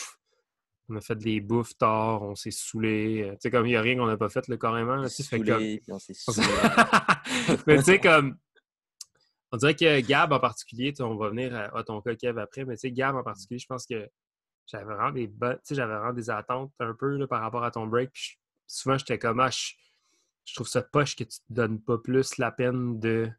on 0.89 0.95
a 0.95 1.01
fait 1.01 1.15
des 1.15 1.41
bouffes 1.41 1.75
tard, 1.75 2.21
on 2.21 2.35
s'est 2.35 2.51
saoulé. 2.51 3.23
euh, 3.43 3.49
comme 3.49 3.65
il 3.65 3.69
n'y 3.69 3.75
a 3.75 3.81
rien 3.81 3.97
qu'on 3.97 4.05
n'a 4.05 4.15
pas 4.17 4.29
fait 4.29 4.47
là, 4.47 4.57
carrément. 4.57 4.95
là, 4.97 5.09
comme- 5.39 5.57
puis 5.79 5.91
on 5.91 5.97
s'est 5.97 6.13
on 6.27 6.31
saoulé. 6.33 6.47
mais 7.67 7.77
tu 7.77 7.83
sais, 7.83 7.99
comme. 7.99 8.37
On 9.51 9.57
dirait 9.57 9.75
que 9.75 10.01
Gab 10.01 10.31
en 10.33 10.39
particulier, 10.39 10.93
on 10.99 11.15
va 11.15 11.29
venir 11.29 11.55
à, 11.55 11.75
à 11.77 11.83
ton 11.83 11.99
cas, 12.01 12.13
Kev, 12.15 12.39
après, 12.39 12.63
mais 12.65 12.75
tu 12.75 12.81
sais, 12.81 12.91
Gab 12.91 13.15
en 13.15 13.23
particulier, 13.23 13.57
je 13.59 13.65
pense 13.67 13.87
que 13.87 14.07
j'avais 14.67 14.83
vraiment 14.85 15.11
des 15.11 15.31
j'avais 15.71 15.95
vraiment 15.95 16.13
des 16.13 16.29
attentes 16.29 16.71
un 16.79 16.93
peu 16.93 17.15
là, 17.17 17.25
par 17.27 17.41
rapport 17.41 17.63
à 17.63 17.71
ton 17.71 17.87
break. 17.87 18.11
Puis 18.13 18.37
souvent, 18.67 18.97
j'étais 18.99 19.17
comme, 19.17 19.39
ah, 19.39 19.49
je, 19.49 19.73
je 20.45 20.53
trouve 20.55 20.67
ça 20.67 20.81
poche 20.81 21.15
que 21.15 21.23
tu 21.23 21.39
te 21.39 21.43
donnes 21.53 21.81
pas 21.81 21.97
plus 21.97 22.37
la 22.37 22.51
peine 22.51 22.99
de, 22.99 23.29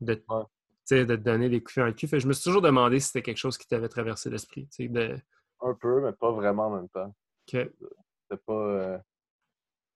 de, 0.00 0.24
Ouais. 0.28 0.44
te 0.86 1.16
donner 1.16 1.48
des 1.48 1.62
coups 1.62 1.76
le 1.76 1.92
cul. 1.92 2.06
Fait 2.08 2.20
je 2.20 2.28
me 2.28 2.32
suis 2.32 2.44
toujours 2.44 2.62
demandé 2.62 3.00
si 3.00 3.08
c'était 3.08 3.22
quelque 3.22 3.38
chose 3.38 3.58
qui 3.58 3.66
t'avait 3.66 3.88
traversé 3.88 4.30
l'esprit. 4.30 4.68
De, 4.78 5.16
Un 5.60 5.74
peu, 5.74 6.00
mais 6.02 6.12
pas 6.12 6.30
vraiment 6.32 6.66
en 6.68 6.76
même 6.76 6.88
temps. 6.88 7.14
C'était 7.46 7.70
pas. 8.46 8.52
euh, 8.52 8.98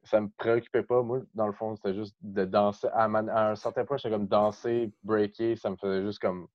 Ça 0.05 0.21
me 0.21 0.29
préoccupait 0.37 0.83
pas. 0.83 1.03
Moi, 1.03 1.23
dans 1.35 1.47
le 1.47 1.53
fond, 1.53 1.77
c'était 1.77 1.95
juste 1.95 2.17
de 2.21 2.45
danser. 2.45 2.89
À, 2.93 3.09
man- 3.09 3.29
à 3.29 3.51
un 3.51 3.57
certain 3.57 3.85
point, 3.85 3.97
j'étais 3.97 4.11
comme 4.11 4.27
danser, 4.27 4.93
breaker, 5.03 5.57
ça 5.57 5.71
me 5.71 5.77
faisait 5.77 6.03
juste 6.05 6.19
comme. 6.21 6.49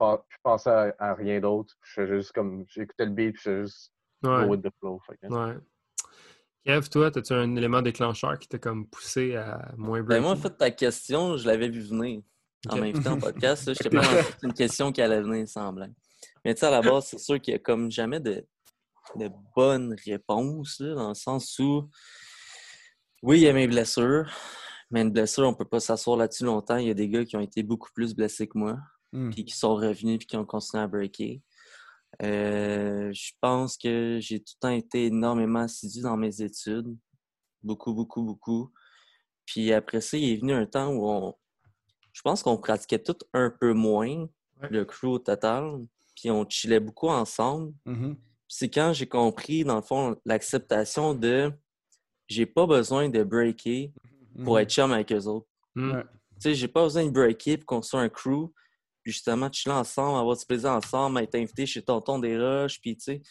Je 0.00 0.36
pensais 0.42 0.94
à, 0.98 1.14
rien 1.14 1.40
d'autre. 1.40 1.74
Je 1.82 2.06
juste 2.06 2.32
comme. 2.32 2.64
J'écoutais 2.68 3.06
le 3.06 3.12
beat, 3.12 3.34
puis 3.34 3.42
je 3.44 3.62
juste 3.62 3.92
go 4.22 4.44
with 4.46 4.62
the 4.62 4.70
flow. 4.78 5.00
Fait 5.06 5.18
Ouais. 5.28 5.56
Kev, 6.64 6.88
toi, 6.88 7.10
as-tu 7.14 7.32
un 7.32 7.56
élément 7.56 7.82
déclencheur 7.82 8.38
qui 8.38 8.48
t'a 8.48 8.58
comme 8.58 8.86
poussé 8.88 9.36
à 9.36 9.72
moins 9.76 10.02
Ben, 10.02 10.22
moi, 10.22 10.32
en 10.32 10.36
fait, 10.36 10.56
ta 10.56 10.70
question, 10.70 11.36
je 11.36 11.46
l'avais 11.46 11.68
vu 11.68 11.80
venir. 11.80 12.22
En 12.68 12.76
Ok. 12.76 12.80
m'invitant 12.80 13.12
en 13.12 13.18
podcast, 13.18 13.66
là, 13.66 13.74
j'étais 13.74 13.90
pas 13.96 14.02
une 14.42 14.54
question 14.54 14.90
qui 14.90 15.02
allait 15.02 15.20
venir 15.20 15.44
blague. 15.72 15.92
Mais 16.44 16.54
tu 16.54 16.60
sais, 16.60 16.66
à 16.66 16.70
la 16.70 16.80
base, 16.80 17.06
c'est 17.06 17.18
sûr 17.18 17.38
qu'il 17.40 17.52
y 17.52 17.54
a 17.56 17.58
comme 17.58 17.90
jamais 17.90 18.20
de, 18.20 18.46
de 19.16 19.28
bonne 19.54 19.94
réponse, 20.06 20.80
là, 20.80 20.94
dans 20.94 21.08
le 21.08 21.14
sens 21.14 21.58
où, 21.58 21.90
oui, 23.22 23.38
il 23.40 23.42
y 23.42 23.48
a 23.48 23.52
mes 23.52 23.68
blessures, 23.68 24.30
mais 24.90 25.02
une 25.02 25.10
blessure, 25.10 25.46
on 25.46 25.54
peut 25.54 25.66
pas 25.66 25.80
s'asseoir 25.80 26.16
là-dessus 26.16 26.44
longtemps. 26.44 26.78
Il 26.78 26.86
y 26.86 26.90
a 26.90 26.94
des 26.94 27.08
gars 27.10 27.24
qui 27.26 27.36
ont 27.36 27.40
été 27.40 27.62
beaucoup 27.62 27.90
plus 27.94 28.14
blessés 28.14 28.46
que 28.46 28.56
moi, 28.56 28.78
Hmm. 29.12 29.30
puis 29.30 29.44
qui 29.44 29.56
sont 29.56 29.76
revenus, 29.76 30.18
puis 30.18 30.26
qui 30.26 30.36
ont 30.36 30.44
continué 30.44 30.82
à 30.82 30.88
breaker. 30.88 31.40
Euh, 32.22 33.10
je 33.12 33.32
pense 33.40 33.76
que 33.76 34.18
j'ai 34.20 34.40
tout 34.40 34.54
le 34.56 34.60
temps 34.60 34.74
été 34.74 35.06
énormément 35.06 35.60
assidu 35.60 36.00
dans 36.02 36.16
mes 36.16 36.40
études. 36.42 36.96
Beaucoup, 37.62 37.94
beaucoup, 37.94 38.22
beaucoup. 38.22 38.72
Puis 39.46 39.72
après 39.72 40.00
ça, 40.00 40.16
il 40.16 40.32
est 40.32 40.36
venu 40.36 40.52
un 40.52 40.66
temps 40.66 40.92
où 40.92 41.08
on. 41.08 41.34
Je 42.12 42.22
pense 42.22 42.42
qu'on 42.42 42.56
pratiquait 42.56 43.02
tout 43.02 43.16
un 43.32 43.50
peu 43.50 43.72
moins, 43.72 44.26
Ouais. 44.62 44.68
le 44.70 44.84
crew 44.84 45.04
au 45.08 45.18
total. 45.18 45.84
Puis 46.14 46.30
on 46.30 46.48
chillait 46.48 46.78
beaucoup 46.80 47.08
ensemble. 47.08 47.72
Puis 47.84 48.16
c'est 48.48 48.70
quand 48.70 48.92
j'ai 48.92 49.08
compris, 49.08 49.64
dans 49.64 49.76
le 49.76 49.82
fond, 49.82 50.16
l'acceptation 50.24 51.12
de 51.14 51.52
j'ai 52.28 52.46
pas 52.46 52.66
besoin 52.66 53.08
de 53.08 53.22
breaker 53.24 53.92
pour 54.44 54.54
Mhm. 54.54 54.60
être 54.60 54.70
chum 54.70 54.92
avec 54.92 55.12
eux 55.12 55.26
autres. 55.26 55.48
Hmm. 55.74 55.90
Ouais. 55.92 56.04
Tu 56.36 56.40
sais, 56.40 56.54
j'ai 56.54 56.68
pas 56.68 56.84
besoin 56.84 57.04
de 57.04 57.10
breaker 57.10 57.56
pour 57.58 57.66
qu'on 57.66 57.82
soit 57.82 58.00
un 58.00 58.08
crew, 58.08 58.52
justement, 59.04 59.50
chiller 59.52 59.74
ensemble, 59.74 60.18
avoir 60.18 60.36
du 60.36 60.46
plaisir 60.46 60.70
ensemble, 60.70 61.20
être 61.20 61.34
invité 61.34 61.66
chez 61.66 61.82
Tonton 61.82 62.18
des 62.18 62.38
Roches, 62.38 62.80
puis 62.80 62.96
tu 62.96 63.04
sais, 63.04 63.22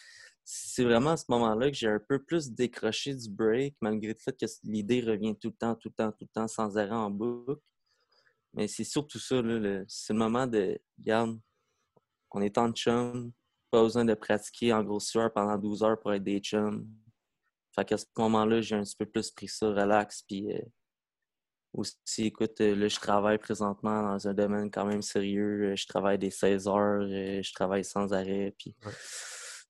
c'est 0.44 0.84
vraiment 0.84 1.10
à 1.10 1.16
ce 1.16 1.24
moment-là 1.28 1.70
que 1.70 1.76
j'ai 1.76 1.88
un 1.88 2.00
peu 2.00 2.22
plus 2.22 2.52
décroché 2.52 3.14
du 3.14 3.30
break, 3.30 3.76
malgré 3.80 4.12
le 4.12 4.18
fait 4.18 4.38
que 4.38 4.46
l'idée 4.62 5.00
revient 5.00 5.34
tout 5.36 5.48
le 5.48 5.54
temps, 5.54 5.74
tout 5.74 5.88
le 5.88 5.94
temps, 5.94 6.12
tout 6.12 6.24
le 6.24 6.28
temps, 6.28 6.48
sans 6.48 6.76
arrêt 6.76 6.90
en 6.90 7.10
boucle. 7.10 7.62
Mais 8.52 8.68
c'est 8.68 8.84
surtout 8.84 9.18
ça, 9.18 9.36
c'est 9.88 10.12
le 10.12 10.18
moment 10.18 10.46
de, 10.46 10.78
regarde, 10.98 11.40
on 12.30 12.42
est 12.42 12.58
en 12.58 12.70
chum, 12.72 13.32
pas 13.70 13.82
besoin 13.82 14.04
de 14.04 14.14
pratiquer 14.14 14.72
en 14.72 14.84
grosse 14.84 15.06
sueur 15.06 15.32
pendant 15.32 15.56
12 15.56 15.82
heures 15.82 16.00
pour 16.00 16.12
être 16.12 16.22
des 16.22 16.40
chums. 16.40 16.86
Fait 17.74 17.84
qu'à 17.84 17.96
ce 17.96 18.06
moment-là, 18.16 18.60
j'ai 18.60 18.76
un 18.76 18.82
petit 18.82 18.96
peu 18.96 19.06
plus 19.06 19.30
pris 19.30 19.48
ça 19.48 19.68
relax, 19.68 20.22
puis 20.22 20.52
euh, 20.52 20.60
aussi, 21.74 22.26
écoute, 22.26 22.60
euh, 22.60 22.74
là, 22.76 22.88
je 22.88 22.98
travaille 22.98 23.38
présentement 23.38 24.02
dans 24.02 24.28
un 24.28 24.32
domaine 24.34 24.70
quand 24.70 24.86
même 24.86 25.02
sérieux. 25.02 25.72
Euh, 25.72 25.76
Je 25.76 25.86
travaille 25.86 26.18
des 26.18 26.30
16 26.30 26.68
heures, 26.68 27.02
euh, 27.02 27.42
je 27.42 27.52
travaille 27.52 27.84
sans 27.84 28.12
arrêt. 28.12 28.54
Puis... 28.58 28.74
Ouais. 28.84 28.92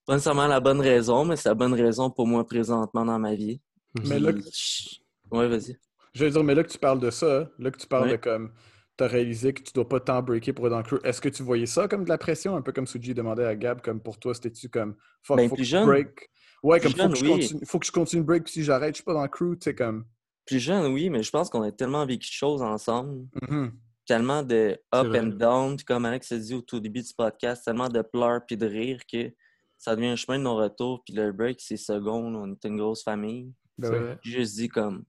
Pas 0.07 0.13
nécessairement 0.15 0.47
la 0.47 0.61
bonne 0.61 0.81
raison, 0.81 1.25
mais 1.25 1.37
c'est 1.37 1.49
la 1.49 1.55
bonne 1.55 1.73
raison 1.75 2.11
pour 2.11 2.27
moi 2.27 2.47
présentement 2.47 3.05
dans 3.07 3.19
ma 3.19 3.35
vie. 3.35 3.61
Mais 4.05 4.19
là, 4.19 4.33
je- 4.33 4.97
Ouais, 5.31 5.49
vas-y. 5.49 5.79
Je 6.13 6.25
veux 6.27 6.31
dire, 6.31 6.45
mais 6.45 6.55
là 6.55 6.63
que 6.63 6.69
tu 6.71 6.79
parles 6.79 7.01
de 7.01 7.11
ça, 7.11 7.51
là 7.59 7.71
que 7.71 7.79
tu 7.79 7.87
parles 7.87 8.05
Ouais. 8.07 8.13
de 8.13 8.17
comme, 8.19 8.53
t'as 8.97 9.07
réalisé 9.09 9.53
que 9.55 9.63
tu 9.63 9.73
dois 9.73 9.89
pas 9.89 9.99
tant 10.01 10.23
breaker 10.23 10.53
pour 10.53 10.67
être 10.67 10.73
dans 10.73 10.79
le 10.79 10.85
crew, 10.85 10.99
est-ce 11.05 11.21
que 11.21 11.29
tu 11.31 11.43
voyais 11.43 11.67
ça 11.67 11.89
comme 11.89 12.05
de 12.05 12.09
la 12.11 12.19
pression, 12.19 12.55
un 12.55 12.61
peu 12.63 12.71
comme 12.73 12.87
Suji 12.87 13.15
demandait 13.15 13.47
à 13.47 13.57
Gab, 13.57 13.81
comme 13.81 14.01
pour 14.01 14.19
toi, 14.19 14.35
c'était-tu 14.35 14.69
comme, 14.69 14.95
fuck, 15.23 15.39
Ben, 15.39 15.49
faut 15.49 15.55
plus 15.57 15.63
que 15.65 15.69
jeune. 15.69 15.87
break? 15.87 16.31
Ouais, 16.63 16.79
comme, 16.81 16.93
faut, 16.93 17.09
que 17.09 17.15
je 17.17 17.25
continue, 17.27 17.61
faut 17.67 17.79
que 17.79 17.87
je 17.87 17.93
continue 17.93 18.23
break, 18.23 18.47
si 18.49 18.63
j'arrête, 18.63 18.91
je 18.91 18.97
suis 18.97 19.05
pas 19.05 19.15
dans 19.15 19.23
le 19.23 19.29
crew, 19.29 19.55
tu 19.55 19.65
sais, 19.65 19.75
comme. 19.75 20.05
Plus 20.47 20.59
jeune, 20.59 20.92
oui, 20.92 21.11
mais 21.11 21.22
je 21.22 21.30
pense 21.30 21.49
qu'on 21.49 21.62
a 21.62 21.72
tellement 21.72 22.05
vécu 22.05 22.28
de 22.28 22.34
choses 22.34 22.62
ensemble. 22.62 23.26
mhm. 23.49 23.72
Tellement 24.07 24.42
de 24.42 24.78
up 24.95 25.14
and 25.14 25.38
down, 25.38 25.78
comme 25.86 26.05
Alex 26.05 26.30
a 26.32 26.38
dit 26.38 26.53
au 26.53 26.61
tout 26.61 26.78
début 26.78 27.01
du 27.01 27.14
podcast, 27.16 27.64
tellement 27.64 27.88
de 27.88 28.03
pleurs 28.03 28.45
puis 28.47 28.59
de 28.59 28.66
rire 28.66 29.01
que 29.11 29.32
ça 29.78 29.97
devient 29.97 30.09
un 30.09 30.16
chemin 30.16 30.38
de 30.38 30.42
non-retour. 30.42 31.03
Puis 31.05 31.14
le 31.14 31.32
break, 31.32 31.59
c'est 31.59 31.78
second. 31.78 32.34
on 32.34 32.53
est 32.53 32.64
une 32.66 32.76
grosse 32.76 33.03
famille. 33.03 33.51
Ben. 33.78 34.18
J'ai 34.22 34.40
juste 34.40 34.57
dit 34.57 34.68
comme, 34.68 35.05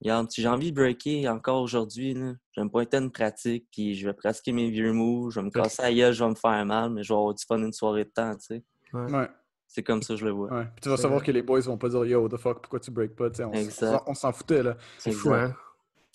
regarde, 0.00 0.30
si 0.30 0.40
j'ai 0.40 0.48
envie 0.48 0.72
de 0.72 0.76
breaker 0.76 1.28
encore 1.28 1.62
aujourd'hui, 1.62 2.14
là, 2.14 2.32
je 2.52 2.60
vais 2.60 2.64
me 2.64 2.70
pointer 2.70 2.96
à 2.96 3.00
une 3.00 3.12
pratique, 3.12 3.68
puis 3.70 3.94
je 3.94 4.06
vais 4.06 4.14
pratiquer 4.14 4.52
mes 4.52 4.70
vieux 4.70 4.92
moves, 4.92 5.30
je 5.30 5.40
vais 5.40 5.46
me 5.46 5.50
casser 5.50 5.82
la 5.82 5.92
gueule, 5.92 6.12
je 6.12 6.24
vais 6.24 6.30
me 6.30 6.34
faire 6.34 6.64
mal, 6.64 6.90
mais 6.90 7.02
je 7.02 7.12
vais 7.12 7.18
avoir 7.18 7.34
du 7.34 7.44
fun 7.44 7.58
une 7.58 7.72
soirée 7.72 8.04
de 8.04 8.10
temps, 8.10 8.34
tu 8.36 8.46
sais. 8.46 8.64
Ouais, 8.92 9.28
C'est 9.74 9.82
comme 9.82 10.02
ça 10.02 10.12
que 10.12 10.20
je 10.20 10.26
le 10.26 10.32
vois. 10.32 10.52
ouais. 10.52 10.64
Puis 10.66 10.82
tu 10.82 10.88
vas 10.90 10.98
savoir 10.98 11.20
vrai. 11.20 11.26
que 11.28 11.32
les 11.32 11.40
boys 11.40 11.60
vont 11.60 11.78
pas 11.78 11.88
dire 11.88 12.04
yo, 12.04 12.20
what 12.20 12.28
the 12.28 12.36
fuck, 12.38 12.60
pourquoi 12.60 12.78
tu 12.78 12.90
break 12.90 13.16
pas, 13.16 13.30
tu 13.30 13.36
sais, 13.36 13.44
on, 13.44 13.52
Exact. 13.54 14.02
on 14.06 14.12
s'en- 14.12 14.30
foutait, 14.30 14.62
là. 14.62 14.76
C'est 14.98 15.12
fou, 15.12 15.32
Exact. 15.32 15.54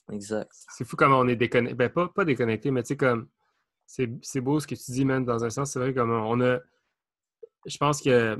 hein? 0.10 0.14
Exact. 0.14 0.52
C'est 0.70 0.86
fou 0.86 0.96
comment 0.96 1.18
on 1.20 1.28
est 1.28 1.36
déconnecté. 1.36 1.74
Ben, 1.74 1.90
pas, 1.90 2.08
pas 2.08 2.24
déconnecté, 2.24 2.70
mais 2.70 2.84
tu 2.84 2.90
sais, 2.90 2.98
comme. 2.98 3.28
C'est 3.88 4.10
c'est 4.22 4.42
beau 4.42 4.60
ce 4.60 4.68
que 4.68 4.76
tu 4.76 4.92
dis, 4.92 5.06
man, 5.06 5.26
dans 5.26 5.44
un 5.44 5.50
sens. 5.50 5.72
C'est 5.72 5.80
vrai, 5.80 5.92
comme 5.94 6.12
on 6.12 6.40
a. 6.42 6.60
Je 7.66 7.78
pense 7.78 8.00
que. 8.00 8.40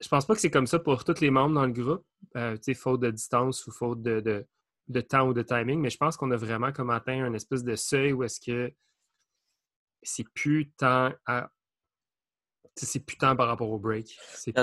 Je 0.00 0.08
pense 0.08 0.26
pas 0.26 0.34
que 0.34 0.40
c'est 0.40 0.50
comme 0.50 0.66
ça 0.66 0.78
pour 0.80 1.04
tous 1.04 1.20
les 1.20 1.30
membres 1.30 1.54
dans 1.54 1.66
le 1.66 1.72
groupe, 1.72 2.04
euh, 2.36 2.56
tu 2.56 2.62
sais, 2.64 2.74
faute 2.74 3.00
de 3.00 3.10
distance 3.12 3.64
ou 3.66 3.70
faute 3.70 4.02
de, 4.02 4.18
de, 4.20 4.44
de 4.88 5.00
temps 5.02 5.28
ou 5.28 5.32
de 5.34 5.42
timing, 5.42 5.78
mais 5.80 5.90
je 5.90 5.98
pense 5.98 6.16
qu'on 6.16 6.30
a 6.32 6.36
vraiment 6.36 6.72
comme 6.72 6.90
atteint 6.90 7.22
un 7.22 7.32
espèce 7.34 7.62
de 7.62 7.76
seuil 7.76 8.12
où 8.12 8.24
est-ce 8.24 8.40
que 8.40 8.72
c'est 10.02 10.28
plus 10.34 10.70
tant 10.72 11.12
à. 11.26 11.50
C'est 12.76 13.00
plus 13.04 13.16
tant 13.18 13.36
par 13.36 13.46
rapport 13.48 13.70
au 13.70 13.78
break. 13.78 14.16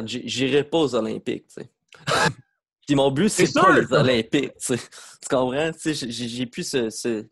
J'ai- 0.05 0.28
j'irai 0.28 0.64
pas 0.64 0.80
aux 0.80 0.95
Olympiques, 0.95 1.47
tu 1.47 1.62
sais. 1.62 1.70
Puis 2.88 2.95
mon 2.95 3.12
but, 3.12 3.30
c'est 3.30 3.51
pas 3.53 3.78
les 3.80 3.91
Olympiques, 3.93 4.53
tu 4.58 4.76
sais. 4.76 4.78
Tu 4.78 5.28
comprends? 5.30 5.72
Tu 5.74 5.80
sais, 5.80 5.93
j'ai- 5.93 6.12
j'ai 6.12 6.28
j'ai 6.28 6.45
plus 6.45 6.68
ce, 6.68 6.89
ce, 6.89 7.26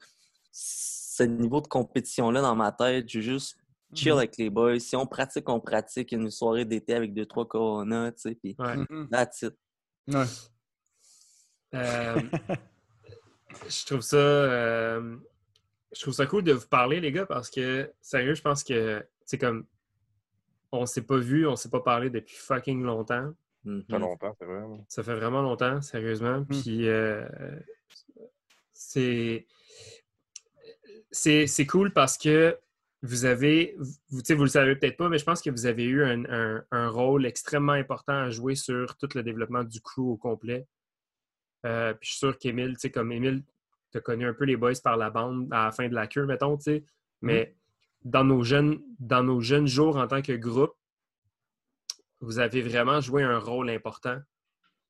ce 0.51 1.23
niveau 1.23 1.61
de 1.61 1.67
compétition-là 1.67 2.41
dans 2.41 2.55
ma 2.55 2.71
tête. 2.71 3.09
Je 3.09 3.19
veux 3.19 3.23
juste 3.23 3.57
chill 3.93 4.11
Mhm. 4.11 4.17
avec 4.17 4.37
les 4.37 4.49
boys. 4.49 4.79
Si 4.79 4.95
on 4.95 5.07
pratique, 5.07 5.47
on 5.49 5.59
pratique. 5.61 6.11
Une 6.11 6.29
soirée 6.29 6.65
d'été 6.65 6.93
avec 6.93 7.13
deux, 7.13 7.25
trois 7.25 7.47
coronas, 7.47 8.11
tu 8.11 8.21
sais. 8.21 8.35
Puis 8.35 8.55
ouais. 8.59 8.75
Mhm. 8.89 9.09
that's 9.09 9.41
it. 9.43 9.53
Ouais. 10.07 10.25
Euh, 11.73 12.21
je 13.69 13.85
trouve 13.85 14.01
ça 14.01 14.17
euh, 14.17 15.17
je 15.95 16.01
trouve 16.01 16.13
ça 16.13 16.25
cool 16.25 16.43
de 16.43 16.53
vous 16.53 16.67
parler 16.67 16.99
les 17.01 17.11
gars 17.11 17.25
parce 17.25 17.49
que 17.49 17.91
sérieux 18.01 18.35
je 18.35 18.41
pense 18.41 18.63
que 18.63 19.05
c'est 19.25 19.37
comme 19.37 19.65
on 20.79 20.85
s'est 20.85 21.01
pas 21.05 21.17
vu 21.17 21.47
on 21.47 21.55
s'est 21.55 21.69
pas 21.69 21.81
parlé 21.81 22.09
depuis 22.09 22.35
fucking 22.35 22.83
longtemps 22.83 23.33
Mhm. 23.67 23.81
Ça 23.89 23.95
fait 23.97 23.99
longtemps, 23.99 24.35
c'est 24.37 24.45
vrai. 24.45 24.61
ça 24.89 25.03
fait 25.03 25.15
vraiment 25.15 25.41
longtemps 25.41 25.81
sérieusement 25.81 26.43
puis 26.45 26.87
euh, 26.87 27.27
c'est 28.71 29.47
c'est 31.11 31.65
cool 31.65 31.91
parce 31.93 32.17
que 32.17 32.57
vous 33.01 33.25
avez 33.25 33.75
vous, 34.09 34.21
vous 34.35 34.43
le 34.43 34.49
savez 34.49 34.75
peut-être 34.75 34.97
pas 34.97 35.09
mais 35.09 35.17
je 35.17 35.23
pense 35.25 35.41
que 35.41 35.49
vous 35.49 35.65
avez 35.65 35.83
eu 35.83 36.03
un, 36.03 36.25
un- 36.25 36.65
un 36.71 36.89
rôle 36.89 37.25
extrêmement 37.25 37.73
important 37.73 38.13
à 38.13 38.29
jouer 38.29 38.55
sur 38.55 38.95
tout 38.97 39.09
le 39.15 39.23
développement 39.23 39.63
du 39.63 39.81
crew 39.81 39.99
au 40.11 40.17
complet 40.17 40.67
euh, 41.65 41.93
puis 41.93 42.05
je 42.07 42.09
suis 42.11 42.19
sûr 42.19 42.37
qu'Émile, 42.37 42.73
tu 42.73 42.81
sais, 42.81 42.91
comme 42.91 43.11
Émile, 43.11 43.41
tu 43.91 43.97
as 43.97 44.01
connu 44.01 44.27
un 44.27 44.33
peu 44.35 44.43
les 44.45 44.55
boys 44.55 44.73
par 44.83 44.97
la 44.97 45.09
bande 45.09 45.47
à 45.51 45.65
la 45.65 45.71
fin 45.71 45.87
de 45.89 45.95
la 45.95 46.05
queue, 46.05 46.23
mettons, 46.27 46.57
tu 46.57 46.63
sais. 46.63 46.83
Mais 47.23 47.55
dans, 48.05 48.23
nos 48.23 48.43
jeunes, 48.43 48.79
dans 48.99 49.23
nos 49.23 49.41
jeunes 49.41 49.67
jours 49.67 49.97
en 49.97 50.07
tant 50.07 50.21
que 50.21 50.31
groupe, 50.31 50.75
vous 52.21 52.39
avez 52.39 52.61
vraiment 52.61 53.01
joué 53.01 53.23
un 53.23 53.39
rôle 53.39 53.69
important 53.69 54.19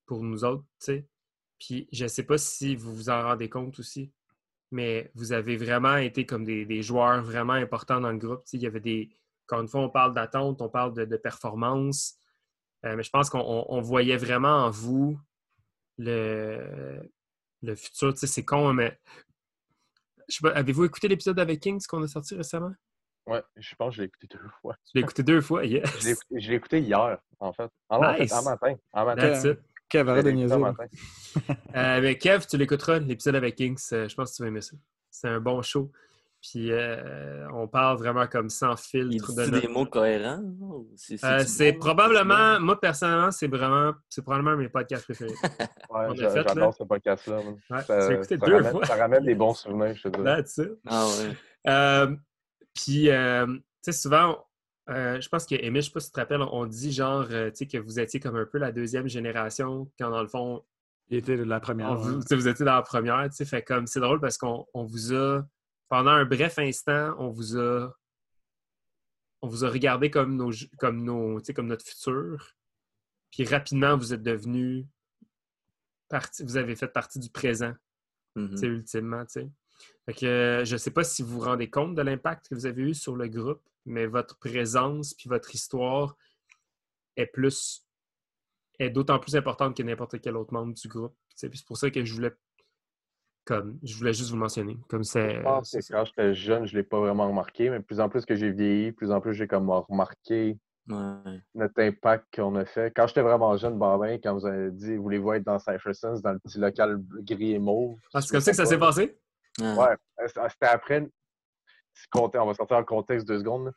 pour 0.05 0.21
nous 0.21 0.43
autres, 0.43 0.63
tu 0.79 0.85
sais. 0.85 1.07
Puis 1.57 1.87
je 1.91 2.03
ne 2.03 2.09
sais 2.09 2.23
pas 2.23 2.37
si 2.37 2.75
vous 2.75 2.93
vous 2.93 3.09
en 3.09 3.23
rendez 3.23 3.49
compte 3.49 3.79
aussi, 3.79 4.11
mais 4.71 5.09
vous 5.15 5.31
avez 5.31 5.55
vraiment 5.55 5.95
été 5.95 6.25
comme 6.25 6.43
des, 6.43 6.81
joueurs 6.81 7.23
vraiment 7.23 7.53
importants 7.53 8.01
dans 8.01 8.11
le 8.11 8.17
groupe. 8.17 8.43
Tu 8.43 8.51
sais, 8.51 8.57
il 8.57 8.63
y 8.63 8.67
avait 8.67 8.81
des. 8.81 9.09
Encore 9.47 9.61
une 9.61 9.67
fois, 9.67 9.81
on 9.81 9.89
parle 9.89 10.13
d'attente, 10.13 10.61
on 10.61 10.69
parle 10.69 10.93
de, 10.93 11.17
performance. 11.17 12.15
Euh, 12.85 12.95
mais 12.95 13.03
je 13.03 13.09
pense 13.09 13.29
qu'on 13.29 13.39
on- 13.39 13.65
on 13.69 13.81
voyait 13.81 14.17
vraiment 14.17 14.65
en 14.65 14.69
vous 14.69 15.19
le, 15.97 16.99
le 17.61 17.75
futur. 17.75 18.13
Tu 18.13 18.19
sais, 18.19 18.27
c'est 18.27 18.45
con, 18.45 18.73
mais. 18.73 18.99
Sais 20.27 20.41
pas, 20.41 20.51
avez-vous 20.51 20.85
écouté 20.85 21.07
l'épisode 21.07 21.39
avec 21.39 21.61
Kings 21.61 21.85
qu'on 21.87 22.03
a 22.03 22.07
sorti 22.07 22.35
récemment? 22.35 22.73
Ouais, 23.27 23.41
je 23.57 23.75
pense 23.75 23.89
que 23.91 23.95
je 23.97 24.01
l'ai 24.01 24.07
écouté 24.07 24.27
deux 24.31 24.49
fois. 24.61 24.75
Je 24.85 24.91
l'ai 24.95 25.01
écouté 25.01 25.23
deux 25.23 25.41
fois, 25.41 25.63
Je 25.63 25.67
l'ai 25.69 25.73
yes. 25.79 26.05
écouté- 26.07 26.39
je 26.41 26.49
l'ai 26.49 26.55
écouté 26.55 26.79
hier, 26.79 27.17
en 27.39 27.53
fait. 27.53 27.69
Ah 27.89 27.99
non, 27.99 28.19
Nice. 28.19 28.31
en 28.31 28.41
fait, 28.41 28.47
en 28.47 28.49
matin. 28.51 28.75
En 28.93 29.05
matin. 29.05 29.21
That's 29.31 29.43
it. 29.45 29.59
Kev, 29.89 30.09
arrête 30.09 30.25
de 30.25 30.53
en. 30.53 30.73
Euh, 31.75 32.01
mais 32.01 32.17
Kev, 32.17 32.45
tu 32.47 32.57
l'écouteras, 32.57 32.99
l'épisode 32.99 33.35
avec 33.35 33.55
Kings. 33.55 33.77
euh, 33.93 34.07
je 34.09 34.15
pense 34.15 34.31
que 34.31 34.35
tu 34.37 34.41
vas 34.43 34.47
aimer 34.47 34.61
ça. 34.61 34.75
C'est 35.11 35.27
un 35.27 35.39
bon 35.39 35.61
show. 35.61 35.91
Puis 36.41 36.71
euh, 36.71 37.47
on 37.53 37.67
parle 37.67 37.97
vraiment 37.97 38.27
comme 38.27 38.49
sans 38.51 38.73
Il 38.73 38.77
filtre. 39.09 39.33
dit 39.33 39.51
de 39.51 39.59
des 39.61 39.67
mots 39.67 39.85
cohérents? 39.87 40.43
c'est- 40.95 41.23
Euh, 41.23 41.77
probablement, 41.79 42.59
moi 42.59 42.79
personnellement, 42.79 43.31
c'est 43.31 43.47
vraiment, 43.47 43.93
c'est 44.09 44.21
probablement 44.21 44.55
mes 44.55 44.69
podcasts 44.69 45.05
préférés. 45.05 45.33
Ouais, 45.89 46.07
j'adore 46.15 46.73
ce 46.75 46.83
podcast-là. 46.83 47.37
Ouais, 47.69 47.81
Ça, 47.83 48.07
j'ai 48.09 48.15
écouté 48.15 48.37
ça 48.37 48.45
deux 48.45 48.55
ramène, 48.57 48.71
fois. 48.71 48.85
ça 48.85 48.95
ramène 48.95 49.23
des 49.23 49.35
bons 49.35 49.53
souvenirs, 49.55 49.95
je 49.95 50.03
te 50.09 50.61
dis. 50.61 50.69
Ah 50.87 51.05
ouais. 51.07 51.35
Euh, 51.71 52.15
puis, 52.75 53.09
euh, 53.09 53.47
tu 53.47 53.63
sais, 53.81 53.91
souvent, 53.93 54.45
euh, 54.89 55.19
je 55.19 55.29
pense 55.29 55.45
que, 55.45 55.55
Émile, 55.55 55.81
je 55.81 55.87
sais 55.87 55.93
pas 55.93 56.01
si 56.01 56.07
tu 56.07 56.13
te 56.13 56.19
rappelles, 56.19 56.41
on 56.41 56.65
dit 56.65 56.91
genre, 56.91 57.25
euh, 57.31 57.49
tu 57.49 57.57
sais, 57.57 57.67
que 57.67 57.77
vous 57.77 57.99
étiez 57.99 58.19
comme 58.19 58.35
un 58.35 58.45
peu 58.45 58.59
la 58.59 58.71
deuxième 58.71 59.07
génération, 59.07 59.91
quand 59.97 60.11
dans 60.11 60.21
le 60.21 60.27
fond, 60.27 60.63
Il 61.07 61.17
était 61.17 61.37
de 61.37 61.43
la 61.43 61.59
première. 61.59 61.91
on 61.91 61.95
vous, 61.95 62.13
ouais. 62.15 62.21
tu 62.21 62.27
sais, 62.27 62.35
vous 62.35 62.47
étiez 62.47 62.65
dans 62.65 62.75
la 62.75 62.81
première, 62.81 63.23
tu 63.29 63.37
sais, 63.37 63.45
fait 63.45 63.63
comme, 63.63 63.87
c'est 63.87 64.01
drôle 64.01 64.19
parce 64.19 64.37
qu'on 64.37 64.67
on 64.73 64.83
vous 64.83 65.13
a, 65.13 65.43
pendant 65.87 66.11
un 66.11 66.25
bref 66.25 66.59
instant, 66.59 67.15
on 67.17 67.29
vous 67.29 67.57
a, 67.57 67.91
on 69.41 69.47
vous 69.47 69.63
a 69.63 69.69
regardé 69.69 70.09
comme 70.11 70.35
nos, 70.35 70.51
comme 70.77 71.03
nos, 71.03 71.39
tu 71.39 71.45
sais, 71.45 71.53
comme 71.53 71.67
notre 71.67 71.85
futur, 71.85 72.55
puis 73.31 73.45
rapidement, 73.45 73.97
vous 73.97 74.13
êtes 74.13 74.23
devenus 74.23 74.85
partie, 76.09 76.43
vous 76.43 76.57
avez 76.57 76.75
fait 76.75 76.87
partie 76.89 77.19
du 77.19 77.29
présent, 77.29 77.73
tu 78.35 78.57
sais, 78.57 78.67
ultimement, 78.67 79.25
tu 79.25 79.41
sais. 79.41 79.49
Fait 80.05 80.13
que 80.13 80.25
euh, 80.25 80.65
je 80.65 80.77
sais 80.77 80.91
pas 80.91 81.03
si 81.03 81.23
vous 81.23 81.39
vous 81.39 81.45
rendez 81.45 81.69
compte 81.69 81.95
de 81.95 82.01
l'impact 82.01 82.49
que 82.49 82.55
vous 82.55 82.65
avez 82.65 82.83
eu 82.83 82.93
sur 82.93 83.15
le 83.15 83.27
groupe, 83.27 83.61
mais 83.85 84.05
votre 84.05 84.37
présence 84.37 85.13
puis 85.13 85.29
votre 85.29 85.53
histoire 85.53 86.15
est 87.15 87.27
plus 87.27 87.85
est 88.79 88.89
d'autant 88.89 89.19
plus 89.19 89.35
importante 89.35 89.75
que 89.75 89.83
n'importe 89.83 90.19
quel 90.19 90.35
autre 90.35 90.53
membre 90.53 90.73
du 90.73 90.87
groupe. 90.87 91.15
C'est 91.35 91.49
pour 91.65 91.77
ça 91.77 91.89
que 91.89 92.03
je 92.03 92.13
voulais 92.13 92.33
comme 93.45 93.79
je 93.83 93.95
voulais 93.95 94.13
juste 94.13 94.29
vous 94.29 94.35
le 94.35 94.41
mentionner. 94.41 94.77
Comme 94.89 95.03
c'est 95.03 95.35
Je 95.35 95.41
pense 95.41 95.71
que 95.71 95.93
quand 95.93 96.05
j'étais 96.05 96.33
jeune, 96.33 96.65
je 96.65 96.73
ne 96.73 96.79
l'ai 96.79 96.83
pas 96.83 96.99
vraiment 96.99 97.27
remarqué, 97.27 97.69
mais 97.69 97.79
de 97.79 97.83
plus 97.83 97.99
en 97.99 98.09
plus 98.09 98.25
que 98.25 98.35
j'ai 98.35 98.51
vieilli, 98.51 98.91
plus 98.91 99.11
en 99.11 99.21
plus 99.21 99.33
j'ai 99.33 99.47
comme 99.47 99.69
remarqué 99.69 100.57
Ouais. 100.87 101.41
notre 101.55 101.81
impact 101.81 102.27
qu'on 102.35 102.53
a 102.55 102.65
fait. 102.65 102.93
Quand 102.95 103.07
j'étais 103.07 103.23
vraiment 103.23 103.57
jeune, 103.57 103.79
Barbin, 103.79 104.19
quand 104.19 104.35
vous 104.35 104.45
avez 104.45 104.69
dit 104.69 104.97
voulez-vous 104.97 105.33
être 105.33 105.43
dans 105.43 105.57
Cypher 105.57 105.95
Sense, 105.95 106.21
dans 106.21 106.33
le 106.33 106.37
petit 106.37 106.59
local 106.59 107.01
gris 107.21 107.53
et 107.53 107.59
mauve. 107.59 107.97
Ah, 108.13 108.21
c'est 108.21 108.29
comme 108.29 108.39
ça 108.41 108.51
que 108.51 108.57
ça 108.57 108.65
s'est 108.65 108.77
passé? 108.77 109.17
Ah. 109.61 109.75
Ouais, 109.75 109.97
euh, 110.21 110.27
c'était 110.49 110.65
après. 110.65 111.07
On 112.13 112.27
va 112.27 112.53
sortir 112.53 112.77
en 112.77 112.83
contexte 112.83 113.27
deux 113.27 113.39
secondes. 113.39 113.73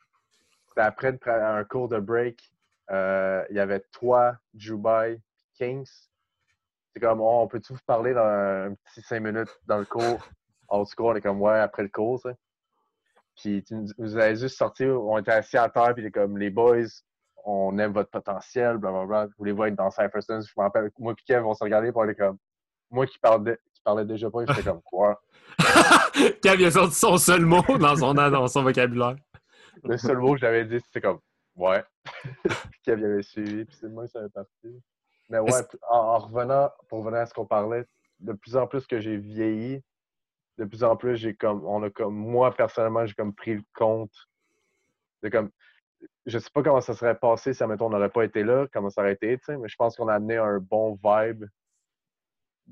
C'était 0.69 0.81
après 0.81 1.17
un 1.25 1.63
cours 1.63 1.87
de 1.89 1.99
break. 1.99 2.51
euh, 2.91 3.43
Il 3.49 3.55
y 3.55 3.59
avait 3.59 3.79
toi, 3.91 4.37
Jubai, 4.53 5.21
Kings. 5.55 5.89
C'est 6.93 6.99
comme, 6.99 7.21
oh, 7.21 7.41
on 7.43 7.47
peut-tu 7.47 7.73
vous 7.73 7.79
parler 7.85 8.13
dans 8.13 8.25
un 8.25 8.73
petit 8.85 9.01
cinq 9.01 9.21
minutes 9.21 9.55
dans 9.67 9.77
le 9.77 9.85
cours? 9.85 10.27
En 10.67 10.83
tout 10.83 10.95
cas, 10.95 11.03
on 11.03 11.15
est 11.15 11.21
comme, 11.21 11.41
ouais, 11.41 11.59
après 11.59 11.83
le 11.83 11.89
cours, 11.89 12.19
ça. 12.19 12.31
Puis 13.37 13.63
tu 13.63 13.75
nous- 13.75 14.35
juste 14.35 14.57
sorti, 14.57 14.85
on 14.85 15.17
était 15.17 15.31
assis 15.31 15.57
à 15.57 15.69
terre, 15.69 15.93
puis 15.95 16.11
comme, 16.11 16.37
les 16.37 16.49
boys, 16.49 16.83
on 17.45 17.77
aime 17.79 17.93
votre 17.93 18.09
potentiel, 18.09 18.77
blablabla. 18.77 19.27
Vous 19.27 19.31
voulez-vous 19.37 19.63
être 19.65 19.75
dans 19.75 19.91
Cypher 19.91 20.21
Sense? 20.21 20.47
Je 20.47 20.53
me 20.57 20.63
rappelle, 20.63 20.91
moi 20.99 21.13
et 21.13 21.23
Kev, 21.23 21.45
on 21.45 21.53
regardé, 21.53 21.91
puis 21.91 22.01
on 22.03 22.09
est 22.09 22.15
comme, 22.15 22.37
moi 22.91 23.05
qui 23.07 23.17
parlais, 23.19 23.57
qui 23.79 23.83
parlais 23.83 24.05
déjà 24.05 24.29
pas, 24.29 24.45
j'étais 24.45 24.63
comme, 24.63 24.81
quoi? 24.85 25.21
Kev 26.41 26.59
il 26.59 26.65
a 26.65 26.71
sorti 26.71 26.95
son 26.95 27.17
seul 27.17 27.45
mot 27.45 27.63
dans 27.79 27.95
son, 27.95 28.13
dans 28.13 28.47
son 28.47 28.63
vocabulaire. 28.63 29.15
Le 29.83 29.97
seul 29.97 30.17
mot 30.17 30.33
que 30.33 30.39
j'avais 30.39 30.65
dit, 30.65 30.79
c'était 30.85 31.01
comme 31.01 31.19
Ouais. 31.55 31.83
puis 32.43 32.79
Kev 32.83 33.01
y 33.01 33.05
avait 33.05 33.21
suivi, 33.21 33.65
puis 33.65 33.75
c'est 33.79 33.89
moi 33.89 34.05
qui 34.05 34.11
savais 34.11 34.29
parti. 34.29 34.81
Mais 35.29 35.39
ouais, 35.39 35.51
en, 35.89 35.97
en 35.97 36.17
revenant, 36.19 36.69
pour 36.87 36.99
revenir 36.99 37.19
à 37.21 37.25
ce 37.25 37.33
qu'on 37.33 37.45
parlait, 37.45 37.85
de 38.19 38.33
plus 38.33 38.55
en 38.55 38.67
plus 38.67 38.87
que 38.87 38.99
j'ai 38.99 39.17
vieilli, 39.17 39.83
de 40.57 40.65
plus 40.65 40.83
en 40.83 40.95
plus 40.95 41.15
j'ai 41.15 41.33
comme 41.33 41.65
on 41.65 41.83
a 41.83 41.89
comme 41.89 42.15
moi 42.15 42.53
personnellement, 42.53 43.05
j'ai 43.05 43.13
comme 43.13 43.33
pris 43.33 43.55
le 43.55 43.63
compte 43.75 44.11
de 45.23 45.29
comme 45.29 45.49
je 46.25 46.37
sais 46.37 46.49
pas 46.53 46.63
comment 46.63 46.81
ça 46.81 46.93
serait 46.93 47.17
passé 47.17 47.53
si 47.53 47.63
mettons 47.65 47.87
on 47.87 47.89
n'aurait 47.89 48.09
pas 48.09 48.23
été 48.23 48.43
là, 48.43 48.67
comment 48.71 48.89
ça 48.89 49.01
aurait 49.01 49.13
été, 49.13 49.37
tu 49.37 49.45
sais, 49.45 49.57
mais 49.57 49.67
je 49.67 49.75
pense 49.75 49.95
qu'on 49.95 50.07
a 50.07 50.15
amené 50.15 50.37
un 50.37 50.59
bon 50.59 50.97
vibe. 51.03 51.45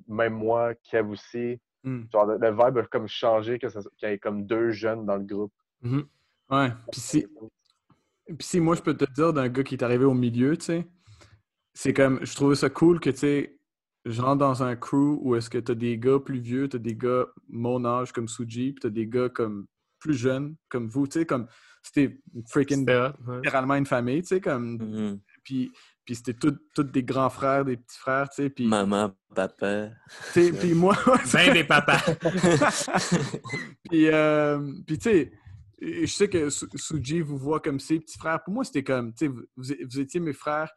Même 0.07 0.33
moi, 0.33 0.73
Kev 0.75 1.09
aussi. 1.09 1.59
Hmm. 1.83 2.03
Genre, 2.11 2.25
le, 2.25 2.37
le 2.37 2.49
vibe 2.51 2.77
a 2.77 2.83
comme 2.83 3.07
changé, 3.07 3.59
qu'il 3.59 3.69
y 3.69 4.05
ait 4.05 4.19
comme 4.19 4.45
deux 4.45 4.71
jeunes 4.71 5.05
dans 5.05 5.15
le 5.17 5.23
groupe. 5.23 5.53
Ouais. 5.83 6.71
Puis 6.91 7.01
si, 7.01 7.27
puis 8.27 8.37
si 8.41 8.59
moi 8.59 8.75
je 8.75 8.81
peux 8.81 8.95
te 8.95 9.05
dire 9.13 9.33
d'un 9.33 9.47
gars 9.49 9.63
qui 9.63 9.75
est 9.75 9.83
arrivé 9.83 10.05
au 10.05 10.13
milieu, 10.13 10.57
tu 10.57 10.65
sais, 10.65 10.87
c'est 11.73 11.93
comme, 11.93 12.19
je 12.25 12.33
trouvais 12.35 12.55
ça 12.55 12.69
cool 12.69 12.99
que, 12.99 13.09
tu 13.09 13.17
sais, 13.17 13.59
je 14.05 14.21
rentre 14.21 14.39
dans 14.39 14.63
un 14.63 14.75
crew 14.75 15.19
où 15.21 15.35
est-ce 15.35 15.49
que 15.49 15.57
t'as 15.57 15.75
des 15.75 15.97
gars 15.97 16.19
plus 16.19 16.39
vieux, 16.39 16.67
t'as 16.69 16.77
des 16.77 16.95
gars 16.95 17.25
mon 17.49 17.85
âge 17.85 18.11
comme 18.11 18.27
Suji, 18.27 18.73
puis 18.73 18.81
t'as 18.81 18.89
des 18.89 19.07
gars 19.07 19.29
comme 19.29 19.67
plus 19.99 20.13
jeunes 20.13 20.55
comme 20.69 20.87
vous, 20.87 21.07
tu 21.07 21.19
sais, 21.19 21.25
comme 21.25 21.47
c'était 21.83 22.19
freaking 22.49 22.85
littéralement 23.27 23.75
une 23.75 23.85
famille, 23.85 24.21
tu 24.21 24.29
sais, 24.29 24.41
comme, 24.41 24.77
Mhm. 24.77 25.19
puis, 25.43 25.71
puis 26.07 26.15
c'était 26.15 26.33
tous 26.33 26.83
des 26.83 27.03
grands 27.03 27.29
frères, 27.29 27.65
des 27.65 27.75
petits 27.75 27.99
frères, 27.99 28.29
tu 28.29 28.41
sais, 28.41 28.49
puis, 28.49 28.65
Maman, 28.65 29.11
papa. 29.35 29.89
tu 30.33 30.41
sais, 30.41 30.51
puis 30.53 30.73
moi, 30.73 30.95
Ben 31.33 31.51
des 31.53 31.65
papas. 31.65 31.99
Puis, 33.89 34.07
euh, 34.07 34.59
puis 34.87 34.97
tu 34.97 35.09
sais, 35.09 35.31
je 35.81 36.05
sais 36.05 36.29
que 36.29 36.49
Su- 36.49 36.65
Suji 36.75 37.19
vous 37.19 37.37
voit 37.37 37.59
comme 37.59 37.79
ses 37.81 37.99
petits 37.99 38.17
frères. 38.17 38.41
Pour 38.43 38.53
moi, 38.53 38.63
c'était 38.63 38.83
comme, 38.83 39.13
tu 39.13 39.25
sais, 39.25 39.27
vous, 39.27 39.43
vous 39.57 39.99
étiez 39.99 40.19
mes 40.21 40.33
frères. 40.33 40.71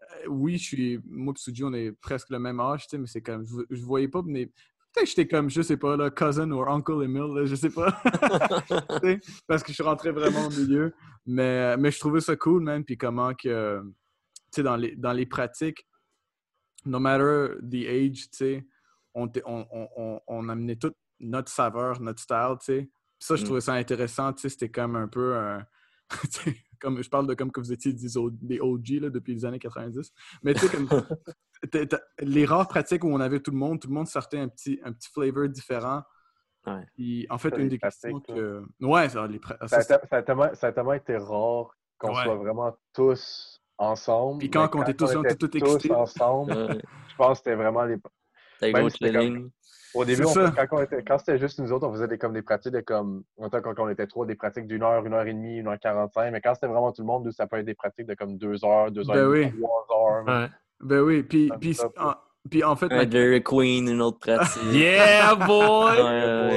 Euh, 0.00 0.28
oui, 0.28 0.56
je 0.56 0.64
suis, 0.64 1.00
moi 1.06 1.34
et 1.36 1.40
Suji, 1.40 1.62
on 1.62 1.74
est 1.74 1.92
presque 1.92 2.30
le 2.30 2.38
même 2.38 2.58
âge, 2.58 2.84
tu 2.84 2.88
sais, 2.90 2.98
mais 2.98 3.06
c'est 3.06 3.22
comme, 3.22 3.44
je, 3.46 3.56
je 3.70 3.82
voyais 3.84 4.08
pas, 4.08 4.22
mais 4.24 4.46
peut-être 4.46 5.04
que 5.04 5.06
j'étais 5.10 5.28
comme, 5.28 5.50
je 5.50 5.60
sais 5.60 5.76
pas, 5.76 5.94
là, 5.96 6.10
cousin 6.10 6.50
ou 6.50 6.62
uncle 6.62 7.02
Emile, 7.04 7.34
là, 7.34 7.44
je 7.44 7.54
sais 7.54 7.70
pas. 7.70 8.00
Tu 9.02 9.08
sais, 9.08 9.20
parce 9.46 9.62
que 9.62 9.68
je 9.68 9.74
suis 9.74 9.82
rentré 9.84 10.10
vraiment 10.10 10.46
au 10.46 10.50
milieu. 10.50 10.94
Mais, 11.26 11.76
mais 11.76 11.90
je 11.90 11.98
trouvais 12.00 12.20
ça 12.20 12.34
cool, 12.34 12.62
man, 12.62 12.82
puis 12.82 12.96
comment 12.96 13.34
que, 13.34 13.82
sais, 14.56 14.62
dans 14.62 14.76
les, 14.76 14.96
dans 14.96 15.12
les 15.12 15.26
pratiques, 15.26 15.86
no 16.84 16.98
matter 16.98 17.54
the 17.62 17.86
age, 17.86 18.30
tu 18.30 18.36
sais, 18.38 18.66
on, 19.14 19.30
on, 19.44 19.66
on, 19.70 19.88
on, 19.96 20.20
on 20.26 20.48
amenait 20.48 20.76
toute 20.76 20.96
notre 21.20 21.50
saveur, 21.50 22.00
notre 22.00 22.20
style, 22.22 22.56
tu 22.60 22.64
sais. 22.66 22.90
Ça, 23.18 23.36
je 23.36 23.42
Mm. 23.42 23.44
trouvais 23.44 23.60
ça 23.60 23.74
intéressant, 23.74 24.32
tu 24.32 24.42
sais, 24.42 24.48
c'était 24.48 24.70
comme 24.70 24.96
un 24.96 25.08
peu 25.08 25.36
un... 25.36 25.66
comme, 26.80 27.02
je 27.02 27.10
parle 27.10 27.26
de 27.26 27.34
comme 27.34 27.52
que 27.52 27.60
vous 27.60 27.72
étiez 27.72 27.92
des, 27.92 28.16
O- 28.16 28.30
des 28.30 28.58
OG 28.60 28.88
là, 29.02 29.10
depuis 29.10 29.34
les 29.34 29.44
années 29.44 29.58
90. 29.58 30.10
Mais 30.42 30.54
tu 30.54 30.60
sais, 30.60 30.68
comme 30.74 30.88
les 32.20 32.44
rares 32.46 32.68
pratiques 32.68 33.04
où 33.04 33.08
on 33.08 33.20
avait 33.20 33.40
tout 33.40 33.50
le 33.50 33.58
monde, 33.58 33.80
tout 33.80 33.88
le 33.88 33.94
monde 33.94 34.06
sortait 34.08 34.38
un 34.38 34.48
petit, 34.48 34.80
un 34.82 34.92
petit 34.92 35.10
flavor 35.10 35.48
différent. 35.48 36.02
Ouais. 36.66 37.26
En 37.28 37.38
fait, 37.38 37.56
une 37.58 37.68
des 37.68 37.78
questions 37.78 38.20
que... 38.20 38.62
Ouais, 38.80 39.08
ça, 39.10 39.26
les 39.26 39.38
pra- 39.38 39.58
Ça 39.68 39.82
ça, 39.82 39.96
a, 39.96 40.06
ça 40.06 40.22
tellement, 40.22 40.54
ça 40.54 40.68
a 40.68 40.72
tellement 40.72 40.92
été 40.94 41.16
rare 41.16 41.74
qu'on 41.98 42.14
Ouais. 42.14 42.22
soit 42.24 42.34
vraiment 42.36 42.74
tous 42.94 43.59
ensemble. 43.80 44.38
Puis 44.38 44.50
quand 44.50 44.68
on 44.74 44.82
était 44.82 44.94
tous- 44.94 45.16
on 45.16 45.24
était 45.24 45.34
tous 45.34 45.56
excités. 45.56 45.92
ensemble, 45.92 46.52
je 47.08 47.16
pense 47.16 47.38
que 47.40 47.44
c'était 47.44 47.54
vraiment 47.56 47.84
les. 47.84 47.96
Même 48.72 48.90
si 48.90 48.98
comme-. 49.12 49.50
Au 49.92 50.04
début, 50.04 50.24
on 50.24 50.28
fait- 50.32 51.04
quand, 51.04 51.18
c'était 51.18 51.38
juste 51.38 51.58
nous 51.58 51.72
autres, 51.72 51.84
on 51.88 51.92
faisait 51.92 52.06
des, 52.06 52.16
comme 52.16 52.32
des 52.32 52.42
pratiques 52.42 52.72
de 52.72 52.80
comme. 52.80 53.24
Quand 53.50 53.74
on 53.78 53.88
était 53.88 54.06
trois, 54.06 54.24
des 54.24 54.36
pratiques 54.36 54.68
d'une 54.68 54.84
heure, 54.84 55.04
une 55.04 55.14
heure 55.14 55.26
et 55.26 55.32
demie, 55.32 55.58
une 55.58 55.66
heure 55.66 55.80
quarante-cinq. 55.80 56.30
Mais 56.30 56.40
quand 56.40 56.54
c'était 56.54 56.68
vraiment 56.68 56.92
tout 56.92 57.02
le 57.02 57.06
monde, 57.08 57.28
ça 57.32 57.48
peut 57.48 57.56
être 57.56 57.66
des 57.66 57.74
pratiques 57.74 58.06
de 58.06 58.14
comme 58.14 58.36
deux 58.36 58.64
heures, 58.64 58.92
deux 58.92 59.08
heures 59.10 59.16
Ben 59.16 59.34
et 59.34 59.44
demie, 59.46 59.52
oui. 59.56 59.62
trois 59.62 59.86
heures. 59.96 60.24
Ouais. 60.42 60.48
Ben 60.82 61.00
oui, 61.00 61.22
puis, 61.24 61.50
puis, 61.60 61.76
puis 62.48 62.62
en 62.64 62.76
fait, 62.76 62.90
Un 62.92 62.96
ma- 62.98 63.04
Dairy 63.06 63.42
Queen, 63.42 63.88
une 63.88 64.00
autre 64.00 64.18
pratique. 64.20 64.62
Yeah, 64.72 65.34
boy! 65.34 65.96
Ouais, 65.96 66.02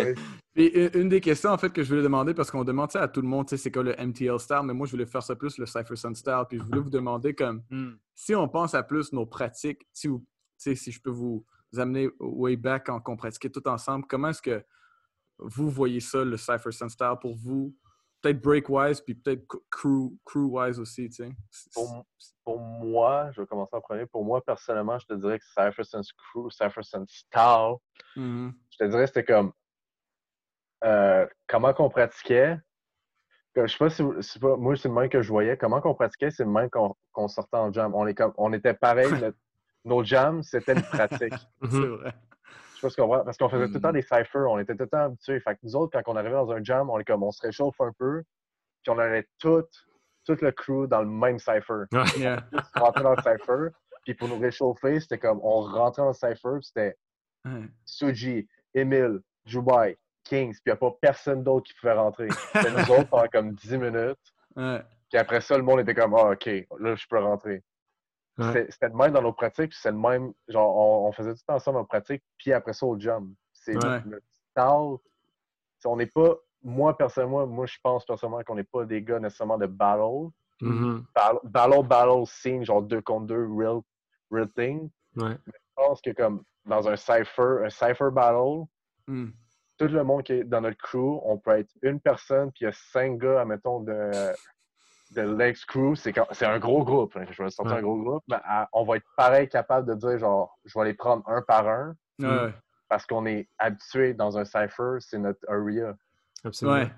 ouais, 0.06 0.16
Puis 0.54 0.68
une 0.68 1.10
des 1.10 1.20
questions 1.20 1.50
en 1.50 1.58
fait 1.58 1.72
que 1.72 1.82
je 1.84 1.90
voulais 1.90 2.04
demander, 2.04 2.34
parce 2.34 2.52
qu'on 2.52 2.64
demande 2.64 2.92
sais, 2.92 3.00
à 3.00 3.08
tout 3.08 3.22
le 3.22 3.28
monde, 3.28 3.50
c'est 3.50 3.72
quoi 3.72 3.82
le 3.84 3.96
MTL 4.00 4.40
style, 4.40 4.62
mais 4.64 4.74
moi 4.74 4.86
je 4.86 4.92
voulais 4.92 5.06
faire 5.08 5.24
ça 5.24 5.36
plus 5.36 5.58
le 5.58 5.66
Cypher 5.66 5.96
Sun 5.96 6.14
style. 6.16 6.44
Puis 6.48 6.60
je 6.60 6.64
voulais 6.64 6.80
vous 6.84 6.90
demander 6.92 7.34
comme 7.34 7.64
Hmm. 7.70 7.94
si 8.14 8.36
on 8.36 8.48
pense 8.48 8.74
à 8.76 8.84
plus 8.84 9.12
nos 9.14 9.26
pratiques, 9.26 9.88
si, 9.92 10.08
vous, 10.08 10.20
tu 10.20 10.26
sais, 10.58 10.76
si 10.76 10.92
je 10.92 11.02
peux 11.02 11.10
vous 11.10 11.46
amener 11.78 12.10
way 12.20 12.56
back 12.56 12.86
quand 12.86 13.02
on 13.08 13.18
pratiquait 13.18 13.50
tout 13.50 13.68
ensemble, 13.68 14.06
comment 14.08 14.30
est-ce 14.30 14.42
que 14.44 14.64
vous 15.40 15.70
voyez 15.72 16.00
ça, 16.00 16.24
le 16.24 16.38
Cypher 16.38 16.72
Sun 16.72 16.90
style 16.90 17.16
pour 17.22 17.36
vous? 17.36 17.76
peut-être 18.22 18.42
break-wise, 18.42 19.02
puis 19.02 19.16
peut-être 19.16 19.46
crew- 19.70 20.16
crew-wise 20.24 20.80
aussi, 20.80 21.10
tu 21.10 21.16
sais? 21.26 21.32
Pour, 21.74 22.06
pour 22.46 22.58
moi, 22.58 23.30
je 23.34 23.42
vais 23.42 23.48
commencer 23.48 23.76
en 23.76 23.82
premier. 23.82 24.06
Pour 24.06 24.24
moi, 24.24 24.42
personnellement, 24.42 24.98
je 24.98 25.06
te 25.08 25.14
dirais 25.16 25.40
que 25.40 25.44
Cypher 25.46 25.84
Sense 25.84 26.14
Crew, 26.14 26.50
Cypher 26.50 26.84
Style, 26.84 27.76
Mhm. 28.16 28.54
je 28.72 28.78
te 28.78 28.84
dirais 28.86 29.02
que 29.02 29.08
c'était 29.08 29.26
comme 29.26 29.52
euh, 30.84 31.26
comment 31.48 31.74
qu'on 31.74 31.90
pratiquait? 31.90 32.58
Je 33.56 33.68
sais 33.68 33.78
pas 33.78 33.90
si 33.90 34.02
vous- 34.02 34.16
pas, 34.42 34.56
moi, 34.58 34.76
c'est 34.76 34.88
le 34.88 34.94
même 34.96 35.10
que 35.10 35.22
je 35.22 35.30
voyais. 35.30 35.56
Comment 35.58 35.80
qu'on 35.80 35.94
pratiquait, 35.94 36.32
c'est 36.32 36.44
le 36.44 36.50
même 36.50 36.70
qu'on 36.72 37.28
sortait 37.28 37.58
en 37.58 37.72
jam. 37.72 37.94
On, 37.94 38.08
est 38.08 38.16
comme, 38.16 38.34
on 38.38 38.52
était 38.54 38.74
pareil. 38.74 39.08
notre- 39.32 39.38
nos 39.86 40.04
jams, 40.04 40.42
c'était 40.44 40.74
une 40.74 40.82
pratique. 40.82 41.34
C'est 41.62 41.68
Mhm. 41.78 41.96
vrai. 41.98 42.14
Je 42.72 42.76
sais 42.76 42.82
pas 42.82 42.90
ce 42.90 42.96
qu'on 42.96 43.08
voit. 43.08 43.24
Parce 43.26 43.38
qu'on 43.38 43.50
faisait 43.50 43.68
tout 43.68 43.74
le 43.76 43.82
temps 43.82 43.90
Mm. 43.90 43.94
des 43.94 44.02
cyphers. 44.02 44.50
On 44.50 44.58
était 44.60 44.74
tout 44.76 44.84
le 44.84 44.90
temps 44.90 45.06
habitués. 45.06 45.40
Fait 45.42 45.56
que 45.56 45.60
nous 45.64 45.76
autres, 45.76 46.02
quand 46.02 46.12
on 46.12 46.16
arrivait 46.16 46.34
dans 46.36 46.52
un 46.52 46.64
jam, 46.64 46.90
on 46.90 46.98
est 47.00 47.04
comme 47.06 47.22
on 47.24 47.32
se 47.32 47.42
réchauffe 47.42 47.80
un 47.82 47.92
peu. 47.92 48.24
Puis 48.82 48.90
on 48.92 48.98
allait 48.98 49.28
tout, 49.40 49.64
tout 50.26 50.38
le 50.42 50.52
crew 50.52 50.88
dans 50.88 51.02
le 51.02 51.08
même 51.10 51.38
cypher. 51.38 51.84
Yeah. 52.18 52.42
Tous 52.52 52.80
rentrer 52.80 53.04
dans 53.04 53.12
le 53.16 53.22
cypher. 53.22 53.68
Puis 54.06 54.14
pour 54.16 54.28
nous 54.30 54.40
réchauffer, 54.40 55.00
c'était 55.00 55.18
comme 55.20 55.40
on 55.44 55.62
rentrait 55.62 56.02
dans 56.02 56.08
le 56.10 56.14
cypher, 56.14 56.50
puis 56.60 56.64
c'était 56.66 56.98
Ouais. 57.46 57.68
Suji, 57.86 58.48
Emile, 58.74 59.20
Jubai, 59.46 59.98
Kings, 60.24 60.54
puis 60.54 60.62
il 60.66 60.70
n'y 60.70 60.74
a 60.74 60.78
pas 60.78 60.91
personne 61.02 61.44
d'autre 61.44 61.68
qui 61.68 61.74
pouvait 61.80 61.94
rentrer. 61.94 62.28
C'était 62.54 62.72
nous 62.72 62.91
autres 62.91 63.10
pendant 63.10 63.28
comme 63.28 63.54
10 63.54 63.78
minutes. 63.78 64.18
Ouais. 64.56 64.82
Puis 65.10 65.18
après 65.20 65.41
ça, 65.41 65.58
le 65.58 65.64
monde 65.64 65.82
était 65.82 65.94
comme 65.94 66.16
Ah, 66.16 66.32
OK, 66.32 66.45
là, 66.80 66.95
je 66.95 67.06
peux 67.10 67.20
rentrer. 67.20 67.64
Ouais. 68.38 68.66
C'était 68.70 68.88
le 68.90 68.95
même 68.95 69.12
dans 69.12 69.22
nos 69.22 69.34
pratiques, 69.34 69.70
puis 69.72 69.80
c'est 69.82 69.91
le 69.91 69.98
même. 69.98 70.34
Genre, 70.48 70.76
on, 70.76 71.08
on 71.08 71.12
faisait 71.12 71.34
tout 71.36 71.41
ensemble 71.50 71.78
en 71.80 71.86
pratique, 71.86 72.24
puis 72.38 72.52
après 72.54 72.74
ça, 72.74 72.86
au 72.86 73.00
jump. 73.00 73.30
C'est 73.54 73.76
Ouais. 73.84 74.02
notre 74.06 74.26
style. 74.32 74.98
On 75.86 75.95
n'est 75.98 76.08
pas. 76.08 76.36
Moi, 76.64 76.98
personnellement, 76.98 77.45
moi, 77.45 77.66
je 77.66 77.78
pense 77.84 78.06
personnellement 78.06 78.41
qu'on 78.44 78.56
n'est 78.56 78.64
pas 78.64 78.86
des 78.86 79.04
gars 79.04 79.20
nécessairement 79.20 79.58
de 79.58 79.66
battle. 79.68 80.30
Mhm. 80.62 81.06
Battle, 81.14 81.40
battle, 81.44 81.84
battle 81.88 82.26
scene, 82.26 82.64
genre 82.66 82.82
deux 82.82 83.02
contre 83.02 83.26
deux, 83.28 83.45
real, 83.54 83.82
real 84.32 84.50
thing. 84.56 84.90
Ouais. 85.18 85.38
Je 85.45 85.52
pense 85.76 86.02
que 86.02 86.12
comme 86.12 86.44
dans 86.66 86.88
un 86.88 86.95
cypher, 86.95 87.66
un 87.66 87.70
cypher 87.70 88.10
battle, 88.12 88.64
Mm. 89.08 89.32
Tout 89.78 89.88
le 89.88 90.04
monde 90.04 90.24
qui 90.24 90.34
est 90.34 90.44
dans 90.44 90.62
notre 90.62 90.78
crew, 90.78 91.20
on 91.24 91.38
peut 91.38 91.58
être 91.60 91.72
une 91.82 92.00
personne, 92.00 92.52
puis 92.52 92.62
il 92.62 92.66
y 92.66 92.68
a 92.68 92.72
cinq 92.74 93.18
gars, 93.18 93.41
admettons, 93.41 93.80
de, 93.82 94.12
de 95.12 95.22
l'ex 95.36 95.66
crew. 95.66 95.95
C'est 95.95 96.14
c'est 96.32 96.45
un 96.45 96.60
gros 96.60 96.84
groupe. 96.84 97.16
hein, 97.18 97.26
Je 97.30 97.44
vais 97.44 97.50
sortir 97.50 97.74
Ouais. 97.74 97.80
un 97.80 97.84
gros 97.84 97.98
groupe, 98.02 98.24
mais 98.30 98.38
à- 98.44 98.70
on 98.74 98.84
va 98.86 98.98
être 98.98 99.06
pareil 99.18 99.48
capable 99.50 99.88
de 99.88 99.95
dire, 99.95 100.20
genre, 100.20 100.58
je 100.66 100.78
vais 100.78 100.86
les 100.86 100.94
prendre 100.94 101.28
un 101.28 101.41
par 101.41 101.68
un, 101.68 101.95
Ouais. 102.20 102.54
parce 102.90 103.06
qu'on 103.06 103.26
est 103.26 103.48
habitué 103.58 104.14
dans 104.14 104.38
un 104.38 104.45
cypher, 104.45 104.98
c'est 105.00 105.18
notre 105.18 105.40
area. 105.50 105.95
Absolument. 106.45 106.78
Ouais. 106.78 106.91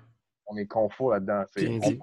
On 0.46 0.56
est 0.56 0.66
confort 0.66 1.10
là-dedans. 1.12 1.44
C'est- 1.56 1.68
on 1.68 1.80
peut. 1.80 1.98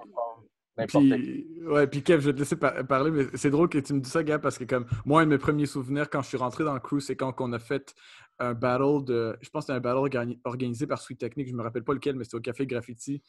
Puis, 0.88 1.46
ouais, 1.66 1.86
puis 1.86 2.02
Kev, 2.02 2.20
je 2.20 2.26
vais 2.26 2.32
te 2.34 2.38
laisser 2.40 2.56
par- 2.56 2.84
parler, 2.86 3.10
mais 3.12 3.26
c'est 3.34 3.50
drôle 3.50 3.68
que 3.68 3.78
tu 3.78 3.92
me 3.94 4.00
dis 4.00 4.10
ça, 4.10 4.24
Gab, 4.24 4.40
parce 4.40 4.58
que 4.58 4.64
comme 4.64 4.86
moi, 5.04 5.20
un 5.20 5.24
de 5.24 5.30
mes 5.30 5.38
premiers 5.38 5.66
souvenirs 5.66 6.10
quand 6.10 6.20
je 6.22 6.28
suis 6.28 6.36
rentré 6.36 6.64
dans 6.64 6.74
le 6.74 6.80
crew, 6.80 6.98
c'est 6.98 7.14
quand 7.16 7.32
on 7.40 7.52
a 7.52 7.58
fait 7.60 7.94
un 8.40 8.54
battle 8.54 9.04
de. 9.04 9.36
Je 9.40 9.48
pense 9.50 9.66
que 9.66 9.72
c'était 9.72 9.76
un 9.76 9.80
battle 9.80 9.98
organi- 9.98 10.40
organisé 10.44 10.86
par 10.88 11.00
Sweet 11.00 11.20
Technique, 11.20 11.48
je 11.48 11.54
me 11.54 11.62
rappelle 11.62 11.84
pas 11.84 11.94
lequel, 11.94 12.16
mais 12.16 12.24
c'était 12.24 12.36
au 12.38 12.40
Café 12.40 12.66
Graffiti. 12.66 13.22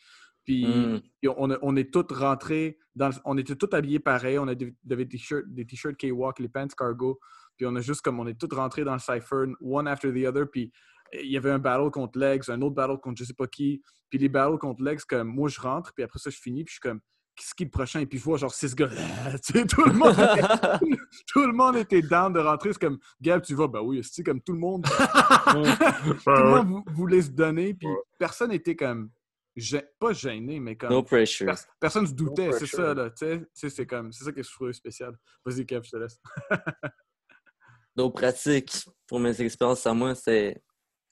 Puis, 0.44 0.66
Mm. 0.66 1.02
puis 1.22 1.30
on, 1.38 1.52
a- 1.52 1.60
on 1.62 1.76
est 1.76 1.94
tous 1.94 2.06
rentrés, 2.16 2.78
dans, 2.96 3.10
le- 3.10 3.16
on 3.26 3.38
était 3.38 3.56
tous 3.56 3.74
habillés 3.76 4.00
pareil, 4.00 4.40
on 4.40 4.48
a 4.48 4.56
des, 4.56 4.76
des 4.84 5.08
t-shirts, 5.08 5.46
des 5.48 5.66
t-shirts 5.66 5.98
K-Walk, 5.98 6.40
les 6.40 6.50
pants 6.50 6.68
cargo, 6.76 7.20
puis 7.58 7.66
on 7.68 7.76
a 7.76 7.82
juste 7.82 8.02
comme 8.02 8.20
on 8.20 8.28
est 8.28 8.40
tous 8.40 8.54
rentrés 8.56 8.84
dans 8.84 8.94
le 8.94 9.00
cypher, 9.00 9.46
one 9.62 9.88
after 9.88 10.12
the 10.12 10.26
other, 10.28 10.48
puis 10.52 10.72
il 11.14 11.32
y 11.32 11.38
avait 11.38 11.52
un 11.52 11.60
battle 11.60 11.92
contre 11.92 12.18
Legs, 12.20 12.44
un 12.50 12.62
autre 12.62 12.76
battle 12.76 12.98
contre 13.00 13.20
je 13.20 13.24
sais 13.26 13.34
pas 13.34 13.48
qui, 13.48 13.82
puis 14.10 14.18
les 14.20 14.30
battles 14.30 14.58
contre 14.58 14.84
Legs, 14.84 15.02
comme 15.08 15.28
moi 15.28 15.50
je 15.50 15.60
rentre, 15.62 15.94
puis 15.94 16.04
après 16.04 16.18
ça 16.20 16.30
je 16.32 16.38
finis, 16.40 16.64
puis 16.64 16.74
je 16.74 16.80
suis 16.80 16.90
comme 16.90 17.00
qu'est-ce 17.36 17.54
qui 17.54 17.64
est 17.64 17.66
le 17.66 17.72
prochain? 17.72 18.00
Et 18.00 18.06
puis 18.06 18.18
vois 18.18 18.38
genre 18.38 18.54
six 18.54 18.74
gars. 18.76 18.90
tu 19.46 19.54
sais, 19.54 19.66
tout, 19.66 19.84
le 19.84 19.94
monde 19.94 20.14
était, 20.14 20.98
tout 21.28 21.46
le 21.46 21.54
monde 21.54 21.76
était 21.78 22.02
down 22.02 22.34
de 22.34 22.40
rentrer. 22.40 22.74
C'est 22.74 22.80
comme, 22.80 22.98
Gab, 23.22 23.42
tu 23.42 23.56
vas, 23.56 23.68
bah 23.68 23.82
oui, 23.82 24.02
c'est 24.04 24.24
comme 24.24 24.42
tout 24.42 24.54
le 24.54 24.60
monde. 24.60 24.86
tout 25.48 26.30
le 26.30 26.50
monde 26.50 26.68
vou- 26.68 26.84
voulait 26.94 27.22
se 27.22 27.30
donner. 27.30 27.74
Puis 27.74 27.88
personne 28.18 28.50
n'était 28.50 28.76
comme, 28.76 29.10
pas 30.00 30.14
gêné, 30.14 30.60
mais 30.60 30.76
comme. 30.76 30.90
No 30.90 31.04
pressure. 31.04 31.46
pers- 31.46 31.66
personne 31.80 32.08
se 32.08 32.14
doutait, 32.14 32.52
c'est 32.54 32.68
ça, 32.68 32.94
là. 32.94 33.10
Tu 33.10 33.26
sais, 33.54 33.70
c'est 33.70 33.86
comme, 33.86 34.12
c'est 34.12 34.24
ça 34.24 34.32
que 34.32 34.42
je 34.44 34.52
trouve 34.52 34.72
spécial. 34.72 35.18
Vas-y, 35.46 35.66
Kev, 35.66 35.84
je 35.86 35.92
te 35.92 35.98
laisse. 35.98 36.20
Nos 37.96 38.10
pratiques, 38.12 38.86
pour 39.08 39.20
mes 39.20 39.40
expériences 39.42 39.86
à 39.88 39.94
moi, 39.94 40.16
c'est 40.16 40.62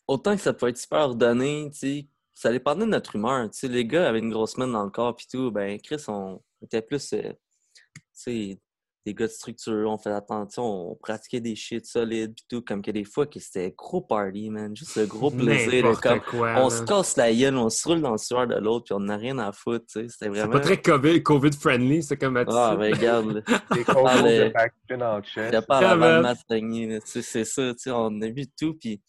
autant 0.06 0.36
que 0.36 0.42
ça 0.42 0.54
peut 0.54 0.68
être 0.68 0.78
super 0.78 1.00
ordonné, 1.00 1.70
tu 1.72 1.78
sais, 1.80 2.10
ça 2.34 2.52
dépendait 2.52 2.86
de 2.86 2.90
notre 2.92 3.16
humeur. 3.16 3.50
Tu 3.52 3.60
sais, 3.60 3.68
les 3.68 3.86
gars 3.86 4.08
avaient 4.10 4.20
une 4.20 4.32
grosse 4.32 4.54
semaine 4.54 4.72
dans 4.72 4.84
le 4.84 4.90
corps 4.92 5.16
puis 5.16 5.28
tout, 5.32 5.52
ben 5.52 5.80
Chris, 5.80 6.04
on 6.08 6.42
était 6.64 6.82
plus, 6.82 7.14
euh, 7.14 7.22
tu 7.22 8.02
sais, 8.14 8.60
des 9.06 9.14
gars 9.14 9.28
de 9.28 9.32
structure, 9.32 9.90
on 9.92 9.98
faisait 9.98 10.16
attention, 10.16 10.64
on 10.92 10.96
pratiquait 10.96 11.42
des 11.42 11.56
shit 11.56 11.86
solides 11.86 12.34
puis 12.36 12.46
tout, 12.50 12.62
comme 12.62 12.82
que 12.82 12.90
des 12.90 13.04
fois 13.04 13.26
que 13.28 13.38
c'était 13.38 13.74
gros 13.78 14.00
party, 14.02 14.50
man, 14.50 14.74
juste 14.76 14.96
le 14.96 15.06
gros 15.06 15.30
plaisir, 15.70 15.86
là, 15.86 15.96
comme 16.02 16.22
quoi. 16.22 16.54
on 16.58 16.64
là. 16.64 16.70
se 16.70 16.84
casse 16.84 17.18
la 17.18 17.34
gueule, 17.34 17.58
on 17.58 17.70
se 17.70 17.86
roule 17.88 18.02
dans 18.02 18.14
le 18.14 18.18
sueur 18.18 18.48
de 18.48 18.56
l'autre 18.56 18.86
puis 18.86 18.94
on 18.94 19.02
n'a 19.02 19.18
rien 19.18 19.38
à 19.40 19.52
foutre, 19.52 19.86
tu 19.88 20.00
sais, 20.00 20.08
c'était 20.08 20.26
C'est 20.26 20.30
vraiment... 20.30 20.54
pas 20.54 20.60
très 20.62 20.82
COVID, 20.82 21.22
COVID-friendly, 21.22 22.02
c'est 22.04 22.18
comme 22.18 22.38
attitude. 22.38 22.58
Ah, 22.58 22.76
ben 22.78 22.94
regarde. 22.96 23.44
Des 23.74 23.84
concours 23.84 24.08
Ah, 24.10 24.22
mais- 24.24 24.46
de 24.46 24.54
backspin 24.54 25.02
en 25.02 25.22
chest. 25.22 25.68
Pas 25.68 26.22
la 26.22 26.36
tu 26.36 27.02
sais, 27.06 27.22
c'est 27.22 27.46
ça, 27.46 27.74
tu 27.74 27.80
sais, 27.80 27.92
on 27.92 28.22
a 28.22 28.28
vu 28.30 28.46
tout, 28.58 28.76
puis 28.76 29.02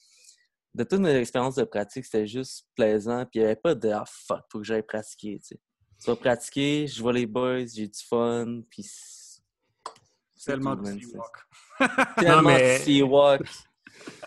de 0.75 0.85
toutes 0.85 1.01
mes 1.01 1.15
expériences 1.17 1.55
de 1.57 1.65
pratique, 1.65 2.05
c'était 2.05 2.27
juste 2.27 2.67
plaisant, 2.75 3.25
puis 3.27 3.39
il 3.39 3.41
n'y 3.41 3.47
avait 3.47 3.57
pas 3.57 3.75
de 3.75 3.89
«ah 3.91 4.05
fuck, 4.07 4.43
faut 4.51 4.59
que 4.59 4.65
j'aille 4.65 4.83
pratiquer», 4.83 5.39
tu 5.41 5.47
sais. 5.47 5.61
Tu 6.03 6.07
vas 6.11 6.17
pratiquer, 6.17 6.87
je 6.87 7.01
vois 7.01 7.13
les 7.13 7.27
boys, 7.27 7.65
j'ai 7.67 7.87
du 7.89 8.01
fun, 8.09 8.63
puis 8.69 8.85
Tellement 10.45 10.77
de 10.77 10.85
Seawalk. 10.85 11.37
c'est- 11.79 11.89
Tellement 12.25 12.43
mais- 12.43 12.79
de 12.79 12.85
sea-walk, 12.85 13.43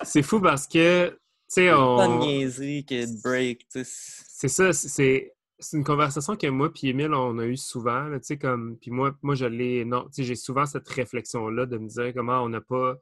C'est 0.04 0.24
fou 0.24 0.40
parce 0.42 0.66
que, 0.68 1.10
tu 1.10 1.18
sais, 1.50 1.70
pas 1.70 2.08
de 2.08 2.12
on... 2.14 2.20
niaiserie 2.20 2.86
que 2.86 3.06
de 3.06 3.22
break, 3.22 3.68
tu 3.70 3.84
sais. 3.84 3.92
c'est 4.28 4.48
ça, 4.48 4.74
c'est 4.74 5.34
c'est 5.60 5.76
une 5.78 5.84
conversation 5.84 6.36
que 6.36 6.46
moi 6.48 6.72
puis 6.72 6.90
Émile, 6.90 7.14
on 7.16 7.40
a 7.40 7.46
eu 7.46 7.58
souvent, 7.58 8.04
là, 8.04 8.20
tu 8.20 8.28
sais, 8.28 8.38
comme, 8.38 8.78
puis 8.78 8.92
moi, 8.92 9.16
moi, 9.24 9.34
je 9.34 9.46
l'ai, 9.46 9.86
non, 9.86 10.04
tu 10.06 10.14
sais, 10.14 10.24
j'ai 10.24 10.36
souvent 10.36 10.66
cette 10.68 10.88
réflexion-là 10.88 11.66
de 11.66 11.78
me 11.80 11.88
dire 11.88 12.14
comment 12.16 12.42
on 12.44 12.50
n'a 12.50 12.62
pas, 12.62 12.96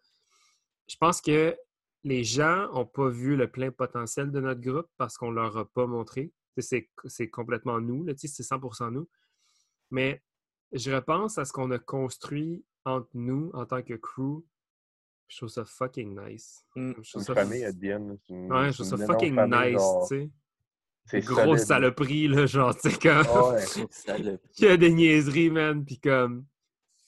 je 0.88 0.96
pense 0.98 1.20
que 1.22 1.56
les 2.06 2.24
gens 2.24 2.72
n'ont 2.72 2.86
pas 2.86 3.10
vu 3.10 3.36
le 3.36 3.50
plein 3.50 3.72
potentiel 3.72 4.32
de 4.32 4.40
notre 4.40 4.62
groupe 4.62 4.88
parce 4.96 5.18
qu'on 5.18 5.32
leur 5.32 5.58
a 5.58 5.66
pas 5.66 5.88
montré. 5.88 6.32
C'est 6.58 6.90
c'est 7.06 7.30
complètement 7.30 7.82
nous, 7.82 8.06
là, 8.06 8.14
tu 8.14 8.28
sais, 8.28 8.44
c'est 8.44 8.56
100% 8.56 8.92
nous. 8.92 9.10
Mais 9.90 10.24
je 10.72 10.92
repense 10.92 11.38
à 11.40 11.46
ce 11.46 11.52
qu'on 11.52 11.72
a 11.72 11.80
construit 11.80 12.64
entre 12.86 13.10
nous 13.16 13.50
en 13.54 13.66
tant 13.66 13.82
que 13.82 13.96
crew. 13.96 14.46
Je 15.28 15.38
trouve 15.38 15.50
ça 15.50 15.66
fucking 15.66 16.16
nice. 16.16 16.64
Mm. 16.76 16.94
Je 16.98 17.02
C'est 17.04 17.10
trouve 17.10 17.22
une 17.22 17.26
ça, 17.26 17.34
famille 17.34 18.20
une- 18.30 18.54
ouais, 18.54 18.72
je 18.72 18.84
trouve 18.84 18.88
ça 19.00 19.06
fucking 19.08 19.36
nice, 19.48 19.72
genre, 19.74 20.08
tu 20.08 20.16
sais. 20.16 20.30
C'est 21.08 21.20
Grosse 21.22 21.64
saloperie, 21.66 22.28
là, 22.28 22.46
genre, 22.46 22.76
tu 22.76 22.90
sais, 22.92 22.98
comme... 23.00 23.26
Ouais. 23.52 24.38
Il 24.60 24.66
y 24.66 24.68
a 24.68 24.78
des 24.78 24.92
niaiseries, 24.94 25.50
man, 25.50 25.84
puis 25.84 26.00
comme... 26.00 26.46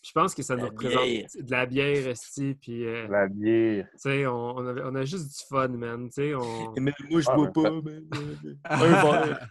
Je 0.08 0.14
pense 0.14 0.34
que 0.34 0.42
ça 0.42 0.56
nous 0.56 0.68
représente 0.68 1.04
bière. 1.04 1.28
de 1.38 1.52
la 1.52 1.66
bière, 1.66 2.08
esti, 2.08 2.56
puis... 2.62 2.86
euh, 2.86 3.08
La 3.10 3.28
bière. 3.28 3.86
tu 3.92 3.98
sais, 3.98 4.26
on, 4.26 4.56
on, 4.58 4.66
avait- 4.66 4.82
on 4.86 4.96
a 4.96 5.04
juste 5.04 5.28
du 5.28 5.46
fun, 5.50 5.68
man, 5.68 6.08
tu 6.08 6.14
sais, 6.14 6.34
on... 6.34 6.74
Mais 6.80 6.94
moi, 7.10 7.20
je 7.20 7.28
Ah, 7.30 7.36
bois 7.36 7.46
mais 7.48 7.52
pas, 7.52 7.62
ça- 7.64 7.72
man. 7.72 8.04
Un 8.70 8.78
verre. 9.22 9.48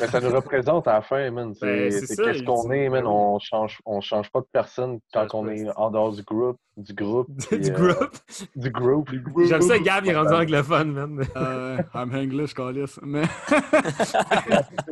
Mais 0.00 0.06
ça 0.06 0.20
nous 0.20 0.30
représente 0.30 0.88
à 0.88 0.92
la 0.94 1.02
fin, 1.02 1.30
man. 1.30 1.52
C'est 1.54 1.66
Ben, 1.66 1.90
qu'est-ce 1.92 2.42
qu'on 2.42 2.70
est, 2.70 2.88
man? 2.88 3.06
On 3.06 3.38
change, 3.38 3.80
on 3.84 4.00
change 4.00 4.30
pas 4.30 4.40
de 4.40 4.46
personne 4.50 4.98
quand 5.12 5.26
on 5.34 5.44
pas, 5.44 5.54
est 5.54 5.68
en 5.76 5.90
dehors 5.90 6.12
du 6.12 6.22
groupe. 6.22 6.56
Du 6.78 6.94
groupe. 6.94 7.28
puis, 7.48 7.58
du 7.58 7.70
euh, 7.70 7.74
groupe. 7.74 9.10
Du 9.10 9.20
groupe. 9.20 9.44
J'aime 9.46 9.60
ça, 9.62 9.78
Gab, 9.78 10.04
il 10.06 10.10
est 10.12 10.16
rendu 10.16 10.32
anglophone, 10.32 10.92
man. 10.92 11.20
Euh, 11.36 11.78
I'm 11.94 12.14
English, 12.14 12.54
Callis. 12.54 12.94
Mais. 13.02 13.24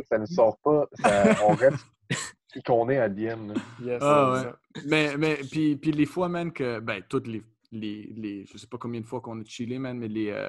ça 0.08 0.18
ne 0.18 0.26
sort 0.26 0.56
pas. 0.62 0.86
ça- 1.02 1.24
on 1.46 1.54
reste 1.54 1.86
qu'on 2.64 2.88
est 2.88 2.98
à 2.98 3.08
là. 3.08 3.34
Yes, 3.82 3.98
Ah, 4.02 4.42
ouais. 4.44 4.82
Mais, 4.86 5.16
mais 5.16 5.36
puis, 5.50 5.76
puis 5.76 5.92
les 5.92 6.06
fois, 6.06 6.28
man, 6.28 6.52
que. 6.52 6.80
Ben, 6.80 7.02
toutes 7.08 7.26
les. 7.26 7.42
les, 7.72 8.12
les 8.16 8.44
je 8.46 8.56
sais 8.58 8.66
pas 8.66 8.78
combien 8.78 9.00
de 9.00 9.06
fois 9.06 9.20
qu'on 9.20 9.40
a 9.40 9.44
chillé, 9.44 9.78
man, 9.78 9.98
mais 9.98 10.08
les. 10.08 10.30
euh, 10.30 10.48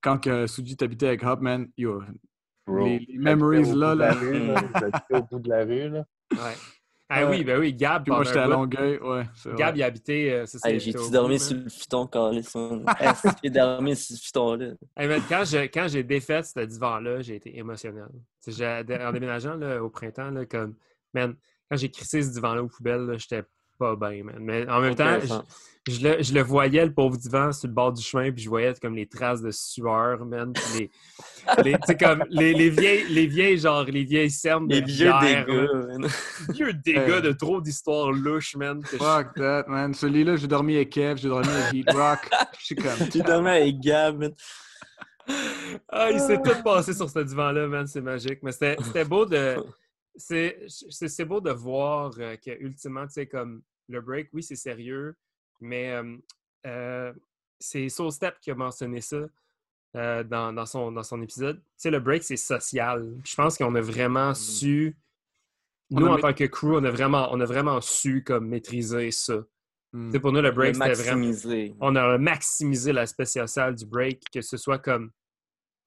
quand 0.00 0.18
que 0.18 0.46
Suji 0.46 0.76
t'habitait 0.76 1.08
avec 1.08 1.22
Hop, 1.24 1.40
man, 1.40 1.68
yo. 1.76 2.02
Bro. 2.66 2.84
Les- 2.84 2.98
les 3.00 3.18
memories, 3.18 3.72
là, 3.74 3.94
là. 3.94 4.12
rue, 4.12 4.46
là. 4.46 4.54
J'habitais 4.78 5.14
au 5.14 5.22
bout 5.24 5.38
de 5.40 5.48
la 5.48 5.64
rue, 5.64 5.88
là. 5.90 6.04
Ouais. 6.32 6.38
Ah 7.12 7.24
Ouais. 7.24 7.38
oui, 7.38 7.44
ben 7.44 7.58
oui, 7.58 7.74
Gab, 7.74 8.04
Puis 8.04 8.12
moi, 8.12 8.22
j'étais 8.22 8.38
à 8.38 8.46
Longueuil, 8.46 8.98
ouais. 8.98 9.24
Gab, 9.56 9.70
vrai. 9.70 9.72
il 9.78 9.82
habitait, 9.82 10.30
euh, 10.30 10.46
c'est 10.46 10.58
ça, 10.58 10.70
Hey, 10.70 10.78
J'ai-tu 10.78 10.98
au 10.98 11.10
dormi 11.10 11.40
sur 11.40 11.56
le 11.56 11.68
futon, 11.68 12.06
Carlis? 12.06 12.38
Est-ce 13.00 13.22
que 13.22 13.28
j'ai 13.42 13.50
dormi 13.50 13.96
sur 13.96 14.16
ce 14.16 14.22
futon-là? 14.26 14.66
Hey, 14.96 15.08
man, 15.08 15.20
quand 15.28 15.42
je- 15.44 15.66
quand 15.66 15.88
j'ai 15.88 16.04
défait 16.04 16.44
ce 16.44 16.60
divan-là, 16.60 17.20
j'ai 17.20 17.34
été 17.34 17.58
émotionnel. 17.58 18.06
J'ai- 18.46 18.84
En 19.02 19.10
déménageant 19.12 19.56
là, 19.56 19.82
au 19.82 19.90
printemps, 19.90 20.30
là, 20.30 20.46
comme, 20.46 20.76
man, 21.14 21.34
quand 21.70 21.76
j'ai 21.76 21.90
crissé 21.90 22.22
ce 22.22 22.30
divan-là 22.30 22.62
aux 22.62 22.68
poubelles, 22.68 23.14
j'étais 23.18 23.42
pas 23.78 23.96
bien, 23.96 24.24
man. 24.24 24.36
Mais 24.40 24.68
en 24.68 24.80
même 24.80 24.94
temps, 24.94 25.18
je, 25.88 25.92
je 25.94 26.06
le, 26.06 26.22
je 26.22 26.34
le 26.34 26.42
voyais, 26.42 26.84
le 26.84 26.92
pauvre 26.92 27.16
divan, 27.16 27.50
sur 27.52 27.66
le 27.68 27.72
bord 27.72 27.92
du 27.94 28.02
chemin, 28.02 28.30
puis 28.30 28.42
je 28.42 28.48
voyais 28.50 28.74
comme 28.80 28.94
les 28.94 29.06
traces 29.06 29.40
de 29.40 29.50
sueur, 29.50 30.26
man. 30.26 30.52
puis 30.52 30.90
Les, 31.58 31.62
les, 31.64 31.72
tu 31.72 31.78
sais, 31.86 31.96
comme 31.96 32.22
les, 32.28 32.52
les 32.52 32.68
vieilles, 32.68 33.06
les 33.08 33.26
vieilles, 33.26 33.56
genre, 33.58 33.84
les 33.84 34.04
vieilles 34.04 34.30
cernes 34.30 34.68
de 34.68 34.74
Les 34.74 34.82
vieux 34.82 35.10
bière, 35.20 35.46
dégâts, 35.46 35.68
man. 35.98 36.08
Vieux 36.50 36.72
dégâts 36.74 37.20
de 37.22 37.32
trop 37.32 37.60
d'histoires 37.62 38.12
louches, 38.12 38.54
man. 38.56 38.82
je- 38.92 38.98
Fuck 38.98 39.32
that, 39.36 39.64
man. 39.68 39.94
Celui-là, 39.94 40.36
j'ai 40.36 40.46
dormi 40.48 40.76
avec 40.76 40.90
Kev, 40.90 41.16
j'ai 41.16 41.28
dormi 41.28 41.48
avec 41.48 41.72
Heat 41.72 41.90
Rock. 41.92 42.28
Je 42.58 42.64
suis 42.66 42.74
comme. 42.74 43.10
J'ai 43.10 43.22
dormi 43.22 43.48
avec 43.48 43.80
Gab, 43.80 44.18
man. 44.18 44.32
Ah, 45.88 46.10
il 46.10 46.20
s'est 46.20 46.40
tout 46.42 46.62
passé 46.62 46.92
sur 46.92 47.08
ce 47.08 47.20
divan-là, 47.20 47.66
man. 47.66 47.86
C'est 47.86 48.00
magique. 48.00 48.40
Mais 48.42 48.52
c'était 48.52 49.04
beau 49.04 49.24
de. 49.24 49.56
C'est 50.20 51.24
beau 51.24 51.40
de 51.40 51.50
voir 51.50 52.12
euh, 52.18 52.36
que, 52.36 52.50
ultimement, 52.60 53.06
tu 53.06 53.14
sais, 53.14 53.26
comme 53.26 53.62
le 53.88 54.00
break, 54.00 54.28
oui, 54.32 54.42
c'est 54.42 54.56
sérieux, 54.56 55.16
mais 55.60 56.00
euh, 56.66 57.12
c'est 57.58 57.88
Soul 57.88 58.12
Step 58.12 58.38
qui 58.40 58.50
a 58.50 58.54
mentionné 58.54 59.00
ça 59.00 59.26
euh, 59.96 60.22
dans, 60.22 60.52
dans 60.52 60.66
son, 60.66 60.92
dans 60.92 61.02
son 61.02 61.20
épisode. 61.22 61.58
Tu 61.58 61.64
sais, 61.76 61.90
le 61.90 62.00
break, 62.00 62.22
c'est 62.22 62.36
social. 62.36 63.16
Je 63.24 63.34
pense 63.34 63.56
qu'on 63.56 63.74
a 63.74 63.80
vraiment 63.80 64.34
su. 64.34 64.96
On 65.92 66.00
Nous, 66.00 66.06
en 66.06 66.18
tant 66.18 66.32
que 66.32 66.44
crew, 66.44 66.76
on 66.76 66.84
a 66.84 66.90
vraiment, 66.90 67.28
on 67.32 67.40
a 67.40 67.44
vraiment 67.44 67.80
su 67.80 68.22
comme 68.22 68.48
maîtriser 68.48 69.10
ça. 69.10 69.44
Sais, 70.12 70.20
pour 70.20 70.30
nous, 70.30 70.40
le 70.40 70.52
break, 70.52 70.76
c'était 70.76 70.92
vraiment 70.92 71.32
on 71.80 71.96
a 71.96 72.16
maximisé 72.16 72.92
l'aspect 72.92 73.24
social 73.24 73.74
du 73.74 73.84
break, 73.84 74.22
que 74.32 74.40
ce 74.40 74.56
soit 74.56 74.78
comme, 74.78 75.10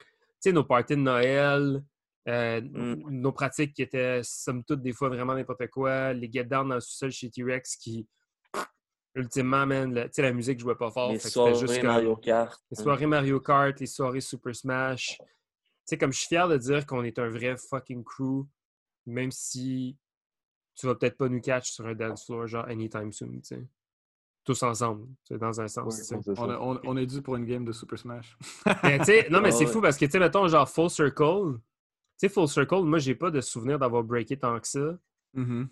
tu 0.02 0.06
sais, 0.42 0.52
nos 0.52 0.66
parties 0.66 0.98
de 0.98 1.02
Noël, 1.02 1.82
euh, 2.28 2.62
Mm. 2.62 3.10
nos 3.10 3.32
pratiques 3.32 3.74
qui 3.74 3.82
étaient, 3.82 4.22
somme 4.24 4.64
toute, 4.64 4.82
des 4.82 4.94
fois 4.94 5.10
vraiment 5.10 5.34
n'importe 5.36 5.68
quoi, 5.68 6.14
les 6.14 6.32
get 6.32 6.46
down 6.46 6.70
dans 6.70 6.76
le 6.76 6.82
sous-sol 6.82 7.12
chez 7.12 7.30
T-Rex 7.30 7.76
qui, 7.76 8.08
ultimement, 9.16 9.66
man, 9.66 9.94
sais, 10.12 10.22
la 10.22 10.34
musique 10.34 10.60
jouait 10.60 10.76
pas 10.76 10.90
fort. 10.92 11.12
Les 11.12 11.20
fait 11.20 11.30
soirées 11.30 11.56
juste 11.56 11.78
comme- 11.78 11.88
Mario 11.88 12.16
Kart. 12.16 12.60
les 12.72 12.78
soirées 12.82 13.06
Mario 13.06 13.40
Kart, 13.40 13.80
les 13.80 13.86
soirées 13.86 14.22
Super 14.22 14.56
Smash. 14.56 15.18
Tu 15.20 15.26
sais, 15.86 15.98
comme 15.98 16.12
je 16.14 16.18
suis 16.20 16.28
fier 16.28 16.48
de 16.48 16.58
dire 16.58 16.86
qu'on 16.86 17.04
est 17.04 17.20
un 17.20 17.28
vrai 17.30 17.56
fucking 17.58 18.04
crew, 18.04 18.46
même 19.06 19.32
si 19.32 19.98
tu 20.76 20.88
vas 20.88 20.96
peut-être 20.96 21.18
pas 21.18 21.28
nous 21.30 21.42
catch 21.42 21.72
sur 21.72 21.86
un 21.86 21.94
dance 21.94 22.26
floor, 22.26 22.48
genre 22.48 22.66
anytime 22.68 23.12
soon, 23.12 23.34
tu 23.34 23.40
sais. 23.44 23.68
Tous 24.46 24.62
ensemble, 24.64 25.08
tu 25.26 25.34
sais, 25.36 25.38
dans 25.38 25.62
un 25.62 25.68
sens. 25.68 26.12
On, 26.38 26.50
a- 26.50 26.58
on- 26.60 26.80
on 26.84 26.98
est 26.98 27.06
dû 27.06 27.22
pour 27.22 27.36
une 27.36 27.46
game 27.46 27.64
de 27.64 27.72
Super 27.72 27.98
Smash. 28.00 28.38
Mais 28.84 29.04
sais, 29.04 29.28
non, 29.30 29.40
mais 29.42 29.50
Ah 29.50 29.52
c'est 29.52 29.66
ouais. 29.66 29.72
fou 29.72 29.82
parce 29.82 29.98
que, 29.98 30.06
tu 30.06 30.12
sais, 30.12 30.20
mettons, 30.20 30.48
genre 30.48 30.68
Full 30.70 30.90
Circle. 30.90 31.60
Tu 32.20 32.28
sais, 32.28 32.30
Full 32.30 32.48
Circle, 32.48 32.84
moi, 32.84 33.00
j'ai 33.00 33.16
pas 33.16 33.32
de 33.32 33.42
souvenir 33.42 33.80
d'avoir 33.80 34.04
breaké 34.04 34.38
tant 34.38 34.60
que 34.60 34.68
ça. 34.68 34.98
Mhm. 35.34 35.68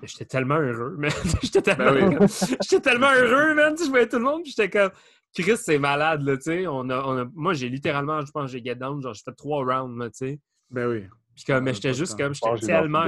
Mais 0.00 0.08
J'étais 0.08 0.24
tellement 0.24 0.58
heureux, 0.58 0.96
man. 0.96 1.10
j'étais 1.42 1.62
tellement, 1.62 1.92
Ben 1.92 2.18
oui. 2.18 2.26
j'étais 2.62 2.80
tellement 2.80 3.12
heureux, 3.12 3.54
man. 3.54 3.76
Je 3.78 3.88
voyais 3.88 4.08
tout 4.08 4.16
le 4.16 4.24
monde, 4.24 4.42
puis 4.42 4.52
j'étais 4.56 4.70
comme, 4.70 4.90
Chris, 5.34 5.56
c'est 5.58 5.78
malade, 5.78 6.22
là, 6.22 6.36
tu 6.36 6.42
sais. 6.44 6.66
On 6.66 6.88
a, 6.90 7.02
on 7.04 7.18
a... 7.18 7.24
Moi, 7.34 7.54
j'ai 7.54 7.68
littéralement, 7.68 8.24
je 8.24 8.30
pense, 8.30 8.50
j'ai 8.50 8.62
get 8.62 8.76
down, 8.76 9.00
genre, 9.02 9.14
j'ai 9.14 9.22
fait 9.24 9.36
trois 9.36 9.64
rounds, 9.64 9.98
là, 9.98 10.10
tu 10.10 10.16
sais. 10.16 10.40
Ben 10.70 10.88
oui. 10.88 11.04
Puis 11.34 11.44
comme, 11.44 11.64
mais 11.64 11.70
Ah, 11.70 11.74
j'étais 11.74 11.94
juste 11.94 12.16
comme, 12.18 12.34
j'étais 12.34 12.48
dansé 12.48 12.66
tellement, 12.66 13.06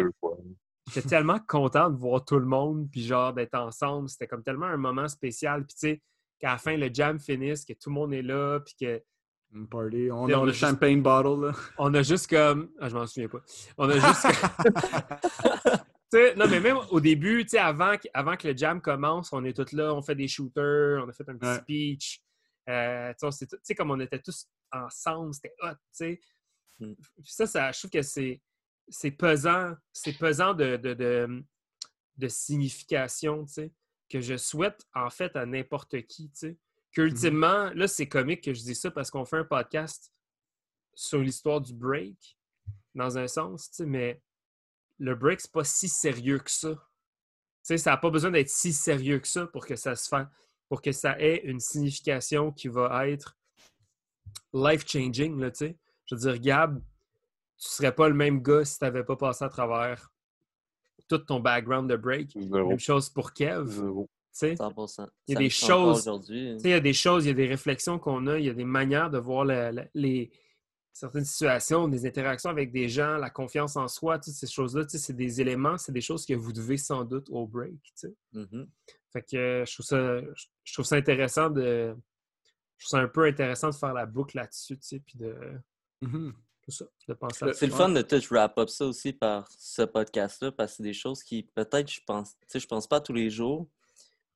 j'étais 0.93 1.09
tellement 1.09 1.39
content 1.49 1.91
de 1.91 1.97
voir 1.97 2.25
tout 2.25 2.39
le 2.39 2.47
monde, 2.47 2.89
puis 2.91 3.03
genre, 3.03 3.33
d'être 3.33 3.55
ensemble. 3.55 4.09
C'était 4.09 4.27
comme 4.27 4.43
tellement 4.43 4.67
un 4.67 4.77
moment 4.77 5.09
spécial. 5.09 5.65
Puis 5.65 5.75
tu 5.75 5.89
sais, 5.89 6.03
qu'à 6.39 6.53
la 6.53 6.59
fin, 6.59 6.77
le 6.77 6.91
jam 6.93 7.19
finisse, 7.19 7.65
que 7.65 7.73
tout 7.73 7.89
le 7.89 7.95
monde 7.95 8.13
est 8.13 8.23
là, 8.23 8.61
puis 8.61 8.75
que 8.79 9.03
Une 9.55 9.67
party. 9.69 10.11
On 10.13 10.29
a 10.29 10.35
on 10.35 10.43
a 10.43 10.45
le 10.47 10.53
juste- 10.53 10.61
champagne 10.61 11.03
bottle, 11.03 11.47
là. 11.47 11.53
On 11.79 11.95
a 11.95 12.03
juste 12.03 12.29
comme. 12.29 12.71
Ah, 12.81 12.89
je 12.89 12.95
m'en 12.95 13.07
souviens 13.07 13.29
pas. 13.29 13.41
On 13.79 13.89
a 13.89 13.95
juste. 13.99 14.27
Non, 16.37 16.49
mais 16.49 16.59
même 16.61 16.79
au 16.91 17.01
début, 17.01 17.43
tu 17.45 17.51
sais, 17.51 17.59
avant, 17.59 17.97
que- 17.99 18.09
avant 18.15 18.35
que 18.37 18.49
le 18.49 18.57
jam 18.57 18.81
commence, 18.81 19.31
on 19.33 19.45
est 19.45 19.53
tous 19.55 19.73
là, 19.77 19.95
on 19.95 20.01
fait 20.01 20.15
des 20.15 20.27
shooters, 20.27 21.05
on 21.05 21.09
a 21.09 21.13
fait 21.13 21.29
un 21.29 21.37
petit 21.37 21.47
Ouais. 21.47 21.59
speech. 21.59 22.23
Euh, 22.69 23.13
tu 23.21 23.47
sais, 23.63 23.75
comme 23.75 23.91
on 23.91 24.01
était 24.01 24.19
tous 24.19 24.47
ensemble, 24.73 25.35
c'était 25.35 25.55
hot, 25.63 25.73
tu 25.73 25.77
sais. 25.93 26.21
Mm. 26.81 26.95
Puis 26.95 27.33
Ça, 27.33 27.47
ça, 27.47 27.73
je 27.73 27.79
trouve 27.79 27.91
que 27.91 28.01
c'est 28.03 28.41
c'est 28.89 29.11
pesant. 29.11 29.75
C'est 29.93 30.17
pesant 30.17 30.55
de, 30.55 30.77
de, 30.79 30.95
de, 30.95 31.45
de 32.17 32.29
signification, 32.29 33.45
tu 33.45 33.53
sais, 33.53 33.73
que 34.09 34.21
je 34.23 34.39
souhaite, 34.39 34.87
en 34.95 35.11
fait, 35.11 35.37
à 35.37 35.45
n'importe 35.45 36.01
qui, 36.07 36.31
tu 36.31 36.37
sais. 36.39 36.57
Qu'ultimement, 36.93 37.71
là, 37.75 37.87
c'est 37.87 38.09
comique 38.09 38.45
que 38.45 38.55
je 38.55 38.63
dis 38.63 38.75
ça 38.75 38.91
parce 38.91 39.11
qu'on 39.11 39.25
fait 39.25 39.37
un 39.37 39.45
podcast 39.45 40.13
sur 40.95 41.21
l'histoire 41.21 41.61
du 41.61 41.75
break, 41.75 42.39
dans 42.95 43.19
un 43.19 43.29
sens, 43.29 43.71
tu 43.71 43.77
sais, 43.77 43.87
mais 43.87 44.21
le 44.99 45.15
break, 45.15 45.41
c'est 45.41 45.53
pas 45.53 45.65
si 45.65 45.89
sérieux 45.89 46.39
que 46.39 46.51
ça. 46.51 46.71
Tu 46.71 46.79
sais, 47.63 47.79
ça 47.79 47.91
n'a 47.91 47.97
pas 47.99 48.11
besoin 48.11 48.31
d'être 48.31 48.49
si 48.49 48.73
sérieux 48.73 49.21
que 49.21 49.29
ça 49.29 49.47
pour 49.47 49.67
que 49.67 49.77
ça 49.77 49.95
se 49.95 50.09
fasse, 50.09 50.27
pour 50.69 50.83
que 50.83 50.91
ça 50.91 51.21
ait 51.21 51.43
une 51.45 51.61
signification 51.61 52.51
qui 52.51 52.69
va 52.69 53.09
être 53.09 53.37
life-changing, 54.53 55.39
là, 55.39 55.51
tu 55.51 55.59
sais. 55.59 55.79
Je 56.07 56.15
veux 56.15 56.21
dire, 56.21 56.41
Gab, 56.41 56.83
tu 57.59 57.69
serais 57.69 57.95
pas 57.95 58.09
le 58.09 58.15
même 58.15 58.43
gars 58.43 58.65
si 58.65 58.79
tu 58.79 58.85
n'avais 58.85 59.05
pas 59.05 59.17
passé 59.17 59.45
à 59.45 59.49
travers 59.49 60.11
tout 61.09 61.19
ton 61.19 61.41
background 61.41 61.91
de 61.91 61.97
break. 61.97 62.33
Zéro. 62.37 62.69
Même 62.69 62.79
chose 62.79 63.09
pour 63.09 63.33
Kev, 63.33 63.67
Zéro. 63.67 64.09
Sais. 64.39 64.55
100%. 64.55 65.09
Il 65.27 65.35
y 65.35 65.37
a 65.37 65.39
des 65.39 65.51
choses- 65.51 66.05
il 66.65 66.71
y 66.71 66.73
a 66.73 66.81
des 66.81 66.93
choses, 66.93 67.25
il 67.25 67.29
y 67.29 67.31
a 67.31 67.35
des 67.35 67.47
réflexions 67.47 67.99
qu'on 67.99 68.27
a, 68.27 68.39
il 68.39 68.45
y 68.47 68.51
a 68.51 68.55
des 68.55 68.65
manières 68.65 69.11
de 69.11 69.19
voir 69.19 69.45
la- 69.45 69.73
la- 69.73 69.87
les, 69.95 70.31
certaines 70.93 71.25
situations, 71.25 71.87
des 71.89 72.07
interactions 72.07 72.51
avec 72.51 72.73
des 72.73 72.89
gens, 72.89 73.17
la 73.19 73.31
confiance 73.31 73.77
en 73.77 73.87
soi, 73.89 74.19
toutes 74.19 74.35
ces 74.35 74.47
choses-là, 74.49 74.85
c'est 74.89 75.13
des 75.17 75.41
éléments, 75.41 75.79
c'est 75.79 75.93
des 75.93 76.01
choses 76.01 76.27
que 76.27 76.35
vous 76.35 76.53
devez 76.53 76.77
sans 76.77 77.05
doute 77.05 77.29
au 77.31 77.47
break. 77.47 77.75
Mhm. 78.33 78.69
Fait 79.13 79.23
que 79.23 79.37
euh, 79.37 79.65
je 79.65 79.75
trouve 79.75 79.87
ça, 79.87 80.21
je 80.65 80.73
trouve 80.73 80.85
ça 80.85 80.97
intéressant 80.97 81.51
de. 81.51 81.95
Je 82.77 82.85
trouve 82.87 82.99
ça 82.99 83.05
un 83.05 83.09
peu 83.09 83.25
intéressant 83.25 83.71
de 83.71 83.75
faire 83.75 83.93
la 83.95 84.07
boucle 84.07 84.37
là-dessus, 84.37 84.77
tu 84.79 84.87
sais, 84.87 85.01
puis 85.01 85.19
de. 85.19 85.35
Tout 86.63 86.71
ça, 86.73 86.85
de 87.09 87.15
penser 87.15 87.45
à 87.47 87.53
C'est 87.55 87.67
le 87.67 87.73
fun 87.73 87.89
de 87.89 88.03
tout 88.03 88.21
wrap 88.31 88.59
up 88.59 88.69
ça 88.69 88.85
aussi 88.87 89.13
par 89.15 89.49
ce 89.57 89.83
podcast-là, 89.83 90.53
parce 90.53 90.73
que 90.73 90.77
c'est 90.77 90.83
des 90.83 90.93
choses 90.93 91.23
qui, 91.23 91.43
peut-être, 91.55 91.91
je 91.91 92.01
pense, 92.07 92.33
tu 92.33 92.47
sais, 92.49 92.61
je 92.61 92.67
pense 92.67 92.87
pas 92.87 93.01
tous 93.01 93.15
les 93.15 93.31
jours. 93.31 93.67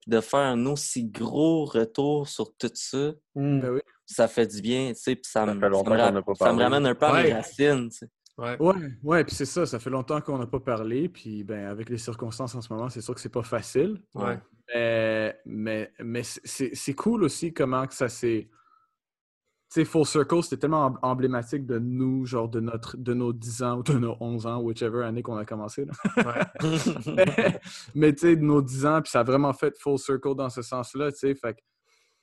Puis 0.02 0.10
de 0.10 0.20
faire 0.20 0.40
un 0.40 0.66
aussi 0.66 1.04
gros 1.04 1.64
retour 1.64 2.28
sur 2.28 2.54
tout 2.56 2.70
ça, 2.74 3.12
Mm. 3.34 3.60
Ben 3.60 3.70
oui. 3.74 3.80
ça 4.04 4.26
fait 4.28 4.46
du 4.46 4.60
bien, 4.60 4.92
tu 4.92 5.00
sais, 5.00 5.14
puis 5.14 5.24
ça, 5.30 5.46
Ça 5.46 5.54
me, 5.54 5.60
fait 5.60 5.68
longtemps 5.68 5.90
ça 5.90 5.96
me 5.96 5.96
qu'on 5.96 6.02
ra- 6.04 6.10
n'a 6.12 6.22
pas 6.22 6.34
ça 6.34 6.44
me 6.52 6.58
parlé. 6.58 6.64
ramène 6.64 6.86
un 6.86 6.94
peu 6.94 7.06
à 7.06 7.12
Ouais. 7.12 7.22
mes 7.24 7.32
racines, 7.34 7.88
tu 7.90 7.96
sais. 7.98 8.08
Ouais. 8.38 8.56
Ouais, 8.58 8.74
ouais, 9.04 9.24
puis 9.24 9.34
c'est 9.34 9.44
ça, 9.44 9.64
ça 9.66 9.78
fait 9.78 9.90
longtemps 9.90 10.20
qu'on 10.20 10.38
n'a 10.38 10.46
pas 10.46 10.58
parlé, 10.58 11.08
puis 11.08 11.44
ben 11.44 11.66
avec 11.66 11.88
les 11.90 11.98
circonstances 11.98 12.54
en 12.54 12.60
ce 12.62 12.72
moment, 12.72 12.88
c'est 12.88 13.00
sûr 13.02 13.14
que 13.14 13.20
c'est 13.20 13.28
pas 13.28 13.42
facile. 13.42 14.02
Ouais. 14.14 14.38
Mais, 14.74 15.36
mais, 15.44 15.92
mais 16.02 16.22
c'est- 16.22 16.40
c'est 16.44 16.70
c'est 16.74 16.94
cool 16.94 17.24
aussi 17.24 17.52
comment 17.52 17.86
que 17.86 17.94
ça 17.94 18.08
s'est. 18.08 18.48
Tu 19.72 19.80
sais, 19.80 19.84
Full 19.86 20.04
Circle, 20.04 20.42
c'était 20.42 20.58
tellement 20.58 20.84
em- 20.86 20.98
emblématique 21.00 21.64
de 21.64 21.78
nous, 21.78 22.26
genre 22.26 22.48
de, 22.48 22.60
notre, 22.60 22.94
de 22.98 23.14
nos 23.14 23.32
10 23.32 23.62
ans 23.62 23.78
ou 23.78 23.82
de 23.82 23.94
nos 23.94 24.16
11 24.20 24.46
ans, 24.46 24.60
whichever 24.60 25.02
année 25.04 25.22
qu'on 25.22 25.36
a 25.38 25.46
commencé. 25.46 25.86
là. 25.86 25.92
mais 27.06 27.60
mais 27.94 28.12
tu 28.12 28.20
sais, 28.20 28.36
de 28.36 28.42
nos 28.42 28.60
10 28.60 28.84
ans, 28.84 29.00
puis 29.00 29.10
ça 29.10 29.20
a 29.20 29.22
vraiment 29.22 29.54
fait 29.54 29.74
Full 29.78 29.98
Circle 29.98 30.34
dans 30.34 30.50
ce 30.50 30.60
sens-là, 30.60 31.10
tu 31.12 31.18
sais. 31.18 31.34
Fait, 31.34 31.54
que- 31.54 31.60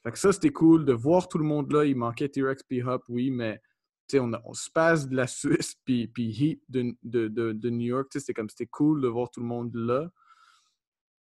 fait 0.04 0.12
que 0.12 0.20
ça, 0.20 0.32
c'était 0.32 0.52
cool 0.52 0.86
de 0.86 0.94
voir 0.94 1.28
tout 1.28 1.40
le 1.40 1.44
monde 1.44 1.72
là. 1.72 1.86
Il 1.86 1.96
manquait 1.96 2.30
T-Rex 2.30 2.62
puis 2.62 2.84
Hop, 2.84 3.04
oui, 3.10 3.32
mais 3.32 3.60
tu 4.08 4.18
sais, 4.18 4.20
on, 4.20 4.32
a- 4.34 4.42
on 4.46 4.54
se 4.54 4.70
passe 4.70 5.08
de 5.10 5.16
la 5.16 5.26
Suisse 5.26 5.74
puis, 5.86 6.08
puis 6.08 6.26
Heat 6.30 6.62
de, 6.70 6.96
de, 7.02 7.28
de, 7.30 7.54
de 7.54 7.70
New 7.72 7.88
York, 7.88 8.10
tu 8.12 8.20
sais, 8.20 8.26
c'était 8.26 8.36
comme, 8.36 8.50
c'était 8.50 8.68
cool 8.68 9.02
de 9.02 9.08
voir 9.08 9.32
tout 9.32 9.40
le 9.40 9.48
monde 9.48 9.72
là. 9.74 10.08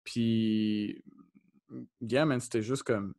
Puis, 0.03 1.01
yeah, 2.01 2.25
man, 2.25 2.39
c'était 2.41 2.61
juste 2.61 2.83
comme, 2.83 3.13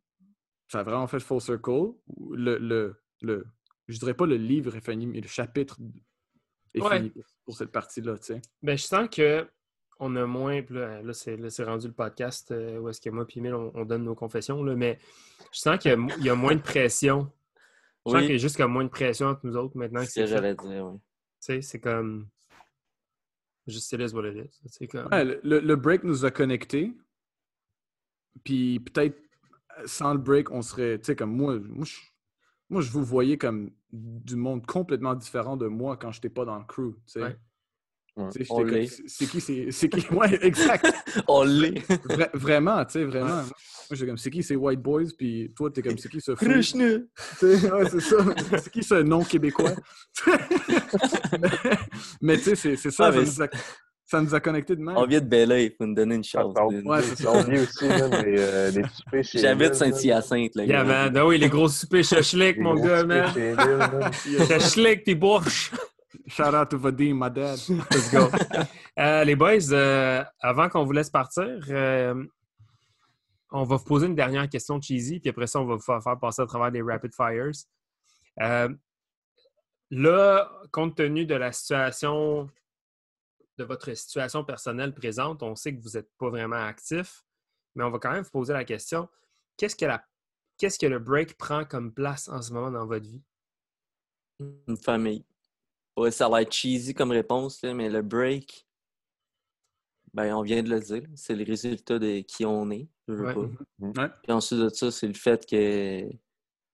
ça 0.69 0.79
a 0.79 0.83
vraiment 0.83 1.07
fait 1.07 1.19
full 1.19 1.41
circle. 1.41 1.91
Le, 2.31 2.57
le, 2.57 2.95
le, 3.21 3.45
je 3.89 3.99
dirais 3.99 4.13
pas 4.13 4.25
le 4.25 4.35
livre 4.37 4.75
est 4.77 4.81
fini, 4.85 5.05
mais 5.07 5.19
le 5.19 5.27
chapitre 5.27 5.77
est 6.73 6.81
Ouais. 6.81 6.97
fini 6.97 7.09
pour, 7.09 7.23
pour 7.45 7.57
cette 7.57 7.71
partie-là, 7.71 8.17
tu 8.19 8.25
sais. 8.25 8.41
Ben, 8.61 8.77
je 8.77 8.83
sens 8.83 9.09
que 9.09 9.45
on 9.99 10.15
a 10.15 10.25
moins. 10.25 10.61
Là, 10.69 11.01
là, 11.01 11.11
c'est 11.13 11.35
là, 11.35 11.49
c'est 11.49 11.63
rendu 11.65 11.87
le 11.87 11.93
podcast 11.93 12.51
euh, 12.51 12.79
où 12.79 12.87
est-ce 12.87 13.01
que 13.01 13.09
moi 13.09 13.25
et 13.27 13.37
Emile, 13.39 13.53
on, 13.55 13.71
on 13.75 13.83
donne 13.83 14.03
nos 14.05 14.15
confessions. 14.15 14.63
Là, 14.63 14.75
mais 14.75 14.97
je 15.51 15.59
sens 15.59 15.77
qu'il 15.79 15.91
y, 15.91 16.23
y 16.23 16.29
a 16.29 16.35
moins 16.35 16.55
de 16.55 16.61
pression. 16.61 17.29
Je 18.05 18.11
sens 18.11 18.21
qu'il 18.21 18.31
y 18.31 18.35
a 18.35 18.37
juste 18.37 18.55
comme 18.55 18.71
moins 18.71 18.85
de 18.85 18.89
pression 18.89 19.27
entre 19.27 19.45
nous 19.45 19.57
autres 19.57 19.75
maintenant. 19.77 19.99
c'est 20.01 20.07
ce 20.11 20.19
que 20.21 20.25
j'allais 20.27 20.55
dire, 20.55 20.85
oui. 20.85 20.97
Tu 20.99 21.01
sais, 21.39 21.61
c'est 21.61 21.79
comme. 21.81 22.29
Juste 23.67 23.91
it 23.91 23.99
is 23.99 24.13
what 24.13 24.25
it 24.27 24.49
is. 24.81 24.87
Comme. 24.87 25.07
Ouais, 25.11 25.25
le- 25.25 25.39
le, 25.43 25.59
le 25.59 25.75
break 25.75 26.03
nous 26.03 26.23
a 26.25 26.31
connectés. 26.31 26.93
Puis 28.43 28.79
peut-être 28.79 29.19
sans 29.85 30.13
le 30.13 30.19
break, 30.19 30.51
on 30.51 30.61
serait, 30.61 30.99
tu 30.99 31.05
sais, 31.05 31.15
comme 31.15 31.35
moi, 31.35 31.57
moi 31.59 31.85
je, 31.85 31.95
moi, 32.69 32.81
je 32.81 32.91
vous 32.91 33.03
voyais 33.03 33.37
comme 33.37 33.71
du 33.91 34.35
monde 34.35 34.65
complètement 34.65 35.15
différent 35.15 35.57
de 35.57 35.67
moi 35.67 35.97
quand 35.97 36.11
j'étais 36.11 36.29
pas 36.29 36.45
dans 36.45 36.57
le 36.57 36.65
crew, 36.65 36.93
tu 36.95 37.01
sais. 37.07 37.21
Ouais. 37.21 37.37
C'est 38.31 39.27
qui, 39.27 39.71
c'est 39.71 39.89
qui, 39.89 40.07
ouais, 40.13 40.45
exact. 40.45 40.85
On 41.27 41.43
l'est. 41.43 41.87
Vra- 42.05 42.29
vraiment, 42.33 42.83
tu 42.85 42.93
sais, 42.93 43.05
vraiment. 43.05 43.43
Moi, 43.43 43.45
j'étais 43.91 44.07
comme, 44.07 44.17
c'est 44.17 44.29
qui 44.29 44.43
ces 44.43 44.55
white 44.55 44.81
boys, 44.81 45.05
puis 45.17 45.51
toi, 45.55 45.71
t'es 45.71 45.81
comme, 45.81 45.97
c'est 45.97 46.09
qui 46.09 46.19
ce 46.21 46.35
fou? 46.35 46.45
Ouais, 47.41 47.89
c'est 47.89 48.01
ça. 48.01 48.17
C'est 48.61 48.71
qui 48.71 48.83
ce 48.83 48.95
nom 48.95 49.23
québécois? 49.23 49.71
mais 51.39 51.49
mais 52.21 52.37
tu 52.37 52.55
sais, 52.55 52.75
c'est 52.75 52.91
ça. 52.91 53.07
Ah, 53.07 53.11
mais 53.11 53.25
Ça 54.09 54.19
nous 54.19 54.33
a 54.33 54.39
connectés 54.39 54.75
de 54.75 54.81
même. 54.81 54.97
On 54.97 55.05
vient 55.05 55.21
de 55.21 55.27
Bella, 55.27 55.59
il 55.59 55.69
faut 55.69 55.85
nous 55.85 55.93
donner 55.93 56.15
une 56.15 56.23
chance. 56.23 56.51
Ah. 56.57 56.65
Ouais, 56.65 57.03
c'est 57.03 57.21
ça. 57.21 57.31
On 57.31 57.43
vit 57.43 57.59
aussi, 57.59 57.87
les, 57.87 58.39
euh, 58.39 58.71
soupers 58.71 59.23
chez 59.23 59.37
J'habite. 59.37 59.75
Saint-Hyacinthe, 59.75 60.55
là. 60.55 60.65
Yeah, 60.65 60.83
man. 60.83 61.15
Ah 61.15 61.27
oui, 61.27 61.37
les 61.37 61.47
gros 61.47 61.67
soupers 61.67 62.03
chachlik, 62.03 62.57
mon 62.57 62.73
gars, 62.73 63.03
man. 63.03 63.31
Chachlik 64.47 65.03
pis 65.03 65.13
bourge. 65.13 65.71
Shout 66.25 66.55
out 66.55 66.69
to 66.69 66.79
Vadim, 66.79 67.13
my 67.19 67.29
dad. 67.29 67.59
Let's 67.69 68.11
go. 68.11 68.29
Euh, 68.97 69.23
les 69.23 69.35
boys, 69.35 69.71
euh, 69.71 70.23
avant 70.41 70.69
qu'on 70.69 70.85
vous 70.85 70.91
laisse 70.91 71.11
partir, 71.11 71.59
euh, 71.69 72.15
on 73.51 73.63
va 73.63 73.75
vous 73.75 73.85
poser 73.85 74.07
une 74.07 74.15
dernière 74.15 74.49
question 74.49 74.81
cheesy, 74.81 75.19
puis 75.19 75.29
après 75.29 75.45
ça, 75.45 75.61
on 75.61 75.65
va 75.65 75.75
vous 75.75 75.81
faire, 75.81 76.19
passer 76.19 76.41
à 76.41 76.47
travers 76.47 76.71
les 76.71 76.81
rapid 76.81 77.11
fires. 77.13 77.51
Euh, 78.41 78.69
là, 79.91 80.51
compte 80.71 80.97
tenu 80.97 81.27
de 81.27 81.35
la 81.35 81.51
situation, 81.51 82.49
de 83.59 83.65
votre 83.65 83.93
situation 83.93 84.43
personnelle 84.45 84.93
présente, 84.95 85.43
on 85.43 85.53
sait 85.55 85.75
que 85.75 85.81
vous 85.81 85.91
n'êtes 85.97 86.09
pas 86.17 86.29
vraiment 86.29 86.55
actif, 86.65 87.25
mais 87.75 87.83
on 87.83 87.91
va 87.91 87.99
quand 87.99 88.11
même 88.11 88.23
vous 88.23 88.31
poser 88.31 88.53
la 88.53 88.63
question 88.63 89.07
qu'est-ce 89.57 89.75
que, 89.75 89.85
la, 89.85 90.03
qu'est-ce 90.57 90.79
que 90.79 90.85
le 90.87 90.99
break 90.99 91.37
prend 91.37 91.65
comme 91.65 91.93
place 91.93 92.29
en 92.29 92.41
ce 92.41 92.53
moment 92.53 92.71
dans 92.71 92.85
votre 92.87 93.05
vie? 93.05 93.21
Une 94.39 94.77
famille. 94.77 95.25
Ouais, 95.97 96.11
ça 96.11 96.27
a 96.27 96.39
l'air 96.39 96.49
cheesy 96.49 96.93
comme 96.93 97.11
réponse, 97.11 97.61
là, 97.61 97.73
mais 97.73 97.89
le 97.89 98.01
break, 98.01 98.65
ben, 100.13 100.33
on 100.33 100.41
vient 100.41 100.63
de 100.63 100.69
le 100.69 100.79
dire, 100.79 101.03
c'est 101.15 101.35
le 101.35 101.43
résultat 101.43 101.99
de 101.99 102.21
qui 102.21 102.45
on 102.45 102.71
est. 102.71 102.87
je 103.09 103.13
veux 103.13 103.25
Ouais. 103.25 103.33
pas. 103.33 104.01
Ouais. 104.01 104.09
Puis 104.23 104.31
ensuite 104.31 104.59
de 104.59 104.69
ça, 104.69 104.89
c'est 104.91 105.07
le 105.07 105.13
fait 105.13 105.45
que 105.45 106.09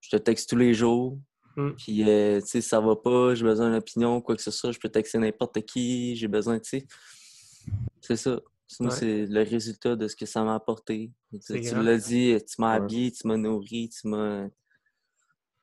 je 0.01 0.09
te 0.11 0.17
texte 0.17 0.49
tous 0.51 0.57
les 0.57 0.75
jours. 0.75 1.17
Mm. 1.55 1.71
Puis, 1.77 2.09
euh, 2.09 2.41
tu 2.41 2.47
sais, 2.47 2.61
ça 2.61 2.79
va 2.81 2.95
pas, 2.95 3.33
j'ai 3.35 3.43
besoin 3.43 3.67
d'une 3.67 3.77
opinion, 3.77 4.21
quoi 4.21 4.35
que 4.35 4.41
ce 4.41 4.51
soit, 4.51 4.71
je 4.71 4.79
peux 4.79 4.89
texter 4.89 5.17
n'importe 5.17 5.61
qui, 5.65 6.15
j'ai 6.15 6.27
besoin, 6.27 6.59
tu 6.59 6.69
sais. 6.81 6.87
C'est 8.01 8.17
ça. 8.17 8.39
Ouais. 8.79 8.89
c'est 8.89 9.25
le 9.27 9.43
résultat 9.43 9.95
de 9.95 10.07
ce 10.07 10.15
que 10.15 10.25
ça 10.25 10.43
m'a 10.43 10.55
apporté. 10.55 11.11
Tu, 11.45 11.59
grand. 11.61 11.81
l'as 11.81 11.97
dit, 11.97 12.35
tu 12.47 12.55
m'as 12.59 12.71
Ouais. 12.77 12.83
habillé, 12.83 13.11
tu 13.11 13.27
m'as 13.27 13.37
nourri, 13.37 13.89
tu 13.89 14.07
m'as 14.07 14.47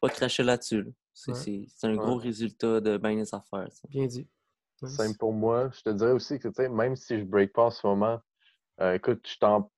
pas 0.01 0.09
craché 0.09 0.43
là-dessus. 0.43 0.83
là. 0.83 0.91
C'est 1.13 1.33
Ouais. 1.33 1.39
c'est- 1.39 1.65
c'est 1.69 1.87
un 1.89 1.97
gros 1.97 2.17
résultat 2.17 2.81
de 2.81 2.97
bien 2.97 3.17
des 3.17 3.35
affaires. 3.35 3.69
Bien 3.91 4.07
dit. 4.07 4.27
Simple 4.85 5.17
pour 5.19 5.33
moi. 5.33 5.71
Je 5.77 5.83
te 5.83 5.91
dirais 5.91 6.13
aussi 6.13 6.39
que, 6.39 6.49
tu 6.49 6.55
sais, 6.55 6.69
même 6.69 6.97
si 6.97 7.19
je 7.19 7.25
break 7.25 7.53
pas 7.53 7.65
en 7.65 7.71
ce 7.71 7.87
moment, 7.87 8.19
euh, 8.81 8.95
écoute, 8.95 9.27
je 9.29 9.39
t'en... 9.39 9.71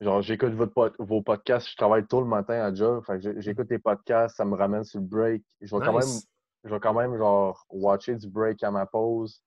Genre, 0.00 0.20
j'écoute 0.20 0.52
vos 0.98 1.22
podcasts, 1.22 1.70
je 1.70 1.76
travaille 1.76 2.06
tôt 2.06 2.20
le 2.20 2.26
matin 2.26 2.54
à 2.60 2.74
job. 2.74 3.02
J'écoute 3.38 3.68
les 3.70 3.78
podcasts, 3.78 4.36
ça 4.36 4.44
me 4.44 4.54
ramène 4.54 4.84
sur 4.84 5.00
le 5.00 5.06
break. 5.06 5.42
Je 5.62 5.74
vais 5.74 5.82
quand 5.82 5.96
même, 5.98 6.20
je 6.64 6.70
vais 6.74 6.80
quand 6.80 6.92
même, 6.94 7.16
genre, 7.16 7.64
watcher 7.70 8.14
du 8.16 8.28
break 8.28 8.62
à 8.62 8.70
ma 8.70 8.84
pause. 8.84 9.42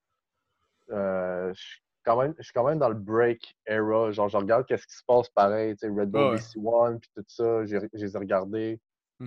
Euh, 0.90 1.54
je 1.54 1.62
suis 1.62 1.82
quand 2.04 2.20
même, 2.20 2.34
je 2.40 2.44
suis 2.44 2.54
quand 2.54 2.64
même 2.64 2.80
dans 2.80 2.90
le 2.90 2.96
break 2.96 3.56
era. 3.68 4.12
Genre, 4.12 4.28
je 4.28 4.38
regarde 4.38 4.66
qu'est-ce 4.66 4.88
qui 4.88 4.96
se 4.96 5.04
passe 5.06 5.30
pareil, 5.30 5.76
tu 5.76 5.88
sais, 5.88 5.88
Red 5.94 6.10
Bull 6.10 6.22
ouais. 6.32 6.38
BC1, 6.38 6.98
puis 6.98 7.10
tout 7.16 7.24
ça, 7.28 7.64
j'ai- 7.66 7.80
je 7.94 8.06
les 8.06 8.16
ai 8.16 8.18
regardés. 8.20 8.80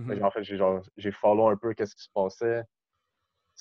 Fait 0.08 0.18
que, 0.18 0.24
En 0.24 0.30
fait, 0.32 0.42
j'ai 0.42 0.56
genre, 0.56 0.80
j'ai 0.96 1.12
follow 1.12 1.46
un 1.48 1.56
peu 1.56 1.72
qu'est-ce 1.74 1.94
qui 1.94 2.02
se 2.02 2.10
passait. 2.12 2.64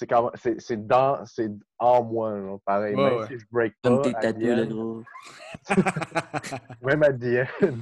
C'est 0.01 0.07
quand 0.07 0.31
c'est 0.33 0.59
c'est 0.59 0.87
dans, 0.87 1.23
c'est 1.27 1.51
en 1.77 2.03
moi, 2.03 2.33
pareil. 2.65 2.95
Ouais, 2.95 3.03
même 3.11 3.19
ouais. 3.19 3.27
si 3.27 3.37
je 3.37 3.45
break 3.51 3.75
Comme 3.83 3.97
pas, 3.97 4.01
tes 4.01 4.13
the 4.13 4.19
tatous, 4.19 4.41
le 4.41 4.63
end, 4.63 4.67
gros. 4.67 5.03
même 6.81 7.03
à 7.03 7.13
the 7.13 7.45
end, 7.61 7.77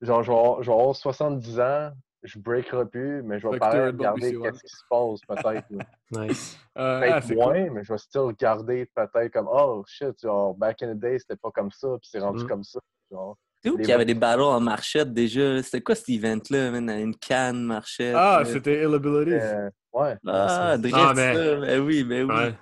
genre, 0.00 0.22
je 0.22 0.30
vais 0.30 0.38
avoir- 0.38 0.62
je 0.62 0.70
vais 0.70 0.76
avoir 0.78 0.94
70 0.94 1.58
ans, 1.60 1.90
je 2.22 2.38
breakerai 2.38 2.86
plus, 2.86 3.22
mais 3.24 3.40
je 3.40 3.46
vais 3.48 3.54
t'es 3.54 3.58
pareil 3.58 3.80
regarder 3.86 4.32
BC1. 4.32 4.42
qu'est-ce 4.42 4.62
qui 4.62 4.76
se 4.76 4.82
passe, 4.88 5.20
peut-être. 5.28 5.66
là. 5.70 5.84
Nice. 6.24 6.56
Euh, 6.78 7.00
ah, 7.04 7.20
Peut-être 7.20 7.34
moins, 7.34 7.62
cool. 7.64 7.70
mais 7.72 7.82
je 7.84 7.92
vais 7.92 7.98
still 7.98 8.20
regarder 8.20 8.86
peut-être 8.94 9.32
comme, 9.32 9.48
oh 9.50 9.82
shit, 9.88 10.20
genre, 10.22 10.54
back 10.54 10.82
in 10.84 10.94
the 10.94 10.98
day, 10.98 11.18
c'était 11.18 11.34
pas 11.36 11.50
comme 11.50 11.72
ça, 11.72 11.88
puis 12.00 12.08
c'est 12.12 12.20
rendu 12.20 12.44
Mm. 12.44 12.48
comme 12.48 12.62
ça. 12.64 12.78
Genre. 13.10 13.36
C'est 13.62 13.70
où 13.70 13.76
qu'il 13.78 13.88
y 13.88 13.92
avait 13.92 14.04
des 14.04 14.14
battles 14.14 14.42
en 14.42 14.60
marchette 14.60 15.12
déjà? 15.12 15.60
C'était 15.64 15.80
quoi 15.80 15.96
cet 15.96 16.08
event-là, 16.10 16.70
man? 16.70 16.88
Une 16.90 17.16
canne 17.16 17.64
marchette? 17.64 18.14
Ah, 18.16 18.40
là? 18.40 18.44
c'était 18.44 18.82
Ill 18.84 18.94
Abilities. 18.94 19.32
Euh, 19.40 19.70
ouais. 20.02 20.16
Ah, 20.26 20.70
Ah, 20.72 20.78
direct 20.78 21.16
mais- 21.16 21.34
ça. 21.34 21.56
Ben 21.60 21.80
oui, 21.80 22.04
ben 22.04 22.30
oui. 22.30 22.34
Ouais. 22.36 22.54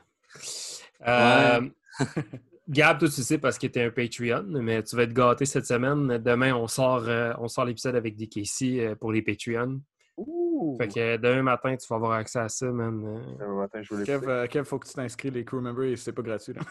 Euh, 1.06 1.60
Gab, 2.68 2.98
toi, 2.98 3.08
tu 3.08 3.22
sais 3.22 3.36
parce 3.38 3.58
que 3.58 3.66
tu 3.66 3.78
es 3.78 3.84
un 3.84 3.90
Patreon, 3.90 4.44
mais 4.48 4.82
tu 4.82 4.96
vas 4.96 5.02
être 5.02 5.12
gâté 5.12 5.44
cette 5.44 5.66
semaine. 5.66 6.16
Demain, 6.18 6.54
on 6.54 6.66
sort, 6.66 7.04
euh, 7.06 7.34
on 7.38 7.46
sort 7.46 7.66
l'épisode 7.66 7.94
avec 7.94 8.16
DKC 8.16 8.80
euh, 8.80 8.94
pour 8.94 9.12
les 9.12 9.20
Patreons. 9.20 9.80
Ouh! 10.16 10.76
Fait 10.78 10.88
que 10.88 10.98
euh, 10.98 11.18
demain 11.18 11.42
matin, 11.42 11.76
tu 11.76 11.86
vas 11.88 11.96
avoir 11.96 12.12
accès 12.12 12.38
à 12.38 12.48
ça, 12.48 12.66
man. 12.66 13.20
Demain 13.38 13.54
matin, 13.56 13.82
je 13.82 13.88
voulais 13.92 14.06
Kev, 14.06 14.26
euh, 14.28 14.46
Kev, 14.46 14.64
faut 14.64 14.78
que 14.78 14.86
tu 14.88 14.94
t'inscris 14.94 15.30
les 15.30 15.44
crew 15.44 15.56
members 15.60 15.90
et 15.92 15.96
c'est 15.96 16.12
pas 16.12 16.22
gratuit. 16.22 16.54
Là. 16.54 16.62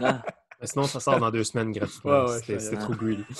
Ah, 0.00 0.22
mais 0.60 0.66
sinon, 0.66 0.84
ça 0.84 0.98
sort 0.98 1.20
dans 1.20 1.30
deux 1.30 1.44
semaines 1.44 1.70
gratuitement. 1.70 2.24
Ouais, 2.24 2.40
ouais, 2.48 2.56
ouais. 2.70 2.76
trop 2.78 2.94
greedy. 2.94 3.24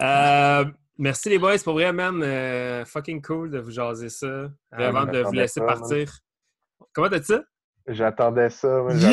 Euh, 0.00 0.64
merci 0.98 1.28
les 1.28 1.38
boys, 1.38 1.58
pour 1.64 1.74
vrai, 1.74 1.92
man. 1.92 2.20
Euh, 2.22 2.84
fucking 2.84 3.22
cool 3.22 3.50
de 3.50 3.58
vous 3.58 3.70
jaser 3.70 4.08
ça. 4.08 4.48
Avant 4.70 5.04
de 5.06 5.20
vous 5.22 5.32
laisser 5.32 5.60
ça, 5.60 5.66
man. 5.66 5.78
partir. 5.78 6.12
Comment 6.92 7.08
t'as 7.08 7.18
dit 7.20 7.26
ça? 7.26 7.42
J'attendais 7.88 8.48
ça. 8.50 8.68
moi, 8.82 8.94
Yeah, 8.94 9.10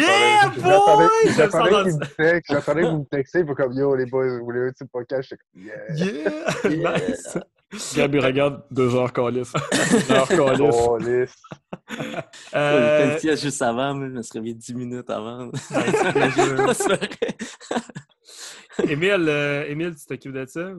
j'attendais- 0.56 0.62
boy! 0.62 1.10
J'attendais 1.26 1.34
J'aime 1.34 1.34
ça 1.34 1.34
j'attendais 1.34 1.70
entendre 1.76 1.84
qu'il 1.90 1.98
me 2.00 2.06
texte. 2.32 2.52
J'attendais 2.54 2.82
que 2.82 2.88
vous 2.88 2.98
me 3.00 3.06
textiez 3.12 3.44
pour 3.44 3.56
comme 3.56 3.74
yo, 3.74 3.96
les 3.96 4.06
boys, 4.06 4.38
vous 4.38 4.46
voulez 4.46 4.60
un 4.68 4.72
petit 4.72 4.86
podcast? 4.86 5.30
J'étais 5.30 5.44
comme 5.54 5.64
yeah. 5.64 6.76
Yeah! 6.76 6.98
nice! 7.00 7.38
Gab, 7.96 8.14
il 8.16 8.24
regarde 8.26 8.64
deux 8.72 8.96
heures 8.96 9.12
calice. 9.14 9.54
Deux 9.92 10.12
heures 10.12 10.28
calice. 10.98 11.36
Euh, 12.56 13.14
une 13.14 13.18
pièce 13.20 13.42
juste 13.42 13.62
avant, 13.62 13.94
moi, 13.94 14.08
je 14.08 14.14
me 14.14 14.22
suis 14.22 14.34
réveillé 14.38 14.54
10 14.56 14.74
minutes 14.76 15.10
avant. 15.10 15.52
Émile, 18.88 19.28
euh, 19.30 19.66
Émile, 19.68 19.96
tu 19.96 20.06
t'occupes 20.06 20.34
de 20.34 20.46
ça? 20.46 20.72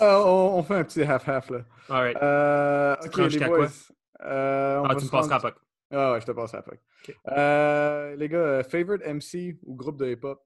Ah, 0.00 0.20
on, 0.24 0.58
on 0.58 0.62
fait 0.62 0.74
un 0.76 0.84
petit 0.84 1.02
half-half 1.02 1.50
là. 1.50 1.58
Alright. 1.88 2.16
Euh, 2.22 2.96
Tu 3.12 3.28
les 3.28 3.46
boys. 3.46 3.56
quoi? 3.56 3.68
Euh, 4.26 4.78
on 4.80 4.84
Ah, 4.84 4.94
tu 4.96 5.04
me 5.04 5.10
passeras 5.10 5.38
rendre- 5.38 5.54
pas. 5.54 5.60
Ah 5.92 6.12
ouais, 6.12 6.20
je 6.20 6.26
te 6.26 6.32
passe 6.32 6.54
à 6.54 6.56
la 6.58 6.62
POC. 6.62 6.78
Euh, 7.28 8.16
les 8.16 8.28
gars, 8.28 8.38
euh, 8.38 8.62
favorite 8.64 9.02
MC 9.06 9.58
ou 9.64 9.74
groupe 9.76 9.98
de 9.98 10.06
hip-hop? 10.10 10.42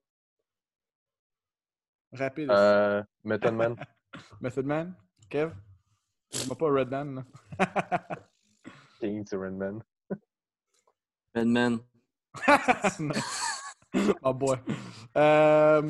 Rapide. 2.12 2.50
Euh, 2.50 3.02
Method 3.24 3.54
Man. 3.54 3.76
Method 4.40 4.66
Man? 4.66 4.94
Kev? 5.30 5.52
Dis-moi 6.30 6.56
pas 6.58 6.66
Redman. 6.70 7.24
King 9.00 9.24
to 9.24 9.38
Man. 9.38 9.82
Redman. 11.40 11.78
oh 14.22 14.34
boy. 14.34 14.56
Euh, 15.16 15.82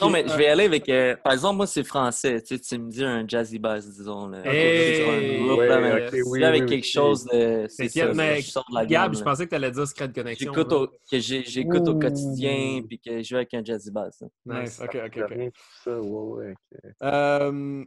Non, 0.00 0.10
mais 0.10 0.24
je 0.28 0.32
euh, 0.34 0.36
vais 0.36 0.46
aller 0.48 0.64
avec. 0.66 0.86
euh, 0.90 1.16
par 1.16 1.32
exemple, 1.32 1.56
moi, 1.56 1.66
c'est 1.66 1.82
français. 1.82 2.42
Tu, 2.42 2.56
sais, 2.56 2.60
tu 2.60 2.78
me 2.78 2.90
dis 2.90 3.02
un 3.04 3.26
jazzy 3.26 3.58
bass, 3.58 3.86
disons. 3.88 4.28
Là. 4.28 4.42
Hey! 4.44 4.96
C'est 4.96 5.08
un 5.08 5.46
groupe, 5.46 5.58
Ouais, 5.60 5.66
là, 5.68 5.80
mais 5.80 6.04
ok, 6.06 6.10
tu 6.10 6.22
oui, 6.26 6.38
viens 6.40 6.48
avec 6.48 6.62
oui, 6.62 6.68
quelque 6.68 6.84
oui. 6.84 6.90
chose 6.90 7.24
de. 7.24 7.66
C'est 7.70 7.88
ça, 7.88 8.12
mais 8.12 8.40
je 8.42 8.50
sors 8.50 8.66
de 8.68 8.74
la 8.74 8.84
Gab, 8.84 8.90
gamme, 9.12 9.14
je 9.18 9.24
pensais 9.24 9.44
que 9.46 9.50
tu 9.50 9.56
allais 9.56 9.70
dire 9.70 9.86
Secret 9.88 10.12
Connection. 10.12 10.52
J'écoute 10.52 10.72
au, 10.72 10.86
que 10.88 11.18
j'écoute 11.18 11.88
au 11.88 11.98
quotidien 11.98 12.82
puis 12.86 12.98
que 12.98 13.18
je 13.22 13.28
joue 13.28 13.36
avec 13.36 13.54
un 13.54 13.64
jazzy 13.64 13.90
bass. 13.90 14.20
là. 14.44 14.60
Nice, 14.62 14.78
ok, 14.84 14.98
ok, 15.06 15.18
ok. 15.30 15.52
ça, 15.82 15.98
ouais. 15.98 16.54
Euh, 17.02 17.84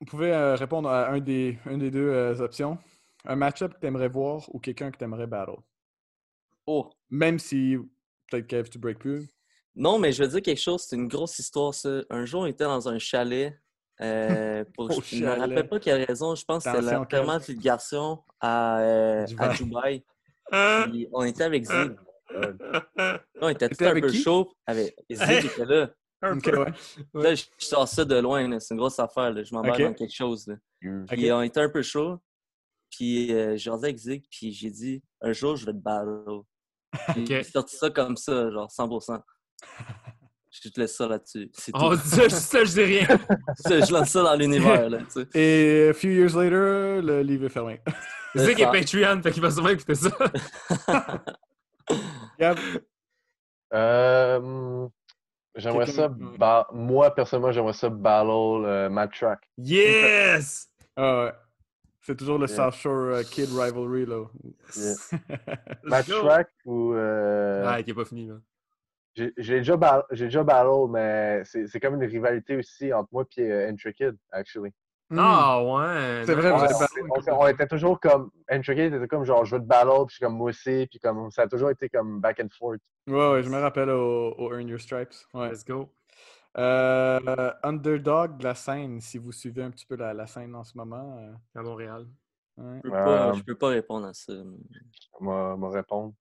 vous 0.00 0.06
pouvez 0.06 0.32
euh, 0.32 0.54
répondre 0.54 0.88
à 0.88 1.08
un 1.10 1.18
des, 1.18 1.58
une 1.66 1.78
des 1.80 1.90
deux 1.90 2.08
euh, 2.10 2.38
options. 2.40 2.78
Un 3.26 3.36
match-up 3.36 3.74
que 3.74 3.80
tu 3.80 3.86
aimerais 3.86 4.08
voir 4.08 4.42
ou 4.54 4.60
quelqu'un 4.60 4.90
que 4.92 4.98
tu 4.98 5.04
aimerais 5.04 5.26
battle? 5.26 5.56
Oh! 6.66 6.90
Même 7.10 7.38
si 7.38 7.76
peut-être 8.30 8.46
Kev, 8.46 8.68
tu 8.68 8.78
break 8.78 8.98
plus. 8.98 9.28
Non, 9.76 9.98
mais 9.98 10.12
je 10.12 10.22
veux 10.22 10.28
dire 10.28 10.42
quelque 10.42 10.60
chose, 10.60 10.84
c'est 10.88 10.96
une 10.96 11.08
grosse 11.08 11.38
histoire, 11.38 11.74
ça. 11.74 12.02
Un 12.10 12.24
jour, 12.24 12.42
on 12.42 12.46
était 12.46 12.64
dans 12.64 12.88
un 12.88 12.98
chalet. 12.98 13.58
Euh, 14.00 14.64
pour, 14.74 14.90
je 15.02 15.16
ne 15.16 15.26
me 15.26 15.30
rappelle 15.40 15.68
pas 15.68 15.80
quelle 15.80 16.04
raison. 16.04 16.34
Je 16.34 16.44
pense 16.44 16.64
que 16.64 16.70
c'était 16.70 16.92
l'enterrement 16.94 17.38
du 17.38 17.56
garçon 17.56 18.22
à, 18.40 18.80
euh, 18.80 19.24
Dubaï. 19.24 19.48
à 19.48 19.54
Dubaï. 19.54 20.04
Hein? 20.52 20.86
Puis 20.90 21.08
on 21.12 21.24
était 21.24 21.44
avec 21.44 21.64
Zig. 21.64 21.96
Là, 22.96 23.20
on 23.40 23.48
était 23.48 23.68
tout 23.68 23.84
un 23.84 24.00
peu 24.00 24.12
chaud. 24.12 24.52
Avec... 24.66 24.96
Zig 25.10 25.44
était 25.44 25.64
là. 25.64 25.90
Un 26.22 26.36
Ok, 26.38 26.50
peu. 26.50 26.58
ouais. 26.58 26.72
Là, 27.14 27.34
je 27.34 27.44
sors 27.58 27.86
ça 27.86 28.04
de 28.04 28.16
loin. 28.16 28.58
C'est 28.58 28.74
une 28.74 28.78
grosse 28.80 28.98
affaire. 28.98 29.30
là. 29.32 29.42
Je 29.42 29.54
m'embarque 29.54 29.78
Ok. 29.80 29.86
dans 29.86 29.94
quelque 29.94 30.14
chose. 30.14 30.46
là. 30.48 30.56
Puis 31.08 31.30
on 31.32 31.42
était 31.42 31.60
un 31.60 31.68
peu 31.68 31.82
chaud. 31.82 32.18
Puis 32.90 33.32
euh, 33.32 33.56
j'ai 33.56 33.70
avec 33.70 33.96
Zig, 33.96 34.24
puis 34.30 34.52
j'ai 34.52 34.70
dit 34.70 35.02
un 35.20 35.32
jour, 35.32 35.56
je 35.56 35.66
vais 35.66 35.72
te 35.72 35.78
battle. 35.78 36.42
J'ai 37.26 37.42
sorti 37.42 37.76
ça 37.76 37.90
comme 37.90 38.16
ça, 38.16 38.50
genre 38.50 38.68
100%. 38.70 39.20
Je 40.64 40.68
te 40.70 40.80
laisse 40.80 40.96
ça 40.96 41.08
là-dessus. 41.08 41.50
C'est 41.52 41.72
tout. 41.72 41.80
On 41.82 41.94
dit 41.94 42.00
ça, 42.08 42.22
je, 42.22 42.28
ça, 42.28 42.64
je 42.64 42.72
dis 42.72 42.82
rien. 42.84 43.06
Je 43.68 43.92
lance 43.92 44.08
ça 44.10 44.22
dans 44.22 44.36
l'univers. 44.36 44.88
là, 44.88 44.98
tu 44.98 45.22
sais. 45.22 45.26
Et 45.34 45.88
a 45.88 45.92
few 45.92 46.10
years 46.10 46.34
later, 46.36 47.02
le 47.02 47.22
livre 47.22 47.46
est 47.46 47.48
fermé. 47.48 47.80
Zig 48.36 48.60
est 48.60 48.64
ça. 48.64 48.70
Patreon, 48.70 49.20
fait 49.22 49.32
qu'il 49.32 49.42
va 49.42 49.50
sûrement 49.50 49.70
écouter 49.70 49.96
ça. 49.96 50.10
Euh, 53.72 54.88
j'aimerais 55.56 55.86
ça, 55.86 56.08
ba- 56.08 56.68
moi 56.72 57.12
personnellement, 57.14 57.52
j'aimerais 57.52 57.72
ça 57.72 57.88
battle 57.88 58.64
euh, 58.64 58.88
Mad 58.88 59.10
Track. 59.12 59.40
Yes! 59.58 60.68
ah 60.96 61.24
ouais. 61.24 61.32
C'est 62.06 62.16
toujours 62.16 62.38
le 62.38 62.46
Yeah. 62.46 62.56
South 62.56 62.74
Shore 62.74 63.14
euh, 63.14 63.22
Kid 63.22 63.48
Rivalry, 63.50 64.04
là. 64.06 64.24
Yeah. 64.76 66.02
Go. 66.08 66.20
Track 66.20 66.48
ou. 66.66 66.92
Euh... 66.94 67.64
Ah, 67.66 67.82
qui 67.82 67.90
est 67.90 67.94
pas 67.94 68.04
fini, 68.04 68.26
là. 68.28 68.34
J'ai 69.16 69.32
j'ai 69.38 69.54
déjà, 69.58 69.76
ba- 69.76 70.06
j'ai 70.10 70.24
déjà 70.26 70.42
battle, 70.42 70.90
mais 70.90 71.42
c'est 71.44 71.66
c'est 71.68 71.80
comme 71.80 71.94
une 71.94 72.08
rivalité 72.08 72.56
aussi 72.56 72.92
entre 72.92 73.08
moi 73.12 73.24
et 73.36 73.42
euh, 73.50 73.68
Intricate, 73.70 74.16
actually. 74.32 74.70
Hmm. 75.10 75.18
Ah 75.20 75.62
ouais. 75.62 76.22
C'est 76.26 76.34
vrai, 76.34 76.50
nice. 76.52 76.60
vous 76.60 76.82
avez 76.82 77.10
on, 77.30 77.32
on 77.34 77.42
on 77.44 77.48
était 77.48 77.66
toujours 77.68 78.00
comme. 78.00 78.30
Intricate 78.50 78.92
était 78.92 79.06
comme 79.06 79.24
genre, 79.24 79.44
je 79.44 79.54
veux 79.56 79.62
te 79.62 79.66
battle, 79.66 80.04
puis 80.06 80.10
je 80.10 80.14
suis 80.16 80.24
comme 80.24 80.36
moi 80.36 80.50
aussi, 80.50 80.86
puis 80.90 80.98
comme 80.98 81.30
ça 81.30 81.42
a 81.42 81.46
toujours 81.46 81.70
été 81.70 81.88
comme 81.88 82.20
back 82.20 82.40
and 82.40 82.48
forth. 82.58 82.80
Ouais, 83.06 83.32
ouais, 83.32 83.42
je 83.42 83.48
me 83.50 83.58
rappelle 83.60 83.90
au, 83.90 84.34
au 84.36 84.52
Earn 84.52 84.66
Your 84.68 84.80
Stripes. 84.80 85.14
Ouais. 85.32 85.48
Let's 85.50 85.64
go. 85.64 85.90
Euh, 86.56 87.52
underdog 87.64 88.38
de 88.38 88.44
la 88.44 88.54
scène, 88.54 89.00
si 89.00 89.18
vous 89.18 89.32
suivez 89.32 89.62
un 89.62 89.70
petit 89.70 89.86
peu 89.86 89.96
la, 89.96 90.14
la 90.14 90.26
scène 90.26 90.54
en 90.54 90.62
ce 90.64 90.76
moment. 90.78 91.18
euh, 91.18 91.32
À 91.58 91.62
Montréal. 91.62 92.06
ouais. 92.58 92.76
Je 92.84 92.88
peux, 92.90 92.90
pas, 92.90 93.32
je 93.32 93.42
peux 93.42 93.54
pas 93.58 93.68
répondre 93.68 94.06
à 94.06 94.14
ça. 94.14 94.32
M'a 95.20 95.56
m'a 95.56 95.70
répondre. 95.70 96.14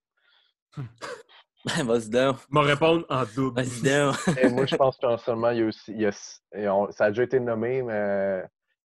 Ben, 0.75 0.83
vas-y 1.85 2.09
down. 2.09 2.35
M'a 2.49 2.61
répondre 2.61 3.05
en 3.09 3.23
double. 3.35 3.61
Vas-y 3.61 3.81
down. 3.83 4.15
Et 4.41 4.49
moi, 4.49 4.65
je 4.65 4.75
pense 4.75 4.97
qu'en 4.97 5.17
ce 5.17 5.29
moment, 5.31 5.51
il 5.51 5.59
y 5.59 5.61
a 5.61 5.65
aussi. 5.67 5.91
il 5.91 6.01
y 6.01 6.05
a- 6.07 6.39
et 6.53 6.67
on- 6.67 6.91
ça 6.91 7.05
a 7.05 7.09
déjà 7.09 7.23
été 7.23 7.39
nommé, 7.39 7.83
mais 7.83 8.43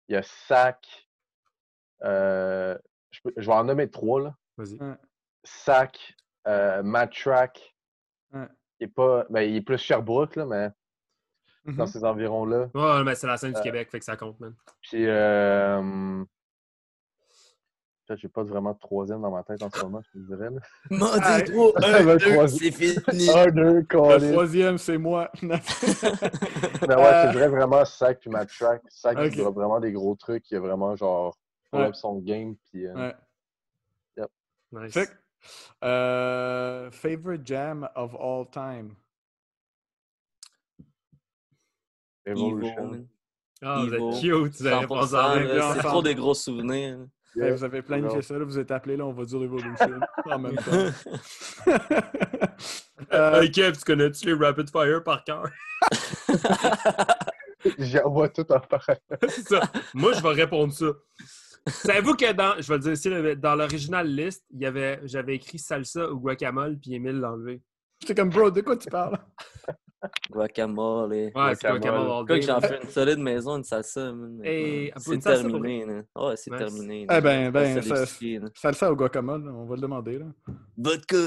il 0.08 0.14
y 0.14 0.18
a 0.18 0.24
Sac. 0.24 1.10
euh, 2.04 2.78
je, 3.12 3.20
peux- 3.24 3.34
je 3.38 3.46
vais 3.46 3.54
en 3.56 3.64
nommer 3.66 3.90
trois, 3.90 4.22
là. 4.22 4.36
Vas-y. 4.58 4.78
Sac, 5.44 6.16
euh, 6.48 6.82
Matt 6.84 7.12
Track, 7.14 7.76
Ouais. 8.34 8.48
qui 8.78 8.86
est 8.86 8.88
pas. 8.88 9.26
Ben, 9.30 9.42
il 9.42 9.58
est 9.58 9.62
plus 9.62 9.78
Sherbrooke, 9.78 10.36
là, 10.38 10.46
mais 10.46 10.70
Dans 11.66 11.86
ces 11.88 12.04
environs-là. 12.04 12.70
Ouais, 12.74 13.04
mais 13.04 13.16
c'est 13.16 13.28
la 13.28 13.38
scène 13.38 13.54
du 13.54 13.60
Euh, 13.60 13.64
Québec, 13.64 13.90
fait 13.90 14.00
que 14.00 14.06
ça 14.06 14.18
compte, 14.18 14.40
man. 14.40 14.54
Puis, 14.82 15.06
euh, 15.08 16.24
j'ai 18.16 18.28
pas 18.28 18.44
vraiment 18.44 18.74
de 18.74 18.78
troisième 18.80 19.22
dans 19.22 19.32
ma 19.32 19.42
tête 19.44 19.64
en 19.64 19.72
ce 19.72 19.82
moment, 19.82 20.02
je 20.04 20.20
te 20.20 20.26
dirais. 20.26 20.50
là. 20.52 20.60
M'en 20.92 21.08
Ah, 21.22 21.42
dis 21.42 21.52
trop. 21.52 21.74
le 21.78 21.86
Un, 21.86 22.04
deux, 22.18 22.18
troisième. 22.34 22.72
c'est 22.72 22.72
fini. 23.12 23.30
Un, 23.32 23.48
deux, 23.48 23.74
Le 23.80 23.86
troisième, 23.88 24.78
c'est 24.78 24.98
moi. 24.98 25.32
Mais 25.42 25.56
ouais, 25.56 25.62
Euh, 26.92 27.28
je 27.28 27.32
dirais 27.32 27.48
vraiment 27.48 27.84
Sac 27.86 28.20
puis 28.20 28.30
Track. 28.30 28.82
Sac, 28.90 29.18
Ok. 29.18 29.30
il 29.32 29.38
drop 29.38 29.56
vraiment 29.56 29.80
des 29.80 29.92
gros 29.94 30.16
trucs. 30.16 30.50
Il 30.52 30.58
a 30.58 30.60
vraiment 30.60 30.96
genre 30.96 31.36
Ouais. 31.72 31.90
son 31.94 32.20
game. 32.20 32.56
Puis, 32.70 32.86
euh, 32.88 32.94
Ouais. 32.94 33.16
Nice. 34.74 34.94
Fait 34.94 35.06
que, 35.06 35.12
euh, 35.86 36.90
favorite 36.92 37.46
jam 37.46 37.88
of 37.96 38.16
all 38.20 38.48
time. 38.50 38.96
Evolution. 42.26 43.06
Ah, 43.62 43.84
vous 43.86 43.94
êtes 43.94 44.22
cute, 44.22 44.60
vous 44.60 44.68
avez 44.68 44.76
100%, 44.76 44.80
répondu 44.82 45.16
en 45.16 45.18
là, 45.18 45.36
même 45.36 45.48
bien 45.48 45.60
temps. 45.60 45.74
C'est 45.74 45.80
trop 45.88 46.02
des 46.02 46.16
gros 46.16 46.34
souvenirs. 46.34 47.00
vous 47.36 47.64
avez 47.64 47.82
planifié 47.82 48.22
ça, 48.22 48.38
là, 48.38 48.44
vous 48.46 48.60
êtes 48.60 48.72
appelé, 48.72 48.98
là, 48.98 49.06
on 49.06 49.14
va 49.14 49.24
dire 49.24 49.42
Evolution 49.42 50.00
en 50.32 50.40
même 50.40 50.56
temps. 50.56 51.72
Euh, 53.12 53.42
Hey 53.42 53.52
Kev, 53.52 53.74
tu 53.78 53.84
connais-tu 53.84 54.26
les 54.28 54.34
Rapid 54.34 54.70
Fire 54.70 55.04
par 55.04 55.24
cœur? 55.24 55.50
J'envoie 57.78 58.30
tout 58.30 58.50
en 58.52 58.60
parallèle. 58.60 59.02
c'est 59.28 59.48
ça. 59.48 59.62
Moi, 59.94 60.14
je 60.14 60.22
vais 60.22 60.30
répondre 60.30 60.74
ça. 60.74 60.86
Savez-vous 61.68 62.16
que 62.16 62.32
dans, 62.32 62.56
je 62.60 62.68
vais 62.68 62.76
le 62.76 62.80
dire 62.80 62.94
ici, 62.94 63.38
dans 63.38 63.56
l'original 63.56 64.08
liste, 64.08 64.46
il 64.52 64.62
y 64.62 64.66
avait, 64.66 65.00
j'avais 65.04 65.36
écrit 65.36 65.60
salsa 65.60 66.10
ou 66.12 66.20
guacamole, 66.20 66.78
puis 66.80 66.96
Emile 66.96 67.20
l'a 67.20 67.32
enlevé. 67.32 67.62
J'étais 68.02 68.16
comme, 68.16 68.30
bro, 68.30 68.50
de 68.50 68.62
quoi 68.62 68.78
tu 68.78 68.90
parles? 68.90 69.18
Guacamole. 70.32 71.12
Ouais, 71.12 71.32
c'est 71.34 71.68
Guacamole. 71.68 71.80
guacamole 71.82 72.12
all 72.12 72.26
Quoi 72.26 72.36
day. 72.36 72.40
que 72.40 72.46
j'en 72.46 72.62
fais 72.62 72.80
une 72.84 72.90
solide 72.90 73.20
maison, 73.20 73.58
une 73.58 73.64
salsa. 73.64 74.12
C'est 74.44 74.92
salsa 74.96 75.44
pour 75.44 75.62
terminé. 75.62 75.86
là. 75.86 76.02
Ouais, 76.28 76.36
c'est 76.36 76.52
Nice. 76.52 76.60
terminé. 76.60 77.08
Eh 77.12 77.22
ben, 77.22 77.52
ben, 77.52 77.82
Salsa 77.82 78.06
ça-. 78.06 78.48
Salsa 78.56 78.92
au 78.92 78.96
guacamole, 78.96 79.48
on 79.50 79.66
va 79.66 79.76
le 79.76 79.82
demander. 79.82 80.20
Là. 80.20 80.26
Vodka. 80.78 81.18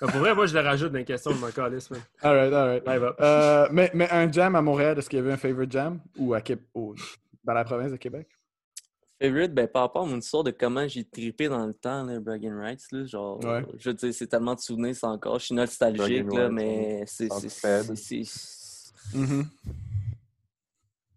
Ah, 0.00 0.06
Pour 0.08 0.20
vrai, 0.20 0.34
moi, 0.34 0.46
je 0.46 0.54
le 0.54 0.60
rajoute 0.60 0.90
dans 0.92 0.98
les 0.98 1.04
questions 1.04 1.30
de 1.30 1.36
mon 1.38 1.50
calice, 1.50 1.88
man. 1.90 2.00
Alright, 2.22 2.52
alright. 2.52 2.86
Live 2.86 3.04
up. 3.04 3.16
Euh, 3.20 3.68
mais, 3.70 3.90
mais 3.94 4.10
un 4.10 4.30
jam 4.30 4.56
à 4.56 4.60
Montréal, 4.60 4.98
est-ce 4.98 5.08
qu'il 5.08 5.18
y 5.18 5.22
avait 5.22 5.32
un 5.32 5.36
favorite 5.36 5.70
jam? 5.70 6.00
Ou 6.18 6.34
à 6.34 6.40
Québec? 6.40 6.66
dans 7.44 7.52
la 7.52 7.62
province 7.64 7.92
de 7.92 7.96
Québec? 7.96 8.26
Favorite, 9.22 9.54
ben, 9.54 9.68
par 9.68 9.82
rapport 9.82 10.02
à 10.02 10.06
mon 10.06 10.18
histoire 10.18 10.42
de 10.44 10.50
comment 10.50 10.86
j'ai 10.88 11.04
trippé 11.04 11.48
dans 11.48 11.66
le 11.66 11.72
temps, 11.74 12.02
là, 12.04 12.18
Bragging 12.20 12.52
Rights, 12.52 12.90
là, 12.92 13.04
genre, 13.06 13.42
Ouais. 13.44 13.64
je 13.78 13.90
veux 13.90 13.94
dire, 13.94 14.12
c'est 14.12 14.26
tellement 14.26 14.54
de 14.54 14.60
souvenirs, 14.60 14.94
c'est 14.96 15.06
encore, 15.06 15.38
je 15.38 15.46
suis 15.46 15.54
nostalgique, 15.54 16.26
là, 16.32 16.48
Rights, 16.48 16.52
mais 16.52 17.04
c'est, 17.06 17.28
c'est, 17.32 18.22
Mhm. 19.14 19.44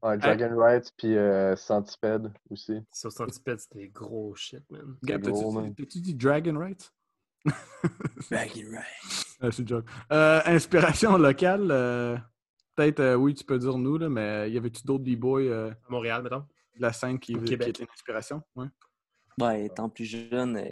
Ouais, 0.03 0.17
Dragon 0.19 0.55
Rights 0.55 0.93
puis 0.95 1.17
euh, 1.17 1.55
Centipede 1.55 2.31
aussi. 2.51 2.79
Sur 2.93 3.11
Centipede, 3.11 3.59
c'était 3.59 3.87
gros 3.87 4.35
shit, 4.35 4.61
man. 4.69 4.95
T'as-tu 5.75 5.99
dit- 5.99 6.13
Dragon 6.13 6.57
Rights? 6.59 6.93
Bragging 8.31 8.69
Rights. 8.75 9.37
Ah, 9.41 9.51
c'est 9.51 9.67
joke. 9.67 9.85
Euh, 10.11 10.41
inspiration 10.45 11.17
locale, 11.17 11.67
euh, 11.71 12.15
peut-être, 12.75 12.99
euh, 12.99 13.15
oui, 13.15 13.33
tu 13.33 13.43
peux 13.43 13.57
dire 13.57 13.77
nous, 13.77 13.97
là, 13.97 14.07
mais 14.09 14.51
y 14.51 14.57
avait-tu 14.57 14.83
d'autres 14.85 15.03
b-boys 15.03 15.41
euh, 15.41 15.71
À 15.71 15.91
Montréal, 15.91 16.21
mettons. 16.23 16.43
De 16.77 16.81
la 16.81 16.93
scène 16.93 17.19
qui, 17.19 17.33
qui 17.43 17.53
étaient 17.53 17.69
une 17.71 17.87
inspiration? 17.93 18.41
Ouais. 18.55 18.67
Ouais, 19.39 19.65
étant 19.65 19.89
plus 19.89 20.05
jeune, 20.05 20.57
euh, 20.57 20.69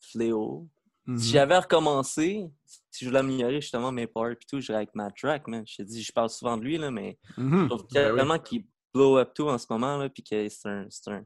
Fléau. 0.00 0.68
Mhm. 1.06 1.18
Si 1.18 1.30
j'avais 1.32 1.58
recommencé, 1.58 2.50
si 2.90 3.04
je 3.04 3.08
voulais 3.08 3.20
améliorer 3.20 3.60
justement 3.60 3.90
mes 3.90 4.06
powers 4.06 4.32
et 4.32 4.46
tout, 4.48 4.60
j'irais 4.60 4.78
avec 4.78 4.94
Matt 4.94 5.16
Track, 5.16 5.48
man. 5.48 5.64
Je 5.66 5.76
te 5.76 5.82
dis, 5.82 6.02
je 6.02 6.12
parle 6.12 6.28
souvent 6.30 6.56
de 6.56 6.62
lui, 6.64 6.76
là, 6.78 6.90
mais 6.90 7.18
Mhm. 7.36 7.62
je 7.62 7.68
trouve 7.68 7.86
Ben 7.92 8.10
oui. 8.12 8.16
tellement 8.18 8.38
qu'il 8.38 8.66
blow 8.94 9.16
up 9.18 9.32
tout 9.34 9.48
en 9.48 9.58
ce 9.58 9.66
moment, 9.70 9.96
là, 9.96 10.08
puis 10.08 10.22
que 10.22 10.48
c'est 10.48 10.68
un, 10.68 10.86
c'est 10.90 11.10
un, 11.10 11.24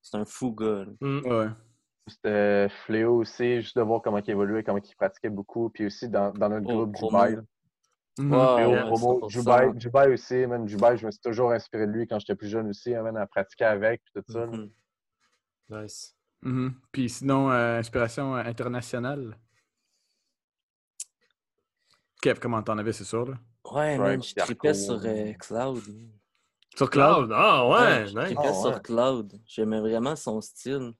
c'est 0.00 0.16
un 0.16 0.24
fou 0.24 0.52
gars. 0.52 0.86
Mm. 1.00 1.18
Ouais. 1.26 1.48
C'était 2.06 2.68
Fléau 2.86 3.20
aussi, 3.20 3.60
juste 3.62 3.76
de 3.76 3.82
voir 3.82 4.00
comment 4.02 4.18
il 4.18 4.30
évoluait, 4.30 4.64
comment 4.64 4.78
il 4.82 4.96
pratiquait 4.96 5.28
beaucoup. 5.30 5.70
Puis 5.70 5.86
aussi 5.86 6.08
dans, 6.08 6.32
dans 6.32 6.48
notre 6.48 6.66
Oh, 6.68 6.86
groupe, 6.86 6.92
promo. 6.92 7.24
Dubaï. 7.26 7.44
Là. 8.18 8.24
Ouais, 8.24 8.62
Fléau, 8.62 8.70
ouais, 8.72 8.80
promo, 8.82 9.20
100%. 9.20 9.28
Dubaï, 9.28 9.74
Dubaï 9.74 10.12
aussi, 10.12 10.46
man. 10.46 10.64
Dubaï, 10.66 10.98
je 10.98 11.06
me 11.06 11.10
suis 11.10 11.20
toujours 11.20 11.52
inspiré 11.52 11.86
de 11.86 11.92
lui 11.92 12.06
quand 12.06 12.18
j'étais 12.18 12.34
plus 12.34 12.48
jeune 12.48 12.68
aussi, 12.68 12.94
hein, 12.94 13.02
man, 13.02 13.16
à 13.16 13.26
pratiquer 13.26 13.64
avec, 13.64 14.02
puis 14.04 14.22
tout 14.22 14.32
ça. 14.32 14.46
Mhm. 14.46 14.70
Nice. 15.70 16.14
Mhm. 16.42 16.74
Puis 16.92 17.08
sinon, 17.08 17.50
euh, 17.50 17.78
inspiration 17.78 18.36
euh, 18.36 18.42
internationale? 18.44 19.36
Kev, 22.20 22.38
comment 22.40 22.62
t'en 22.62 22.76
avais, 22.78 22.92
c'est 22.92 23.04
sûr, 23.04 23.26
là? 23.26 23.38
Ouais, 23.72 23.98
man, 23.98 24.22
je 24.22 24.52
Cour. 24.54 24.74
sur 24.74 25.00
euh, 25.04 25.32
Cloud. 25.34 25.82
Sur 26.76 26.90
Cloud? 26.90 27.30
Ah 27.34 27.68
ouais, 27.68 28.06
je 28.06 28.18
nice. 28.18 28.38
Ah, 28.38 28.52
sur 28.52 28.74
ouais. 28.74 28.80
Cloud. 28.82 29.40
J'aimais 29.46 29.80
vraiment 29.80 30.16
son 30.16 30.40
style. 30.40 30.92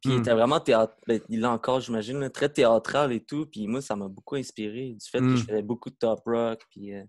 Puis 0.00 0.10
il 0.12 0.16
Hmm. 0.16 0.20
était 0.20 0.32
vraiment 0.34 0.60
théâtre. 0.60 0.96
ben, 1.06 1.20
il 1.28 1.42
est 1.42 1.46
encore, 1.46 1.80
j'imagine, 1.80 2.30
très 2.30 2.48
théâtral 2.48 3.12
et 3.12 3.20
tout. 3.24 3.46
Puis 3.46 3.66
moi, 3.66 3.80
ça 3.80 3.96
m'a 3.96 4.06
beaucoup 4.08 4.36
inspiré 4.36 4.92
du 4.94 5.08
fait 5.10 5.20
Hmm. 5.20 5.30
que 5.30 5.36
je 5.36 5.44
faisais 5.44 5.62
beaucoup 5.62 5.90
de 5.90 5.96
top 5.96 6.20
rock. 6.24 6.60
Puis 6.70 6.94
euh, 6.94 7.02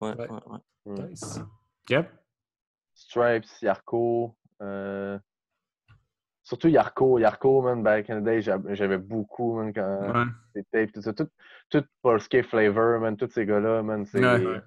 ouais, 0.00 0.14
Ouais. 0.16 0.28
ouais, 0.30 0.40
ouais. 0.46 0.58
Mm. 0.84 1.06
Nice. 1.08 1.40
Kev? 1.86 2.06
Stripes, 2.94 3.46
Yarko. 3.62 4.36
euh, 4.60 5.18
Surtout 6.44 6.68
Yarko. 6.68 7.18
Yarko, 7.18 7.62
man, 7.62 7.82
back 7.84 8.10
in 8.10 8.20
the 8.20 8.24
day, 8.24 8.42
j'a- 8.42 8.60
j'avais 8.74 8.98
beaucoup, 8.98 9.56
man, 9.56 9.72
quand 9.72 10.12
Ouais. 10.12 10.24
les 10.56 10.64
tapes, 10.64 10.92
tout 10.92 11.00
ça. 11.02 11.12
Tout, 11.12 11.28
tout 11.70 11.84
Polsky 12.02 12.42
Flavor, 12.42 12.98
man, 13.00 13.16
tous 13.16 13.30
ces 13.30 13.46
gars-là, 13.46 13.82
man, 13.82 14.04
c'est 14.04 14.20
Ouais. 14.24 14.60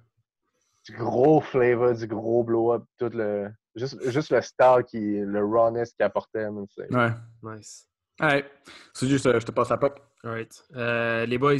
du 0.86 0.92
gros 0.96 1.40
flavor, 1.42 1.94
du 1.94 2.06
gros 2.06 2.44
blow-up, 2.44 2.84
tout 2.98 3.10
le... 3.12 3.50
Juste, 3.76 4.10
juste 4.10 4.30
le 4.30 4.40
style, 4.40 4.84
qui, 4.88 5.18
le 5.20 5.44
rawness 5.44 5.92
qu'il 5.92 6.04
apportait. 6.04 6.46
Ouais. 6.48 7.10
Nice. 7.42 7.86
Alright. 8.18 8.46
C'est 8.94 9.06
juste, 9.06 9.24
je 9.38 9.44
te 9.44 9.52
passe 9.52 9.68
la 9.68 9.76
pop. 9.76 10.00
Alright. 10.24 10.64
Euh, 10.74 11.26
les 11.26 11.36
boys, 11.38 11.58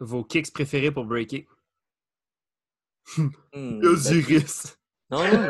vos 0.00 0.24
kicks 0.24 0.52
préférés 0.52 0.90
pour 0.90 1.04
breaker? 1.04 1.46
Hmm, 3.54 3.80
Osiris. 3.84 4.78
Non, 5.10 5.24
non, 5.24 5.48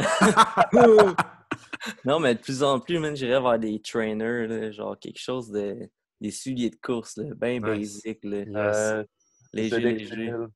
mais... 0.73 1.15
non, 2.05 2.21
mais 2.21 2.35
de 2.37 2.41
plus 2.41 2.63
en 2.63 2.79
plus, 2.79 3.17
j'irais 3.17 3.41
vers 3.41 3.59
des 3.59 3.81
trainers, 3.83 4.47
là, 4.47 4.71
genre 4.71 4.97
quelque 4.97 5.19
chose 5.19 5.51
de. 5.51 5.77
des 6.21 6.31
souliers 6.31 6.71
de 6.71 6.77
course, 6.77 7.17
là, 7.17 7.35
bien 7.35 7.55
Nice. 7.59 7.63
basic, 8.05 8.19
là. 8.23 8.39
Yes. 8.39 8.77
Euh, 8.77 9.05
léger. 9.53 10.07
Chimil, 10.07 10.49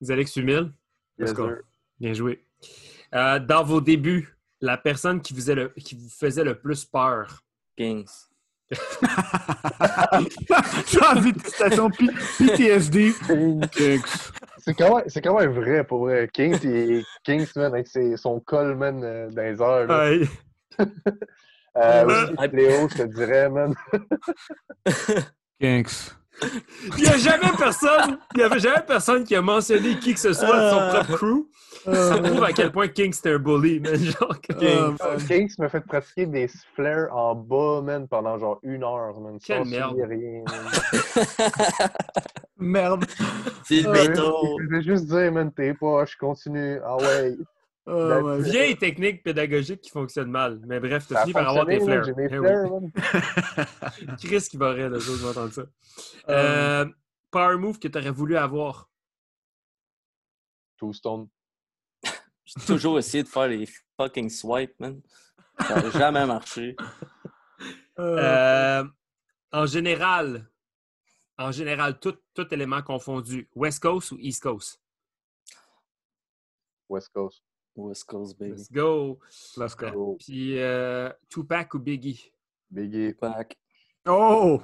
Vous 0.00 0.10
Alex 0.10 0.36
Humil? 0.36 0.72
yes. 1.18 1.34
Bien 1.98 2.14
joué. 2.14 2.46
Euh, 3.14 3.38
dans 3.38 3.62
vos 3.62 3.82
débuts, 3.82 4.34
la 4.60 4.76
personne 4.76 5.20
qui 5.20 5.32
vous, 5.32 5.40
faisait 5.40 5.54
le, 5.54 5.68
qui 5.70 5.94
vous 5.94 6.08
faisait 6.10 6.44
le 6.44 6.58
plus 6.58 6.84
peur? 6.84 7.42
Kings. 7.76 8.08
J'ai 10.86 11.00
envie 11.06 11.32
de 11.32 11.40
citation 11.44 11.90
PTSD. 11.90 13.12
Kings. 13.72 14.02
C'est 14.62 14.74
quand, 14.74 14.96
même- 14.96 15.04
c'est 15.08 15.22
quand 15.22 15.38
même 15.40 15.52
vrai, 15.52 15.82
pour 15.84 16.00
vrai. 16.00 16.28
Kings, 16.30 16.58
il 16.64 16.70
est- 16.76 17.04
Kings, 17.24 17.46
man, 17.56 17.72
avec 17.72 17.88
ses- 17.88 18.18
son 18.18 18.40
col, 18.40 18.76
man, 18.76 19.02
euh, 19.02 19.30
dans 19.30 19.40
les 19.42 19.58
heures, 19.62 19.86
là. 19.86 20.10
Ouais. 20.10 20.20
Euh, 21.78 22.26
aussi, 22.36 22.48
Léo, 22.56 22.86
je 22.90 22.96
te 22.98 23.02
dirais, 23.04 23.48
man. 23.48 23.74
Kings. 25.58 26.10
Il 26.98 27.02
n'y 27.04 27.08
a 27.08 27.16
jamais 27.18 27.50
personne, 27.58 28.18
il 28.34 28.40
y 28.40 28.42
avait 28.42 28.58
jamais 28.58 28.82
personne 28.86 29.24
qui 29.24 29.34
a 29.36 29.42
mentionné 29.42 29.98
qui 29.98 30.14
que 30.14 30.20
ce 30.20 30.32
soit 30.32 30.46
de 30.56 30.70
son 30.70 30.88
propre 30.88 31.16
crew. 31.16 31.46
Ça 31.94 32.18
prouve 32.18 32.44
à 32.44 32.52
quel 32.52 32.70
point 32.72 32.88
King 32.88 33.12
c'était 33.12 33.32
un 33.34 33.38
bully, 33.38 33.80
man. 33.80 33.94
Genre, 33.96 34.34
Euh, 34.62 34.92
Kings 35.26 35.52
m'a 35.58 35.68
fait 35.68 35.80
pratiquer 35.80 36.26
des 36.26 36.48
flares 36.74 37.14
en 37.14 37.34
bas, 37.34 37.80
man, 37.82 38.06
pendant 38.08 38.38
genre 38.38 38.58
une 38.62 38.84
heure, 38.84 39.18
man. 39.20 39.38
Quelle 39.44 39.64
merde. 39.66 39.90
soulier, 39.92 40.04
rien, 40.04 40.42
man. 40.46 41.88
Merde. 42.58 43.04
C'est 43.64 43.80
le 43.82 43.88
Ah, 43.88 43.92
béton. 43.92 44.32
Je 44.60 44.66
vais 44.76 44.82
juste 44.82 45.06
dire, 45.06 45.32
man, 45.32 45.50
t'es 45.52 45.72
pas, 45.74 46.04
je 46.04 46.16
continue. 46.18 46.78
Ah 46.84 46.96
ouais. 46.98 47.36
Oh, 47.92 48.22
my 48.22 48.40
it. 48.46 48.52
Vieille 48.52 48.76
technique 48.78 49.22
pédagogique 49.22 49.80
qui 49.80 49.90
fonctionne 49.90 50.30
mal. 50.30 50.60
Mais 50.66 50.78
bref, 50.80 51.06
t'as 51.08 51.22
fini 51.22 51.32
par 51.32 51.48
avoir 51.48 51.66
tes 51.66 51.80
J'ai 51.80 51.86
mes 52.14 52.38
oui. 52.38 52.46
flairs, 52.46 52.70
man. 52.70 52.92
Chris 54.22 54.46
qui 54.48 54.56
va 54.56 54.70
rire 54.72 54.90
de 54.90 54.98
choses, 55.00 55.22
m'entendre 55.24 55.52
ça. 55.52 55.62
Euh, 56.28 56.84
Euh, 56.84 56.86
power 57.30 57.56
move 57.56 57.78
que 57.78 57.88
t'aurais 57.88 58.10
voulu 58.10 58.36
avoir. 58.36 58.88
Two 60.76 60.92
Stone. 60.92 61.28
J'ai 62.44 62.64
toujours 62.66 62.98
essayé 62.98 63.22
de 63.24 63.28
faire 63.28 63.48
les 63.48 63.66
fucking 63.96 64.30
swipes, 64.30 64.78
man. 64.78 65.00
Ça 65.58 65.82
n'a 65.82 65.90
jamais 65.90 66.26
marché. 66.26 66.76
euh, 67.98 68.18
Euh, 68.18 68.84
en 69.52 69.66
général, 69.66 70.48
en 71.38 71.50
général, 71.50 71.98
tout, 71.98 72.16
tout 72.34 72.46
élément 72.54 72.82
confondu, 72.82 73.48
West 73.54 73.80
Coast 73.82 74.12
ou 74.12 74.18
East 74.20 74.42
Coast? 74.42 74.80
West 76.88 77.10
Coast. 77.12 77.42
West 77.76 78.04
Coast, 78.04 78.38
baby. 78.38 78.52
Let's 78.52 78.70
go. 78.70 79.18
let's 79.56 79.74
go. 79.74 80.16
Puis 80.18 80.58
euh, 80.58 81.10
Tupac 81.28 81.72
ou 81.74 81.78
Biggie? 81.78 82.32
Biggie. 82.70 83.12
Tupac. 83.14 83.56
Oh! 84.06 84.60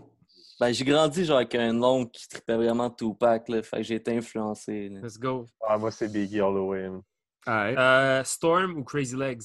Ben, 0.58 0.72
j'ai 0.72 0.84
grandi 0.84 1.24
genre 1.24 1.36
avec 1.36 1.54
un 1.54 1.82
oncle 1.82 2.10
qui 2.12 2.28
tripait 2.28 2.56
vraiment 2.56 2.90
Tupac, 2.90 3.48
là. 3.48 3.62
Fait 3.62 3.78
que 3.78 3.82
j'ai 3.82 3.96
été 3.96 4.16
influencé. 4.16 4.88
là. 4.88 5.00
Let's 5.02 5.18
go. 5.18 5.46
Ah, 5.66 5.76
moi, 5.78 5.90
c'est 5.90 6.08
Biggie 6.08 6.40
all 6.40 6.54
the 6.54 6.58
way. 6.58 6.88
man. 6.88 7.02
Alright. 7.46 7.78
Euh, 7.78 8.24
Storm 8.24 8.78
ou 8.78 8.84
Crazy 8.84 9.16
Legs? 9.16 9.44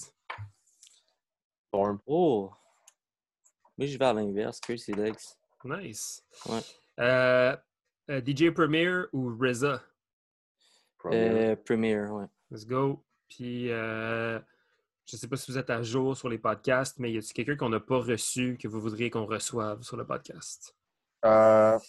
Storm. 1.68 2.00
Oh! 2.06 2.50
Moi, 3.78 3.88
je 3.88 3.98
vais 3.98 4.06
à 4.06 4.14
l'inverse, 4.14 4.60
Crazy 4.60 4.94
Legs. 4.94 5.20
Nice. 5.64 6.24
Ouais. 6.48 6.62
Euh, 7.00 7.56
DJ 8.10 8.50
Premier 8.52 9.04
ou 9.14 9.38
RZA? 9.40 9.82
Euh, 11.06 11.56
Premiere, 11.56 12.12
ouais. 12.14 12.26
Let's 12.50 12.66
go. 12.66 13.04
Puis, 13.36 13.72
euh, 13.72 14.38
je 15.06 15.16
ne 15.16 15.18
sais 15.20 15.28
pas 15.30 15.38
si 15.38 15.50
vous 15.52 15.58
êtes 15.58 15.70
à 15.70 15.82
jour 15.82 16.18
sur 16.18 16.28
les 16.28 16.38
podcasts, 16.38 17.00
mais 17.00 17.12
y 17.14 17.18
a-t-il 17.18 17.32
quelqu'un 17.34 17.56
qu'on 17.56 17.70
n'a 17.70 17.80
pas 17.80 17.98
reçu 18.00 18.58
que 18.62 18.68
vous 18.68 18.82
voudriez 18.82 19.10
qu'on 19.10 19.26
reçoive 19.26 19.82
sur 19.84 19.96
le 19.96 20.06
podcast? 20.06 20.76
Euh, 21.24 21.80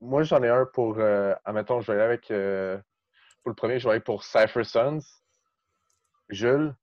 moi, 0.00 0.22
j'en 0.22 0.40
ai 0.42 0.48
un 0.48 0.64
pour. 0.66 0.98
Euh, 0.98 1.34
admettons, 1.44 1.80
je 1.80 1.88
vais 1.88 1.94
aller 1.94 2.04
avec. 2.06 2.30
euh, 2.30 2.78
pour 3.42 3.50
le 3.50 3.54
premier, 3.56 3.80
je 3.80 3.88
vais 3.88 3.94
aller 3.94 4.00
pour 4.00 4.22
Cypher 4.22 4.62
Sons. 4.62 5.00
Jules. 6.28 6.74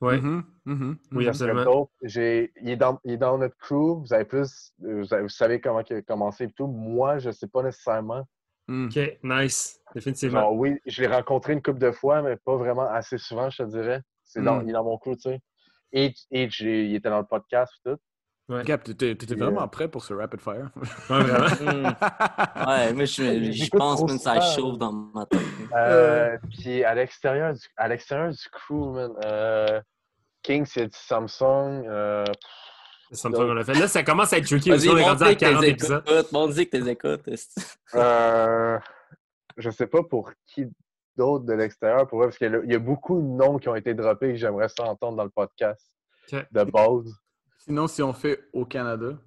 Oui. 0.00 0.20
Mhm, 0.20 0.44
mhm, 0.64 0.98
Oui, 1.12 1.24
mhm. 1.24 1.28
absolument. 1.28 1.90
J'ai- 2.02 2.52
Il, 2.60 2.70
est 2.70 2.76
dans, 2.76 2.98
il 3.04 3.12
est 3.12 3.16
dans 3.18 3.38
notre 3.38 3.56
crew. 3.56 4.00
Vous 4.00 4.12
avez 4.12 4.24
plus. 4.24 4.72
Vous, 4.80 5.14
avez- 5.14 5.22
vous 5.22 5.28
savez 5.28 5.60
comment 5.60 5.80
il 5.88 5.96
a 5.96 6.02
commencé 6.02 6.44
et 6.44 6.52
tout. 6.52 6.66
Moi, 6.66 7.18
je 7.18 7.28
ne 7.28 7.32
sais 7.32 7.46
pas 7.46 7.62
nécessairement. 7.62 8.26
Mm. 8.68 8.86
OK, 8.86 9.18
nice. 9.22 9.78
Définitivement. 9.94 10.40
Genre, 10.40 10.54
oui, 10.54 10.80
je 10.86 11.02
l'ai 11.02 11.08
rencontré 11.08 11.52
une 11.52 11.62
couple 11.62 11.78
de 11.80 11.90
fois, 11.90 12.22
mais 12.22 12.36
pas 12.36 12.56
vraiment 12.56 12.88
assez 12.88 13.18
souvent, 13.18 13.50
je 13.50 13.62
te 13.62 13.68
dirais. 13.68 14.00
C'est 14.24 14.42
dans, 14.42 14.56
Mm. 14.58 14.62
Il 14.64 14.70
est 14.70 14.72
dans 14.72 14.84
mon 14.84 14.96
crew, 14.98 15.14
tu 15.14 15.20
sais. 15.22 15.40
Et, 15.92 16.14
et 16.30 16.48
j'ai- 16.48 16.86
il 16.86 16.94
était 16.94 17.10
dans 17.10 17.18
le 17.18 17.26
podcast 17.26 17.72
et 17.84 17.90
tout. 17.90 17.98
Cap, 18.66 18.82
t'étais 18.84 19.34
vraiment 19.34 19.62
euh, 19.62 19.66
prêt 19.66 19.88
pour 19.88 20.04
ce 20.04 20.12
rapid 20.14 20.40
fire. 20.40 20.70
Ouais, 21.08 21.22
vraiment. 21.22 21.88
Ouais, 22.68 22.92
moi, 22.92 23.04
je, 23.04 23.70
pense 23.76 24.02
que 24.04 24.18
ça 24.18 24.40
chauffe 24.40 24.76
dans 24.78 24.92
ma 24.92 25.24
tête. 25.26 25.40
Euh, 25.74 26.36
Puis 26.50 26.84
à 26.84 26.94
l'extérieur 26.94 27.54
du, 27.54 27.60
à 27.76 27.88
l'extérieur 27.88 28.30
du 28.30 28.48
crew, 28.50 28.92
man, 28.94 29.12
euh, 29.24 29.80
King, 30.42 30.64
c'est 30.66 30.86
du 30.86 30.96
Samsung. 30.98 31.84
Euh, 31.86 32.24
Ça 33.12 33.28
me 33.28 33.36
fait 33.36 33.42
qu'on 33.42 33.52
l'a 33.54 33.64
fait. 33.64 33.74
Là, 33.74 33.88
ça 33.88 34.02
commence 34.02 34.32
à 34.32 34.38
être 34.38 34.46
tricky. 34.46 34.70
Vas-y, 34.70 34.88
qu'on 34.88 34.96
est 34.96 35.02
rendu 35.04 35.22
à 35.22 35.26
montre 35.26 35.34
que 35.38 35.44
40 35.44 35.60
t'es 35.62 35.70
épisodes. 35.70 36.04
que 36.66 36.70
t'es 36.70 36.90
écoutes. 36.90 37.28
euh, 37.94 38.78
je 39.58 39.70
sais 39.70 39.86
pas 39.86 40.02
pour 40.02 40.30
qui 40.46 40.66
d'autre 41.16 41.44
de 41.44 41.52
l'extérieur, 41.52 42.06
pour 42.08 42.18
vrai, 42.18 42.28
parce 42.28 42.38
qu'il 42.38 42.50
y 42.50 42.54
a- 42.54 42.62
il 42.64 42.72
y 42.72 42.74
a 42.74 42.78
beaucoup 42.78 43.20
de 43.20 43.26
noms 43.26 43.58
qui 43.58 43.68
ont 43.68 43.74
été 43.74 43.92
droppés 43.92 44.28
que 44.28 44.36
j'aimerais 44.36 44.68
ça 44.70 44.84
entendre 44.84 45.16
dans 45.18 45.24
le 45.24 45.30
podcast 45.30 45.92
de 46.30 46.64
base. 46.64 47.14
Sinon, 47.58 47.86
si 47.86 48.02
on 48.02 48.12
fait 48.14 48.48
au 48.54 48.64
Canada. 48.64 49.18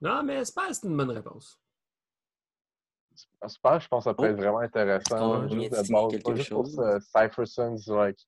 Non, 0.00 0.22
mais 0.22 0.44
c'est 0.44 0.54
pas 0.54 0.72
c'est 0.72 0.86
une 0.86 0.96
bonne 0.96 1.10
réponse. 1.10 1.58
Super, 3.46 3.80
je 3.80 3.88
pense 3.88 4.04
que 4.04 4.10
ça 4.10 4.14
peut 4.14 4.22
Oh. 4.24 4.26
être 4.26 4.36
vraiment 4.36 4.58
intéressant. 4.60 5.32
On 5.32 5.42
là, 5.42 5.48
juste 5.48 5.70
de 5.72 5.76
base. 5.92 6.10
quelque 6.12 6.22
Pas 6.30 6.34
juste 6.36 6.50
pour 6.50 6.64
chose? 6.66 6.80
Sons, 7.46 7.76
like, 7.88 8.18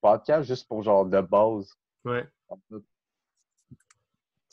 podcast, 0.00 0.46
juste 0.48 0.66
pour 0.68 0.82
genre 0.82 1.04
de 1.06 1.20
base. 1.20 1.72
Ouais, 2.04 2.28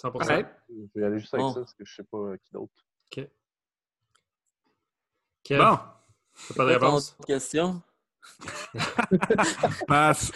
100%. 0.02 0.22
Alright. 0.22 0.48
Je 0.70 0.76
vais 0.96 1.02
y 1.02 1.04
aller 1.04 1.20
juste 1.20 1.34
avec 1.34 1.46
Bon. 1.46 1.54
ça 1.54 1.60
parce 1.62 1.74
que 1.74 1.86
je 1.86 1.96
sais 1.96 2.04
pas 2.04 2.18
euh, 2.18 2.38
qui 2.38 2.52
d'autre. 2.52 2.74
OK. 3.12 3.28
Kev, 5.44 5.58
Bon, 5.60 5.78
t'as 6.48 6.54
pas 6.56 6.66
de 6.66 6.70
réponse? 6.72 7.18
question? 7.26 7.82
passe. 9.88 10.32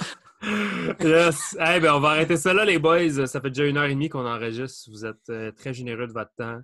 Yes. 1.01 1.57
Eh 1.59 1.79
ben, 1.81 1.93
on 1.95 1.99
va 1.99 2.09
arrêter 2.09 2.37
ça 2.37 2.53
là, 2.53 2.63
les 2.63 2.79
boys. 2.79 3.25
Ça 3.27 3.41
fait 3.41 3.49
déjà 3.49 3.65
une 3.65 3.77
heure 3.77 3.85
et 3.85 3.93
demie 3.93 4.07
qu'on 4.09 4.25
enregistre. 4.25 4.89
Vous 4.91 5.05
êtes 5.05 5.29
euh, 5.29 5.51
très 5.51 5.73
généreux 5.73 6.07
de 6.07 6.13
votre 6.13 6.33
temps. 6.35 6.61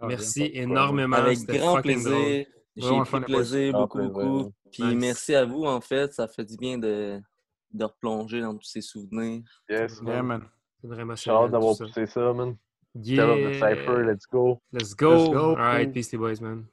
Ah, 0.00 0.06
Merci 0.06 0.48
bien. 0.50 0.62
énormément. 0.62 1.16
Avec 1.16 1.38
grand 1.44 1.80
plaisir. 1.80 2.46
J'ai 2.74 3.00
pris 3.04 3.20
plaisir, 3.20 3.72
beaucoup, 3.74 4.08
beaucoup. 4.08 4.52
Puis 4.72 4.82
Nice. 4.82 4.96
merci 4.98 5.34
à 5.34 5.44
vous, 5.44 5.64
en 5.64 5.80
fait. 5.80 6.12
Ça 6.14 6.26
fait 6.26 6.44
du 6.44 6.56
bien 6.56 6.78
de, 6.78 7.20
de 7.72 7.84
replonger 7.84 8.40
dans 8.40 8.56
tous 8.56 8.68
ces 8.68 8.80
souvenirs. 8.80 9.42
Yes, 9.68 10.00
Yeah, 10.04 10.22
man. 10.22 10.42
C'est 10.80 10.88
vraiment 10.88 11.14
J'ai 11.14 11.30
hâte 11.30 11.50
d'avoir 11.50 11.76
poussé 11.76 12.06
ça, 12.06 12.32
man. 12.32 12.56
Yeah. 12.94 13.24
Tell 13.24 13.30
of 13.30 13.52
the 13.52 13.54
Cypher, 13.54 14.04
let's 14.04 14.26
go. 14.26 14.60
Let's 14.72 14.94
go. 14.94 15.10
Let's 15.10 15.30
go. 15.30 15.50
All 15.50 15.56
right, 15.56 15.92
peace 15.92 16.12
les 16.12 16.18
boys, 16.18 16.40
man. 16.40 16.66